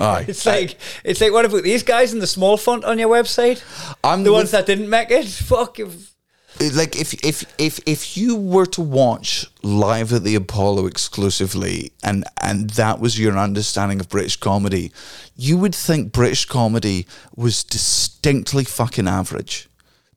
Aye. 0.01 0.25
it's 0.29 0.45
like 0.45 0.77
it's 1.05 1.21
like 1.21 1.33
what 1.33 1.45
about 1.47 1.63
these 1.63 1.83
guys 1.83 2.13
in 2.13 2.19
the 2.19 2.27
small 2.27 2.57
font 2.57 2.85
on 2.85 2.99
your 2.99 3.09
website? 3.09 3.63
I'm 4.03 4.23
the 4.25 4.31
with- 4.31 4.41
ones 4.41 4.51
that 4.51 4.67
didn't 4.67 4.91
make 4.91 5.11
it. 5.11 5.27
Fuck. 5.27 5.79
if- 5.79 6.14
like 6.61 6.97
if 6.97 7.15
if 7.25 7.45
if 7.59 7.81
if 7.87 8.17
you 8.17 8.37
were 8.37 8.67
to 8.67 8.81
watch 8.81 9.47
live 9.63 10.13
at 10.13 10.23
the 10.25 10.35
Apollo 10.35 10.87
exclusively 10.87 11.93
and 12.03 12.25
and 12.41 12.71
that 12.71 13.01
was 13.01 13.19
your 13.19 13.37
understanding 13.39 14.01
of 14.01 14.09
British 14.09 14.37
comedy, 14.37 14.93
you 15.37 15.59
would 15.59 15.75
think 15.75 16.13
British 16.13 16.45
comedy 16.47 17.07
was 17.37 17.65
distinctly 17.65 18.65
fucking 18.65 19.09
average. 19.09 19.69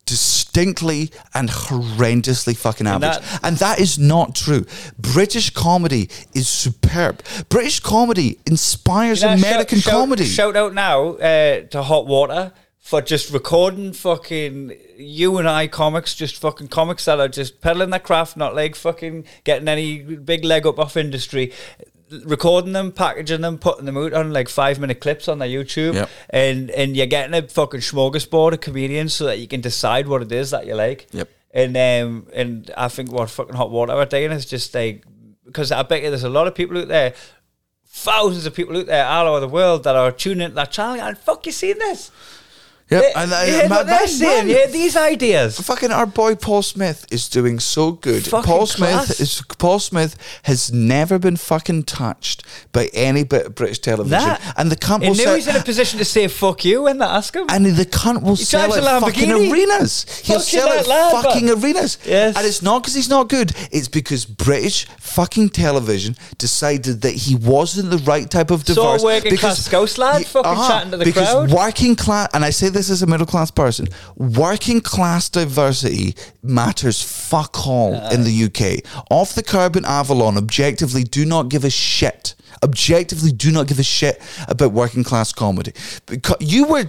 Distinctly 0.05 1.11
and 1.33 1.49
horrendously 1.49 2.55
fucking 2.55 2.87
And 2.87 3.03
average. 3.03 3.21
that- 3.29 3.39
and 3.43 3.57
that 3.57 3.79
is 3.79 3.99
not 3.99 4.33
true. 4.35 4.65
British 4.97 5.49
comedy 5.49 6.09
is 6.33 6.47
superb. 6.47 7.21
British 7.49 7.81
comedy 7.81 8.39
inspires 8.45 9.21
American 9.21 9.79
shout, 9.79 9.91
shout- 9.91 9.99
comedy. 9.99 10.25
Shout 10.25 10.55
out 10.55 10.73
now 10.73 11.09
uh, 11.15 11.61
to 11.71 11.83
Hot 11.83 12.07
Water 12.07 12.53
for 12.87 13.01
just 13.01 13.33
recording 13.33 13.91
fucking 13.91 14.71
you 14.95 15.37
and 15.37 15.49
I 15.49 15.67
comics, 15.67 16.15
just 16.15 16.37
fucking 16.37 16.69
comics 16.69 17.03
that 17.03 17.19
are 17.19 17.27
just 17.27 17.59
peddling 17.59 17.89
their 17.89 17.99
craft, 17.99 18.37
not 18.37 18.55
like 18.55 18.75
fucking 18.77 19.25
getting 19.43 19.67
any 19.67 19.97
big 19.99 20.45
leg 20.45 20.65
up 20.65 20.79
off 20.79 20.95
industry. 20.95 21.51
Recording 22.23 22.71
them, 22.71 22.93
packaging 22.93 23.41
them, 23.41 23.57
putting 23.57 23.83
them 23.83 23.97
out 23.97 24.13
on 24.13 24.31
like 24.31 24.47
five 24.47 24.79
minute 24.79 25.01
clips 25.01 25.27
on 25.27 25.39
their 25.39 25.49
YouTube, 25.49 25.95
Yep. 25.95 26.09
and 26.29 26.71
and 26.71 26.95
you're 26.95 27.07
getting 27.07 27.33
a 27.33 27.45
fucking 27.45 27.81
smorgasbord 27.81 28.53
of 28.53 28.61
comedians 28.61 29.13
so 29.13 29.25
that 29.25 29.39
you 29.39 29.49
can 29.49 29.59
decide 29.59 30.07
what 30.07 30.21
it 30.21 30.31
is 30.31 30.51
that 30.51 30.65
you 30.65 30.73
like. 30.73 31.07
Yep. 31.11 31.29
And 31.51 31.75
um 31.75 32.27
and 32.33 32.71
I 32.77 32.87
think 32.87 33.11
what 33.11 33.29
fucking 33.29 33.55
hot 33.55 33.69
water 33.69 33.95
we're 33.95 34.05
doing 34.05 34.31
is 34.31 34.45
just 34.45 34.73
like 34.73 35.03
because 35.45 35.73
I 35.73 35.83
bet 35.83 36.03
you 36.03 36.09
there's 36.09 36.23
a 36.23 36.29
lot 36.29 36.47
of 36.47 36.55
people 36.55 36.77
out 36.77 36.87
there 36.87 37.13
thousands 37.85 38.45
of 38.45 38.53
people 38.53 38.77
out 38.77 38.85
there 38.85 39.05
all 39.05 39.27
over 39.27 39.41
the 39.41 39.47
world 39.49 39.83
that 39.83 39.97
are 39.97 40.13
tuning 40.13 40.43
into 40.45 40.55
that 40.55 40.71
channel 40.71 41.01
and 41.01 41.17
fuck 41.17 41.45
you 41.45 41.51
seen 41.51 41.77
this 41.79 42.11
Yep, 42.89 43.01
They- 43.01 43.13
and 43.21 43.33
I- 43.33 43.45
you 43.45 43.53
hear 43.53 43.69
man- 43.69 43.85
man- 43.85 44.49
you 44.49 44.67
these 44.71 44.95
ideas 44.95 45.59
Fucking 45.59 45.91
our 45.91 46.05
boy 46.05 46.35
Paul 46.35 46.61
Smith 46.61 47.05
is 47.11 47.27
doing 47.27 47.59
so 47.59 47.91
good. 47.91 48.25
Fucking 48.25 48.45
Paul 48.49 48.65
class. 48.65 49.07
Smith 49.07 49.19
is 49.19 49.41
Paul 49.57 49.79
Smith 49.79 50.15
has 50.43 50.71
never 50.71 51.19
been 51.19 51.35
fucking 51.35 51.83
touched 51.83 52.43
by 52.71 52.85
any 52.93 53.23
bit 53.23 53.47
of 53.47 53.55
British 53.55 53.79
television, 53.79 54.25
Nah. 54.25 54.37
and 54.55 54.71
the 54.71 54.77
cunt 54.77 55.01
he 55.03 55.09
will 55.09 55.15
knew 55.17 55.23
sell, 55.25 55.35
he's 55.35 55.47
in 55.47 55.57
a 55.57 55.63
position 55.63 55.99
to 55.99 56.05
say 56.05 56.29
fuck 56.29 56.63
you 56.63 56.83
when 56.83 56.99
they 56.99 57.05
ask 57.05 57.35
him 57.35 57.45
and 57.49 57.65
the 57.75 57.85
cunt 57.85 58.21
will 58.23 58.37
sell 58.37 58.67
drives 58.69 58.85
at 58.87 58.97
a 58.97 59.01
fucking 59.01 59.31
arenas. 59.33 60.05
He'll 60.23 60.39
Fucking 60.39 60.59
sell 60.59 60.69
that 60.69 60.77
at 60.79 60.87
lad, 60.87 61.11
fucking 61.23 61.49
arenas. 61.49 61.97
Yes. 62.05 62.37
and 62.37 62.45
it's 62.47 62.61
not 62.61 62.83
because 62.83 62.93
he's 62.93 63.09
not 63.09 63.27
good. 63.27 63.51
It's 63.71 63.89
because 63.89 64.23
British 64.23 64.87
fucking 64.99 65.49
television 65.49 66.15
decided 66.37 67.01
that 67.01 67.11
he 67.15 67.35
wasn't 67.35 67.89
the 67.91 67.97
right 67.99 68.29
type 68.29 68.49
of 68.51 68.65
So 68.65 68.75
diverse. 68.75 69.03
working 69.03 69.31
because- 69.31 69.55
class 69.55 69.65
scouse 69.65 69.97
lad 69.97 70.25
fucking 70.25 70.51
uh-huh. 70.51 70.67
chatting 70.69 70.91
to 70.91 70.97
the 70.97 71.03
because 71.05 71.27
crowd? 71.29 71.51
working 71.51 71.95
class, 71.95 72.29
and 72.33 72.45
I 72.45 72.51
say 72.51 72.69
this 72.77 72.89
as 72.91 73.01
a 73.01 73.07
middle 73.07 73.25
class 73.25 73.49
person, 73.49 73.87
working 74.15 74.81
class 74.81 75.29
diversity 75.29 76.15
matters 76.43 77.01
fuck 77.01 77.67
all 77.67 77.95
in 78.11 78.23
the 78.23 78.43
UK. 78.45 78.85
Off 79.09 79.33
the 79.33 79.43
Kerb 79.43 79.75
and 79.75 79.85
Avalon 79.85 80.37
objectively 80.37 81.03
do 81.03 81.25
not 81.25 81.49
give 81.49 81.65
a 81.65 81.69
shit. 81.69 82.35
Objectively, 82.63 83.31
do 83.31 83.51
not 83.51 83.67
give 83.67 83.77
a 83.77 83.83
shit 83.83 84.19
about 84.47 84.71
working 84.71 85.03
class 85.03 85.31
comedy. 85.31 85.73
Because 86.07 86.37
you 86.39 86.65
were, 86.65 86.85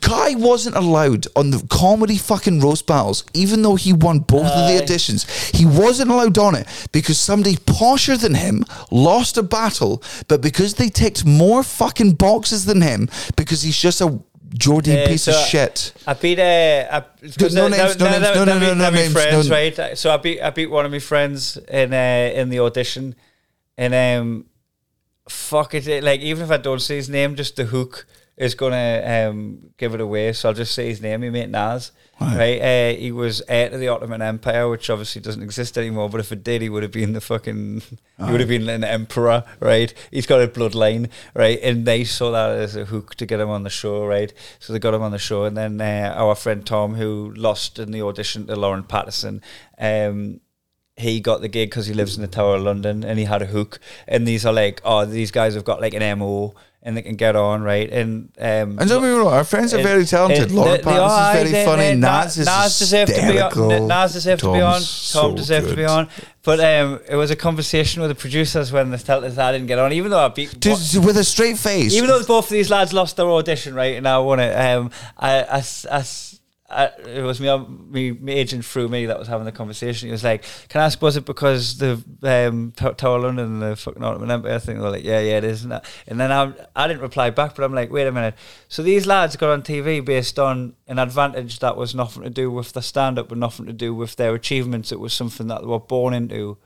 Kai 0.00 0.34
wasn't 0.36 0.76
allowed 0.76 1.26
on 1.34 1.50
the 1.50 1.66
comedy 1.68 2.16
fucking 2.16 2.60
roast 2.60 2.86
battles, 2.86 3.24
even 3.34 3.62
though 3.62 3.74
he 3.74 3.92
won 3.92 4.20
both 4.20 4.46
of 4.46 4.68
the 4.68 4.80
editions. 4.80 5.28
He 5.50 5.66
wasn't 5.66 6.12
allowed 6.12 6.38
on 6.38 6.54
it 6.54 6.66
because 6.92 7.18
somebody 7.18 7.56
posher 7.56 8.20
than 8.20 8.34
him 8.34 8.64
lost 8.92 9.36
a 9.36 9.42
battle, 9.42 10.02
but 10.28 10.40
because 10.40 10.74
they 10.74 10.88
ticked 10.88 11.24
more 11.24 11.64
fucking 11.64 12.12
boxes 12.12 12.66
than 12.66 12.80
him, 12.80 13.08
because 13.36 13.62
he's 13.62 13.78
just 13.78 14.00
a 14.00 14.20
Geordie 14.52 14.98
Uh, 15.02 15.06
piece 15.06 15.22
so 15.24 15.32
of 15.32 15.46
shit. 15.46 15.92
I 16.06 16.14
beat 16.14 16.38
uh, 16.40 16.88
I, 16.90 17.00
cause 17.38 17.54
No 17.54 17.68
names, 17.68 17.98
no 17.98 18.10
they're- 18.10 18.20
names, 18.20 18.36
no, 18.36 18.44
no, 18.44 18.58
no, 18.58 18.74
no 18.74 18.82
they're 18.82 18.90
names, 18.90 19.12
friends, 19.12 19.48
no- 19.48 19.54
right? 19.54 19.96
So 19.98 20.10
I 20.12 20.16
beat 20.16 20.40
I 20.42 20.50
beat 20.50 20.70
one 20.70 20.84
of 20.84 20.90
my 20.90 20.98
friends 20.98 21.56
in 21.56 21.92
uh, 21.94 22.32
in 22.34 22.48
the 22.50 22.58
audition, 22.60 23.14
and 23.78 23.94
um, 23.94 24.46
fuck 25.28 25.74
it, 25.74 26.02
like 26.02 26.20
even 26.20 26.44
if 26.44 26.50
I 26.50 26.56
don't 26.56 26.80
say 26.80 26.96
his 26.96 27.08
name, 27.08 27.36
just 27.36 27.56
the 27.56 27.64
hook 27.64 28.06
is 28.36 28.54
gonna 28.54 29.28
um 29.30 29.70
give 29.78 29.94
it 29.94 30.00
away. 30.00 30.32
So 30.32 30.48
I'll 30.48 30.54
just 30.54 30.74
say 30.74 30.88
his 30.88 31.00
name. 31.00 31.22
He 31.22 31.30
mate 31.30 31.48
Naz, 31.50 31.92
Right. 32.20 32.36
right? 32.36 32.60
Uh, 32.60 32.98
he 32.98 33.12
was 33.12 33.42
heir 33.48 33.70
to 33.70 33.78
the 33.78 33.88
Ottoman 33.88 34.20
Empire, 34.20 34.68
which 34.68 34.90
obviously 34.90 35.22
doesn't 35.22 35.42
exist 35.42 35.78
anymore. 35.78 36.10
But 36.10 36.20
if 36.20 36.32
it 36.32 36.44
did, 36.44 36.60
he 36.60 36.68
would 36.68 36.82
have 36.82 36.92
been 36.92 37.14
the 37.14 37.20
fucking. 37.20 37.82
He 38.18 38.30
would 38.30 38.40
have 38.40 38.50
been 38.50 38.68
an 38.68 38.84
emperor, 38.84 39.44
right? 39.60 39.94
He's 40.10 40.26
got 40.26 40.42
a 40.42 40.46
bloodline, 40.48 41.08
right? 41.32 41.58
And 41.62 41.86
they 41.86 42.04
saw 42.04 42.30
that 42.32 42.50
as 42.50 42.76
a 42.76 42.84
hook 42.84 43.14
to 43.14 43.24
get 43.24 43.40
him 43.40 43.48
on 43.48 43.62
the 43.62 43.70
show, 43.70 44.04
right? 44.04 44.30
So 44.58 44.74
they 44.74 44.78
got 44.78 44.92
him 44.92 45.00
on 45.00 45.12
the 45.12 45.18
show, 45.18 45.44
and 45.44 45.56
then 45.56 45.80
uh, 45.80 46.12
our 46.14 46.34
friend 46.34 46.66
Tom, 46.66 46.96
who 46.96 47.32
lost 47.34 47.78
in 47.78 47.92
the 47.92 48.02
audition 48.02 48.46
to 48.48 48.56
Lauren 48.56 48.82
Pattison, 48.82 49.40
um, 49.78 50.40
he 51.00 51.20
got 51.20 51.40
the 51.40 51.48
gig 51.48 51.70
because 51.70 51.86
he 51.86 51.94
lives 51.94 52.16
in 52.16 52.22
the 52.22 52.28
Tower 52.28 52.56
of 52.56 52.62
London 52.62 53.02
and 53.02 53.18
he 53.18 53.24
had 53.24 53.42
a 53.42 53.46
hook. 53.46 53.80
And 54.06 54.28
these 54.28 54.44
are 54.44 54.52
like, 54.52 54.80
oh, 54.84 55.06
these 55.06 55.30
guys 55.30 55.54
have 55.54 55.64
got 55.64 55.80
like 55.80 55.94
an 55.94 56.18
MO 56.18 56.54
and 56.82 56.96
they 56.96 57.02
can 57.02 57.16
get 57.16 57.36
on, 57.36 57.62
right? 57.62 57.90
And 57.90 58.30
um, 58.38 58.78
And 58.78 58.88
don't 58.88 59.02
be 59.02 59.08
wrong, 59.08 59.26
our 59.32 59.44
friends 59.44 59.74
are 59.74 59.82
very 59.82 60.06
talented. 60.06 60.48
they- 60.50 60.54
they 60.54 60.78
Pattison's 60.78 61.34
very 61.38 61.50
they- 61.50 61.64
funny. 61.66 61.82
they- 61.82 61.96
Naz 61.96 62.38
is 62.38 62.46
Nas 62.46 62.78
deserves 62.78 63.12
to 63.12 63.20
be 63.32 63.38
on. 63.40 63.86
Nas 63.88 64.12
deserves 64.14 64.42
to 64.42 64.52
be 64.52 64.60
on. 64.60 64.72
Tom 64.74 64.82
so 64.82 65.34
deserves 65.34 65.68
to 65.68 65.76
be 65.76 65.84
on. 65.84 66.08
But 66.42 66.58
um, 66.60 67.00
it 67.06 67.16
was 67.16 67.30
a 67.30 67.36
conversation 67.36 68.00
with 68.00 68.08
the 68.10 68.14
producers 68.14 68.72
when 68.72 68.90
they 68.90 68.96
felt 68.96 69.22
that 69.24 69.38
I 69.38 69.52
didn't 69.52 69.66
get 69.66 69.78
on, 69.78 69.92
even 69.92 70.10
though 70.10 70.24
I 70.24 70.28
beat. 70.28 70.58
Just 70.58 70.96
with 71.04 71.18
a 71.18 71.24
straight 71.24 71.58
face. 71.58 71.92
even 71.92 72.08
though 72.08 72.22
both 72.24 72.46
of 72.46 72.50
these 72.50 72.70
lads 72.70 72.94
lost 72.94 73.16
their 73.18 73.28
audition, 73.28 73.74
right, 73.74 73.96
and 73.96 74.08
I 74.08 74.16
won 74.18 74.40
it, 74.40 74.52
um, 74.54 74.90
I, 75.18 75.42
I 75.42 75.62
I 75.92 76.02
I, 76.70 76.90
it 77.06 77.22
was 77.22 77.40
me, 77.40 77.58
me, 77.88 78.12
me 78.12 78.32
agent 78.32 78.64
through 78.64 78.88
me 78.88 79.06
that 79.06 79.18
was 79.18 79.26
having 79.26 79.44
the 79.44 79.52
conversation. 79.52 80.08
He 80.08 80.12
was 80.12 80.22
like, 80.22 80.44
"Can 80.68 80.80
I 80.80 80.84
ask, 80.84 81.02
was 81.02 81.16
it 81.16 81.24
because 81.24 81.78
the 81.78 82.02
um, 82.22 82.72
Tower 82.72 83.18
London 83.18 83.46
and 83.46 83.62
the 83.62 83.76
fucking 83.76 84.02
Ottoman 84.04 84.30
Empire 84.30 84.58
thing?" 84.60 84.76
They 84.76 84.82
were 84.82 84.90
like, 84.90 85.04
"Yeah, 85.04 85.18
yeah, 85.18 85.38
it 85.38 85.44
is." 85.44 85.62
And, 85.64 85.72
that. 85.72 85.84
and 86.06 86.20
then 86.20 86.30
I, 86.30 86.52
I 86.76 86.86
didn't 86.86 87.02
reply 87.02 87.30
back, 87.30 87.56
but 87.56 87.64
I'm 87.64 87.74
like, 87.74 87.90
"Wait 87.90 88.06
a 88.06 88.12
minute." 88.12 88.34
So 88.68 88.82
these 88.82 89.06
lads 89.06 89.36
got 89.36 89.50
on 89.50 89.62
TV 89.62 90.04
based 90.04 90.38
on 90.38 90.74
an 90.86 90.98
advantage 90.98 91.58
that 91.58 91.76
was 91.76 91.94
nothing 91.94 92.22
to 92.22 92.30
do 92.30 92.50
with 92.50 92.72
the 92.72 92.82
stand 92.82 93.18
up 93.18 93.32
and 93.32 93.40
nothing 93.40 93.66
to 93.66 93.72
do 93.72 93.92
with 93.92 94.14
their 94.14 94.34
achievements. 94.34 94.92
It 94.92 95.00
was 95.00 95.12
something 95.12 95.48
that 95.48 95.62
they 95.62 95.66
were 95.66 95.80
born 95.80 96.14
into. 96.14 96.58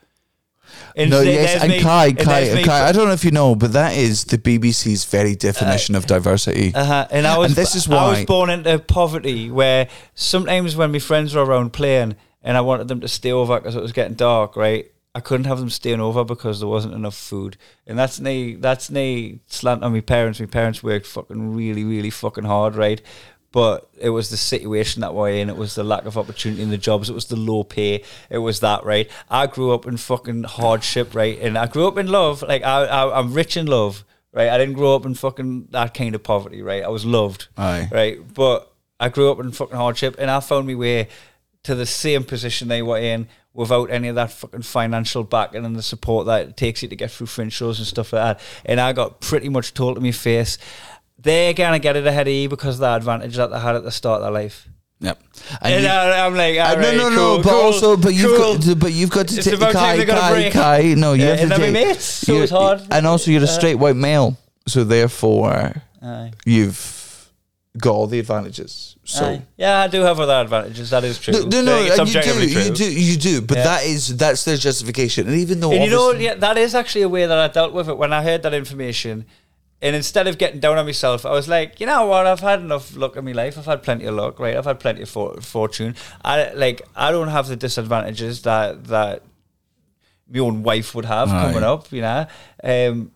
And 0.96 1.10
No, 1.10 1.20
yes, 1.20 1.62
and 1.62 1.72
me- 1.72 1.80
Kai, 1.80 2.12
Kai, 2.12 2.44
there's 2.44 2.66
Kai. 2.66 2.88
I 2.88 2.92
don't 2.92 3.06
know 3.06 3.14
if 3.14 3.24
you 3.24 3.30
know, 3.30 3.54
but 3.54 3.72
that 3.72 3.96
is 3.96 4.24
the 4.24 4.38
BBC's 4.38 5.04
very 5.04 5.34
definition 5.34 5.94
of 5.94 6.06
diversity. 6.06 6.74
Uh-huh. 6.74 7.06
And 7.10 7.26
I 7.26 7.38
was 7.38 7.52
And 7.52 7.56
this 7.56 7.74
is 7.74 7.88
why 7.88 7.98
I 7.98 8.10
was 8.10 8.24
born 8.24 8.50
into 8.50 8.78
poverty 8.78 9.50
where 9.50 9.88
sometimes 10.14 10.76
when 10.76 10.92
my 10.92 10.98
friends 10.98 11.34
were 11.34 11.44
around 11.44 11.72
playing 11.72 12.16
and 12.42 12.56
I 12.56 12.60
wanted 12.60 12.88
them 12.88 13.00
to 13.00 13.08
stay 13.08 13.32
over 13.32 13.58
because 13.58 13.74
it 13.76 13.82
was 13.82 13.92
getting 13.92 14.14
dark, 14.14 14.56
right? 14.56 14.90
I 15.16 15.20
couldn't 15.20 15.46
have 15.46 15.60
them 15.60 15.70
staying 15.70 16.00
over 16.00 16.24
because 16.24 16.58
there 16.58 16.68
wasn't 16.68 16.94
enough 16.94 17.14
food. 17.14 17.56
And 17.86 17.96
that's 17.96 18.18
nae 18.18 18.56
that's 18.58 18.90
nae 18.90 19.38
slant 19.46 19.84
on 19.84 19.92
my 19.92 20.00
parents. 20.00 20.40
My 20.40 20.46
parents 20.46 20.82
worked 20.82 21.06
fucking 21.06 21.54
really, 21.54 21.84
really 21.84 22.10
fucking 22.10 22.44
hard, 22.44 22.74
right? 22.74 23.00
But 23.54 23.88
it 24.00 24.10
was 24.10 24.30
the 24.30 24.36
situation 24.36 25.00
that 25.02 25.14
we're 25.14 25.30
in. 25.30 25.48
It 25.48 25.56
was 25.56 25.76
the 25.76 25.84
lack 25.84 26.06
of 26.06 26.18
opportunity 26.18 26.60
in 26.60 26.70
the 26.70 26.76
jobs. 26.76 27.08
It 27.08 27.12
was 27.14 27.26
the 27.26 27.36
low 27.36 27.62
pay. 27.62 28.02
It 28.28 28.38
was 28.38 28.58
that, 28.60 28.84
right? 28.84 29.08
I 29.30 29.46
grew 29.46 29.72
up 29.72 29.86
in 29.86 29.96
fucking 29.96 30.42
hardship, 30.42 31.14
right? 31.14 31.38
And 31.40 31.56
I 31.56 31.68
grew 31.68 31.86
up 31.86 31.96
in 31.96 32.08
love. 32.08 32.42
Like 32.42 32.64
I, 32.64 32.84
I 32.84 33.16
I'm 33.16 33.32
rich 33.32 33.56
in 33.56 33.66
love, 33.66 34.04
right? 34.32 34.48
I 34.48 34.58
didn't 34.58 34.74
grow 34.74 34.96
up 34.96 35.06
in 35.06 35.14
fucking 35.14 35.68
that 35.70 35.94
kind 35.94 36.16
of 36.16 36.24
poverty, 36.24 36.62
right? 36.62 36.82
I 36.82 36.88
was 36.88 37.04
loved, 37.04 37.46
Aye. 37.56 37.88
right? 37.92 38.34
But 38.34 38.72
I 38.98 39.08
grew 39.08 39.30
up 39.30 39.38
in 39.38 39.52
fucking 39.52 39.76
hardship, 39.76 40.16
and 40.18 40.32
I 40.32 40.40
found 40.40 40.66
my 40.66 40.74
way 40.74 41.06
to 41.62 41.76
the 41.76 41.86
same 41.86 42.24
position 42.24 42.66
they 42.66 42.82
were 42.82 42.98
in 42.98 43.28
without 43.52 43.88
any 43.88 44.08
of 44.08 44.16
that 44.16 44.32
fucking 44.32 44.62
financial 44.62 45.22
backing 45.22 45.64
and 45.64 45.76
the 45.76 45.82
support 45.82 46.26
that 46.26 46.48
it 46.48 46.56
takes 46.56 46.82
you 46.82 46.88
to 46.88 46.96
get 46.96 47.08
through 47.08 47.28
fringe 47.28 47.52
shows 47.52 47.78
and 47.78 47.86
stuff 47.86 48.12
like 48.12 48.36
that. 48.36 48.40
And 48.66 48.80
I 48.80 48.92
got 48.92 49.20
pretty 49.20 49.48
much 49.48 49.74
told 49.74 49.94
to 49.94 50.00
my 50.00 50.10
face, 50.10 50.58
they're 51.24 51.52
gonna 51.54 51.78
get 51.80 51.96
it 51.96 52.06
ahead 52.06 52.28
of 52.28 52.32
you 52.32 52.48
because 52.48 52.76
of 52.76 52.80
the 52.80 52.94
advantage 52.94 53.36
that 53.36 53.48
they 53.50 53.58
had 53.58 53.74
at 53.74 53.82
the 53.84 53.90
start 53.90 54.20
of 54.20 54.26
their 54.26 54.30
life. 54.42 54.68
Yep. 55.00 55.18
And, 55.60 55.82
you- 55.82 55.88
I, 55.90 56.24
I'm 56.24 56.34
like, 56.36 56.56
Uh, 56.56 56.74
no, 56.74 56.80
right, 56.80 56.96
no, 56.96 57.08
no. 57.10 57.16
cool, 57.16 57.42
But 57.42 57.50
cool, 57.50 57.60
also, 57.60 57.96
but 57.96 58.14
you've 58.14 58.36
cool. 58.38 58.54
got, 58.54 58.62
to, 58.62 58.76
but 58.76 58.92
you've 58.92 59.10
got 59.10 59.28
to 59.28 59.42
take 59.42 59.58
Kai, 59.60 59.98
we 59.98 60.04
got 60.04 60.32
a 60.38 60.50
Kai. 60.50 60.50
Kai. 60.50 60.94
No, 60.94 61.12
you 61.14 61.24
Yeah, 61.24 61.34
have 61.34 61.48
to 61.48 61.54
and 61.56 61.62
take. 61.64 61.72
mates, 61.72 62.04
so 62.04 62.40
it's 62.42 62.52
hard. 62.52 62.80
And 62.90 63.06
also, 63.06 63.30
you're 63.30 63.40
a 63.42 63.44
Uh, 63.44 63.48
straight 63.48 63.74
white 63.74 63.96
male, 63.96 64.38
so 64.68 64.84
therefore, 64.84 65.82
Aye. 66.02 66.30
you've 66.46 67.28
got 67.76 67.92
all 67.92 68.06
the 68.06 68.20
advantages. 68.20 68.96
So. 69.04 69.24
Aye. 69.26 69.42
yeah, 69.58 69.80
I 69.80 69.88
do 69.88 70.00
have 70.02 70.18
other 70.20 70.32
advantages. 70.34 70.88
That 70.90 71.04
is 71.04 71.18
true. 71.18 71.34
No, 71.34 71.40
no, 71.40 71.62
no, 71.62 71.82
you 71.82 71.94
do, 71.96 72.00
objectively 72.02 72.46
you 72.46 72.70
do, 72.70 72.90
you 72.90 73.16
do, 73.18 73.40
but 73.42 73.58
Yeah. 73.58 73.64
that 73.64 73.84
is 73.84 74.16
that's 74.16 74.44
their 74.44 74.56
justification. 74.56 75.26
And 75.28 75.36
even 75.36 75.60
though, 75.60 75.72
And 75.72 75.84
you 75.84 75.90
know, 75.90 76.12
yeah, 76.12 76.34
that 76.36 76.56
is 76.56 76.74
actually 76.74 77.02
a 77.02 77.08
way 77.08 77.26
that 77.26 77.36
I 77.36 77.48
dealt 77.48 77.72
with 77.74 77.88
it 77.88 77.98
when 77.98 78.12
I 78.14 78.22
heard 78.22 78.42
that 78.44 78.54
information. 78.54 79.26
And 79.84 79.94
instead 79.94 80.26
of 80.26 80.38
getting 80.38 80.60
down 80.60 80.78
on 80.78 80.86
myself, 80.86 81.26
I 81.26 81.32
was 81.32 81.46
like, 81.46 81.78
you 81.78 81.84
know 81.84 82.06
what? 82.06 82.26
I've 82.26 82.40
had 82.40 82.60
enough 82.60 82.96
luck 82.96 83.16
in 83.16 83.24
my 83.26 83.32
life. 83.32 83.58
I've 83.58 83.66
had 83.66 83.82
plenty 83.82 84.06
of 84.06 84.14
luck, 84.14 84.40
right? 84.40 84.56
I've 84.56 84.64
had 84.64 84.80
plenty 84.80 85.02
of 85.02 85.10
for- 85.10 85.38
fortune. 85.42 85.94
I 86.24 86.54
like. 86.54 86.80
I 86.96 87.10
don't 87.10 87.28
have 87.28 87.48
the 87.48 87.56
disadvantages 87.56 88.40
that 88.42 88.84
that 88.86 89.22
my 90.26 90.38
own 90.40 90.62
wife 90.62 90.94
would 90.94 91.04
have 91.04 91.28
coming 91.28 91.62
up. 91.62 91.92
You 91.92 92.00
know. 92.00 92.26
Um, 92.64 93.12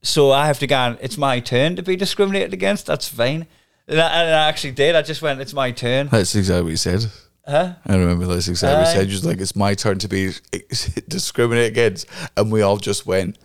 so 0.00 0.30
I 0.30 0.46
have 0.46 0.60
to 0.60 0.68
go. 0.68 0.76
And, 0.76 0.98
it's 1.00 1.18
my 1.18 1.40
turn 1.40 1.74
to 1.74 1.82
be 1.82 1.96
discriminated 1.96 2.52
against. 2.52 2.86
That's 2.86 3.08
fine. 3.08 3.48
And 3.88 4.00
I, 4.00 4.22
and 4.22 4.32
I 4.32 4.48
actually 4.48 4.74
did. 4.74 4.94
I 4.94 5.02
just 5.02 5.22
went. 5.22 5.40
It's 5.40 5.54
my 5.54 5.72
turn. 5.72 6.06
that's 6.06 6.36
exactly 6.36 6.62
what 6.62 6.70
you 6.70 6.76
said. 6.76 7.04
Huh? 7.48 7.74
I 7.84 7.96
remember 7.96 8.26
that's 8.26 8.46
exactly 8.46 8.78
what 8.80 8.94
you 8.94 9.00
said. 9.00 9.08
Just 9.08 9.24
like 9.24 9.40
it's 9.40 9.56
my 9.56 9.74
turn 9.74 9.98
to 9.98 10.08
be 10.08 10.30
discriminated 11.08 11.72
against, 11.72 12.06
and 12.36 12.52
we 12.52 12.62
all 12.62 12.76
just 12.76 13.06
went, 13.06 13.38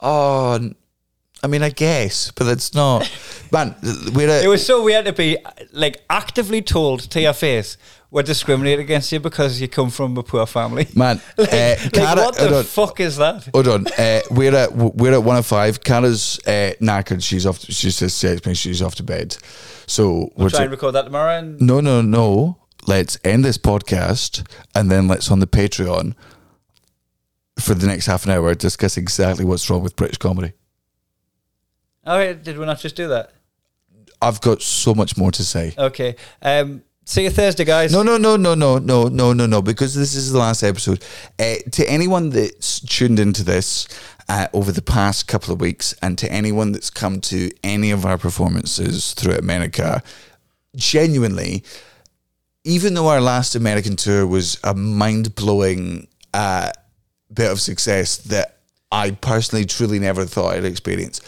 "Oh, 0.00 0.72
I 1.42 1.46
mean, 1.46 1.62
I 1.62 1.70
guess, 1.70 2.30
but 2.32 2.44
that's 2.44 2.74
not." 2.74 3.10
Man, 3.52 3.74
we're 4.14 4.28
It 4.28 4.44
a, 4.46 4.48
was 4.48 4.64
so 4.66 4.82
weird 4.82 5.04
to 5.06 5.12
be 5.12 5.38
like 5.72 6.02
actively 6.10 6.62
told 6.62 7.00
to 7.10 7.20
your 7.20 7.32
face 7.32 7.76
we're 8.10 8.22
discriminating 8.22 8.84
against 8.84 9.12
you 9.12 9.20
because 9.20 9.60
you 9.60 9.68
come 9.68 9.90
from 9.90 10.16
a 10.16 10.22
poor 10.22 10.46
family. 10.46 10.86
man. 10.94 11.20
like, 11.38 11.52
uh, 11.52 11.76
like, 11.82 11.92
Cara- 11.92 12.22
what 12.22 12.36
the 12.36 12.58
on. 12.58 12.64
fuck 12.64 13.00
is 13.00 13.16
that? 13.18 13.48
Hold 13.52 13.68
on, 13.68 13.86
uh, 13.98 14.20
we're 14.30 14.54
at 14.54 14.74
we're 14.74 15.12
at 15.12 15.22
one 15.22 15.36
of 15.36 15.46
five. 15.46 15.82
Kara's 15.84 16.40
uh, 16.46 16.72
knackered. 16.80 17.22
She's 17.22 17.46
off. 17.46 17.60
She 17.60 17.90
just 17.90 18.18
says 18.18 18.44
me 18.46 18.54
she's 18.54 18.82
off 18.82 18.94
to 18.96 19.02
bed. 19.02 19.36
So 19.86 20.32
we're 20.36 20.50
Try 20.50 20.58
ju- 20.60 20.62
and 20.64 20.70
record 20.72 20.92
that 20.94 21.04
tomorrow. 21.04 21.38
And 21.38 21.60
No, 21.60 21.80
no, 21.80 22.00
no. 22.02 22.58
Let's 22.86 23.18
end 23.22 23.44
this 23.44 23.58
podcast 23.58 24.46
and 24.74 24.90
then 24.90 25.08
let's 25.08 25.30
on 25.30 25.40
the 25.40 25.46
Patreon 25.46 26.14
for 27.60 27.74
the 27.74 27.86
next 27.86 28.06
half 28.06 28.24
an 28.24 28.30
hour 28.30 28.54
discuss 28.54 28.96
exactly 28.96 29.44
what's 29.44 29.68
wrong 29.68 29.82
with 29.82 29.94
British 29.96 30.16
comedy. 30.18 30.52
Oh, 32.08 32.18
wait, 32.18 32.42
did 32.42 32.58
we 32.58 32.66
not 32.66 32.80
just 32.80 32.96
do 32.96 33.08
that? 33.08 33.30
I've 34.20 34.40
got 34.40 34.62
so 34.62 34.94
much 34.94 35.16
more 35.16 35.30
to 35.32 35.44
say. 35.44 35.74
Okay. 35.78 36.16
Um, 36.42 36.82
see 37.04 37.24
you 37.24 37.30
Thursday, 37.30 37.64
guys. 37.64 37.92
No, 37.92 38.02
no, 38.02 38.16
no, 38.16 38.36
no, 38.36 38.54
no, 38.54 38.78
no, 38.78 39.08
no, 39.08 39.32
no, 39.32 39.46
no, 39.46 39.62
because 39.62 39.94
this 39.94 40.14
is 40.14 40.32
the 40.32 40.38
last 40.38 40.62
episode. 40.62 41.04
Uh, 41.38 41.56
to 41.72 41.88
anyone 41.88 42.30
that's 42.30 42.80
tuned 42.80 43.20
into 43.20 43.44
this 43.44 43.86
uh, 44.28 44.48
over 44.52 44.72
the 44.72 44.82
past 44.82 45.28
couple 45.28 45.54
of 45.54 45.60
weeks 45.60 45.94
and 46.02 46.18
to 46.18 46.30
anyone 46.32 46.72
that's 46.72 46.90
come 46.90 47.20
to 47.20 47.50
any 47.62 47.90
of 47.90 48.04
our 48.04 48.18
performances 48.18 49.14
throughout 49.14 49.38
America, 49.38 50.02
genuinely, 50.76 51.62
even 52.64 52.94
though 52.94 53.08
our 53.08 53.20
last 53.20 53.54
American 53.54 53.96
tour 53.96 54.26
was 54.26 54.58
a 54.64 54.74
mind 54.74 55.34
blowing 55.34 56.08
uh, 56.34 56.70
bit 57.32 57.50
of 57.50 57.60
success 57.60 58.16
that 58.16 58.58
I 58.90 59.12
personally 59.12 59.64
truly 59.64 59.98
never 59.98 60.24
thought 60.24 60.54
I'd 60.54 60.64
experience, 60.64 61.20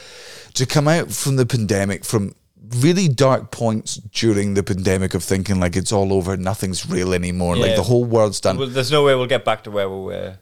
to 0.55 0.67
come 0.67 0.89
out 0.89 1.11
from 1.11 1.37
the 1.37 1.47
pandemic, 1.47 2.05
from 2.05 2.35
really 2.79 3.09
dark 3.09 3.51
points 3.51 3.97
during 3.97 4.55
the 4.55 4.63
pandemic 4.63 5.15
of 5.15 5.25
thinking 5.25 5.59
like 5.59 5.77
it's 5.77 5.93
all 5.93 6.13
over, 6.13 6.37
nothing's 6.37 6.89
real 6.89 7.13
anymore, 7.13 7.57
like 7.57 7.75
the 7.77 7.83
whole 7.83 8.05
world's 8.05 8.41
done 8.41 8.57
Well, 8.59 8.69
there's 8.69 8.93
no 8.93 9.05
way 9.05 9.15
we'll 9.15 9.27
get 9.27 9.45
back 9.45 9.65
to 9.65 9.71
where 9.71 9.89
we 9.91 10.05
were. 10.05 10.39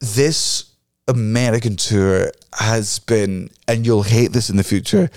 this 0.00 0.64
American 1.06 1.76
tour 1.76 2.32
has 2.58 2.98
been, 3.00 3.50
and 3.68 3.86
you'll 3.86 4.02
hate 4.04 4.32
this 4.32 4.50
in 4.50 4.56
the 4.56 4.64
future, 4.64 5.10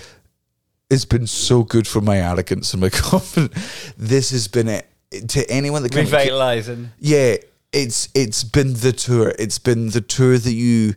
it's 0.90 1.04
been 1.04 1.26
so 1.26 1.62
good 1.62 1.88
for 1.88 2.00
my 2.00 2.18
arrogance 2.18 2.72
and 2.72 2.80
my 2.80 2.88
confidence. 2.90 3.92
This 3.96 4.30
has 4.30 4.48
been 4.48 4.68
it. 4.68 4.86
To 5.28 5.48
anyone 5.48 5.82
that 5.84 5.92
comes, 5.92 6.10
Revitalizing. 6.10 6.90
yeah, 6.98 7.36
it's 7.72 8.08
it's 8.14 8.42
been 8.42 8.74
the 8.74 8.92
tour. 8.92 9.32
It's 9.38 9.60
been 9.60 9.90
the 9.90 10.00
tour 10.00 10.38
that 10.38 10.52
you 10.52 10.94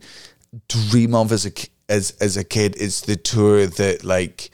dream 0.67 1.13
of 1.13 1.31
as 1.31 1.45
a 1.45 1.51
as 1.89 2.11
as 2.19 2.37
a 2.37 2.43
kid. 2.43 2.75
It's 2.79 3.01
the 3.01 3.15
tour 3.15 3.65
that 3.65 4.03
like 4.03 4.51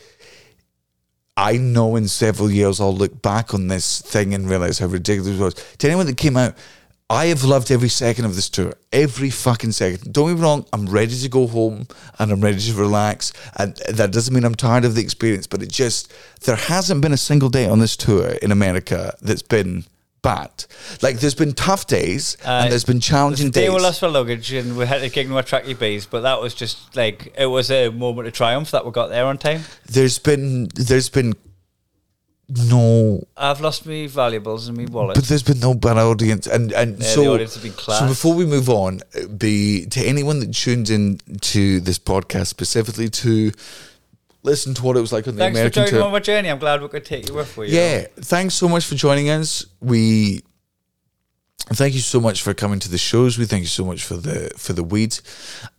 I 1.35 1.57
know 1.57 1.95
in 1.95 2.07
several 2.07 2.51
years 2.51 2.79
I'll 2.79 2.95
look 2.95 3.21
back 3.21 3.53
on 3.53 3.67
this 3.67 4.01
thing 4.01 4.33
and 4.33 4.49
realize 4.49 4.79
how 4.79 4.87
ridiculous 4.87 5.39
it 5.39 5.43
was. 5.43 5.53
To 5.79 5.87
anyone 5.87 6.05
that 6.05 6.17
came 6.17 6.37
out, 6.37 6.55
I 7.09 7.25
have 7.27 7.43
loved 7.43 7.69
every 7.69 7.89
second 7.89 8.25
of 8.25 8.35
this 8.35 8.49
tour. 8.49 8.73
Every 8.91 9.29
fucking 9.29 9.73
second. 9.73 10.13
Don't 10.13 10.29
get 10.29 10.35
me 10.37 10.41
wrong, 10.41 10.65
I'm 10.73 10.85
ready 10.85 11.15
to 11.15 11.29
go 11.29 11.47
home 11.47 11.87
and 12.17 12.31
I'm 12.31 12.41
ready 12.41 12.59
to 12.59 12.73
relax. 12.73 13.33
And 13.57 13.75
that 13.89 14.11
doesn't 14.11 14.33
mean 14.33 14.45
I'm 14.45 14.55
tired 14.55 14.85
of 14.85 14.95
the 14.95 15.01
experience, 15.01 15.45
but 15.47 15.61
it 15.61 15.71
just, 15.71 16.13
there 16.41 16.55
hasn't 16.55 17.01
been 17.01 17.13
a 17.13 17.17
single 17.17 17.49
day 17.49 17.67
on 17.67 17.79
this 17.79 17.97
tour 17.97 18.29
in 18.41 18.51
America 18.51 19.15
that's 19.21 19.41
been 19.41 19.85
bad. 20.23 20.65
Like, 21.03 21.19
there's 21.19 21.35
been 21.35 21.53
tough 21.53 21.85
days 21.85 22.35
Uh, 22.43 22.49
and 22.63 22.71
there's 22.71 22.83
been 22.85 22.99
challenging 22.99 23.51
They 23.51 23.61
days. 23.67 23.71
were 23.71 23.79
lost 23.79 23.99
for 23.99 24.09
luggage 24.09 24.51
and 24.51 24.75
we 24.75 24.87
had 24.87 25.01
to 25.01 25.09
gig 25.09 25.29
our 25.31 25.43
tracky 25.43 25.77
bees, 25.77 26.07
but 26.07 26.21
that 26.21 26.41
was 26.41 26.55
just 26.55 26.95
like 26.95 27.31
it 27.37 27.45
was 27.45 27.69
a 27.69 27.89
moment 27.89 28.27
of 28.27 28.33
triumph 28.33 28.71
that 28.71 28.83
we 28.85 28.91
got 28.91 29.09
there 29.09 29.25
on 29.25 29.37
time. 29.37 29.61
there's 29.85 30.17
been, 30.17 30.69
there's 30.73 31.09
been 31.09 31.33
no 32.49 33.23
I've 33.37 33.61
lost 33.61 33.85
me 33.85 34.05
valuables 34.07 34.67
and 34.67 34.77
my 34.77 34.85
wallet. 34.85 35.15
But 35.15 35.25
there's 35.25 35.43
been 35.43 35.59
no 35.59 35.73
bad 35.73 35.97
audience, 35.97 36.45
and 36.45 36.71
and 36.73 36.99
Yeah, 36.99 37.07
so 37.07 37.21
the 37.21 37.29
audience 37.29 37.53
so 37.53 38.07
before 38.07 38.35
we 38.35 38.45
move 38.45 38.69
on, 38.69 38.99
be 39.37 39.85
to 39.87 40.01
anyone 40.01 40.39
that 40.41 40.53
tunes 40.53 40.89
in 40.89 41.19
to 41.41 41.79
this 41.79 41.97
podcast 41.99 42.47
specifically 42.47 43.09
to 43.09 43.51
listen 44.43 44.73
to 44.75 44.83
what 44.83 44.97
it 44.97 45.01
was 45.01 45.11
like 45.11 45.27
on 45.27 45.35
the 45.35 45.39
Thanks 45.39 45.59
for 45.59 45.69
joining 45.69 45.91
tour. 45.91 46.03
on 46.03 46.11
my 46.11 46.19
journey. 46.19 46.49
I'm 46.49 46.59
glad 46.59 46.81
we 46.81 46.87
could 46.89 47.05
take 47.05 47.27
you 47.27 47.33
with. 47.33 47.57
you. 47.57 47.63
Yeah, 47.65 48.05
thanks 48.17 48.53
so 48.53 48.69
much 48.69 48.85
for 48.85 48.95
joining 48.95 49.29
us. 49.29 49.65
We 49.81 50.43
thank 51.67 51.93
you 51.93 52.01
so 52.01 52.19
much 52.19 52.41
for 52.41 52.53
coming 52.53 52.79
to 52.79 52.89
the 52.89 52.97
shows. 52.97 53.37
We 53.37 53.45
thank 53.45 53.61
you 53.61 53.67
so 53.67 53.85
much 53.85 54.03
for 54.03 54.15
the 54.15 54.51
for 54.57 54.73
the 54.73 54.83
weed. 54.83 55.17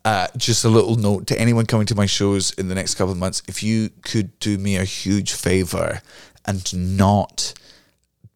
Uh, 0.04 0.28
just 0.36 0.64
a 0.64 0.68
little 0.68 0.96
note 0.96 1.26
to 1.28 1.40
anyone 1.40 1.66
coming 1.66 1.86
to 1.86 1.94
my 1.94 2.06
shows 2.06 2.52
in 2.52 2.68
the 2.68 2.74
next 2.74 2.94
couple 2.94 3.12
of 3.12 3.18
months: 3.18 3.42
if 3.46 3.62
you 3.62 3.90
could 4.02 4.38
do 4.40 4.58
me 4.58 4.76
a 4.76 4.84
huge 4.84 5.32
favor 5.32 6.00
and 6.46 6.96
not 6.98 7.54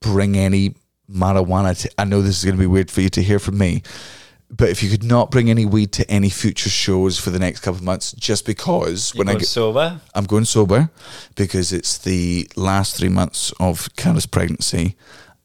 bring 0.00 0.36
any 0.36 0.74
marijuana. 1.10 1.78
To, 1.82 1.90
I 1.98 2.05
know 2.05 2.22
this 2.22 2.38
is 2.38 2.44
going 2.44 2.56
to 2.56 2.60
be 2.60 2.66
weird 2.66 2.90
for 2.90 3.00
you 3.00 3.09
to 3.10 3.22
hear 3.22 3.38
from 3.38 3.59
me. 3.59 3.82
But 4.50 4.68
if 4.70 4.82
you 4.82 4.90
could 4.90 5.04
not 5.04 5.30
bring 5.30 5.50
any 5.50 5.66
weed 5.66 5.92
to 5.92 6.10
any 6.10 6.30
future 6.30 6.70
shows 6.70 7.18
for 7.18 7.30
the 7.30 7.38
next 7.38 7.60
couple 7.60 7.78
of 7.78 7.84
months, 7.84 8.12
just 8.12 8.46
because 8.46 9.14
You 9.14 9.18
when 9.18 9.28
I 9.28 9.34
get, 9.34 9.46
sober. 9.46 10.00
I'm 10.14 10.24
going 10.24 10.44
sober 10.46 10.90
because 11.36 11.72
it's 11.72 11.98
the 11.98 12.48
last 12.56 12.96
three 12.96 13.08
months 13.10 13.52
of 13.60 13.94
Kara's 13.96 14.26
pregnancy, 14.26 14.96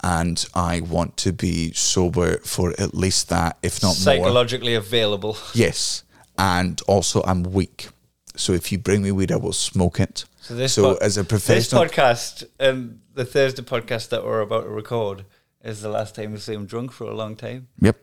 and 0.02 0.46
I 0.54 0.82
want 0.82 1.18
to 1.18 1.34
be 1.34 1.74
sober 1.74 2.38
for 2.40 2.72
at 2.80 2.94
least 2.94 3.30
that, 3.30 3.58
if 3.62 3.82
not 3.82 3.90
more. 3.90 3.96
Psychologically 3.96 4.74
available. 4.76 5.38
Yes, 5.54 6.04
and 6.38 6.82
also 6.88 7.22
I'm 7.24 7.44
weak, 7.44 7.90
so 8.36 8.54
if 8.54 8.72
you 8.72 8.78
bring 8.78 9.04
me 9.04 9.12
weed, 9.12 9.32
I 9.32 9.36
will 9.38 9.54
smoke 9.54 10.00
it. 10.00 10.26
So 10.40 10.56
this 10.56 10.74
So 10.74 10.96
as 10.96 11.18
a 11.18 11.22
This 11.24 11.28
professional, 11.30 11.84
podcast 11.86 12.44
and 12.60 13.00
the 13.14 13.24
Thursday 13.26 13.62
podcast 13.64 14.10
that 14.10 14.26
we're 14.26 14.42
about 14.42 14.64
to 14.64 14.70
record 14.70 15.26
is 15.64 15.82
the 15.82 15.90
last 15.90 16.16
time 16.16 16.32
we 16.34 16.38
see 16.40 16.54
him 16.54 16.66
drunk 16.66 16.92
for 16.92 17.06
a 17.06 17.16
long 17.16 17.36
time. 17.36 17.68
yep. 17.80 17.98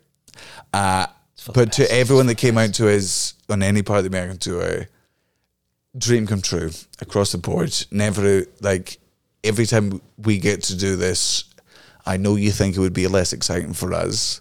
Uh, 0.73 1.07
but 1.53 1.73
to 1.73 1.91
everyone 1.91 2.27
that 2.27 2.37
came 2.37 2.59
out 2.59 2.75
to 2.75 2.95
us 2.95 3.35
on 3.49 3.63
any 3.63 3.83
part 3.83 3.99
of 3.99 4.05
the 4.05 4.09
American 4.09 4.39
tour, 4.39 4.89
dream 5.97 6.27
come 6.27 6.43
true 6.43 6.71
across 7.01 7.33
the 7.33 7.39
board. 7.39 7.75
Never 7.91 8.45
like 8.61 8.99
every 9.43 9.67
time 9.67 10.01
we 10.19 10.39
get 10.39 10.63
to 10.65 10.77
do 10.77 10.97
this, 10.97 11.45
I 12.07 12.17
know 12.17 12.37
you 12.37 12.51
think 12.51 12.77
it 12.77 12.81
would 12.81 12.93
be 12.93 13.07
less 13.07 13.33
exciting 13.33 13.73
for 13.73 13.93
us, 13.95 14.41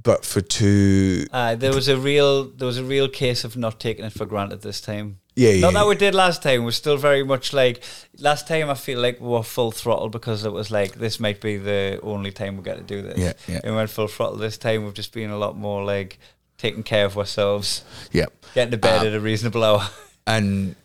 but 0.00 0.24
for 0.24 0.40
two, 0.40 1.26
Uh, 1.32 1.54
there 1.54 1.72
was 1.72 1.88
a 1.88 1.96
real 1.96 2.44
there 2.44 2.66
was 2.66 2.78
a 2.78 2.84
real 2.84 3.08
case 3.08 3.44
of 3.44 3.56
not 3.56 3.80
taking 3.80 4.04
it 4.04 4.12
for 4.12 4.26
granted 4.26 4.62
this 4.62 4.80
time. 4.80 5.20
Yeah, 5.36 5.50
yeah, 5.50 5.60
Not 5.60 5.74
that 5.74 5.86
we 5.86 5.96
did 5.96 6.14
last 6.14 6.42
time. 6.42 6.64
We're 6.64 6.70
still 6.70 6.96
very 6.96 7.24
much 7.24 7.52
like 7.52 7.82
last 8.18 8.46
time. 8.46 8.70
I 8.70 8.74
feel 8.74 9.00
like 9.00 9.20
we 9.20 9.26
were 9.28 9.42
full 9.42 9.72
throttle 9.72 10.08
because 10.08 10.44
it 10.44 10.52
was 10.52 10.70
like 10.70 10.94
this 10.94 11.18
might 11.18 11.40
be 11.40 11.56
the 11.56 11.98
only 12.02 12.30
time 12.30 12.56
we 12.56 12.62
get 12.62 12.76
to 12.76 12.82
do 12.82 13.02
this. 13.02 13.18
Yeah, 13.18 13.32
yeah. 13.48 13.60
And 13.64 13.72
we 13.72 13.76
went 13.76 13.90
full 13.90 14.08
throttle 14.08 14.36
this 14.38 14.58
time. 14.58 14.84
We've 14.84 14.94
just 14.94 15.12
been 15.12 15.30
a 15.30 15.38
lot 15.38 15.56
more 15.56 15.84
like 15.84 16.18
taking 16.56 16.82
care 16.84 17.04
of 17.06 17.18
ourselves, 17.18 17.82
yeah. 18.12 18.26
getting 18.54 18.70
to 18.70 18.76
bed 18.78 19.00
Um, 19.00 19.06
at 19.08 19.14
a 19.14 19.20
reasonable 19.20 19.64
hour. 19.64 19.88
And 20.26 20.76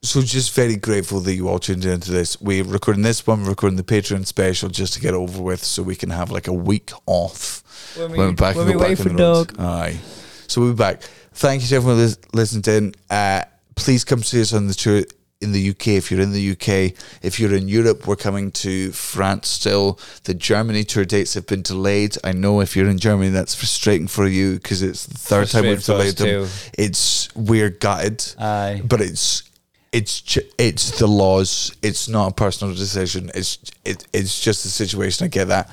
so 0.00 0.22
just 0.22 0.54
very 0.54 0.76
grateful 0.76 1.20
that 1.20 1.34
you 1.34 1.48
all 1.48 1.58
tuned 1.58 1.84
into 1.84 2.12
this. 2.12 2.40
We're 2.40 2.62
recording 2.64 3.02
this 3.02 3.26
one, 3.26 3.42
we're 3.42 3.50
recording 3.50 3.76
the 3.76 3.82
Patreon 3.82 4.26
special 4.26 4.68
just 4.68 4.94
to 4.94 5.00
get 5.00 5.12
it 5.12 5.16
over 5.16 5.42
with 5.42 5.62
so 5.64 5.82
we 5.82 5.96
can 5.96 6.10
have 6.10 6.30
like 6.30 6.46
a 6.46 6.52
week 6.52 6.92
off 7.06 7.64
When 7.96 8.10
when 8.12 8.18
we're 8.20 8.32
back 8.32 8.56
when 8.56 8.66
we 8.66 8.76
wait 8.76 8.96
back 8.96 8.98
for 8.98 9.10
on 9.10 9.16
the 9.16 9.22
road. 9.22 9.48
Doug. 9.48 9.60
Aye. 9.60 9.98
So 10.46 10.60
we'll 10.62 10.70
be 10.72 10.76
back. 10.76 11.02
Thank 11.32 11.62
you 11.62 11.68
to 11.68 11.74
everyone 11.76 11.98
lis- 11.98 12.18
listening 12.32 12.76
in. 12.76 12.94
Uh, 13.10 13.42
please 13.78 14.04
come 14.04 14.22
see 14.22 14.40
us 14.40 14.52
on 14.52 14.66
the 14.66 14.74
tour 14.74 15.02
in 15.40 15.52
the 15.52 15.70
UK 15.70 15.88
if 15.88 16.10
you're 16.10 16.20
in 16.20 16.32
the 16.32 16.50
UK. 16.50 16.92
If 17.22 17.38
you're 17.38 17.54
in 17.54 17.68
Europe, 17.68 18.06
we're 18.06 18.16
coming 18.16 18.50
to 18.52 18.90
France 18.92 19.48
still. 19.48 19.98
The 20.24 20.34
Germany 20.34 20.84
tour 20.84 21.04
dates 21.04 21.34
have 21.34 21.46
been 21.46 21.62
delayed. 21.62 22.16
I 22.24 22.32
know 22.32 22.60
if 22.60 22.74
you're 22.76 22.88
in 22.88 22.98
Germany, 22.98 23.30
that's 23.30 23.54
frustrating 23.54 24.08
for 24.08 24.26
you 24.26 24.54
because 24.54 24.82
it's 24.82 25.06
the 25.06 25.14
third 25.14 25.48
time 25.48 25.64
we've 25.64 25.84
delayed 25.84 26.16
them. 26.16 26.48
It's 26.76 27.34
we're 27.34 27.70
gutted 27.70 28.24
Aye. 28.38 28.82
but 28.84 29.00
it's 29.00 29.44
it's 29.92 30.38
it's 30.58 30.98
the 30.98 31.06
laws. 31.06 31.74
It's 31.82 32.08
not 32.08 32.32
a 32.32 32.34
personal 32.34 32.74
decision. 32.74 33.30
It's 33.34 33.58
it, 33.84 34.06
it's 34.12 34.40
just 34.40 34.64
the 34.64 34.70
situation. 34.70 35.24
I 35.24 35.28
get 35.28 35.48
that. 35.48 35.70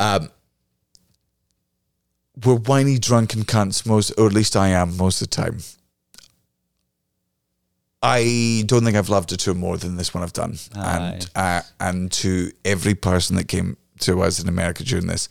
Um, 0.00 0.30
we're 2.44 2.56
whiny, 2.56 2.98
drunken 2.98 3.44
cunts 3.44 3.86
most, 3.86 4.10
or 4.18 4.26
at 4.26 4.32
least 4.32 4.56
I 4.56 4.68
am 4.68 4.96
most 4.96 5.22
of 5.22 5.30
the 5.30 5.36
time. 5.36 5.58
I 8.06 8.62
don't 8.66 8.84
think 8.84 8.96
I've 8.96 9.08
loved 9.08 9.32
a 9.32 9.36
tour 9.36 9.54
more 9.54 9.76
than 9.76 9.96
this 9.96 10.14
one 10.14 10.22
I've 10.22 10.32
done, 10.32 10.56
and 10.74 11.28
uh, 11.34 11.62
and 11.80 12.12
to 12.12 12.52
every 12.64 12.94
person 12.94 13.36
that 13.36 13.48
came 13.48 13.76
to 14.00 14.22
us 14.22 14.40
in 14.40 14.48
America 14.48 14.84
during 14.84 15.06
this, 15.08 15.28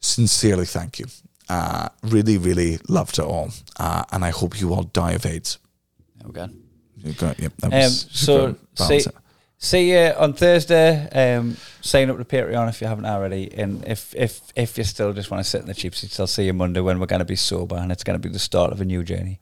sincerely 0.00 0.66
thank 0.66 0.98
you. 0.98 1.06
Uh, 1.48 1.88
really, 2.02 2.38
really 2.38 2.78
loved 2.88 3.18
it 3.18 3.24
all, 3.24 3.50
uh, 3.78 4.04
and 4.12 4.24
I 4.24 4.30
hope 4.30 4.60
you 4.60 4.72
all 4.72 4.84
die 4.84 5.12
of 5.12 5.26
AIDS. 5.26 5.58
Okay. 6.28 6.46
You 6.96 7.12
got 7.12 7.38
yep. 7.38 7.52
That 7.58 7.72
Um, 7.72 7.80
was 7.80 8.06
so 8.10 8.56
see, 8.74 9.04
see 9.58 9.90
you 9.92 10.12
on 10.16 10.32
Thursday. 10.34 11.08
Um, 11.10 11.56
sign 11.82 12.08
up 12.10 12.16
to 12.18 12.24
Patreon 12.24 12.68
if 12.68 12.80
you 12.80 12.86
haven't 12.86 13.04
already, 13.06 13.52
and 13.58 13.84
if 13.86 14.14
if 14.14 14.40
if 14.56 14.78
you 14.78 14.84
still 14.84 15.12
just 15.12 15.30
want 15.30 15.44
to 15.44 15.50
sit 15.50 15.60
in 15.60 15.66
the 15.66 15.74
cheap 15.74 15.94
seats, 15.94 16.18
I'll 16.20 16.26
see 16.26 16.46
you 16.46 16.54
Monday 16.54 16.80
when 16.80 16.98
we're 17.00 17.06
going 17.06 17.26
to 17.26 17.26
be 17.26 17.36
sober, 17.36 17.76
and 17.76 17.90
it's 17.92 18.04
going 18.04 18.18
to 18.20 18.28
be 18.28 18.32
the 18.32 18.38
start 18.38 18.72
of 18.72 18.80
a 18.80 18.84
new 18.84 19.02
journey. 19.02 19.40